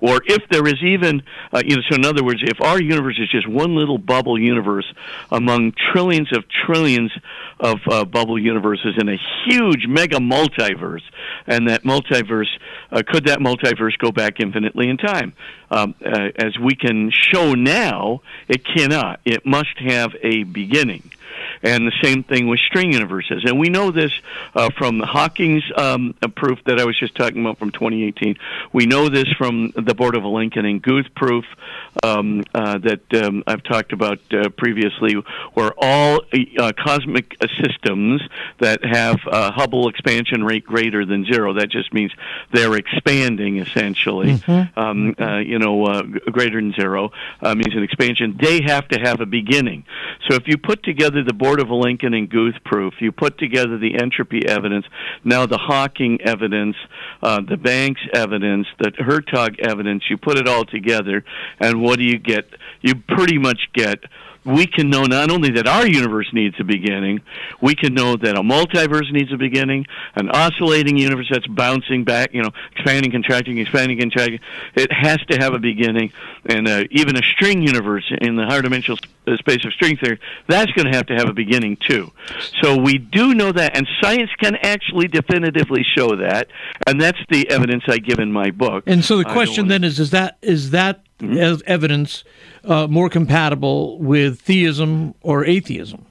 or 0.00 0.20
if 0.26 0.46
there 0.50 0.66
is 0.66 0.82
even, 0.82 1.22
uh, 1.52 1.62
you 1.64 1.76
know, 1.76 1.82
so 1.88 1.94
in 1.96 2.04
other 2.04 2.24
words, 2.24 2.40
if 2.42 2.60
our 2.60 2.80
universe 2.80 3.18
is 3.18 3.30
just 3.30 3.48
one 3.48 3.74
little 3.74 3.98
bubble 3.98 4.38
universe 4.38 4.90
among 5.30 5.72
trillions 5.92 6.30
of 6.36 6.44
trillions 6.48 7.10
of 7.60 7.78
uh, 7.90 8.04
bubble 8.04 8.38
universes 8.38 8.96
in 8.98 9.08
a 9.08 9.16
huge 9.46 9.86
mega 9.86 10.18
multiverse, 10.18 11.02
and 11.46 11.68
that 11.68 11.84
multiverse, 11.84 12.48
uh, 12.90 13.02
could 13.06 13.26
that 13.26 13.38
multiverse 13.38 13.96
go 13.98 14.10
back 14.10 14.40
infinitely 14.40 14.88
in 14.88 14.96
time? 14.96 15.32
Um, 15.70 15.94
uh, 16.04 16.28
as 16.36 16.58
we 16.58 16.74
can 16.74 17.10
show 17.10 17.54
now, 17.54 18.20
it 18.48 18.64
cannot. 18.64 19.20
It 19.24 19.46
must 19.46 19.78
have 19.78 20.14
a 20.22 20.44
beginning 20.44 21.02
and 21.64 21.86
the 21.86 21.92
same 22.02 22.22
thing 22.22 22.46
with 22.46 22.60
string 22.60 22.92
universes. 22.92 23.42
And 23.44 23.58
we 23.58 23.70
know 23.70 23.90
this 23.90 24.12
uh, 24.54 24.68
from 24.76 24.98
the 24.98 25.06
Hawking's 25.06 25.64
um, 25.76 26.14
proof 26.36 26.58
that 26.66 26.78
I 26.78 26.84
was 26.84 26.98
just 26.98 27.16
talking 27.16 27.40
about 27.40 27.58
from 27.58 27.70
2018. 27.70 28.36
We 28.72 28.86
know 28.86 29.08
this 29.08 29.26
from 29.38 29.72
the 29.74 29.94
Borde-Vilenkin 29.94 30.64
and 30.64 30.82
Guth 30.82 31.06
proof 31.16 31.44
um, 32.02 32.44
uh, 32.54 32.78
that 32.78 33.14
um, 33.14 33.42
I've 33.46 33.62
talked 33.62 33.92
about 33.92 34.18
uh, 34.32 34.50
previously, 34.50 35.14
where 35.54 35.72
all 35.78 36.20
uh, 36.58 36.72
cosmic 36.76 37.36
systems 37.62 38.20
that 38.58 38.84
have 38.84 39.16
a 39.26 39.50
Hubble 39.50 39.88
expansion 39.88 40.44
rate 40.44 40.66
greater 40.66 41.06
than 41.06 41.24
zero, 41.24 41.54
that 41.54 41.70
just 41.70 41.94
means 41.94 42.12
they're 42.52 42.74
expanding 42.74 43.58
essentially. 43.58 44.34
Mm-hmm. 44.34 44.78
Um, 44.78 45.14
uh, 45.18 45.38
you 45.38 45.58
know, 45.58 45.86
uh, 45.86 46.02
greater 46.02 46.60
than 46.60 46.72
zero 46.74 47.10
means 47.42 47.74
an 47.74 47.82
expansion. 47.82 48.38
They 48.40 48.60
have 48.66 48.86
to 48.88 48.98
have 48.98 49.20
a 49.20 49.26
beginning. 49.26 49.84
So 50.28 50.36
if 50.36 50.46
you 50.46 50.58
put 50.58 50.82
together 50.82 51.22
the 51.22 51.32
Borde-Vilenkin 51.54 52.16
and 52.16 52.28
Guth 52.28 52.54
proof. 52.64 52.94
You 53.00 53.12
put 53.12 53.38
together 53.38 53.78
the 53.78 53.94
entropy 54.00 54.46
evidence, 54.46 54.86
now 55.24 55.46
the 55.46 55.58
Hawking 55.58 56.20
evidence, 56.22 56.76
uh, 57.22 57.40
the 57.48 57.56
Banks 57.56 58.00
evidence, 58.12 58.66
the 58.78 58.90
Hertog 58.92 59.60
evidence. 59.60 60.04
You 60.10 60.16
put 60.16 60.38
it 60.38 60.48
all 60.48 60.64
together, 60.64 61.24
and 61.60 61.80
what 61.80 61.98
do 61.98 62.04
you 62.04 62.18
get? 62.18 62.46
You 62.80 62.94
pretty 63.08 63.38
much 63.38 63.68
get 63.72 64.00
we 64.44 64.66
can 64.66 64.90
know 64.90 65.04
not 65.04 65.30
only 65.30 65.50
that 65.52 65.66
our 65.66 65.86
universe 65.86 66.28
needs 66.32 66.56
a 66.58 66.64
beginning, 66.64 67.20
we 67.60 67.74
can 67.74 67.94
know 67.94 68.16
that 68.16 68.36
a 68.36 68.42
multiverse 68.42 69.10
needs 69.10 69.32
a 69.32 69.36
beginning, 69.36 69.86
an 70.14 70.30
oscillating 70.30 70.98
universe 70.98 71.28
that's 71.30 71.46
bouncing 71.46 72.04
back, 72.04 72.34
you 72.34 72.42
know, 72.42 72.50
expanding, 72.72 73.10
contracting, 73.10 73.58
expanding, 73.58 73.98
contracting. 73.98 74.40
It 74.74 74.92
has 74.92 75.18
to 75.30 75.38
have 75.38 75.54
a 75.54 75.58
beginning, 75.58 76.12
and 76.46 76.68
uh, 76.68 76.84
even 76.90 77.16
a 77.16 77.22
string 77.22 77.62
universe 77.62 78.04
in 78.20 78.36
the 78.36 78.44
higher 78.44 78.60
dimensional 78.60 78.98
uh, 79.26 79.36
space 79.38 79.64
of 79.64 79.72
string 79.72 79.96
theory, 79.96 80.18
that's 80.46 80.70
going 80.72 80.90
to 80.90 80.96
have 80.96 81.06
to 81.06 81.14
have 81.14 81.28
a 81.28 81.32
beginning 81.32 81.76
too. 81.76 82.12
So 82.62 82.76
we 82.76 82.98
do 82.98 83.34
know 83.34 83.50
that, 83.52 83.76
and 83.76 83.88
science 84.02 84.30
can 84.38 84.56
actually 84.56 85.08
definitively 85.08 85.84
show 85.96 86.16
that, 86.16 86.48
and 86.86 87.00
that's 87.00 87.18
the 87.30 87.48
evidence 87.50 87.84
I 87.88 87.98
give 87.98 88.18
in 88.18 88.30
my 88.30 88.50
book. 88.50 88.84
And 88.86 89.02
so 89.02 89.16
the 89.16 89.24
question 89.24 89.68
then 89.68 89.84
is: 89.84 89.98
Is 89.98 90.10
that 90.10 90.36
is 90.42 90.70
that 90.72 91.02
mm-hmm. 91.18 91.62
evidence 91.66 92.24
uh, 92.64 92.86
more 92.88 93.08
compatible 93.08 93.98
with 93.98 94.40
theism 94.40 95.14
or 95.22 95.44
atheism? 95.44 96.06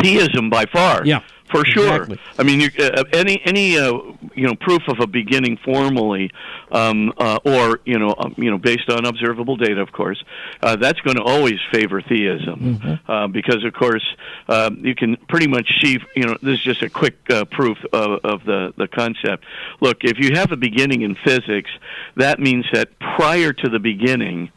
Theism 0.00 0.50
by 0.50 0.66
far. 0.66 1.04
Yeah 1.04 1.20
for 1.52 1.64
sure. 1.66 2.02
Exactly. 2.02 2.18
I 2.38 2.42
mean, 2.42 2.60
you, 2.60 2.70
uh, 2.80 3.04
any 3.12 3.40
any 3.44 3.78
uh, 3.78 3.92
you 4.34 4.46
know 4.46 4.54
proof 4.56 4.82
of 4.88 4.98
a 5.00 5.06
beginning 5.06 5.58
formally, 5.58 6.30
um, 6.72 7.12
uh, 7.18 7.38
or 7.44 7.80
you 7.84 7.98
know 7.98 8.14
um, 8.18 8.34
you 8.36 8.50
know 8.50 8.58
based 8.58 8.88
on 8.90 9.04
observable 9.04 9.56
data, 9.56 9.80
of 9.80 9.92
course, 9.92 10.22
uh, 10.62 10.76
that's 10.76 11.00
going 11.00 11.16
to 11.16 11.22
always 11.22 11.60
favor 11.70 12.00
theism 12.00 12.78
mm-hmm. 12.78 13.12
Uh, 13.12 13.28
because 13.28 13.64
of 13.64 13.74
course 13.74 14.04
um, 14.48 14.84
you 14.84 14.94
can 14.94 15.16
pretty 15.28 15.46
much 15.46 15.70
see 15.82 15.98
you 16.16 16.24
know 16.24 16.36
this 16.42 16.58
is 16.58 16.64
just 16.64 16.82
a 16.82 16.88
quick 16.88 17.18
uh, 17.30 17.44
proof 17.44 17.78
of, 17.92 18.20
of 18.24 18.44
the 18.44 18.72
the 18.76 18.88
concept. 18.88 19.44
Look, 19.80 19.98
if 20.02 20.18
you 20.18 20.34
have 20.34 20.50
a 20.50 20.56
beginning 20.56 21.02
in 21.02 21.14
physics, 21.14 21.70
that 22.16 22.40
means 22.40 22.64
that 22.72 22.98
prior 22.98 23.52
to 23.52 23.68
the 23.68 23.78
beginning 23.78 24.50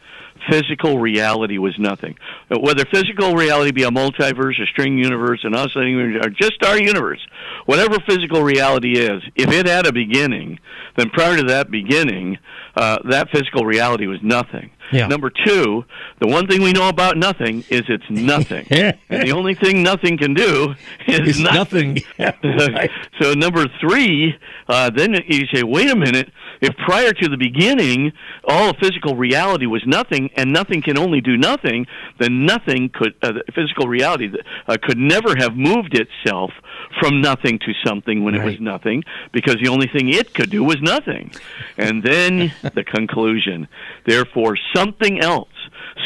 physical 0.49 0.99
reality 0.99 1.57
was 1.57 1.77
nothing. 1.80 2.15
Whether 2.49 2.85
physical 2.85 3.34
reality 3.34 3.72
be 3.72 3.84
a 3.84 3.89
multiverse, 3.89 4.61
a 4.61 4.65
string 4.67 4.97
universe, 4.97 5.41
an 5.43 5.55
oscillating 5.55 5.97
universe, 5.97 6.26
or 6.26 6.30
just 6.30 6.63
our 6.63 6.80
universe, 6.80 7.26
whatever 7.65 7.97
physical 8.07 8.43
reality 8.43 8.97
is, 8.99 9.22
if 9.35 9.51
it 9.51 9.67
had 9.67 9.85
a 9.85 9.93
beginning, 9.93 10.59
then 10.97 11.09
prior 11.09 11.38
to 11.38 11.43
that 11.43 11.72
beginning, 11.72 12.38
uh, 12.76 12.97
that 13.10 13.30
physical 13.30 13.65
reality 13.65 14.07
was 14.07 14.19
nothing. 14.22 14.72
Yeah. 14.91 15.07
Number 15.07 15.31
two, 15.31 15.84
the 16.19 16.27
one 16.27 16.47
thing 16.47 16.61
we 16.61 16.72
know 16.72 16.89
about 16.89 17.18
nothing 17.18 17.64
is 17.69 17.84
it's 17.88 18.10
nothing, 18.10 18.68
and 18.69 18.97
the 19.10 19.31
only 19.31 19.56
thing 19.56 19.81
nothing 19.81 20.18
can 20.18 20.34
do 20.34 20.76
is 21.07 21.19
It's 21.30 21.39
nothing. 21.39 22.03
so 23.22 23.34
number 23.34 23.65
three, 23.80 24.35
uh, 24.68 24.89
then 24.91 25.15
you 25.27 25.45
say, 25.53 25.64
wait 25.64 25.89
a 25.89 25.95
minute. 25.95 26.31
If 26.61 26.76
prior 26.77 27.11
to 27.11 27.30
the 27.30 27.38
beginning, 27.38 28.14
all 28.47 28.73
physical 28.80 29.15
reality 29.15 29.65
was 29.65 29.84
nothing, 29.85 30.30
and 30.35 30.53
nothing 30.53 30.81
can 30.81 30.97
only 30.97 31.22
do 31.22 31.38
nothing, 31.38 31.85
then 32.19 32.45
nothing 32.45 32.89
could, 32.93 33.13
uh, 33.21 33.33
the 33.33 33.51
physical 33.53 33.87
reality 33.87 34.29
uh, 34.67 34.77
could 34.81 34.97
never 34.97 35.35
have 35.37 35.55
moved 35.55 35.97
itself 35.97 36.51
from 36.99 37.21
nothing 37.21 37.59
to 37.59 37.73
something 37.85 38.23
when 38.23 38.35
it 38.35 38.43
was 38.43 38.59
nothing, 38.59 39.03
because 39.31 39.57
the 39.61 39.69
only 39.69 39.87
thing 39.87 40.09
it 40.09 40.33
could 40.33 40.49
do 40.49 40.63
was 40.63 40.77
nothing. 40.81 41.31
And 41.77 42.03
then 42.03 42.53
the 42.61 42.83
conclusion. 42.83 43.67
Therefore, 44.05 44.57
something 44.73 45.19
else 45.19 45.49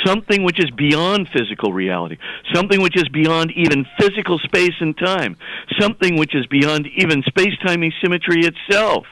something 0.05 0.43
which 0.43 0.59
is 0.59 0.69
beyond 0.71 1.27
physical 1.29 1.73
reality, 1.73 2.17
something 2.53 2.81
which 2.81 2.95
is 2.95 3.09
beyond 3.09 3.51
even 3.55 3.85
physical 3.99 4.39
space 4.39 4.75
and 4.79 4.97
time, 4.97 5.35
something 5.79 6.15
which 6.15 6.35
is 6.35 6.45
beyond 6.47 6.87
even 6.95 7.23
space 7.23 7.57
time 7.65 7.83
asymmetry 7.83 8.45
itself, 8.45 9.05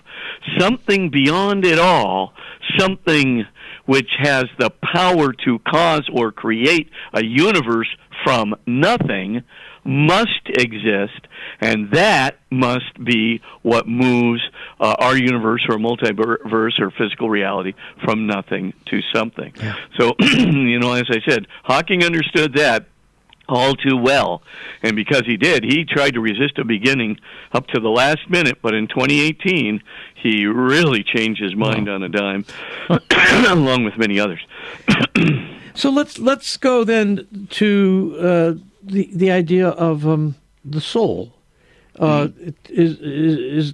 something 0.60 1.10
beyond 1.10 1.66
it 1.66 1.80
all, 1.80 2.34
something 2.78 3.46
which 3.88 4.10
has 4.20 4.46
the 4.60 4.70
power 4.94 5.34
to 5.46 5.58
cause 5.60 6.08
or 6.14 6.32
create 6.32 6.92
a 7.14 7.26
universe 7.26 7.90
from 8.24 8.56
nothing 8.68 9.44
must 9.84 10.42
exist, 10.50 11.28
and 11.62 11.92
that 11.92 12.38
must 12.52 13.02
be 13.04 13.42
what 13.62 13.88
moves 13.88 14.42
uh, 14.82 14.96
our 15.00 15.16
universe 15.16 15.66
or 15.70 15.78
multiverse 15.78 16.80
or 16.80 16.92
physical 16.92 17.30
reality 17.30 17.74
from 18.04 18.28
nothing 18.28 18.74
to 18.88 19.00
something. 19.16 19.54
So, 19.98 20.14
you 20.20 20.80
know, 20.80 20.92
as 20.94 21.06
I 21.10 21.20
said, 21.28 21.48
Hawking 21.64 22.04
understood 22.04 22.54
that 22.56 22.88
all 23.48 23.76
too 23.76 23.98
well. 23.98 24.42
And 24.84 24.96
because 24.96 25.26
he 25.26 25.38
did, 25.38 25.64
he 25.64 25.86
tried 25.86 26.14
to 26.16 26.20
resist 26.22 26.58
a 26.58 26.66
beginning 26.66 27.20
up 27.52 27.68
to 27.68 27.80
the 27.80 27.90
last 27.90 28.30
minute, 28.30 28.60
but 28.62 28.74
in 28.74 28.88
2018, 28.88 29.82
he 30.16 30.46
really 30.46 31.04
changed 31.04 31.42
his 31.42 31.56
mind 31.56 31.90
on 31.90 32.04
a 32.04 32.10
dime, 32.10 32.46
along 33.48 33.84
with 33.86 33.98
many 33.98 34.20
others. 34.20 34.40
So 35.74 35.92
let's 35.92 36.18
let's 36.18 36.58
go 36.58 36.84
then 36.84 37.48
to 37.52 38.16
uh, 38.20 38.54
the 38.82 39.10
the 39.14 39.30
idea 39.30 39.68
of 39.70 40.08
um, 40.08 40.34
the 40.66 40.82
soul. 40.82 41.34
Uh, 42.00 42.28
Mm-hmm. 42.28 42.50
is, 42.70 43.00
is 43.00 43.38
is 43.38 43.74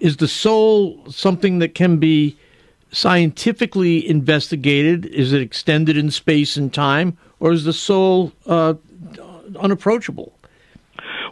is 0.00 0.16
the 0.16 0.28
soul 0.28 1.04
something 1.10 1.58
that 1.58 1.74
can 1.74 1.98
be 1.98 2.38
scientifically 2.92 4.08
investigated? 4.08 5.06
Is 5.06 5.32
it 5.32 5.40
extended 5.40 5.96
in 5.96 6.10
space 6.10 6.56
and 6.56 6.72
time, 6.72 7.16
or 7.38 7.52
is 7.52 7.64
the 7.64 7.72
soul 7.72 8.32
uh, 8.46 8.74
unapproachable? 9.58 10.32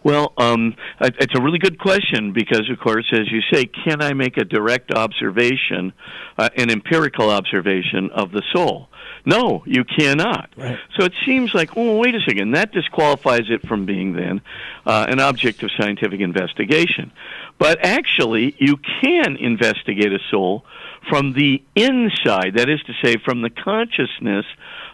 Well, 0.05 0.33
um, 0.39 0.77
it's 1.01 1.35
a 1.37 1.43
really 1.43 1.59
good 1.59 1.79
question 1.79 2.33
because, 2.33 2.71
of 2.71 2.79
course, 2.79 3.07
as 3.13 3.31
you 3.31 3.41
say, 3.53 3.67
can 3.67 4.01
I 4.01 4.13
make 4.13 4.37
a 4.37 4.45
direct 4.45 4.93
observation, 4.93 5.93
uh, 6.39 6.49
an 6.57 6.71
empirical 6.71 7.31
observation 7.31 8.11
of 8.11 8.31
the 8.31 8.43
soul? 8.55 8.89
No, 9.25 9.63
you 9.67 9.85
cannot. 9.85 10.51
So 10.99 11.05
it 11.05 11.13
seems 11.27 11.53
like, 11.53 11.77
oh, 11.77 11.99
wait 11.99 12.15
a 12.15 12.21
second, 12.21 12.53
that 12.53 12.73
disqualifies 12.73 13.51
it 13.51 13.67
from 13.67 13.85
being 13.85 14.15
then 14.15 14.41
uh, 14.87 15.07
an 15.09 15.21
object 15.21 15.63
of 15.63 15.71
scientific 15.79 16.21
investigation. 16.21 17.13
But 17.59 17.85
actually, 17.85 18.55
you 18.59 18.79
can 19.03 19.37
investigate 19.37 20.13
a 20.13 20.21
soul 20.31 20.65
from 21.09 21.33
the 21.33 21.63
inside, 21.75 22.55
that 22.57 22.69
is 22.69 22.81
to 22.83 22.93
say, 23.03 23.17
from 23.25 23.43
the 23.43 23.51
consciousness 23.51 24.45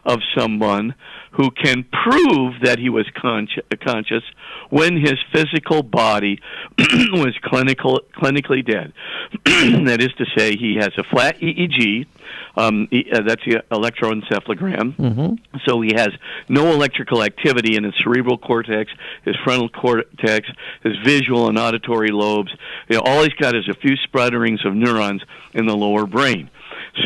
of 0.05 0.21
someone 0.37 0.95
who 1.33 1.51
can 1.51 1.85
prove 1.85 2.55
that 2.63 2.79
he 2.79 2.89
was 2.89 3.07
consci- 3.17 3.63
conscious 3.85 4.23
when 4.71 4.97
his 4.97 5.15
physical 5.33 5.83
body 5.83 6.39
was 6.79 7.35
clinical, 7.43 8.01
clinically 8.15 8.65
dead. 8.65 8.93
that 9.87 10.01
is 10.01 10.13
to 10.15 10.27
say, 10.37 10.57
he 10.57 10.77
has 10.77 10.93
a 10.99 11.05
flat 11.05 11.41
EEG. 11.41 12.07
Um, 12.57 12.89
e- 12.91 13.11
uh, 13.13 13.23
that's 13.27 13.45
the 13.45 13.65
electroencephalogram. 13.71 14.97
Mm-hmm. 14.97 15.59
So 15.67 15.81
he 15.81 15.93
has 15.95 16.11
no 16.49 16.73
electrical 16.73 17.23
activity 17.23 17.77
in 17.77 17.85
his 17.85 17.95
cerebral 18.03 18.39
cortex, 18.39 18.93
his 19.25 19.37
frontal 19.45 19.69
cortex, 19.69 20.49
his 20.83 20.97
visual 21.05 21.49
and 21.49 21.59
auditory 21.59 22.11
lobes. 22.11 22.53
You 22.89 22.97
know, 22.97 23.03
all 23.05 23.23
he's 23.23 23.35
got 23.35 23.57
is 23.57 23.69
a 23.69 23.75
few 23.75 23.97
sputterings 23.97 24.65
of 24.65 24.75
neurons 24.75 25.23
in 25.53 25.67
the 25.67 25.77
lower 25.77 26.07
brain. 26.07 26.51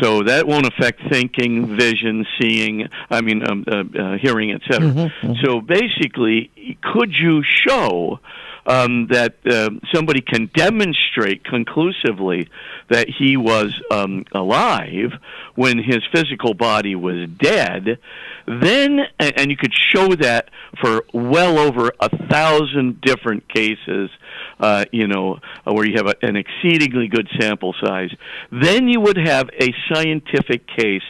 So 0.01 0.23
that 0.23 0.47
won't 0.47 0.67
affect 0.67 1.01
thinking, 1.09 1.75
vision, 1.75 2.25
seeing, 2.39 2.87
I 3.09 3.21
mean, 3.21 3.43
um, 3.49 3.65
uh, 3.67 3.83
uh, 3.99 4.17
hearing, 4.17 4.51
etc. 4.51 5.11
So 5.43 5.61
basically, 5.61 6.51
could 6.81 7.11
you 7.11 7.43
show 7.43 8.19
um, 8.65 9.07
that 9.07 9.35
uh, 9.45 9.69
somebody 9.93 10.21
can 10.21 10.49
demonstrate 10.55 11.43
conclusively 11.43 12.49
that 12.89 13.07
he 13.09 13.37
was 13.37 13.73
um, 13.91 14.25
alive 14.33 15.11
when 15.55 15.77
his 15.77 15.99
physical 16.13 16.53
body 16.53 16.95
was 16.95 17.27
dead, 17.37 17.99
then, 18.47 18.99
and 19.19 19.51
you 19.51 19.57
could 19.57 19.73
show 19.93 20.15
that 20.15 20.49
for 20.81 21.03
well 21.13 21.59
over 21.59 21.91
a 21.99 22.09
thousand 22.27 23.01
different 23.01 23.47
cases, 23.47 24.09
uh, 24.59 24.85
you 24.91 25.07
know, 25.07 25.39
uh, 25.67 25.73
where 25.73 25.85
you 25.85 25.95
have 25.97 26.07
a, 26.07 26.15
an 26.21 26.35
exceedingly 26.35 27.07
good 27.07 27.27
sample 27.39 27.75
size, 27.83 28.09
then 28.51 28.87
you 28.87 28.99
would 28.99 29.17
have 29.17 29.49
a 29.59 29.73
scientific 29.93 30.65
case 30.67 31.03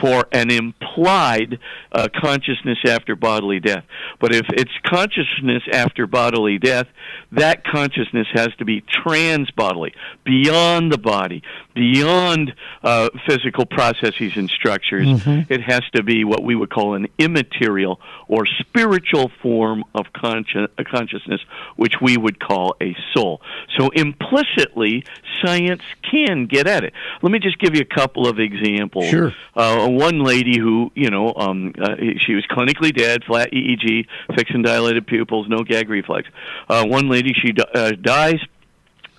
for 0.00 0.26
an 0.32 0.50
implied 0.50 1.58
uh, 1.92 2.08
consciousness 2.14 2.78
after 2.86 3.16
bodily 3.16 3.60
death. 3.60 3.84
But 4.20 4.34
if 4.34 4.46
it's 4.50 4.70
consciousness 4.84 5.62
after 5.72 6.06
bodily 6.06 6.58
death, 6.58 6.86
that 7.32 7.64
consciousness 7.64 8.26
has 8.32 8.48
to 8.58 8.64
be 8.64 8.82
trans 8.82 9.50
bodily, 9.50 9.92
beyond 10.24 10.92
the 10.92 10.98
body, 10.98 11.42
beyond 11.74 12.54
uh, 12.82 13.08
physical 13.26 13.66
processes 13.66 14.32
and 14.36 14.48
structures. 14.50 15.06
Mhm. 15.06 15.46
It 15.50 15.62
has 15.62 15.82
to 15.94 16.02
be 16.02 16.24
what 16.24 16.42
we 16.42 16.54
would 16.54 16.70
call 16.70 16.94
an 16.94 17.06
immaterial 17.18 18.00
or 18.28 18.46
spiritual 18.46 19.30
form 19.42 19.84
of 19.94 20.06
consci- 20.14 20.68
uh, 20.78 20.84
consciousness, 20.90 21.40
which 21.76 21.94
we 22.00 22.16
would 22.16 22.38
call 22.38 22.76
a 22.80 22.96
soul. 23.14 23.40
So 23.78 23.88
implicitly, 23.90 25.04
science 25.44 25.82
can 26.10 26.46
get 26.46 26.66
at 26.66 26.84
it. 26.84 26.92
Let 27.22 27.32
me 27.32 27.38
just 27.38 27.58
give 27.58 27.74
you 27.74 27.80
a 27.82 27.94
couple 27.94 28.26
of 28.28 28.38
examples. 28.38 29.06
Sure. 29.08 29.32
Uh, 29.56 29.79
one 29.88 30.22
lady 30.22 30.58
who, 30.58 30.90
you 30.94 31.10
know, 31.10 31.32
um, 31.36 31.72
uh, 31.80 31.96
she 32.18 32.34
was 32.34 32.44
clinically 32.46 32.94
dead, 32.94 33.24
flat 33.24 33.50
EEG, 33.52 34.06
fixed 34.34 34.54
and 34.54 34.64
dilated 34.64 35.06
pupils, 35.06 35.48
no 35.48 35.58
gag 35.58 35.88
reflex. 35.88 36.28
Uh, 36.68 36.84
one 36.86 37.08
lady, 37.08 37.32
she 37.32 37.54
uh, 37.74 37.92
dies. 37.92 38.40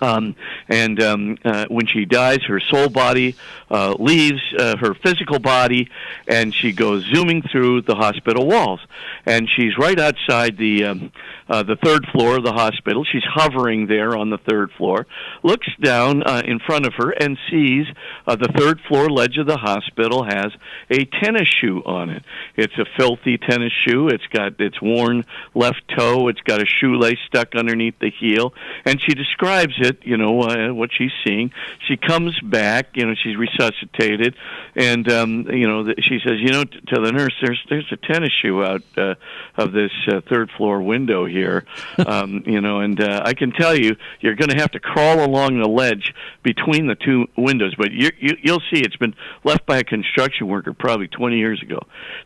Um, 0.00 0.34
and 0.68 1.00
um, 1.00 1.38
uh, 1.44 1.66
when 1.68 1.86
she 1.86 2.04
dies, 2.04 2.42
her 2.48 2.58
soul 2.58 2.88
body 2.88 3.36
uh, 3.72 3.94
leaves 3.98 4.40
uh, 4.58 4.76
her 4.76 4.94
physical 4.94 5.38
body, 5.38 5.88
and 6.28 6.54
she 6.54 6.72
goes 6.72 7.04
zooming 7.12 7.42
through 7.42 7.82
the 7.82 7.94
hospital 7.94 8.46
walls. 8.46 8.80
And 9.26 9.48
she's 9.48 9.76
right 9.78 9.98
outside 9.98 10.58
the 10.58 10.84
um, 10.84 11.12
uh, 11.48 11.62
the 11.62 11.76
third 11.76 12.06
floor 12.12 12.36
of 12.36 12.44
the 12.44 12.52
hospital. 12.52 13.04
She's 13.04 13.24
hovering 13.24 13.86
there 13.86 14.16
on 14.16 14.30
the 14.30 14.38
third 14.38 14.70
floor, 14.72 15.06
looks 15.42 15.68
down 15.82 16.22
uh, 16.22 16.42
in 16.44 16.58
front 16.60 16.86
of 16.86 16.94
her, 16.96 17.10
and 17.10 17.36
sees 17.50 17.86
uh, 18.26 18.36
the 18.36 18.48
third 18.56 18.80
floor 18.88 19.10
ledge 19.10 19.38
of 19.38 19.46
the 19.46 19.56
hospital 19.56 20.24
has 20.24 20.52
a 20.90 21.04
tennis 21.04 21.48
shoe 21.60 21.82
on 21.84 22.10
it. 22.10 22.22
It's 22.56 22.76
a 22.78 22.86
filthy 22.96 23.38
tennis 23.38 23.72
shoe. 23.84 24.08
It's 24.08 24.26
got 24.28 24.60
its 24.60 24.80
worn 24.80 25.24
left 25.54 25.82
toe. 25.96 26.28
It's 26.28 26.40
got 26.40 26.62
a 26.62 26.66
shoelace 26.66 27.18
stuck 27.26 27.54
underneath 27.54 27.98
the 27.98 28.10
heel, 28.10 28.54
and 28.84 29.00
she 29.00 29.14
describes 29.14 29.74
it. 29.78 29.98
You 30.04 30.16
know 30.16 30.42
uh, 30.42 30.72
what 30.72 30.90
she's 30.92 31.12
seeing. 31.26 31.52
She 31.86 31.96
comes 31.96 32.38
back. 32.40 32.88
You 32.94 33.06
know 33.06 33.14
she's 33.14 33.36
resuscitated, 33.62 34.36
and 34.74 35.10
um, 35.10 35.46
you 35.50 35.66
know 35.66 35.84
th- 35.84 35.98
she 36.02 36.18
says, 36.24 36.38
you 36.38 36.50
know, 36.50 36.64
t- 36.64 36.80
to 36.88 37.00
the 37.00 37.12
nurse, 37.12 37.34
there's 37.42 37.62
there's 37.68 37.90
a 37.92 37.96
tennis 37.96 38.30
shoe 38.40 38.62
out 38.62 38.82
uh, 38.96 39.14
of 39.56 39.72
this 39.72 39.90
uh, 40.08 40.20
third 40.28 40.50
floor 40.56 40.80
window 40.80 41.26
here. 41.26 41.64
um, 42.06 42.42
you 42.46 42.60
know, 42.60 42.80
and 42.80 43.00
uh, 43.00 43.22
I 43.24 43.34
can 43.34 43.52
tell 43.52 43.76
you, 43.76 43.96
you're 44.20 44.34
going 44.34 44.50
to 44.50 44.60
have 44.60 44.70
to 44.72 44.80
crawl 44.80 45.24
along 45.24 45.60
the 45.60 45.68
ledge 45.68 46.12
between 46.42 46.86
the 46.86 46.94
two 46.94 47.26
windows, 47.36 47.74
but 47.76 47.92
you, 47.92 48.10
you 48.18 48.36
you'll 48.42 48.62
see 48.72 48.80
it's 48.80 48.96
been 48.96 49.14
left 49.44 49.66
by 49.66 49.78
a 49.78 49.84
construction 49.84 50.48
worker 50.48 50.72
probably 50.72 51.08
20 51.08 51.36
years 51.36 51.62
ago. 51.62 51.78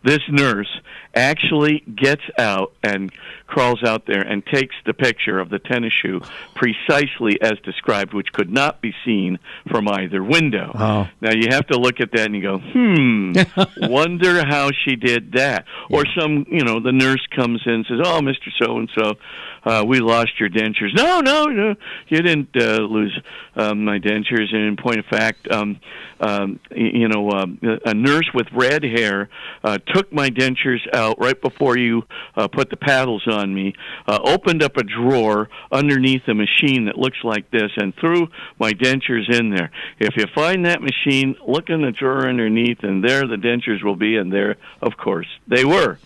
This 0.03 0.21
nurse 0.29 0.81
actually 1.15 1.81
gets 1.81 2.23
out 2.39 2.73
and 2.83 3.13
crawls 3.47 3.83
out 3.85 4.07
there 4.07 4.23
and 4.23 4.45
takes 4.47 4.75
the 4.85 4.95
picture 4.95 5.39
of 5.39 5.51
the 5.51 5.59
tennis 5.59 5.93
shoe 5.93 6.21
precisely 6.55 7.41
as 7.41 7.59
described, 7.65 8.13
which 8.13 8.33
could 8.33 8.51
not 8.51 8.81
be 8.81 8.95
seen 9.05 9.39
from 9.71 9.89
either 9.89 10.23
window. 10.23 10.73
Oh. 10.75 11.09
Now 11.21 11.33
you 11.33 11.49
have 11.51 11.67
to 11.69 11.79
look 11.79 12.01
at 12.01 12.11
that 12.13 12.27
and 12.27 12.35
you 12.35 12.43
go, 12.43 12.59
hmm, 12.59 13.33
wonder 13.89 14.45
how 14.47 14.71
she 14.85 14.97
did 14.97 15.33
that. 15.33 15.65
Or 15.91 16.05
some, 16.19 16.47
you 16.51 16.65
know, 16.65 16.81
the 16.81 16.93
nurse 16.93 17.25
comes 17.35 17.63
in 17.67 17.73
and 17.73 17.87
says, 17.87 18.01
"Oh, 18.05 18.21
Mister 18.21 18.51
So 18.61 18.79
and 18.79 18.91
So, 18.97 19.15
uh, 19.67 19.85
we 19.87 20.01
lost 20.01 20.41
your 20.41 20.49
dentures." 20.49 20.95
No, 20.95 21.21
no, 21.21 21.45
no, 21.45 21.75
you 22.09 22.23
didn't 22.23 22.57
uh, 22.57 22.79
lose 22.81 23.19
um, 23.55 23.85
my 23.85 23.99
dentures. 23.99 24.55
And 24.55 24.63
in 24.63 24.77
point 24.77 24.99
of 24.99 25.07
fact, 25.07 25.47
um, 25.51 25.79
um, 26.21 26.61
you 26.75 27.09
know, 27.09 27.31
um, 27.31 27.59
a 27.85 27.93
nurse 27.93 28.29
with 28.33 28.47
red 28.53 28.83
hair 28.83 29.29
uh, 29.63 29.79
took 29.95 30.13
my 30.13 30.31
dentures 30.31 30.81
out 30.95 31.19
right 31.21 31.41
before 31.41 31.77
you 31.77 32.05
uh, 32.37 32.49
put 32.49 32.71
the 32.71 32.77
paddles 32.77 33.27
on 33.27 33.55
me, 33.55 33.75
uh, 34.07 34.19
opened 34.25 34.63
up 34.63 34.77
a 34.77 34.83
drawer 34.83 35.49
underneath 35.71 36.23
a 36.29 36.35
machine 36.35 36.87
that 36.87 36.97
looks 36.97 37.19
like 37.23 37.51
this, 37.51 37.71
and 37.77 37.95
threw 37.97 38.29
my 38.59 38.73
dentures 38.73 39.29
in 39.39 39.51
there. 39.51 39.71
If 39.99 40.17
you 40.17 40.25
find 40.35 40.65
that 40.65 40.81
machine, 40.81 41.37
look 41.47 41.69
in 41.69 41.83
the 41.83 41.93
drawer 41.93 42.29
underneath, 42.29 42.83
and 42.83 43.05
there 43.05 43.27
the 43.27 43.37
dentures 43.37 43.83
will 43.83 43.97
be, 43.97 44.17
and 44.17 44.33
there, 44.33 44.57
of 44.81 44.97
course, 44.97 45.29
they 45.47 45.65
were. 45.65 45.99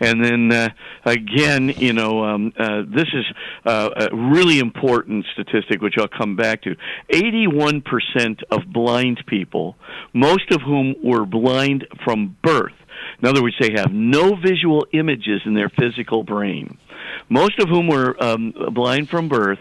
And 0.00 0.24
then 0.24 0.52
uh, 0.52 0.68
again, 1.04 1.68
you 1.68 1.92
know, 1.92 2.24
um, 2.24 2.52
uh, 2.58 2.82
this 2.86 3.08
is 3.12 3.24
uh, 3.64 3.90
a 3.96 4.16
really 4.16 4.58
important 4.58 5.24
statistic, 5.32 5.80
which 5.80 5.94
I'll 5.98 6.08
come 6.08 6.36
back 6.36 6.62
to. 6.62 6.76
81% 7.12 8.42
of 8.50 8.60
blind 8.72 9.24
people, 9.26 9.76
most 10.12 10.50
of 10.50 10.60
whom 10.62 10.94
were 11.02 11.24
blind 11.24 11.86
from 12.04 12.36
birth, 12.42 12.72
in 13.22 13.28
other 13.28 13.42
words, 13.42 13.56
they 13.60 13.72
have 13.76 13.92
no 13.92 14.34
visual 14.36 14.86
images 14.92 15.42
in 15.44 15.54
their 15.54 15.70
physical 15.70 16.22
brain. 16.22 16.78
Most 17.28 17.58
of 17.58 17.68
whom 17.68 17.88
were 17.88 18.16
um, 18.22 18.52
blind 18.72 19.08
from 19.08 19.28
birth 19.28 19.58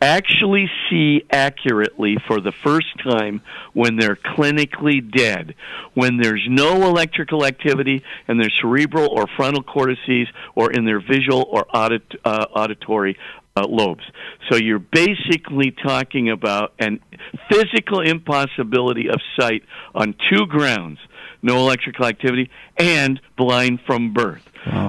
actually 0.00 0.70
see 0.88 1.24
accurately 1.30 2.16
for 2.26 2.40
the 2.40 2.52
first 2.52 2.86
time 3.02 3.42
when 3.72 3.96
they're 3.96 4.16
clinically 4.16 5.00
dead, 5.14 5.54
when 5.94 6.18
there's 6.20 6.44
no 6.48 6.82
electrical 6.82 7.44
activity 7.44 8.02
in 8.28 8.38
their 8.38 8.50
cerebral 8.60 9.08
or 9.10 9.26
frontal 9.36 9.62
cortices 9.62 10.28
or 10.54 10.72
in 10.72 10.84
their 10.84 11.00
visual 11.00 11.46
or 11.50 11.66
audit, 11.74 12.02
uh, 12.24 12.46
auditory 12.54 13.16
uh, 13.56 13.66
lobes. 13.68 14.04
So 14.50 14.56
you're 14.56 14.78
basically 14.78 15.70
talking 15.70 16.30
about 16.30 16.72
an 16.78 17.00
physical 17.50 18.00
impossibility 18.00 19.08
of 19.08 19.20
sight 19.38 19.62
on 19.94 20.14
two 20.30 20.46
grounds 20.46 20.98
no 21.42 21.56
electrical 21.58 22.06
activity 22.06 22.50
and 22.78 23.20
blind 23.36 23.80
from 23.86 24.12
birth. 24.12 24.42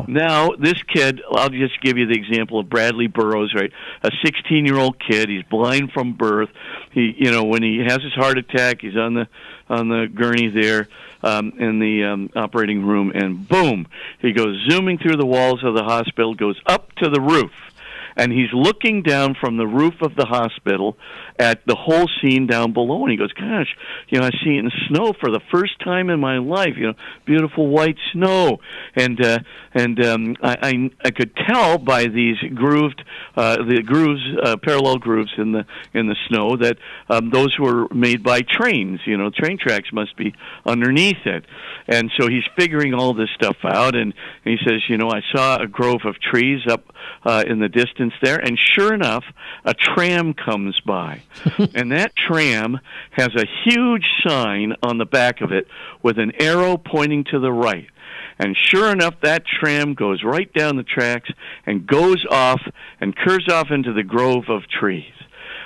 Now, 0.07 0.51
this 0.59 0.81
kid, 0.83 1.21
I'll 1.31 1.49
just 1.49 1.81
give 1.81 1.97
you 1.97 2.05
the 2.05 2.13
example 2.13 2.59
of 2.59 2.69
Bradley 2.69 3.07
Burrows, 3.07 3.53
right? 3.55 3.71
A 4.03 4.11
16 4.23 4.65
year 4.65 4.77
old 4.77 4.99
kid, 4.99 5.29
he's 5.29 5.43
blind 5.43 5.91
from 5.91 6.13
birth. 6.13 6.49
He, 6.91 7.15
you 7.17 7.31
know, 7.31 7.43
when 7.43 7.63
he 7.63 7.79
has 7.79 8.01
his 8.03 8.13
heart 8.13 8.37
attack, 8.37 8.81
he's 8.81 8.95
on 8.95 9.15
the, 9.15 9.27
on 9.69 9.89
the 9.89 10.07
gurney 10.13 10.49
there, 10.49 10.87
um, 11.23 11.53
in 11.57 11.79
the, 11.79 12.03
um, 12.03 12.29
operating 12.35 12.85
room, 12.85 13.11
and 13.15 13.47
boom, 13.47 13.87
he 14.19 14.33
goes 14.33 14.63
zooming 14.69 14.99
through 14.99 15.15
the 15.15 15.25
walls 15.25 15.63
of 15.63 15.73
the 15.73 15.83
hospital, 15.83 16.35
goes 16.35 16.59
up 16.67 16.91
to 16.95 17.09
the 17.09 17.21
roof 17.21 17.51
and 18.15 18.31
he's 18.31 18.53
looking 18.53 19.01
down 19.01 19.35
from 19.39 19.57
the 19.57 19.65
roof 19.65 19.95
of 20.01 20.15
the 20.15 20.25
hospital 20.25 20.97
at 21.39 21.65
the 21.65 21.75
whole 21.75 22.07
scene 22.21 22.47
down 22.47 22.73
below. 22.73 23.03
And 23.03 23.11
he 23.11 23.17
goes 23.17 23.33
gosh 23.33 23.75
you 24.09 24.19
know 24.19 24.25
i 24.25 24.31
see 24.43 24.57
it 24.57 24.59
in 24.59 24.71
snow 24.87 25.13
for 25.19 25.29
the 25.29 25.41
first 25.51 25.79
time 25.83 26.09
in 26.09 26.19
my 26.19 26.37
life 26.37 26.73
you 26.77 26.87
know 26.87 26.93
beautiful 27.25 27.67
white 27.67 27.97
snow. 28.11 28.59
And 28.95 29.23
uh 29.23 29.39
and 29.73 30.03
um 30.05 30.35
i 30.41 30.57
i, 30.61 30.89
I 31.05 31.11
could 31.11 31.35
tell 31.35 31.77
by 31.77 32.05
these 32.05 32.37
grooved 32.53 33.03
uh 33.35 33.57
the 33.57 33.81
grooves 33.83 34.21
uh, 34.43 34.57
parallel 34.57 34.97
grooves 34.97 35.33
in 35.37 35.51
the 35.51 35.65
in 35.93 36.07
the 36.07 36.15
snow 36.27 36.57
that 36.57 36.77
um 37.09 37.29
those 37.29 37.57
were 37.59 37.87
made 37.89 38.23
by 38.23 38.41
trains 38.41 38.99
you 39.05 39.17
know 39.17 39.29
train 39.29 39.57
tracks 39.57 39.89
must 39.91 40.15
be 40.17 40.33
underneath 40.65 41.25
it. 41.25 41.45
And 41.87 42.11
so 42.17 42.27
he's 42.29 42.43
figuring 42.57 42.93
all 42.93 43.13
this 43.13 43.29
stuff 43.35 43.57
out 43.63 43.95
and, 43.95 44.13
and 44.45 44.57
he 44.57 44.57
says 44.65 44.81
you 44.87 44.97
know 44.97 45.09
i 45.09 45.21
saw 45.33 45.61
a 45.61 45.67
grove 45.67 46.01
of 46.05 46.19
trees 46.19 46.61
up 46.69 46.93
uh 47.23 47.43
in 47.47 47.59
the 47.59 47.69
distance 47.69 48.13
there 48.21 48.37
and 48.37 48.57
sure 48.57 48.93
enough 48.93 49.23
a 49.65 49.73
tram 49.73 50.33
comes 50.33 50.79
by 50.85 51.21
and 51.73 51.91
that 51.91 52.15
tram 52.15 52.79
has 53.11 53.29
a 53.35 53.47
huge 53.63 54.05
sign 54.25 54.73
on 54.83 54.97
the 54.97 55.05
back 55.05 55.41
of 55.41 55.51
it 55.51 55.67
with 56.01 56.19
an 56.19 56.31
arrow 56.39 56.77
pointing 56.77 57.23
to 57.25 57.39
the 57.39 57.51
right 57.51 57.87
and 58.39 58.57
sure 58.57 58.91
enough, 58.91 59.15
that 59.21 59.43
tram 59.45 59.93
goes 59.93 60.23
right 60.23 60.51
down 60.53 60.75
the 60.75 60.83
tracks 60.83 61.29
and 61.65 61.85
goes 61.85 62.25
off 62.29 62.61
and 62.99 63.15
curves 63.15 63.51
off 63.51 63.67
into 63.71 63.93
the 63.93 64.03
grove 64.03 64.45
of 64.49 64.63
trees. 64.67 65.13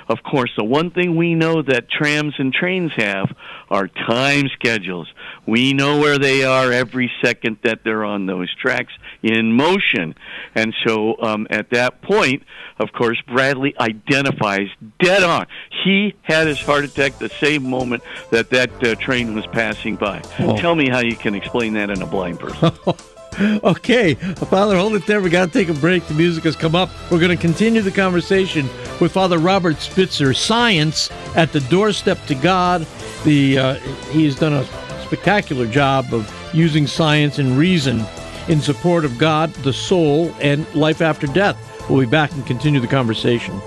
Of 0.08 0.22
course, 0.22 0.50
the 0.56 0.64
one 0.64 0.90
thing 0.90 1.16
we 1.16 1.34
know 1.34 1.62
that 1.62 1.90
trams 1.90 2.34
and 2.38 2.52
trains 2.52 2.92
have 2.96 3.28
are 3.70 3.88
time 3.88 4.48
schedules. 4.54 5.08
We 5.46 5.74
know 5.74 5.98
where 5.98 6.18
they 6.18 6.44
are 6.44 6.72
every 6.72 7.10
second 7.22 7.58
that 7.62 7.80
they're 7.84 8.04
on 8.04 8.26
those 8.26 8.52
tracks 8.54 8.92
in 9.22 9.52
motion. 9.52 10.14
And 10.54 10.74
so 10.86 11.20
um, 11.20 11.46
at 11.50 11.70
that 11.70 12.00
point, 12.00 12.42
of 12.78 12.92
course, 12.92 13.20
Bradley 13.26 13.74
identifies 13.78 14.68
dead 14.98 15.22
on. 15.22 15.46
He 15.84 16.14
had 16.22 16.46
his 16.46 16.60
heart 16.60 16.84
attack 16.84 17.18
the 17.18 17.28
same 17.28 17.68
moment 17.68 18.02
that 18.30 18.50
that 18.50 18.82
uh, 18.82 18.94
train 18.94 19.34
was 19.34 19.46
passing 19.46 19.96
by. 19.96 20.22
Oh. 20.38 20.56
Tell 20.56 20.74
me 20.74 20.88
how 20.88 21.00
you 21.00 21.16
can 21.16 21.34
explain 21.34 21.74
that 21.74 21.90
in 21.90 22.00
a 22.00 22.06
blind 22.06 22.40
person. 22.40 22.72
okay, 23.62 24.14
Father, 24.14 24.76
hold 24.76 24.94
it 24.94 25.06
there. 25.06 25.20
We 25.20 25.30
got 25.30 25.46
to 25.46 25.52
take 25.52 25.68
a 25.68 25.78
break. 25.78 26.06
The 26.08 26.14
music 26.14 26.44
has 26.44 26.56
come 26.56 26.74
up. 26.74 26.90
We're 27.10 27.20
going 27.20 27.36
to 27.36 27.40
continue 27.40 27.82
the 27.82 27.92
conversation 27.92 28.68
with 29.00 29.12
Father 29.12 29.38
Robert 29.38 29.76
Spitzer. 29.76 30.34
Science 30.34 31.10
at 31.36 31.52
the 31.52 31.60
doorstep 31.60 32.24
to 32.26 32.34
God. 32.34 32.86
The 33.24 33.58
uh, 33.58 33.74
he's 34.10 34.36
done 34.36 34.54
a 34.54 34.64
spectacular 35.04 35.66
job 35.66 36.12
of 36.12 36.32
using 36.52 36.86
science 36.86 37.38
and 37.38 37.56
reason 37.56 38.04
in 38.48 38.60
support 38.60 39.04
of 39.04 39.18
God, 39.18 39.52
the 39.56 39.72
soul, 39.72 40.34
and 40.40 40.66
life 40.74 41.00
after 41.00 41.26
death. 41.28 41.56
We'll 41.88 42.00
be 42.00 42.06
back 42.06 42.32
and 42.32 42.44
continue 42.46 42.80
the 42.80 42.88
conversation. 42.88 43.60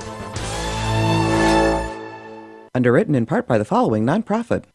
Underwritten 2.76 3.16
in 3.16 3.26
part 3.26 3.48
by 3.48 3.58
the 3.58 3.66
following 3.66 4.06
nonprofit. 4.06 4.66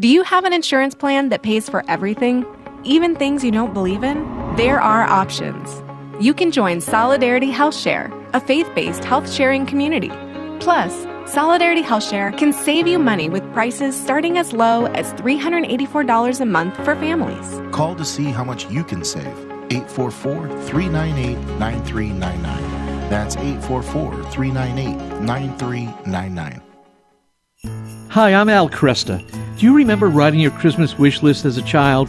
Do 0.00 0.06
you 0.06 0.22
have 0.22 0.44
an 0.44 0.52
insurance 0.52 0.94
plan 0.94 1.30
that 1.30 1.42
pays 1.42 1.68
for 1.68 1.84
everything, 1.88 2.46
even 2.84 3.14
things 3.14 3.44
you 3.44 3.50
don't 3.50 3.74
believe 3.74 4.02
in? 4.04 4.24
There 4.56 4.80
are 4.80 5.02
options. 5.02 5.82
You 6.20 6.34
can 6.34 6.50
join 6.50 6.80
Solidarity 6.80 7.50
Health 7.50 7.76
Share, 7.76 8.12
a 8.32 8.40
faith 8.40 8.70
based 8.74 9.04
health 9.04 9.30
sharing 9.32 9.66
community. 9.66 10.10
Plus, 10.60 11.06
Solidarity 11.26 11.82
Health 11.82 12.04
Share 12.04 12.32
can 12.32 12.52
save 12.52 12.86
you 12.86 12.98
money 12.98 13.28
with 13.28 13.42
prices 13.52 13.94
starting 13.94 14.38
as 14.38 14.52
low 14.52 14.86
as 14.86 15.12
$384 15.14 16.40
a 16.40 16.44
month 16.44 16.74
for 16.76 16.94
families. 16.96 17.60
Call 17.70 17.94
to 17.96 18.04
see 18.04 18.24
how 18.24 18.44
much 18.44 18.70
you 18.70 18.82
can 18.82 19.04
save. 19.04 19.26
844 19.70 20.48
398 20.64 21.36
9399. 21.58 23.10
That's 23.10 23.36
844 23.36 24.24
398 24.30 25.20
9399. 25.20 26.62
Hi, 28.10 28.32
I'm 28.32 28.48
Al 28.48 28.70
Kresta. 28.70 29.22
Do 29.58 29.66
you 29.66 29.74
remember 29.74 30.08
writing 30.08 30.40
your 30.40 30.52
Christmas 30.52 30.98
wish 30.98 31.22
list 31.22 31.44
as 31.44 31.58
a 31.58 31.62
child? 31.62 32.08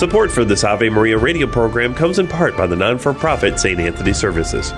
Support 0.00 0.32
for 0.32 0.46
this 0.46 0.64
Ave 0.64 0.88
Maria 0.88 1.18
radio 1.18 1.46
program 1.46 1.94
comes 1.94 2.18
in 2.18 2.26
part 2.26 2.56
by 2.56 2.66
the 2.66 2.74
non 2.74 2.96
for 2.96 3.12
profit 3.12 3.60
St. 3.60 3.78
Anthony 3.78 4.14
Services. 4.14 4.72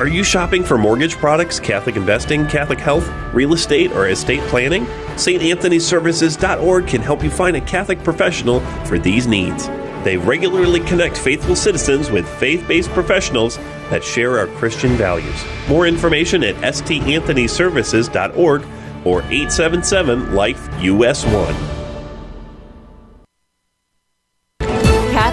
Are 0.00 0.08
you 0.08 0.24
shopping 0.24 0.64
for 0.64 0.76
mortgage 0.76 1.14
products, 1.14 1.60
Catholic 1.60 1.94
investing, 1.94 2.48
Catholic 2.48 2.80
health, 2.80 3.08
real 3.32 3.54
estate, 3.54 3.92
or 3.92 4.08
estate 4.08 4.40
planning? 4.48 4.84
StAnthonyServices.org 5.14 6.88
can 6.88 7.00
help 7.00 7.22
you 7.22 7.30
find 7.30 7.56
a 7.56 7.60
Catholic 7.60 8.02
professional 8.02 8.58
for 8.86 8.98
these 8.98 9.28
needs. 9.28 9.68
They 10.02 10.16
regularly 10.16 10.80
connect 10.80 11.16
faithful 11.16 11.54
citizens 11.54 12.10
with 12.10 12.28
faith 12.28 12.66
based 12.66 12.90
professionals 12.90 13.58
that 13.90 14.02
share 14.02 14.36
our 14.36 14.48
Christian 14.48 14.96
values. 14.96 15.44
More 15.68 15.86
information 15.86 16.42
at 16.42 16.56
StAnthonyServices.org 16.56 18.66
or 19.04 19.22
877 19.22 20.34
Life 20.34 20.68
US 20.82 21.24
1. 21.24 21.85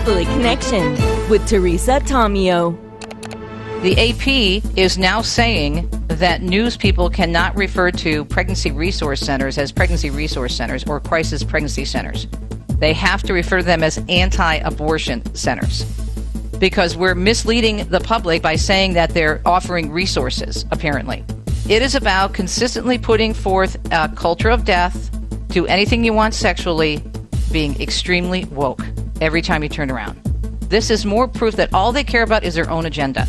Catholic 0.03 0.27
Connection 0.27 1.29
with 1.29 1.47
Teresa 1.47 2.01
Tomeo. 2.01 2.77
The 3.83 3.93
AP 4.09 4.77
is 4.77 4.97
now 4.97 5.21
saying 5.21 5.89
that 6.09 6.41
news 6.41 6.75
people 6.75 7.09
cannot 7.09 7.55
refer 7.55 7.89
to 7.91 8.25
pregnancy 8.25 8.69
resource 8.69 9.21
centers 9.21 9.57
as 9.57 9.71
pregnancy 9.71 10.09
resource 10.09 10.57
centers 10.57 10.83
or 10.83 10.99
crisis 10.99 11.41
pregnancy 11.45 11.85
centers. 11.85 12.27
They 12.79 12.91
have 12.91 13.23
to 13.23 13.33
refer 13.33 13.59
to 13.59 13.63
them 13.63 13.81
as 13.81 14.03
anti 14.09 14.55
abortion 14.55 15.23
centers 15.35 15.85
because 16.59 16.97
we're 16.97 17.15
misleading 17.15 17.87
the 17.87 18.01
public 18.01 18.41
by 18.41 18.57
saying 18.57 18.95
that 18.95 19.11
they're 19.11 19.41
offering 19.45 19.89
resources, 19.89 20.65
apparently. 20.71 21.23
It 21.69 21.81
is 21.81 21.95
about 21.95 22.33
consistently 22.33 22.97
putting 22.97 23.33
forth 23.33 23.77
a 23.93 24.09
culture 24.09 24.49
of 24.49 24.65
death, 24.65 25.09
do 25.47 25.65
anything 25.65 26.03
you 26.03 26.11
want 26.11 26.33
sexually, 26.33 27.01
being 27.53 27.81
extremely 27.81 28.43
woke 28.45 28.81
every 29.23 29.41
time 29.41 29.63
you 29.63 29.69
turn 29.69 29.89
around. 29.89 30.21
This 30.69 30.89
is 30.89 31.05
more 31.05 31.27
proof 31.27 31.55
that 31.55 31.73
all 31.73 31.91
they 31.91 32.03
care 32.03 32.23
about 32.23 32.43
is 32.43 32.55
their 32.55 32.69
own 32.69 32.85
agenda. 32.85 33.27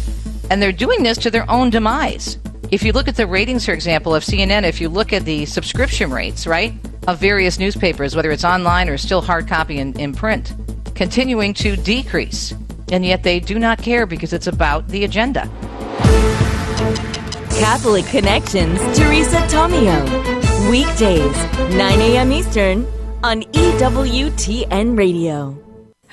And 0.51 0.61
they're 0.61 0.73
doing 0.73 1.03
this 1.03 1.19
to 1.19 1.31
their 1.31 1.49
own 1.51 1.71
demise. 1.71 2.39
If 2.71 2.83
you 2.83 2.93
look 2.93 3.09
at 3.09 3.17
the 3.17 3.27
ratings, 3.27 3.65
for 3.65 3.73
example, 3.73 4.15
of 4.15 4.25
CNN, 4.25 4.65
if 4.65 4.81
you 4.81 4.89
look 4.89 5.13
at 5.13 5.25
the 5.25 5.47
subscription 5.47 6.11
rates, 6.11 6.47
right, 6.47 6.75
of 7.07 7.19
various 7.19 7.59
newspapers, 7.59 8.17
whether 8.17 8.31
it's 8.31 8.45
online 8.45 8.89
or 8.89 8.99
still 8.99 9.21
hard 9.21 9.47
copy 9.47 9.79
in, 9.79 9.99
in 9.99 10.15
print, 10.15 10.55
continuing 10.95 11.55
to 11.55 11.77
decrease. 11.77 12.53
And 12.91 13.05
yet 13.05 13.23
they 13.23 13.41
do 13.41 13.59
not 13.59 13.79
care 13.79 14.07
because 14.07 14.33
it's 14.33 14.47
about 14.47 14.89
the 14.89 15.05
agenda. 15.05 15.43
Catholic 17.59 18.07
Connections, 18.07 18.79
Teresa 18.99 19.39
Tomeo. 19.49 20.71
Weekdays, 20.71 21.37
9 21.77 22.01
a.m. 22.01 22.33
Eastern 22.33 22.87
on 23.23 23.43
EWTN 23.43 24.99
Radio. 24.99 25.64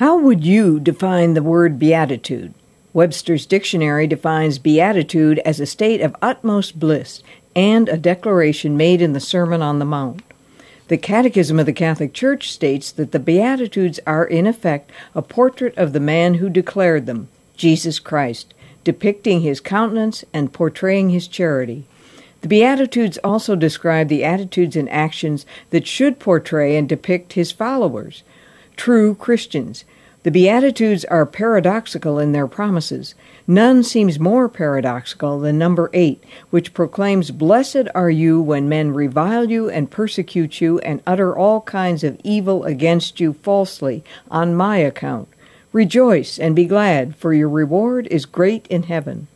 How 0.01 0.17
would 0.17 0.43
you 0.43 0.79
define 0.79 1.35
the 1.35 1.43
word 1.43 1.77
beatitude? 1.77 2.55
Webster's 2.91 3.45
dictionary 3.45 4.07
defines 4.07 4.57
beatitude 4.57 5.37
as 5.45 5.59
a 5.59 5.67
state 5.67 6.01
of 6.01 6.15
utmost 6.23 6.79
bliss 6.79 7.21
and 7.55 7.87
a 7.87 7.97
declaration 7.97 8.75
made 8.75 8.99
in 8.99 9.13
the 9.13 9.19
Sermon 9.19 9.61
on 9.61 9.77
the 9.77 9.85
Mount. 9.85 10.23
The 10.87 10.97
Catechism 10.97 11.59
of 11.59 11.67
the 11.67 11.71
Catholic 11.71 12.15
Church 12.15 12.51
states 12.51 12.91
that 12.91 13.11
the 13.11 13.19
Beatitudes 13.19 13.99
are, 14.07 14.25
in 14.25 14.47
effect, 14.47 14.89
a 15.13 15.21
portrait 15.21 15.77
of 15.77 15.93
the 15.93 15.99
man 15.99 16.33
who 16.33 16.49
declared 16.49 17.05
them, 17.05 17.27
Jesus 17.55 17.99
Christ, 17.99 18.55
depicting 18.83 19.41
his 19.41 19.59
countenance 19.59 20.25
and 20.33 20.51
portraying 20.51 21.11
his 21.11 21.27
charity. 21.27 21.83
The 22.41 22.47
Beatitudes 22.47 23.19
also 23.23 23.55
describe 23.55 24.07
the 24.07 24.23
attitudes 24.23 24.75
and 24.75 24.89
actions 24.89 25.45
that 25.69 25.85
should 25.85 26.17
portray 26.17 26.75
and 26.75 26.89
depict 26.89 27.33
his 27.33 27.51
followers, 27.51 28.23
true 28.81 29.13
Christians, 29.13 29.85
the 30.23 30.31
Beatitudes 30.31 31.05
are 31.05 31.27
paradoxical 31.27 32.17
in 32.17 32.31
their 32.31 32.47
promises. 32.47 33.13
None 33.45 33.83
seems 33.83 34.19
more 34.19 34.49
paradoxical 34.49 35.39
than 35.39 35.59
number 35.59 35.91
eight, 35.93 36.23
which 36.49 36.73
proclaims, 36.73 37.29
Blessed 37.29 37.89
are 37.93 38.09
you 38.09 38.41
when 38.41 38.67
men 38.67 38.91
revile 38.91 39.51
you 39.51 39.69
and 39.69 39.91
persecute 39.91 40.61
you 40.61 40.79
and 40.79 41.03
utter 41.05 41.37
all 41.37 41.61
kinds 41.61 42.03
of 42.03 42.19
evil 42.23 42.63
against 42.63 43.19
you 43.19 43.33
falsely 43.33 44.03
on 44.31 44.55
my 44.55 44.77
account. 44.77 45.27
Rejoice 45.71 46.39
and 46.39 46.55
be 46.55 46.65
glad, 46.65 47.15
for 47.15 47.35
your 47.35 47.49
reward 47.49 48.07
is 48.07 48.25
great 48.25 48.65
in 48.65 48.81
heaven. 48.81 49.27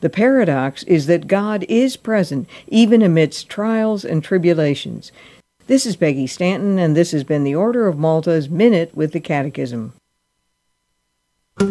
The 0.00 0.10
paradox 0.10 0.84
is 0.84 1.06
that 1.06 1.26
God 1.26 1.64
is 1.68 1.96
present 1.96 2.48
even 2.68 3.02
amidst 3.02 3.48
trials 3.48 4.04
and 4.04 4.22
tribulations. 4.22 5.10
This 5.72 5.86
is 5.86 5.96
Peggy 5.96 6.26
Stanton, 6.26 6.78
and 6.78 6.94
this 6.94 7.12
has 7.12 7.24
been 7.24 7.44
the 7.44 7.54
Order 7.54 7.88
of 7.88 7.96
Malta's 7.96 8.50
Minute 8.50 8.94
with 8.94 9.12
the 9.12 9.20
Catechism. 9.20 9.94
And 11.58 11.70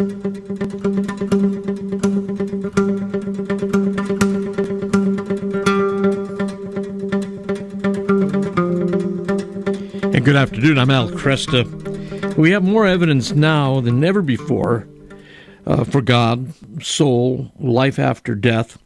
good 10.26 10.36
afternoon. 10.36 10.80
I'm 10.80 10.90
Al 10.90 11.12
Kresta. 11.12 12.36
We 12.38 12.50
have 12.50 12.64
more 12.64 12.88
evidence 12.88 13.34
now 13.34 13.82
than 13.82 14.04
ever 14.04 14.24
before 14.24 14.88
uh, 15.68 15.84
for 15.84 16.02
God, 16.02 16.52
soul, 16.82 17.52
life 17.60 18.00
after 18.00 18.34
death. 18.34 18.80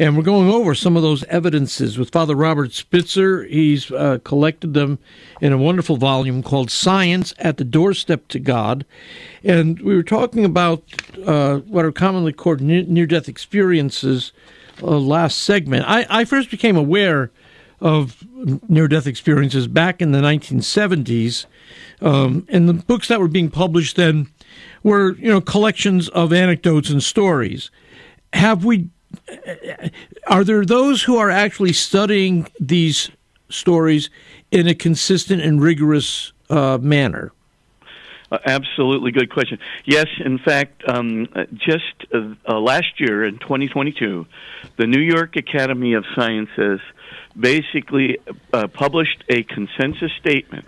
And 0.00 0.16
we're 0.16 0.22
going 0.22 0.48
over 0.48 0.74
some 0.74 0.96
of 0.96 1.02
those 1.02 1.24
evidences 1.24 1.98
with 1.98 2.08
Father 2.08 2.34
Robert 2.34 2.72
Spitzer. 2.72 3.44
He's 3.44 3.92
uh, 3.92 4.16
collected 4.24 4.72
them 4.72 4.98
in 5.42 5.52
a 5.52 5.58
wonderful 5.58 5.98
volume 5.98 6.42
called 6.42 6.70
Science 6.70 7.34
at 7.38 7.58
the 7.58 7.64
Doorstep 7.64 8.26
to 8.28 8.38
God. 8.38 8.86
And 9.44 9.78
we 9.80 9.94
were 9.94 10.02
talking 10.02 10.46
about 10.46 10.82
uh, 11.26 11.58
what 11.58 11.84
are 11.84 11.92
commonly 11.92 12.32
called 12.32 12.62
near 12.62 13.04
death 13.04 13.28
experiences 13.28 14.32
uh, 14.82 14.86
last 14.86 15.40
segment. 15.40 15.84
I, 15.86 16.06
I 16.08 16.24
first 16.24 16.50
became 16.50 16.78
aware 16.78 17.30
of 17.82 18.24
near 18.70 18.88
death 18.88 19.06
experiences 19.06 19.66
back 19.68 20.00
in 20.00 20.12
the 20.12 20.20
1970s. 20.20 21.44
Um, 22.00 22.46
and 22.48 22.66
the 22.66 22.72
books 22.72 23.08
that 23.08 23.20
were 23.20 23.28
being 23.28 23.50
published 23.50 23.96
then 23.96 24.28
were, 24.82 25.14
you 25.16 25.28
know, 25.28 25.42
collections 25.42 26.08
of 26.08 26.32
anecdotes 26.32 26.88
and 26.88 27.02
stories. 27.02 27.70
Have 28.32 28.64
we 28.64 28.88
are 30.26 30.44
there 30.44 30.64
those 30.64 31.02
who 31.02 31.16
are 31.16 31.30
actually 31.30 31.72
studying 31.72 32.48
these 32.58 33.10
stories 33.48 34.10
in 34.50 34.66
a 34.66 34.74
consistent 34.74 35.42
and 35.42 35.60
rigorous 35.60 36.32
uh, 36.48 36.78
manner? 36.80 37.32
Uh, 38.32 38.38
absolutely 38.46 39.10
good 39.10 39.30
question. 39.30 39.58
Yes, 39.84 40.06
in 40.24 40.38
fact, 40.38 40.82
um, 40.88 41.26
just 41.54 41.84
uh, 42.14 42.34
uh 42.48 42.60
last 42.60 43.00
year 43.00 43.24
in 43.24 43.38
2022, 43.38 44.26
the 44.76 44.86
New 44.86 45.00
York 45.00 45.36
Academy 45.36 45.94
of 45.94 46.04
Sciences 46.14 46.80
basically 47.38 48.18
uh, 48.52 48.68
published 48.68 49.24
a 49.28 49.42
consensus 49.42 50.12
statement 50.20 50.64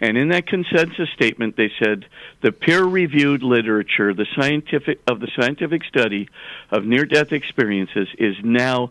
and 0.00 0.16
in 0.16 0.28
that 0.28 0.46
consensus 0.46 1.10
statement, 1.14 1.56
they 1.56 1.70
said 1.82 2.06
the 2.40 2.52
peer-reviewed 2.52 3.42
literature, 3.42 4.14
the 4.14 4.26
scientific 4.34 5.00
of 5.06 5.20
the 5.20 5.28
scientific 5.38 5.84
study 5.84 6.28
of 6.70 6.84
near-death 6.84 7.32
experiences, 7.32 8.08
is 8.18 8.36
now 8.42 8.90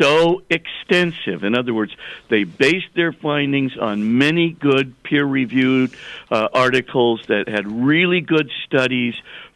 so 0.00 0.42
extensive. 0.48 1.42
In 1.42 1.56
other 1.56 1.74
words, 1.74 1.92
they 2.28 2.44
based 2.44 2.94
their 2.94 3.12
findings 3.12 3.76
on 3.76 4.16
many 4.18 4.50
good 4.50 5.02
peer-reviewed 5.02 5.94
uh, 6.30 6.48
articles 6.52 7.22
that 7.26 7.48
had 7.48 7.66
really 7.66 8.20
good 8.20 8.50
studies 8.64 9.14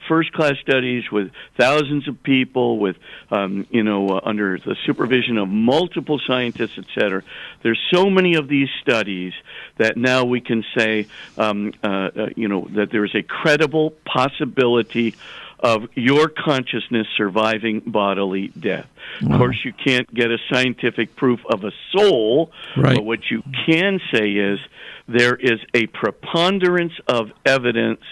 first 0.09 0.33
class 0.33 0.55
studies 0.63 1.05
with 1.13 1.31
thousands 1.57 2.09
of 2.09 2.23
people, 2.23 2.79
with 2.79 2.97
um, 3.31 3.67
you 3.71 3.85
know 3.85 4.09
uh, 4.09 4.21
under 4.25 4.59
the 4.59 4.77
supervision 4.87 5.39
of 5.39 5.49
multiple 5.49 6.21
scientists, 6.27 6.79
et 6.79 6.87
cetera. 6.95 7.23
There's 7.63 7.81
so 7.93 8.11
many 8.11 8.35
of 8.35 8.49
these 8.49 8.69
studies 8.83 9.35
that 9.77 9.97
now 9.97 10.25
we 10.25 10.41
can 10.41 10.65
say 10.77 11.07
um, 11.37 11.73
uh, 11.83 11.87
uh, 11.87 12.27
you 12.37 12.49
know 12.49 12.67
that 12.71 12.91
there 12.91 13.05
is 13.05 13.15
a 13.15 13.23
credible 13.23 13.91
possibility 14.05 15.15
of 15.61 15.89
your 15.95 16.29
consciousness 16.29 17.07
surviving 17.17 17.81
bodily 17.81 18.49
death. 18.49 18.87
Wow. 19.23 19.33
Of 19.33 19.39
course, 19.39 19.65
you 19.65 19.73
can't 19.73 20.13
get 20.13 20.31
a 20.31 20.39
scientific 20.53 21.17
proof 21.17 21.41
of 21.47 21.65
a 21.65 21.73
soul, 21.93 22.53
right. 22.77 22.97
but 22.97 23.05
what 23.05 23.31
you 23.31 23.43
can 23.67 24.01
say 24.13 24.31
is 24.31 24.61
there 25.09 25.35
is 25.35 25.59
a 25.75 25.87
preponderance 25.87 26.93
of 27.09 27.31
evidence 27.45 28.03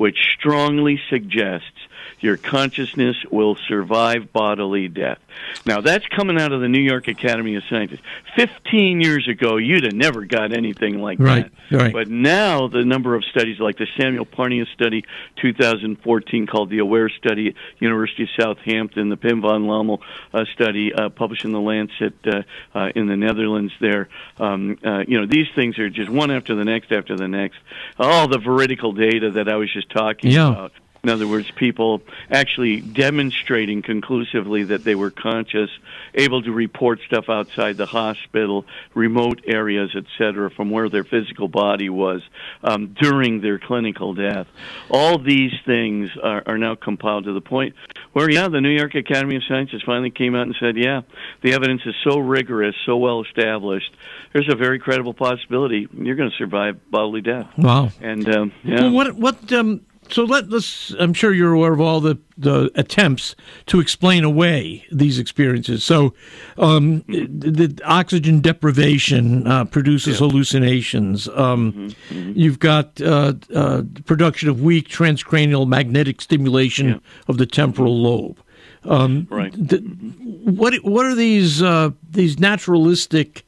which 0.00 0.16
strongly 0.38 0.98
suggests 1.10 1.76
your 2.20 2.36
consciousness 2.36 3.16
will 3.30 3.56
survive 3.68 4.32
bodily 4.32 4.88
death. 4.88 5.18
Now, 5.64 5.80
that's 5.80 6.06
coming 6.06 6.40
out 6.40 6.52
of 6.52 6.60
the 6.60 6.68
New 6.68 6.80
York 6.80 7.08
Academy 7.08 7.54
of 7.56 7.62
Sciences. 7.68 7.98
Fifteen 8.36 9.00
years 9.00 9.28
ago, 9.28 9.56
you'd 9.56 9.84
have 9.84 9.94
never 9.94 10.24
got 10.24 10.52
anything 10.52 11.00
like 11.00 11.18
right, 11.18 11.50
that. 11.70 11.76
Right. 11.76 11.92
But 11.92 12.08
now, 12.08 12.68
the 12.68 12.84
number 12.84 13.14
of 13.14 13.24
studies, 13.24 13.58
like 13.58 13.78
the 13.78 13.86
Samuel 13.98 14.26
Parnia 14.26 14.66
study, 14.72 15.04
2014, 15.40 16.46
called 16.46 16.70
the 16.70 16.78
AWARE 16.78 17.10
study, 17.10 17.48
at 17.48 17.54
University 17.78 18.24
of 18.24 18.28
Southampton, 18.38 19.08
the 19.08 19.16
Pim 19.16 19.40
van 19.40 19.62
Lommel 19.62 20.00
uh, 20.32 20.44
study, 20.54 20.92
uh, 20.92 21.08
published 21.08 21.44
in 21.44 21.52
the 21.52 21.60
Lancet 21.60 22.14
uh, 22.26 22.42
uh, 22.74 22.90
in 22.94 23.06
the 23.06 23.16
Netherlands. 23.16 23.72
There, 23.80 24.08
um, 24.38 24.78
uh, 24.84 25.04
you 25.06 25.20
know, 25.20 25.26
these 25.26 25.46
things 25.54 25.78
are 25.78 25.90
just 25.90 26.10
one 26.10 26.30
after 26.30 26.54
the 26.54 26.64
next 26.64 26.92
after 26.92 27.16
the 27.16 27.28
next. 27.28 27.58
All 27.98 28.28
the 28.28 28.38
veridical 28.38 28.92
data 28.92 29.32
that 29.32 29.48
I 29.48 29.56
was 29.56 29.72
just 29.72 29.90
talking 29.90 30.30
yeah. 30.30 30.50
about 30.50 30.72
In 31.02 31.08
other 31.08 31.26
words, 31.26 31.50
people 31.52 32.02
actually 32.30 32.80
demonstrating 32.80 33.82
conclusively 33.82 34.64
that 34.64 34.84
they 34.84 34.94
were 34.94 35.10
conscious, 35.10 35.70
able 36.14 36.42
to 36.42 36.52
report 36.52 37.00
stuff 37.06 37.28
outside 37.28 37.76
the 37.76 37.86
hospital, 37.86 38.66
remote 38.94 39.42
areas, 39.46 39.90
etc., 39.96 40.50
from 40.50 40.70
where 40.70 40.88
their 40.88 41.04
physical 41.04 41.48
body 41.48 41.88
was 41.88 42.22
um, 42.62 42.94
during 43.00 43.40
their 43.40 43.58
clinical 43.58 44.14
death. 44.14 44.46
All 44.90 45.18
these 45.18 45.52
things 45.64 46.10
are, 46.22 46.42
are 46.46 46.58
now 46.58 46.74
compiled 46.74 47.24
to 47.24 47.32
the 47.32 47.40
point 47.40 47.74
where, 48.12 48.30
yeah, 48.30 48.48
the 48.48 48.60
New 48.60 48.76
York 48.76 48.94
Academy 48.94 49.36
of 49.36 49.42
Sciences 49.48 49.82
finally 49.86 50.10
came 50.10 50.34
out 50.34 50.42
and 50.42 50.56
said, 50.60 50.76
yeah, 50.76 51.02
the 51.42 51.54
evidence 51.54 51.82
is 51.86 51.94
so 52.04 52.18
rigorous, 52.18 52.74
so 52.84 52.96
well 52.96 53.22
established. 53.22 53.90
There's 54.32 54.50
a 54.50 54.56
very 54.56 54.78
credible 54.78 55.14
possibility 55.14 55.88
you're 55.92 56.16
going 56.16 56.30
to 56.30 56.36
survive 56.36 56.78
bodily 56.90 57.20
death. 57.20 57.48
Wow. 57.56 57.90
And 58.00 58.28
um, 58.34 58.52
yeah. 58.62 58.82
Well, 58.82 58.92
what 58.92 59.14
what 59.14 59.52
um, 59.52 59.80
so 60.10 60.24
let, 60.24 60.52
us 60.52 60.94
I'm 60.98 61.14
sure 61.14 61.32
you're 61.32 61.52
aware 61.52 61.72
of 61.72 61.80
all 61.80 62.00
the, 62.00 62.18
the 62.36 62.70
attempts 62.74 63.34
to 63.66 63.80
explain 63.80 64.24
away 64.24 64.84
these 64.90 65.18
experiences. 65.18 65.84
So, 65.84 66.14
um, 66.58 67.04
the, 67.08 67.50
the, 67.50 67.82
oxygen 67.84 68.40
deprivation 68.40 69.46
uh, 69.46 69.64
produces 69.64 70.20
yeah. 70.20 70.26
hallucinations. 70.26 71.28
Um, 71.28 71.72
mm-hmm. 71.72 72.18
Mm-hmm. 72.18 72.32
You've 72.38 72.58
got 72.58 73.00
uh, 73.00 73.34
uh, 73.54 73.82
production 74.06 74.48
of 74.48 74.60
weak 74.60 74.88
transcranial 74.88 75.66
magnetic 75.66 76.20
stimulation 76.20 76.88
yeah. 76.88 76.98
of 77.28 77.38
the 77.38 77.46
temporal 77.46 78.00
lobe. 78.00 78.38
Um, 78.84 79.26
right. 79.30 79.52
The, 79.52 79.78
what 79.78 80.74
what 80.84 81.04
are 81.04 81.14
these 81.14 81.62
uh, 81.62 81.90
these 82.10 82.38
naturalistic 82.38 83.44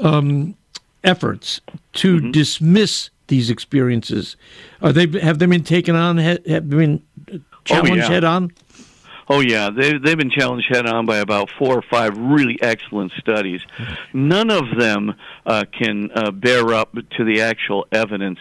um, 0.00 0.54
efforts 1.02 1.60
to 1.94 2.18
mm-hmm. 2.18 2.30
dismiss 2.32 3.10
these 3.28 3.50
experiences? 3.50 4.36
Are 4.80 4.92
they 4.92 5.06
have 5.20 5.38
they 5.38 5.46
been 5.46 5.64
taken 5.64 5.96
on? 5.96 6.18
Have 6.18 6.68
been 6.68 7.02
challenged 7.64 7.92
oh, 7.92 7.96
yeah. 7.96 8.08
head 8.08 8.24
on? 8.24 8.52
Oh 9.28 9.40
yeah, 9.40 9.70
they 9.70 9.98
they've 9.98 10.16
been 10.16 10.30
challenged 10.30 10.68
head 10.68 10.86
on 10.86 11.04
by 11.04 11.18
about 11.18 11.50
four 11.58 11.74
or 11.76 11.82
five 11.82 12.16
really 12.16 12.58
excellent 12.62 13.12
studies. 13.18 13.60
None 14.12 14.50
of 14.50 14.64
them 14.78 15.14
uh, 15.46 15.64
can 15.72 16.10
uh, 16.14 16.30
bear 16.32 16.74
up 16.74 16.92
to 17.16 17.24
the 17.24 17.40
actual 17.40 17.86
evidence. 17.92 18.40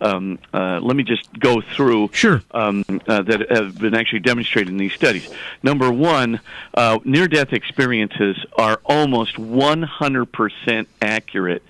Um, 0.00 0.38
uh, 0.52 0.80
let 0.82 0.96
me 0.96 1.04
just 1.04 1.38
go 1.38 1.60
through 1.60 2.10
sure 2.12 2.42
um, 2.50 2.84
uh, 3.06 3.22
that 3.22 3.50
have 3.50 3.78
been 3.78 3.94
actually 3.94 4.20
demonstrated 4.20 4.70
in 4.70 4.78
these 4.78 4.94
studies. 4.94 5.28
Number 5.62 5.92
one, 5.92 6.40
uh, 6.74 6.98
near-death 7.04 7.52
experiences 7.52 8.36
are 8.56 8.80
almost 8.84 9.36
100% 9.36 10.86
accurate 11.02 11.62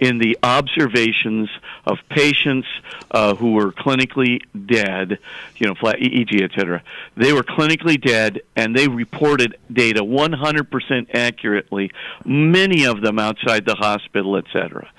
in 0.00 0.18
the 0.18 0.36
observations 0.42 1.48
of 1.86 1.98
patients 2.08 2.66
uh, 3.10 3.34
who 3.34 3.52
were 3.52 3.72
clinically 3.72 4.40
dead, 4.66 5.18
you 5.56 5.66
know, 5.66 5.74
flat 5.74 5.96
EEG, 5.98 6.42
etc. 6.42 6.82
They 7.16 7.32
were 7.32 7.42
clinically 7.44 8.00
dead, 8.00 8.40
and 8.56 8.76
they 8.76 8.88
reported 8.88 9.56
data 9.72 10.02
100% 10.02 11.14
accurately. 11.14 11.92
Many 12.24 12.84
of 12.84 13.00
them 13.00 13.18
outside 13.18 13.64
the 13.64 13.74
hospital, 13.74 14.31
etc. 14.36 14.90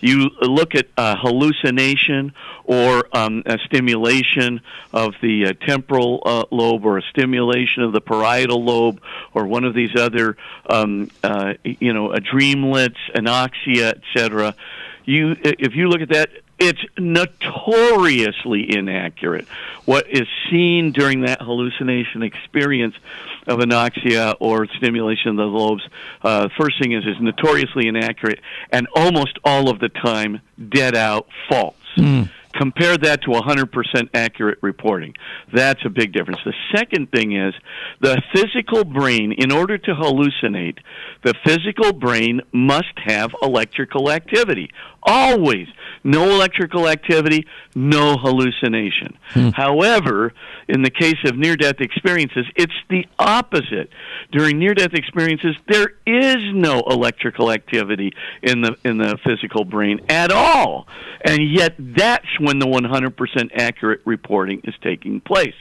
You 0.00 0.30
look 0.40 0.74
at 0.74 0.88
uh, 0.96 1.16
hallucination 1.16 2.34
or 2.64 3.06
um, 3.16 3.42
a 3.46 3.58
stimulation 3.66 4.60
of 4.92 5.14
the 5.22 5.46
uh, 5.46 5.52
temporal 5.66 6.22
uh, 6.26 6.44
lobe 6.50 6.84
or 6.84 6.98
a 6.98 7.02
stimulation 7.02 7.84
of 7.84 7.92
the 7.92 8.00
parietal 8.00 8.64
lobe 8.64 9.00
or 9.32 9.46
one 9.46 9.64
of 9.64 9.74
these 9.74 9.94
other, 9.96 10.36
um, 10.68 11.10
uh, 11.22 11.54
you 11.64 11.92
know, 11.92 12.12
a 12.12 12.20
dreamlets, 12.20 12.98
anoxia, 13.14 13.94
etc. 13.96 14.56
You, 15.04 15.36
if 15.42 15.76
you 15.76 15.88
look 15.88 16.00
at 16.00 16.08
that, 16.10 16.30
it's 16.58 16.80
notoriously 16.96 18.74
inaccurate. 18.74 19.46
What 19.84 20.08
is 20.08 20.28
seen 20.50 20.92
during 20.92 21.22
that 21.22 21.40
hallucination 21.40 22.22
experience 22.22 22.94
of 23.46 23.58
anoxia 23.58 24.36
or 24.38 24.66
stimulation 24.66 25.30
of 25.30 25.36
the 25.36 25.44
lobes, 25.44 25.82
uh, 26.22 26.48
first 26.56 26.80
thing 26.80 26.92
is, 26.92 27.04
is 27.04 27.16
notoriously 27.20 27.88
inaccurate 27.88 28.40
and 28.70 28.86
almost 28.94 29.38
all 29.44 29.68
of 29.68 29.80
the 29.80 29.88
time 29.88 30.40
dead 30.68 30.94
out 30.94 31.26
false. 31.48 31.74
Mm. 31.96 32.30
Compare 32.54 32.96
that 32.98 33.22
to 33.22 33.30
100% 33.30 34.08
accurate 34.14 34.58
reporting. 34.62 35.14
That's 35.52 35.80
a 35.84 35.90
big 35.90 36.12
difference. 36.12 36.40
The 36.44 36.54
second 36.74 37.10
thing 37.10 37.36
is 37.36 37.54
the 38.00 38.20
physical 38.34 38.84
brain, 38.84 39.32
in 39.32 39.50
order 39.50 39.78
to 39.78 39.94
hallucinate, 39.94 40.78
the 41.24 41.34
physical 41.44 41.92
brain 41.92 42.42
must 42.52 42.92
have 43.04 43.30
electrical 43.42 44.10
activity. 44.10 44.70
Always. 45.02 45.68
No 46.04 46.30
electrical 46.30 46.88
activity, 46.88 47.46
no 47.74 48.16
hallucination. 48.16 49.16
Hmm. 49.30 49.48
However, 49.48 50.32
in 50.72 50.80
the 50.80 50.90
case 50.90 51.18
of 51.26 51.36
near 51.36 51.54
death 51.54 51.80
experiences, 51.80 52.46
it's 52.56 52.72
the 52.88 53.06
opposite. 53.18 53.90
During 54.30 54.58
near 54.58 54.72
death 54.72 54.94
experiences, 54.94 55.54
there 55.68 55.92
is 56.06 56.38
no 56.54 56.80
electrical 56.88 57.52
activity 57.52 58.12
in 58.42 58.62
the 58.62 58.74
in 58.82 58.96
the 58.96 59.18
physical 59.22 59.66
brain 59.66 60.00
at 60.08 60.32
all. 60.32 60.88
And 61.26 61.46
yet 61.46 61.74
that's 61.78 62.40
when 62.40 62.58
the 62.58 62.66
100% 62.66 63.50
accurate 63.54 64.00
reporting 64.06 64.62
is 64.64 64.74
taking 64.82 65.20
place. 65.20 65.54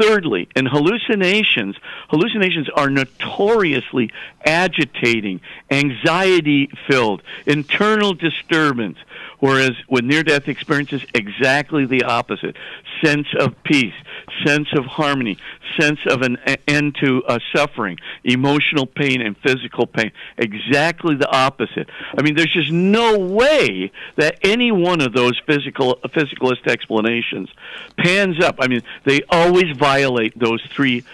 Thirdly, 0.00 0.48
in 0.56 0.64
hallucinations, 0.64 1.76
hallucinations 2.08 2.68
are 2.74 2.88
notoriously 2.88 4.10
agitating, 4.44 5.42
anxiety 5.70 6.70
filled, 6.88 7.22
internal 7.46 8.14
disturbance. 8.14 8.96
Whereas 9.38 9.72
with 9.88 10.04
near 10.04 10.22
death 10.22 10.48
experiences, 10.48 11.04
exactly 11.14 11.84
the 11.84 12.04
opposite 12.04 12.56
sense 13.04 13.26
of 13.38 13.62
peace, 13.64 13.94
sense 14.44 14.68
of 14.76 14.84
harmony, 14.84 15.36
sense 15.78 16.00
of 16.08 16.22
an 16.22 16.36
end 16.66 16.96
to 17.02 17.22
uh, 17.24 17.38
suffering, 17.54 17.98
emotional 18.24 18.86
pain, 18.86 19.20
and 19.20 19.36
physical 19.38 19.86
pain. 19.86 20.12
Exactly 20.38 21.16
the 21.16 21.30
opposite. 21.30 21.88
I 22.16 22.22
mean, 22.22 22.34
there's 22.34 22.52
just 22.52 22.70
no 22.70 23.18
way 23.18 23.92
that 24.16 24.38
any 24.42 24.72
one 24.72 25.00
of 25.00 25.12
those 25.12 25.40
physical 25.46 25.96
physicalist 26.06 26.66
explanations 26.66 27.48
pans 27.96 28.42
up. 28.42 28.56
I 28.58 28.68
mean, 28.68 28.82
they 29.04 29.20
always 29.28 29.76
violate 29.76 30.38
those 30.38 30.62
three 30.70 31.04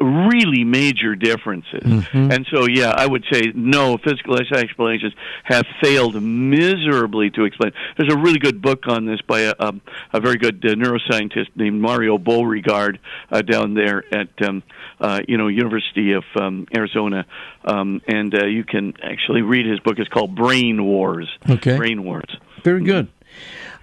really 0.00 0.64
major 0.64 1.14
differences. 1.14 1.82
Mm-hmm. 1.82 2.30
And 2.30 2.46
so, 2.52 2.66
yeah, 2.66 2.90
I 2.96 3.06
would 3.06 3.24
say 3.30 3.52
no, 3.54 3.98
physical 3.98 4.36
explanations 4.36 5.14
have 5.44 5.66
failed 5.82 6.20
miserably 6.22 7.30
to 7.30 7.44
explain. 7.44 7.72
There's 7.96 8.12
a 8.12 8.16
really 8.16 8.38
good 8.38 8.62
book 8.62 8.86
on 8.86 9.06
this 9.06 9.20
by 9.22 9.40
a, 9.40 9.54
a, 9.58 9.74
a 10.12 10.20
very 10.20 10.36
good 10.36 10.64
uh, 10.64 10.74
neuroscientist 10.74 11.48
named 11.56 11.80
Mario 11.80 12.18
Beauregard 12.18 12.98
uh, 13.30 13.42
down 13.42 13.74
there 13.74 14.04
at, 14.14 14.30
um, 14.42 14.62
uh, 15.00 15.20
you 15.26 15.36
know, 15.36 15.48
University 15.48 16.12
of 16.12 16.24
um, 16.36 16.66
Arizona. 16.74 17.26
Um, 17.64 18.00
and 18.06 18.34
uh, 18.34 18.46
you 18.46 18.64
can 18.64 18.94
actually 19.02 19.42
read 19.42 19.66
his 19.66 19.80
book. 19.80 19.98
It's 19.98 20.08
called 20.08 20.34
Brain 20.34 20.84
Wars. 20.84 21.28
Okay. 21.48 21.76
Brain 21.76 22.04
Wars. 22.04 22.36
Very 22.64 22.82
good. 22.82 23.08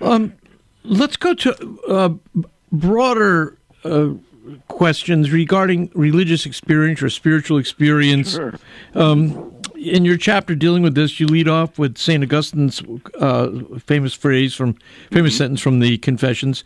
Um, 0.02 0.34
let's 0.84 1.18
go 1.18 1.34
to 1.34 1.80
uh, 1.88 2.10
broader 2.72 3.58
uh, 3.84 4.10
questions 4.68 5.32
regarding 5.32 5.92
religious 5.94 6.46
experience 6.46 7.02
or 7.02 7.10
spiritual 7.10 7.58
experience. 7.58 8.34
Sure. 8.34 8.54
Um, 8.94 9.54
in 9.76 10.06
your 10.06 10.18
chapter 10.18 10.56
dealing 10.56 10.84
with 10.84 10.96
this, 10.96 11.20
you 11.20 11.28
lead 11.28 11.48
off 11.48 11.78
with 11.78 11.98
Saint 11.98 12.24
Augustine's 12.24 12.82
uh, 13.20 13.50
famous 13.80 14.14
phrase 14.14 14.54
from 14.56 14.74
famous 15.12 15.34
mm-hmm. 15.34 15.38
sentence 15.38 15.62
from 15.62 15.80
the 15.80 15.98
Confessions. 16.00 16.64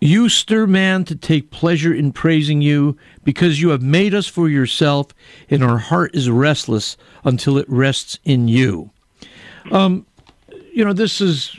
You 0.00 0.28
stir 0.28 0.66
man 0.66 1.04
to 1.04 1.14
take 1.14 1.52
pleasure 1.52 1.94
in 1.94 2.12
praising 2.12 2.60
you 2.60 2.96
because 3.22 3.60
you 3.60 3.68
have 3.68 3.82
made 3.82 4.14
us 4.14 4.26
for 4.26 4.48
yourself, 4.48 5.08
and 5.48 5.62
our 5.62 5.78
heart 5.78 6.14
is 6.14 6.28
restless 6.28 6.96
until 7.24 7.56
it 7.56 7.68
rests 7.68 8.18
in 8.24 8.48
you. 8.48 8.90
Um, 9.70 10.04
you 10.72 10.84
know, 10.84 10.92
this 10.92 11.20
is 11.20 11.56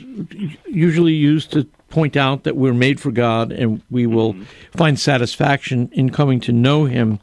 usually 0.66 1.14
used 1.14 1.52
to 1.52 1.66
point 1.94 2.16
out 2.16 2.42
that 2.42 2.56
we're 2.56 2.74
made 2.74 2.98
for 2.98 3.12
God 3.12 3.52
and 3.52 3.80
we 3.88 4.04
will 4.04 4.34
mm-hmm. 4.34 4.44
find 4.76 4.98
satisfaction 4.98 5.88
in 5.92 6.10
coming 6.10 6.40
to 6.40 6.50
know 6.50 6.86
Him. 6.86 7.20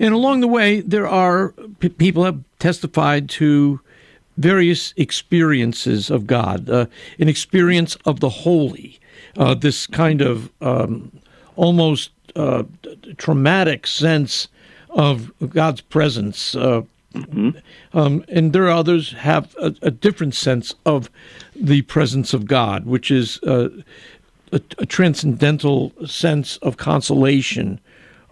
And 0.00 0.12
along 0.12 0.40
the 0.40 0.48
way, 0.48 0.80
there 0.80 1.06
are 1.06 1.54
p- 1.78 1.88
people 1.88 2.24
have 2.24 2.40
testified 2.58 3.28
to 3.30 3.80
various 4.36 4.92
experiences 4.96 6.10
of 6.10 6.26
God, 6.26 6.68
uh, 6.68 6.86
an 7.20 7.28
experience 7.28 7.96
of 8.04 8.18
the 8.18 8.28
holy, 8.28 8.98
uh, 9.36 9.54
this 9.54 9.86
kind 9.86 10.20
of 10.20 10.50
um, 10.60 11.12
almost 11.54 12.10
uh, 12.34 12.64
traumatic 13.18 13.86
sense 13.86 14.48
of 14.90 15.30
God's 15.48 15.80
presence. 15.80 16.56
Mm-hmm. 17.14 17.50
Um, 17.98 18.24
and 18.28 18.52
there 18.52 18.64
are 18.64 18.70
others 18.70 19.12
have 19.12 19.54
a, 19.58 19.74
a, 19.80 19.90
different 19.90 20.34
sense 20.34 20.74
of 20.84 21.10
the 21.56 21.82
presence 21.82 22.34
of 22.34 22.46
God, 22.46 22.84
which 22.84 23.10
is 23.10 23.42
uh, 23.44 23.70
a, 24.52 24.60
a, 24.78 24.86
transcendental 24.86 25.92
sense 26.06 26.58
of 26.58 26.76
consolation 26.76 27.80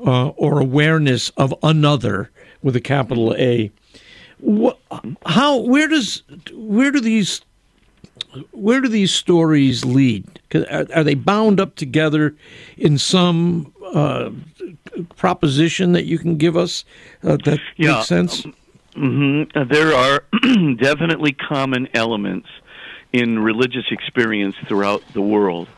uh, 0.00 0.28
or 0.28 0.60
awareness 0.60 1.30
of 1.38 1.54
another 1.62 2.30
with 2.62 2.76
a 2.76 2.80
capital 2.80 3.34
A. 3.36 3.70
What, 4.40 4.78
how? 5.24 5.56
Where 5.58 5.88
does? 5.88 6.22
Where 6.52 6.90
do 6.90 7.00
these? 7.00 7.40
Where 8.50 8.82
do 8.82 8.88
these 8.88 9.14
stories 9.14 9.86
lead? 9.86 10.38
Are, 10.54 10.86
are 10.94 11.04
they 11.04 11.14
bound 11.14 11.60
up 11.60 11.76
together 11.76 12.34
in 12.76 12.98
some 12.98 13.72
uh, 13.94 14.30
proposition 15.16 15.92
that 15.92 16.04
you 16.04 16.18
can 16.18 16.36
give 16.36 16.56
us 16.56 16.84
uh, 17.22 17.38
that 17.44 17.60
Yeah. 17.76 17.94
makes 17.94 18.08
sense? 18.08 18.46
Hmm 18.96 19.42
There 19.54 19.92
are 19.94 20.24
definitely 20.78 21.32
common 21.32 21.88
elements 21.94 22.48
in 23.12 23.38
religious 23.38 23.84
experience 23.90 24.56
throughout 24.66 25.02
the 25.12 25.22
world. 25.22 25.68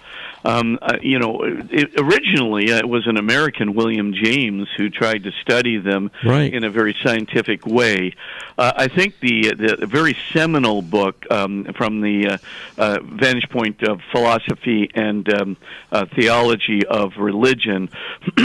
Um, 0.44 0.78
uh, 0.80 0.98
you 1.02 1.18
know, 1.18 1.40
it, 1.42 1.94
originally 1.98 2.72
uh, 2.72 2.78
it 2.78 2.88
was 2.88 3.08
an 3.08 3.16
American, 3.16 3.74
William 3.74 4.14
James, 4.14 4.68
who 4.76 4.88
tried 4.88 5.24
to 5.24 5.32
study 5.42 5.78
them 5.78 6.12
Right. 6.24 6.54
in 6.54 6.62
a 6.62 6.70
very 6.70 6.94
scientific 7.02 7.66
way. 7.66 8.14
Uh, 8.56 8.72
I 8.76 8.86
think 8.88 9.18
the 9.20 9.52
the 9.54 9.86
very 9.86 10.16
seminal 10.32 10.80
book 10.80 11.26
um, 11.30 11.64
from 11.76 12.00
the 12.00 12.28
uh, 12.28 12.38
uh, 12.78 12.98
vantage 13.02 13.48
point 13.50 13.82
of 13.82 14.00
philosophy 14.12 14.88
and 14.94 15.28
um, 15.34 15.56
uh, 15.90 16.06
theology 16.14 16.86
of 16.86 17.16
religion, 17.18 17.90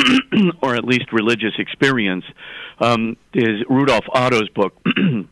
or 0.61 0.75
at 0.75 0.83
least 0.83 1.13
religious 1.13 1.53
experience, 1.59 2.25
um, 2.79 3.17
is 3.33 3.63
Rudolf 3.69 4.05
Otto's 4.13 4.49
book. 4.49 4.75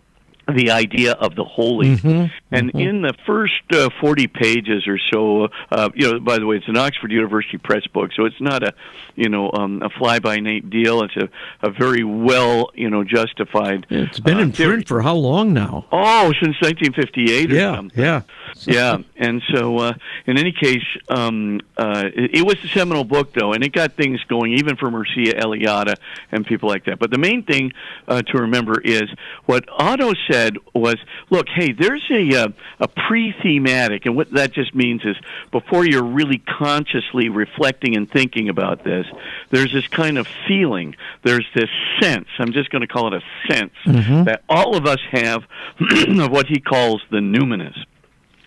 The 0.54 0.72
idea 0.72 1.14
of 1.14 1.36
the 1.36 1.46
holy, 1.46 1.96
Mm-hmm. 1.96 2.26
and 2.54 2.72
in 2.72 3.04
the 3.04 3.14
first 3.26 3.54
uh, 3.72 3.90
forty 4.02 4.28
pages 4.28 4.86
or 4.86 4.98
so, 5.14 5.48
uh, 5.72 5.90
you 5.96 6.12
know. 6.12 6.20
By 6.20 6.40
the 6.40 6.46
way, 6.48 6.58
it's 6.58 6.68
an 6.68 6.76
Oxford 6.76 7.12
University 7.12 7.58
Press 7.58 7.86
book, 7.88 8.10
so 8.18 8.26
it's 8.26 8.42
not 8.42 8.62
a, 8.68 8.74
you 9.16 9.30
know, 9.30 9.50
um, 9.54 9.82
a 9.82 9.90
fly 9.90 10.20
by 10.20 10.38
night 10.38 10.70
deal. 10.70 11.04
It's 11.04 11.16
a, 11.16 11.30
a 11.66 11.70
very 11.70 12.04
well, 12.04 12.72
you 12.74 12.90
know, 12.90 13.04
justified. 13.06 13.86
It's 13.92 14.20
been 14.20 14.38
uh, 14.40 14.42
in 14.42 14.52
print 14.52 14.88
for 14.90 15.02
how 15.02 15.16
long 15.16 15.54
now? 15.54 15.86
Oh, 15.92 16.34
since 16.42 16.60
1958 16.60 17.52
or 17.52 17.56
Yeah, 17.56 17.76
something. 17.76 18.00
yeah. 18.04 18.22
yeah. 18.65 18.98
And 19.18 19.41
so, 19.53 19.78
uh, 19.78 19.94
in 20.26 20.38
any 20.38 20.52
case, 20.52 20.84
um, 21.10 21.60
uh, 21.78 22.03
it, 22.14 22.36
it 22.40 22.45
was 22.45 22.56
a 22.64 22.68
seminal 22.68 23.03
book, 23.03 23.34
though, 23.34 23.53
and 23.53 23.64
it 23.64 23.72
got 23.73 23.94
things 23.94 24.19
going, 24.28 24.53
even 24.53 24.76
for 24.76 24.90
Mircea 24.90 25.40
Eliade 25.40 25.95
and 26.32 26.45
people 26.45 26.69
like 26.69 26.86
that. 26.86 26.99
But 26.99 27.11
the 27.11 27.18
main 27.18 27.44
thing 27.44 27.72
uh, 28.07 28.22
to 28.23 28.38
remember 28.40 28.80
is 28.82 29.03
what 29.45 29.65
Otto 29.69 30.14
said 30.30 30.57
was, 30.73 30.95
look, 31.30 31.48
hey, 31.49 31.72
there's 31.72 32.03
a, 32.11 32.44
uh, 32.44 32.48
a 32.80 32.88
pre-thematic, 32.88 34.06
and 34.06 34.15
what 34.15 34.32
that 34.32 34.52
just 34.53 34.73
means 34.76 35.02
is 35.06 35.15
before 35.52 35.86
you're 35.86 36.03
really 36.03 36.40
consciously 36.40 37.30
reflecting 37.30 37.95
and 37.95 38.10
thinking 38.10 38.49
about 38.49 38.84
this, 38.84 39.06
there's 39.52 39.72
this 39.73 39.88
kind 39.88 40.18
of 40.18 40.28
feeling, 40.48 40.95
there's 41.23 41.45
this 41.56 41.69
sense, 42.02 42.28
I'm 42.40 42.52
just 42.53 42.69
going 42.69 42.82
to 42.82 42.88
call 42.88 43.14
it 43.14 43.22
a 43.22 43.52
sense, 43.53 43.72
Mhm. 43.86 44.26
that 44.26 44.44
all 44.49 44.76
of 44.76 44.86
us 44.86 44.99
have 45.11 45.44
of 45.80 46.32
what 46.32 46.48
he 46.48 46.60
calls 46.60 47.02
the 47.10 47.18
numinous. 47.18 47.76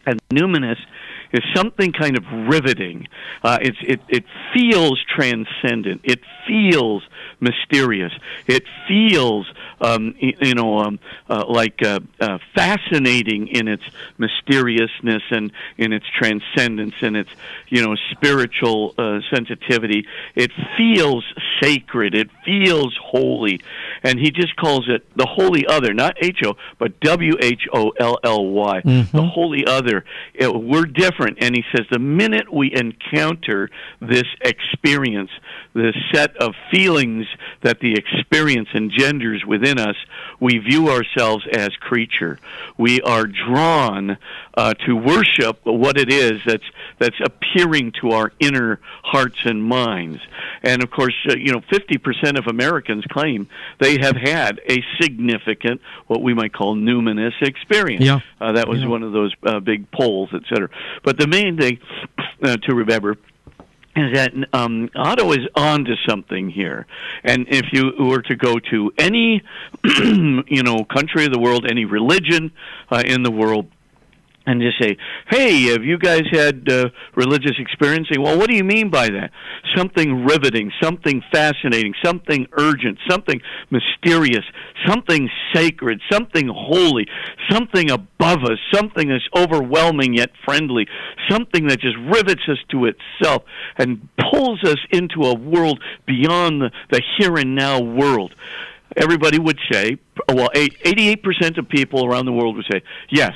And 0.06 0.20
numinous 0.32 0.78
is 1.32 1.43
something 1.55 1.93
kind 1.93 2.16
of 2.16 2.24
riveting. 2.48 3.06
Uh, 3.43 3.59
it's, 3.60 3.78
it, 3.82 4.01
it 4.09 4.24
feels 4.55 5.02
transcendent. 5.16 6.02
It 6.05 6.20
feels 6.47 7.02
mysterious. 7.40 8.12
It 8.47 8.65
feels, 8.89 9.47
um, 9.81 10.15
you 10.19 10.55
know, 10.55 10.78
um, 10.78 10.98
uh, 11.28 11.44
like 11.48 11.82
uh, 11.82 12.01
uh, 12.20 12.39
fascinating 12.55 13.48
in 13.48 13.69
its 13.69 13.82
mysteriousness 14.19 15.23
and 15.31 15.52
in 15.77 15.93
its 15.93 16.06
transcendence 16.19 16.94
and 17.02 17.16
its, 17.16 17.31
you 17.69 17.82
know, 17.82 17.97
spiritual 18.12 18.94
uh, 18.98 19.20
sensitivity. 19.31 20.06
It 20.35 20.51
feels 20.77 21.24
sacred. 21.61 22.15
It 22.15 22.31
feels 22.44 22.97
holy, 23.02 23.61
and 24.02 24.19
he 24.19 24.31
just 24.31 24.56
calls 24.56 24.89
it 24.89 25.06
the 25.16 25.27
holy 25.27 25.66
other, 25.66 25.94
not 25.94 26.16
H 26.20 26.40
O, 26.44 26.56
but 26.78 27.01
W 27.01 27.35
H 27.40 27.66
O 27.73 27.90
L 27.98 28.19
L 28.23 28.47
Y, 28.47 28.81
the 29.12 29.23
holy 29.23 29.66
other. 29.66 30.05
It, 30.35 30.55
we're 30.55 30.85
different, 30.85 31.39
and 31.40 31.55
he 31.55 31.65
says 31.74 31.86
the 31.90 31.98
minute 31.98 32.52
we 32.52 32.73
encounter 32.74 33.70
this 34.01 34.24
experience, 34.40 35.31
this 35.74 35.94
set 36.12 36.36
of 36.36 36.55
feelings 36.70 37.23
that 37.62 37.80
the 37.80 37.94
experience 37.94 38.68
engenders 38.74 39.44
within 39.46 39.78
us, 39.78 39.96
we 40.40 40.59
view 40.59 40.88
ourselves 40.90 41.44
as 41.52 41.70
creature. 41.80 42.38
We 42.76 43.01
are 43.02 43.24
drawn 43.26 44.16
uh, 44.56 44.74
to 44.86 44.94
worship 44.96 45.60
what 45.64 45.96
it 45.98 46.12
is 46.12 46.40
that's 46.46 46.64
that's 46.98 47.16
appearing 47.24 47.92
to 48.01 48.10
our 48.10 48.32
inner 48.40 48.80
hearts 49.02 49.38
and 49.44 49.62
minds. 49.64 50.20
And 50.62 50.82
of 50.82 50.90
course, 50.90 51.14
uh, 51.28 51.34
you 51.36 51.52
know, 51.52 51.60
50% 51.60 52.38
of 52.38 52.46
Americans 52.46 53.05
claim 53.10 53.48
they 53.80 53.98
have 53.98 54.16
had 54.16 54.60
a 54.68 54.82
significant, 55.01 55.80
what 56.06 56.22
we 56.22 56.34
might 56.34 56.52
call 56.52 56.76
numinous 56.76 57.32
experience. 57.40 58.05
Yeah. 58.05 58.20
Uh, 58.40 58.52
that 58.52 58.68
was 58.68 58.80
Yeah. 58.80 58.86
one 58.88 59.02
of 59.02 59.12
those 59.12 59.32
uh, 59.44 59.60
big 59.60 59.90
polls, 59.90 60.30
et 60.32 60.42
cetera. 60.48 60.68
But 61.02 61.18
the 61.18 61.26
main 61.26 61.56
thing 61.59 61.78
uh, 62.42 62.56
to 62.59 62.74
remember 62.74 63.16
is 63.97 64.12
that 64.15 64.33
um, 64.53 64.91
Otto 64.95 65.33
is 65.33 65.47
on 65.55 65.85
to 65.85 65.95
something 66.09 66.51
here. 66.51 66.87
And 67.23 67.47
if 67.49 67.66
you 67.73 67.93
were 67.99 68.23
to 68.23 68.37
go 68.37 68.59
to 68.71 68.93
any, 68.99 69.43
you 69.85 70.62
know, 70.62 70.85
country 70.85 71.25
of 71.27 71.33
the 71.33 71.39
world, 71.39 71.66
any 71.69 71.85
religion 71.85 72.53
uh, 72.91 73.03
in 73.05 73.23
the 73.23 73.31
world, 73.31 73.66
and 74.47 74.61
just 74.61 74.81
say, 74.81 74.97
"Hey, 75.31 75.65
have 75.73 75.85
you 75.85 75.99
guys 75.99 76.23
had 76.31 76.71
uh, 76.71 76.91
religious 77.15 77.53
experiencing?" 77.59 78.23
Well, 78.23 78.39
what 78.39 78.49
do 78.49 78.57
you 78.57 78.65
mean 78.65 78.91
by 78.91 79.09
that? 79.09 79.31
Something 79.77 80.25
riveting, 80.25 80.71
something 80.83 81.23
fascinating, 81.33 81.95
something 82.05 82.47
urgent, 82.59 82.99
something 83.09 83.41
mysterious, 83.71 84.45
something 84.87 85.31
sacred, 85.55 86.01
something 86.11 86.49
holy, 86.49 87.07
something 87.51 87.91
above 87.91 88.45
us, 88.45 88.59
something 88.73 89.09
that's 89.09 89.29
overwhelming 89.37 90.15
yet 90.15 90.31
friendly, 90.45 90.87
something 91.29 91.69
that 91.69 91.81
just 91.81 91.97
rivets 91.99 92.43
us 92.49 92.59
to 92.71 92.87
itself 92.87 93.43
and 93.79 94.09
pulls 94.31 94.62
us 94.65 94.79
into 94.91 95.23
a 95.23 95.35
world 95.35 95.81
beyond 96.07 96.61
the, 96.61 96.71
the 96.91 97.03
here 97.19 97.37
and 97.37 97.55
now 97.55 97.81
world 97.81 98.35
everybody 98.97 99.39
would 99.41 99.59
say, 99.73 99.99
well, 100.29 100.49
eight- 100.55 100.77
88% 100.85 101.59
of 101.59 101.69
people 101.69 102.07
around 102.07 102.27
the 102.27 102.33
world 102.33 102.57
would 102.57 102.66
say, 102.71 102.81
yes, 103.11 103.33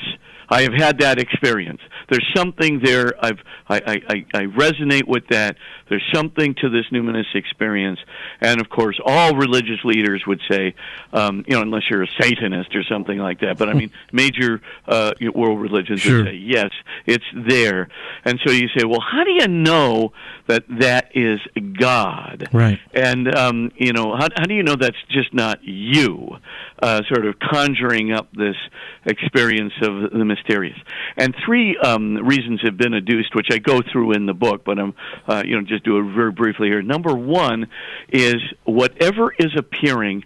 I 0.51 0.63
have 0.63 0.73
had 0.75 0.99
that 1.01 1.19
experience. 1.19 1.81
There's 2.09 2.27
something 2.35 2.81
there. 2.83 3.13
I've, 3.23 3.39
I, 3.69 4.03
I, 4.09 4.27
I 4.35 4.43
resonate 4.47 5.07
with 5.07 5.29
that. 5.29 5.57
There's 5.89 6.05
something 6.15 6.55
to 6.57 6.69
this 6.71 6.87
numinous 6.93 7.35
experience. 7.35 7.99
And 8.41 8.61
of 8.61 8.69
course, 8.69 8.99
all 9.05 9.35
religious 9.37 9.85
leaders 9.85 10.25
would 10.27 10.41
say, 10.51 10.75
um, 11.13 11.45
you 11.47 11.55
know, 11.55 11.63
unless 11.63 11.83
you're 11.91 12.03
a 12.03 12.09
Satanist 12.21 12.75
or 12.75 12.83
something 12.85 13.19
like 13.19 13.41
that. 13.41 13.59
But 13.59 13.69
I 13.69 13.75
mean, 13.75 13.91
major 14.13 14.61
uh, 14.87 15.13
world 15.35 15.61
religions 15.61 16.01
Sure. 16.01 16.19
would 16.19 16.27
say, 16.29 16.35
yes, 16.37 16.71
it's 17.07 17.25
there. 17.35 17.89
And 18.25 18.41
so 18.45 18.53
you 18.53 18.69
say, 18.77 18.85
well, 18.85 19.01
how 19.01 19.25
do 19.25 19.31
you 19.31 19.49
know 19.49 20.13
that 20.47 20.65
that 20.81 21.11
is 21.15 21.41
God? 21.79 22.49
Right. 22.53 22.79
And 22.95 23.35
um, 23.37 23.71
you 23.77 23.93
know, 23.93 24.17
how, 24.17 24.29
how 24.35 24.45
do 24.45 24.55
you 24.55 24.63
know 24.63 24.77
that's 24.77 24.97
just 25.11 25.35
not 25.35 25.63
you, 25.63 26.37
uh, 26.83 27.03
sort 27.13 27.27
of 27.27 27.39
conjuring 27.39 28.13
up 28.13 28.29
this 28.33 28.57
experience 29.05 29.73
of 29.83 30.11
the 30.11 30.25
mysterious? 30.39 30.79
And 31.17 31.35
three 31.45 31.77
um, 31.77 32.17
reasons 32.17 32.61
have 32.63 32.77
been 32.77 32.95
adduced, 32.95 33.35
which 33.35 33.49
I 33.51 33.59
go 33.59 33.81
through 33.81 34.13
in 34.13 34.27
the 34.27 34.35
book, 34.35 34.65
but 34.65 34.79
I'm, 34.79 34.95
uh, 35.27 35.43
you 35.45 35.57
know, 35.57 35.63
just 35.63 35.85
do 35.85 35.99
it 35.99 36.15
very 36.15 36.33
briefly 36.33 36.69
here. 36.69 36.83
Number 36.83 37.15
one 37.15 37.69
is 38.09 38.37
whatever 38.65 39.33
is 39.39 39.53
appearing 39.57 40.25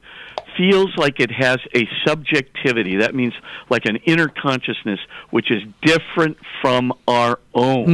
feels 0.56 0.94
like 0.97 1.18
it 1.20 1.30
has 1.30 1.59
a 1.74 1.89
subjectivity. 2.06 2.98
That 2.98 3.14
means 3.14 3.32
like 3.70 3.86
an 3.86 3.97
inner 4.05 4.28
consciousness 4.28 5.01
which 5.30 5.51
is 5.51 5.62
different 5.82 6.36
from 6.60 6.93
our 7.09 7.39
own. 7.55 7.86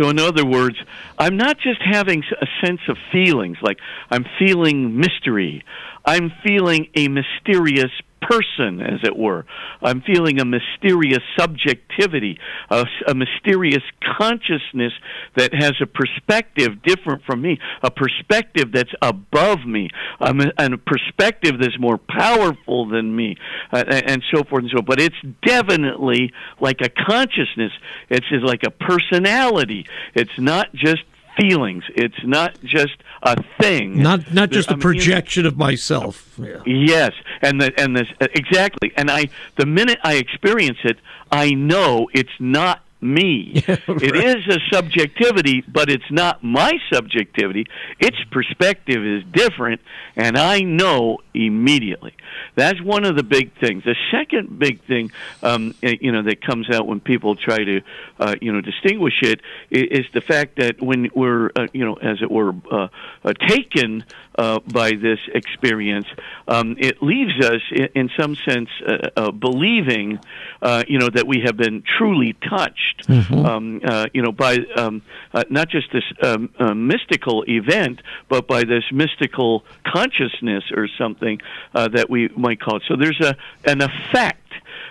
So, 0.00 0.08
in 0.08 0.18
other 0.18 0.46
words, 0.46 0.76
I'm 1.18 1.36
not 1.36 1.58
just 1.58 1.80
having 1.82 2.24
a 2.40 2.46
sense 2.66 2.80
of 2.88 2.96
feelings, 3.12 3.58
like 3.60 3.78
I'm 4.10 4.24
feeling 4.38 4.98
mystery. 4.98 5.64
I'm 6.04 6.32
feeling 6.42 6.88
a 6.94 7.08
mysterious 7.08 7.90
person, 8.28 8.80
as 8.80 9.00
it 9.04 9.16
were. 9.16 9.44
I'm 9.82 10.02
feeling 10.02 10.40
a 10.40 10.44
mysterious 10.44 11.22
subjectivity, 11.38 12.38
a, 12.70 12.86
a 13.08 13.14
mysterious 13.14 13.82
consciousness 14.18 14.92
that 15.36 15.52
has 15.54 15.72
a 15.80 15.86
perspective 15.86 16.82
different 16.82 17.22
from 17.24 17.42
me, 17.42 17.58
a 17.82 17.90
perspective 17.90 18.72
that's 18.72 18.92
above 19.02 19.66
me, 19.66 19.88
um, 20.20 20.40
and 20.58 20.74
a 20.74 20.78
perspective 20.78 21.54
that's 21.60 21.78
more 21.78 21.98
powerful 21.98 22.88
than 22.88 23.14
me, 23.14 23.36
uh, 23.72 23.84
and 23.88 24.22
so 24.32 24.42
forth 24.44 24.62
and 24.62 24.72
so. 24.74 24.82
But 24.82 25.00
it's 25.00 25.16
definitely 25.44 26.32
like 26.60 26.80
a 26.80 26.88
consciousness. 26.88 27.72
It's 28.08 28.26
like 28.44 28.62
a 28.64 28.70
personality. 28.70 29.86
It's 30.14 30.38
not 30.38 30.72
just 30.74 31.02
feelings. 31.38 31.84
It's 31.94 32.24
not 32.24 32.58
just 32.62 32.96
a 33.22 33.42
thing. 33.60 34.02
Not 34.02 34.32
not 34.32 34.50
just 34.50 34.70
I 34.70 34.74
a 34.74 34.76
mean, 34.76 34.82
projection 34.82 35.46
of 35.46 35.56
myself. 35.56 36.38
Yeah. 36.38 36.62
Yes, 36.66 37.12
and 37.40 37.60
the 37.60 37.72
and 37.80 37.96
this 37.96 38.08
exactly. 38.20 38.92
And 38.96 39.10
I, 39.10 39.28
the 39.56 39.66
minute 39.66 39.98
I 40.02 40.14
experience 40.14 40.78
it, 40.84 40.98
I 41.30 41.50
know 41.50 42.08
it's 42.12 42.30
not 42.38 42.82
me. 43.02 43.64
right. 43.68 43.80
It 43.88 44.16
is 44.16 44.46
a 44.48 44.58
subjectivity, 44.72 45.62
but 45.66 45.90
it's 45.90 46.10
not 46.10 46.42
my 46.42 46.72
subjectivity. 46.92 47.66
Its 47.98 48.16
perspective 48.30 49.04
is 49.04 49.24
different, 49.32 49.80
and 50.16 50.36
I 50.36 50.60
know 50.60 51.18
immediately. 51.34 52.14
That's 52.54 52.80
one 52.80 53.04
of 53.04 53.16
the 53.16 53.22
big 53.22 53.58
things. 53.58 53.84
The 53.84 53.96
second 54.10 54.58
big 54.58 54.84
thing, 54.84 55.10
um, 55.42 55.74
eh, 55.82 55.96
you 56.00 56.12
know, 56.12 56.22
that 56.22 56.42
comes 56.42 56.70
out 56.70 56.86
when 56.86 57.00
people 57.00 57.36
try 57.36 57.64
to, 57.64 57.80
uh, 58.18 58.34
you 58.40 58.52
know, 58.52 58.60
distinguish 58.60 59.14
it 59.22 59.40
is 59.70 60.02
is 60.02 60.06
the 60.12 60.20
fact 60.20 60.56
that 60.56 60.80
when 60.80 61.10
we're, 61.14 61.50
uh, 61.56 61.66
you 61.72 61.84
know, 61.84 61.94
as 61.94 62.22
it 62.22 62.30
were, 62.30 62.52
uh, 62.70 62.88
uh, 63.24 63.32
taken 63.46 64.04
uh, 64.38 64.60
by 64.60 64.92
this 64.92 65.18
experience, 65.34 66.06
um, 66.48 66.76
it 66.78 67.02
leaves 67.02 67.38
us, 67.44 67.60
in, 67.70 67.88
in 67.94 68.10
some 68.18 68.34
sense, 68.48 68.68
uh, 68.86 69.08
uh, 69.16 69.30
believing, 69.30 70.18
uh, 70.60 70.82
you 70.88 70.98
know, 70.98 71.08
that 71.08 71.26
we 71.26 71.42
have 71.44 71.56
been 71.56 71.82
truly 71.98 72.34
touched, 72.48 73.06
Mhm. 73.08 73.44
um, 73.44 73.80
uh, 73.84 74.06
you 74.14 74.22
know, 74.22 74.32
by 74.32 74.58
um, 74.76 75.02
uh, 75.34 75.44
not 75.50 75.68
just 75.68 75.92
this 75.92 76.04
um, 76.22 76.50
uh, 76.58 76.74
mystical 76.74 77.44
event, 77.48 78.00
but 78.28 78.46
by 78.46 78.64
this 78.64 78.84
mystical 78.92 79.64
consciousness 79.84 80.64
or 80.74 80.88
something 80.98 81.40
uh, 81.74 81.88
that 81.88 82.08
we 82.08 82.28
might 82.36 82.60
call 82.60 82.76
it. 82.76 82.82
So 82.88 82.96
there's 82.96 83.20
a 83.20 83.36
an 83.64 83.80
effect 83.82 84.38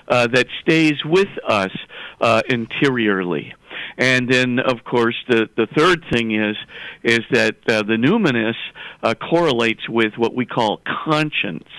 uh, 0.08 0.28
that 0.28 0.48
stays 0.62 1.04
with 1.06 1.30
us 1.48 1.72
uh, 2.20 2.42
interiorly. 2.50 3.54
And 3.98 4.32
then, 4.32 4.60
of 4.60 4.84
course, 4.84 5.16
the, 5.28 5.50
the 5.56 5.68
third 5.78 6.04
thing 6.12 6.34
is 6.34 6.56
is 7.04 7.22
that 7.32 7.56
uh, 7.68 7.84
the 7.84 7.98
numinous 7.98 8.56
uh, 9.04 9.14
correlates 9.14 9.88
with 9.90 10.14
what 10.18 10.36
we 10.36 10.46
call 10.46 10.82
conscience, 11.06 11.70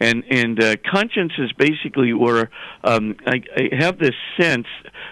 and 0.00 0.24
and 0.30 0.62
uh, 0.62 0.76
conscience 0.90 1.32
is 1.38 1.52
basically 1.52 2.12
where 2.12 2.50
um, 2.84 3.16
I, 3.26 3.42
I 3.56 3.76
have 3.78 3.98
this 3.98 4.14
sense, 4.40 4.66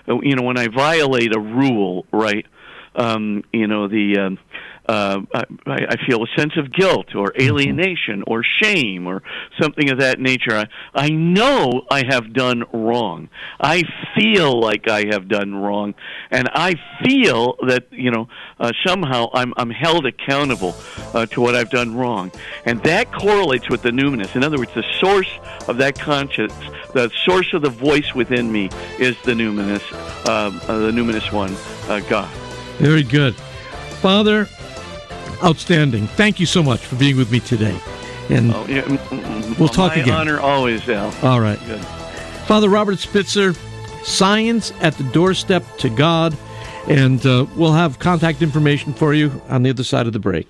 uh, 0.08 0.20
you 0.20 0.36
know, 0.36 0.42
when 0.42 0.58
I 0.58 0.68
violate 0.68 1.34
a 1.34 1.40
rule, 1.40 2.06
right? 2.12 2.46
Um, 2.94 3.44
you 3.52 3.66
know, 3.66 3.86
the 3.86 4.18
um, 4.18 4.38
uh, 4.90 5.22
I, 5.32 5.44
I 5.66 5.96
feel 6.04 6.24
a 6.24 6.26
sense 6.36 6.56
of 6.56 6.72
guilt 6.72 7.14
or 7.14 7.32
alienation 7.40 8.24
or 8.26 8.42
shame 8.42 9.06
or 9.06 9.22
something 9.60 9.88
of 9.88 10.00
that 10.00 10.18
nature. 10.18 10.56
I, 10.56 10.66
I 10.94 11.10
know 11.10 11.86
I 11.88 12.02
have 12.08 12.32
done 12.32 12.64
wrong. 12.72 13.28
I 13.60 13.84
feel 14.16 14.60
like 14.60 14.88
I 14.88 15.04
have 15.12 15.28
done 15.28 15.54
wrong, 15.54 15.94
and 16.32 16.48
I 16.52 16.74
feel 17.04 17.56
that 17.68 17.84
you 17.92 18.10
know 18.10 18.28
uh, 18.58 18.72
somehow 18.84 19.28
I'm 19.32 19.54
I'm 19.56 19.70
held 19.70 20.06
accountable 20.06 20.74
uh, 21.14 21.26
to 21.26 21.40
what 21.40 21.54
I've 21.54 21.70
done 21.70 21.96
wrong, 21.96 22.32
and 22.64 22.82
that 22.82 23.12
correlates 23.12 23.68
with 23.68 23.82
the 23.82 23.90
numinous. 23.90 24.34
In 24.34 24.42
other 24.42 24.58
words, 24.58 24.74
the 24.74 24.84
source 24.98 25.30
of 25.68 25.76
that 25.76 26.00
conscience, 26.00 26.54
the 26.94 27.10
source 27.24 27.52
of 27.54 27.62
the 27.62 27.70
voice 27.70 28.12
within 28.12 28.50
me, 28.50 28.70
is 28.98 29.16
the 29.22 29.34
numinous, 29.34 29.84
um, 30.28 30.60
uh, 30.66 30.78
the 30.78 30.90
numinous 30.90 31.30
one, 31.30 31.54
uh, 31.88 32.00
God. 32.08 32.28
Very 32.78 33.04
good. 33.04 33.36
Father, 34.00 34.48
outstanding. 35.42 36.06
Thank 36.08 36.40
you 36.40 36.46
so 36.46 36.62
much 36.62 36.80
for 36.80 36.96
being 36.96 37.16
with 37.16 37.30
me 37.30 37.40
today. 37.40 37.78
And 38.28 38.52
Oh, 38.54 38.66
yeah. 38.68 38.86
We'll 39.58 39.68
talk 39.68 39.96
My 39.96 40.02
again. 40.02 40.14
honor 40.14 40.40
always, 40.40 40.88
Al. 40.88 41.12
All 41.22 41.40
right. 41.40 41.58
Good. 41.66 41.80
Father 42.46 42.68
Robert 42.68 42.98
Spitzer, 42.98 43.54
Science 44.04 44.72
at 44.80 44.94
the 44.94 45.04
Doorstep 45.04 45.64
to 45.78 45.88
God. 45.90 46.36
And 46.88 47.24
uh, 47.26 47.46
we'll 47.56 47.72
have 47.74 47.98
contact 47.98 48.40
information 48.42 48.94
for 48.94 49.12
you 49.14 49.40
on 49.48 49.62
the 49.62 49.70
other 49.70 49.84
side 49.84 50.06
of 50.06 50.12
the 50.12 50.18
break. 50.18 50.48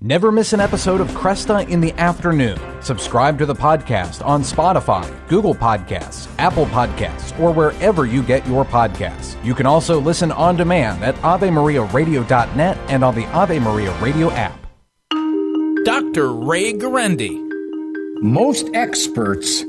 Never 0.00 0.30
miss 0.30 0.52
an 0.52 0.60
episode 0.60 1.00
of 1.00 1.08
Kresta 1.08 1.68
in 1.68 1.80
the 1.80 1.92
afternoon. 1.94 2.56
Subscribe 2.80 3.36
to 3.38 3.46
the 3.46 3.54
podcast 3.54 4.24
on 4.24 4.42
Spotify, 4.42 5.04
Google 5.26 5.56
Podcasts, 5.56 6.28
Apple 6.38 6.66
Podcasts, 6.66 7.36
or 7.40 7.52
wherever 7.52 8.06
you 8.06 8.22
get 8.22 8.46
your 8.46 8.64
podcasts. 8.64 9.44
You 9.44 9.56
can 9.56 9.66
also 9.66 10.00
listen 10.00 10.30
on 10.30 10.54
demand 10.54 11.02
at 11.02 11.16
AveMariaRadio.net 11.16 12.78
and 12.88 13.02
on 13.02 13.16
the 13.16 13.26
Ave 13.32 13.58
Maria 13.58 13.92
Radio 14.00 14.30
app. 14.30 14.56
Dr. 15.84 16.32
Ray 16.32 16.74
Guarendi. 16.74 17.36
Most 18.22 18.70
experts 18.74 19.64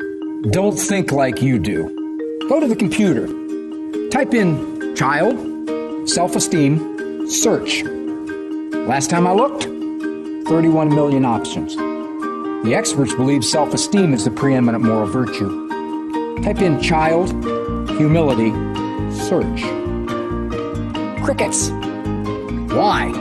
don't 0.52 0.78
think 0.78 1.12
like 1.12 1.42
you 1.42 1.58
do. 1.58 2.38
Go 2.48 2.60
to 2.60 2.68
the 2.68 2.76
computer, 2.76 3.26
type 4.12 4.36
in 4.36 4.96
child, 4.96 6.08
self 6.08 6.36
esteem, 6.36 7.28
search. 7.28 7.82
Last 8.88 9.10
time 9.10 9.26
I 9.26 9.32
looked, 9.32 9.79
31 10.50 10.90
million 10.90 11.26
options. 11.26 11.76
The 11.76 12.74
experts 12.74 13.14
believe 13.14 13.46
self 13.46 13.72
esteem 13.72 14.16
is 14.16 14.26
the 14.26 14.32
preeminent 14.32 14.84
moral 14.84 15.06
virtue. 15.06 15.70
Type 16.42 16.58
in 16.58 16.82
child, 16.82 17.30
humility, 17.92 18.50
search. 19.14 19.62
Crickets. 21.24 21.70
Why? 22.74 23.12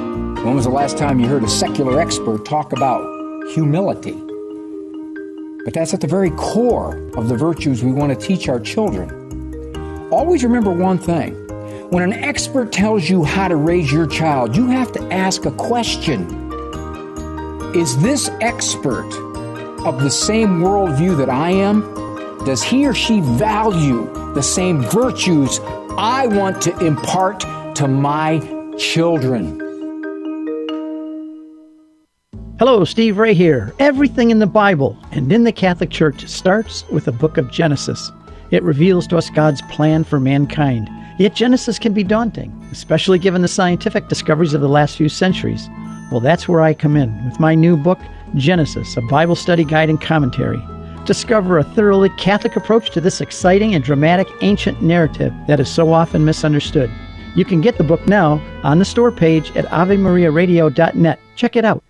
When 0.43 0.55
was 0.55 0.65
the 0.65 0.71
last 0.71 0.97
time 0.97 1.21
you 1.21 1.27
heard 1.27 1.45
a 1.45 1.51
secular 1.51 2.01
expert 2.01 2.47
talk 2.47 2.73
about 2.73 3.03
humility? 3.53 4.19
But 5.67 5.75
that's 5.75 5.93
at 5.93 6.01
the 6.01 6.07
very 6.07 6.31
core 6.31 6.97
of 7.15 7.29
the 7.29 7.37
virtues 7.37 7.85
we 7.85 7.93
want 7.93 8.19
to 8.19 8.27
teach 8.27 8.49
our 8.49 8.59
children. 8.59 10.09
Always 10.11 10.45
remember 10.45 10.73
one 10.73 10.97
thing 10.97 11.35
when 11.91 12.03
an 12.03 12.15
expert 12.15 12.73
tells 12.73 13.11
you 13.11 13.23
how 13.23 13.49
to 13.49 13.57
raise 13.57 13.93
your 13.93 14.07
child, 14.07 14.57
you 14.57 14.69
have 14.69 14.93
to 14.93 15.13
ask 15.13 15.45
a 15.45 15.51
question 15.51 16.38
Is 17.74 17.99
this 17.99 18.31
expert 18.40 19.12
of 19.85 20.01
the 20.01 20.11
same 20.11 20.61
worldview 20.61 21.19
that 21.19 21.28
I 21.28 21.51
am? 21.51 21.82
Does 22.47 22.62
he 22.62 22.86
or 22.86 22.95
she 22.95 23.20
value 23.20 24.11
the 24.32 24.43
same 24.43 24.81
virtues 24.81 25.61
I 25.99 26.28
want 26.28 26.62
to 26.62 26.78
impart 26.78 27.40
to 27.77 27.86
my 27.86 28.39
children? 28.78 29.61
Hello, 32.59 32.85
Steve 32.85 33.19
Ray 33.19 33.35
here. 33.35 33.74
Everything 33.78 34.31
in 34.31 34.39
the 34.39 34.47
Bible 34.47 34.97
and 35.12 35.31
in 35.31 35.45
the 35.45 35.53
Catholic 35.53 35.90
Church 35.90 36.27
starts 36.27 36.89
with 36.89 37.05
the 37.05 37.12
book 37.12 37.36
of 37.36 37.51
Genesis. 37.51 38.11
It 38.51 38.62
reveals 38.62 39.07
to 39.09 39.19
us 39.19 39.28
God's 39.28 39.61
plan 39.70 40.05
for 40.05 40.19
mankind. 40.19 40.89
Yet 41.19 41.35
Genesis 41.35 41.78
can 41.78 41.93
be 41.93 42.03
daunting, 42.03 42.51
especially 42.73 43.19
given 43.19 43.43
the 43.43 43.49
scientific 43.49 44.09
discoveries 44.09 44.55
of 44.55 44.62
the 44.62 44.69
last 44.70 44.97
few 44.97 45.11
centuries. 45.11 45.69
Well, 46.10 46.20
that's 46.20 46.48
where 46.48 46.62
I 46.62 46.74
come 46.74 46.97
in 46.97 47.24
with 47.24 47.39
my 47.39 47.55
new 47.55 47.76
book, 47.76 47.98
Genesis, 48.35 48.97
a 48.97 49.02
Bible 49.02 49.36
study 49.36 49.64
guide 49.64 49.90
and 49.90 50.01
commentary. 50.01 50.62
Discover 51.05 51.59
a 51.59 51.64
thoroughly 51.64 52.10
Catholic 52.18 52.56
approach 52.56 52.90
to 52.90 53.01
this 53.01 53.20
exciting 53.20 53.74
and 53.74 53.85
dramatic 53.85 54.28
ancient 54.40 54.82
narrative 54.82 55.32
that 55.47 55.60
is 55.60 55.70
so 55.70 55.93
often 55.93 56.24
misunderstood. 56.24 56.90
You 57.35 57.44
can 57.44 57.60
get 57.60 57.78
the 57.78 57.85
book 57.85 58.06
now 58.06 58.40
on 58.62 58.78
the 58.78 58.85
store 58.85 59.12
page 59.12 59.55
at 59.56 59.66
AveMariaRadio.net. 59.66 61.20
Check 61.36 61.56
it 61.56 61.64
out. 61.64 61.82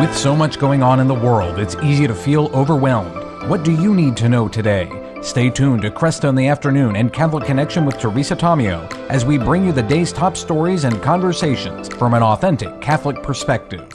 With 0.00 0.16
so 0.16 0.36
much 0.36 0.58
going 0.58 0.82
on 0.82 1.00
in 1.00 1.08
the 1.08 1.14
world, 1.14 1.58
it's 1.58 1.76
easy 1.82 2.06
to 2.06 2.14
feel 2.14 2.46
overwhelmed. 2.54 3.48
What 3.48 3.64
do 3.64 3.72
you 3.72 3.94
need 3.94 4.16
to 4.18 4.28
know 4.28 4.48
today? 4.48 5.07
Stay 5.20 5.50
tuned 5.50 5.82
to 5.82 5.90
Kresta 5.90 6.28
in 6.28 6.34
the 6.34 6.46
Afternoon 6.46 6.96
and 6.96 7.12
Catholic 7.12 7.44
Connection 7.44 7.84
with 7.84 7.98
Teresa 7.98 8.36
Tomeo 8.36 8.90
as 9.08 9.24
we 9.24 9.36
bring 9.36 9.64
you 9.64 9.72
the 9.72 9.82
day's 9.82 10.12
top 10.12 10.36
stories 10.36 10.84
and 10.84 11.02
conversations 11.02 11.88
from 11.88 12.14
an 12.14 12.22
authentic 12.22 12.80
Catholic 12.80 13.22
perspective. 13.22 13.86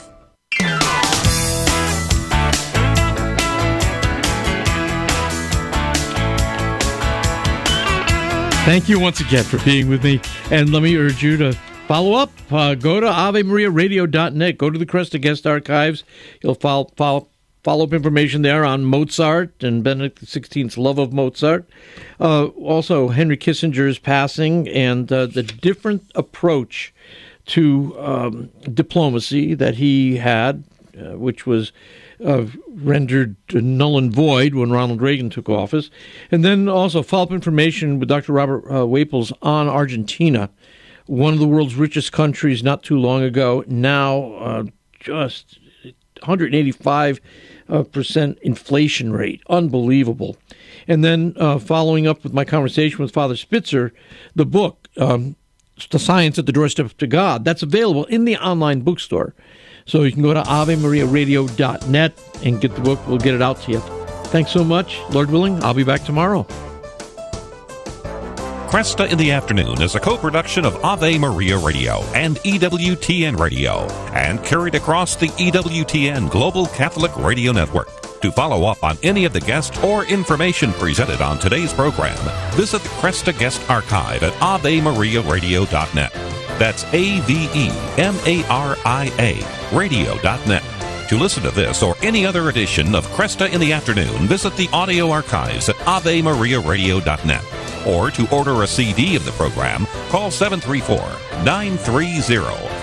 Thank 8.65 8.87
you 8.87 8.97
once 8.97 9.19
again 9.19 9.43
for 9.43 9.59
being 9.65 9.89
with 9.89 10.05
me. 10.05 10.21
And 10.49 10.71
let 10.71 10.83
me 10.83 10.95
urge 10.95 11.21
you 11.21 11.35
to 11.35 11.51
follow 11.87 12.13
up. 12.13 12.31
Uh, 12.49 12.75
go 12.75 13.01
to 13.01 13.07
AveMariaRadio.net. 13.07 14.57
Go 14.57 14.69
to 14.69 14.79
the 14.79 14.85
Kresta 14.85 15.19
Guest 15.19 15.45
Archives. 15.45 16.05
You'll 16.41 16.55
follow, 16.55 16.89
follow, 16.95 17.27
follow 17.63 17.85
up 17.85 17.93
information 17.93 18.41
there 18.41 18.65
on 18.65 18.83
Mozart 18.85 19.63
and 19.63 19.83
Benedict 19.83 20.23
XVI's 20.25 20.77
love 20.77 20.99
of 20.99 21.13
Mozart. 21.13 21.67
Uh, 22.19 22.47
also, 22.47 23.07
Henry 23.07 23.37
Kissinger's 23.37 23.99
passing 23.99 24.67
and 24.67 25.11
uh, 25.11 25.25
the 25.25 25.43
different 25.43 26.03
approach 26.13 26.93
to 27.45 27.97
um, 27.99 28.49
diplomacy 28.73 29.53
that 29.53 29.75
he 29.75 30.17
had, 30.17 30.63
uh, 30.97 31.17
which 31.17 31.45
was 31.45 31.71
uh, 32.23 32.45
rendered 32.69 33.35
null 33.53 33.97
and 33.97 34.13
void 34.13 34.55
when 34.55 34.71
Ronald 34.71 35.01
Reagan 35.01 35.29
took 35.29 35.49
office. 35.49 35.89
And 36.31 36.43
then 36.43 36.67
also 36.67 37.01
follow 37.01 37.23
up 37.23 37.31
information 37.31 37.99
with 37.99 38.09
Dr. 38.09 38.33
Robert 38.33 38.63
uh, 38.69 38.85
Whaples 38.85 39.33
on 39.41 39.67
Argentina, 39.67 40.49
one 41.05 41.33
of 41.33 41.39
the 41.39 41.47
world's 41.47 41.75
richest 41.75 42.11
countries 42.11 42.63
not 42.63 42.83
too 42.83 42.97
long 42.97 43.23
ago, 43.23 43.63
now 43.67 44.33
uh, 44.33 44.63
just 44.99 45.59
185 46.19 47.19
uh, 47.69 47.83
percent 47.83 48.37
inflation 48.41 49.11
rate. 49.11 49.41
Unbelievable. 49.49 50.37
And 50.87 51.03
then 51.03 51.33
uh, 51.37 51.59
following 51.59 52.07
up 52.07 52.23
with 52.23 52.33
my 52.33 52.45
conversation 52.45 52.99
with 52.99 53.11
Father 53.11 53.35
Spitzer, 53.35 53.93
the 54.35 54.45
book, 54.45 54.89
um, 54.97 55.35
The 55.89 55.99
Science 55.99 56.37
at 56.37 56.45
the 56.45 56.51
Doorstep 56.51 56.97
to 56.97 57.07
God, 57.07 57.45
that's 57.45 57.63
available 57.63 58.05
in 58.05 58.25
the 58.25 58.37
online 58.37 58.81
bookstore. 58.81 59.33
So 59.85 60.03
you 60.03 60.11
can 60.11 60.21
go 60.21 60.33
to 60.33 60.41
AveMariaRadio.net 60.41 62.21
and 62.43 62.61
get 62.61 62.75
the 62.75 62.81
book. 62.81 63.05
We'll 63.07 63.17
get 63.17 63.33
it 63.33 63.41
out 63.41 63.61
to 63.63 63.71
you. 63.71 63.79
Thanks 64.27 64.51
so 64.51 64.63
much. 64.63 64.99
Lord 65.11 65.29
willing, 65.29 65.61
I'll 65.63 65.73
be 65.73 65.83
back 65.83 66.03
tomorrow. 66.03 66.47
Kresta 68.73 69.07
in 69.07 69.19
the 69.19 69.29
Afternoon 69.29 69.83
is 69.83 69.93
a 69.93 69.99
co 69.99 70.17
production 70.17 70.65
of 70.65 70.83
Ave 70.83 71.19
Maria 71.19 71.59
Radio 71.59 72.01
and 72.15 72.37
EWTN 72.37 73.37
Radio 73.37 73.85
and 74.15 74.43
carried 74.43 74.73
across 74.73 75.15
the 75.15 75.27
EWTN 75.27 76.27
Global 76.31 76.65
Catholic 76.65 77.15
Radio 77.17 77.51
Network. 77.51 77.87
To 78.21 78.31
follow 78.31 78.65
up 78.65 78.83
on 78.83 78.97
any 79.03 79.25
of 79.25 79.33
the 79.33 79.41
guests 79.41 79.77
or 79.83 80.05
information 80.05 80.73
presented 80.73 81.21
on 81.21 81.37
today's 81.37 81.71
program, 81.71 82.17
visit 82.55 82.81
the 82.81 82.89
Kresta 82.89 83.37
Guest 83.37 83.61
Archive 83.69 84.23
at 84.23 84.33
AveMariaRadio.net. 84.41 86.11
That's 86.57 86.83
A 86.85 87.19
V 87.19 87.49
E 87.53 87.69
M 87.99 88.15
A 88.25 88.43
R 88.49 88.75
I 88.85 89.11
A 89.19 89.77
radio.net. 89.77 90.63
To 91.09 91.17
listen 91.17 91.43
to 91.43 91.51
this 91.51 91.83
or 91.83 91.95
any 92.01 92.25
other 92.25 92.49
edition 92.49 92.95
of 92.95 93.05
Kresta 93.07 93.51
in 93.51 93.59
the 93.59 93.73
Afternoon, 93.73 94.27
visit 94.27 94.55
the 94.55 94.69
audio 94.71 95.11
archives 95.11 95.67
at 95.69 95.75
AveMariaRadio.net. 95.75 97.43
Or 97.85 98.09
to 98.11 98.35
order 98.35 98.63
a 98.63 98.67
CD 98.67 99.15
of 99.15 99.25
the 99.25 99.31
program, 99.33 99.85
call 100.09 100.31
734 100.31 100.97
930 101.43 102.21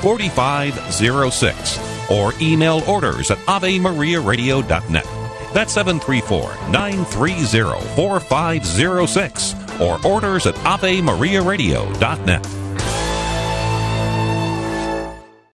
4506 0.02 2.10
or 2.10 2.34
email 2.40 2.82
orders 2.86 3.30
at 3.30 3.38
AveMariaRadio.net. 3.38 5.06
That's 5.54 5.72
734 5.72 6.42
930 6.70 7.94
4506 7.96 9.54
or 9.80 10.06
orders 10.06 10.46
at 10.46 10.54
AveMariaRadio.net. 10.56 12.59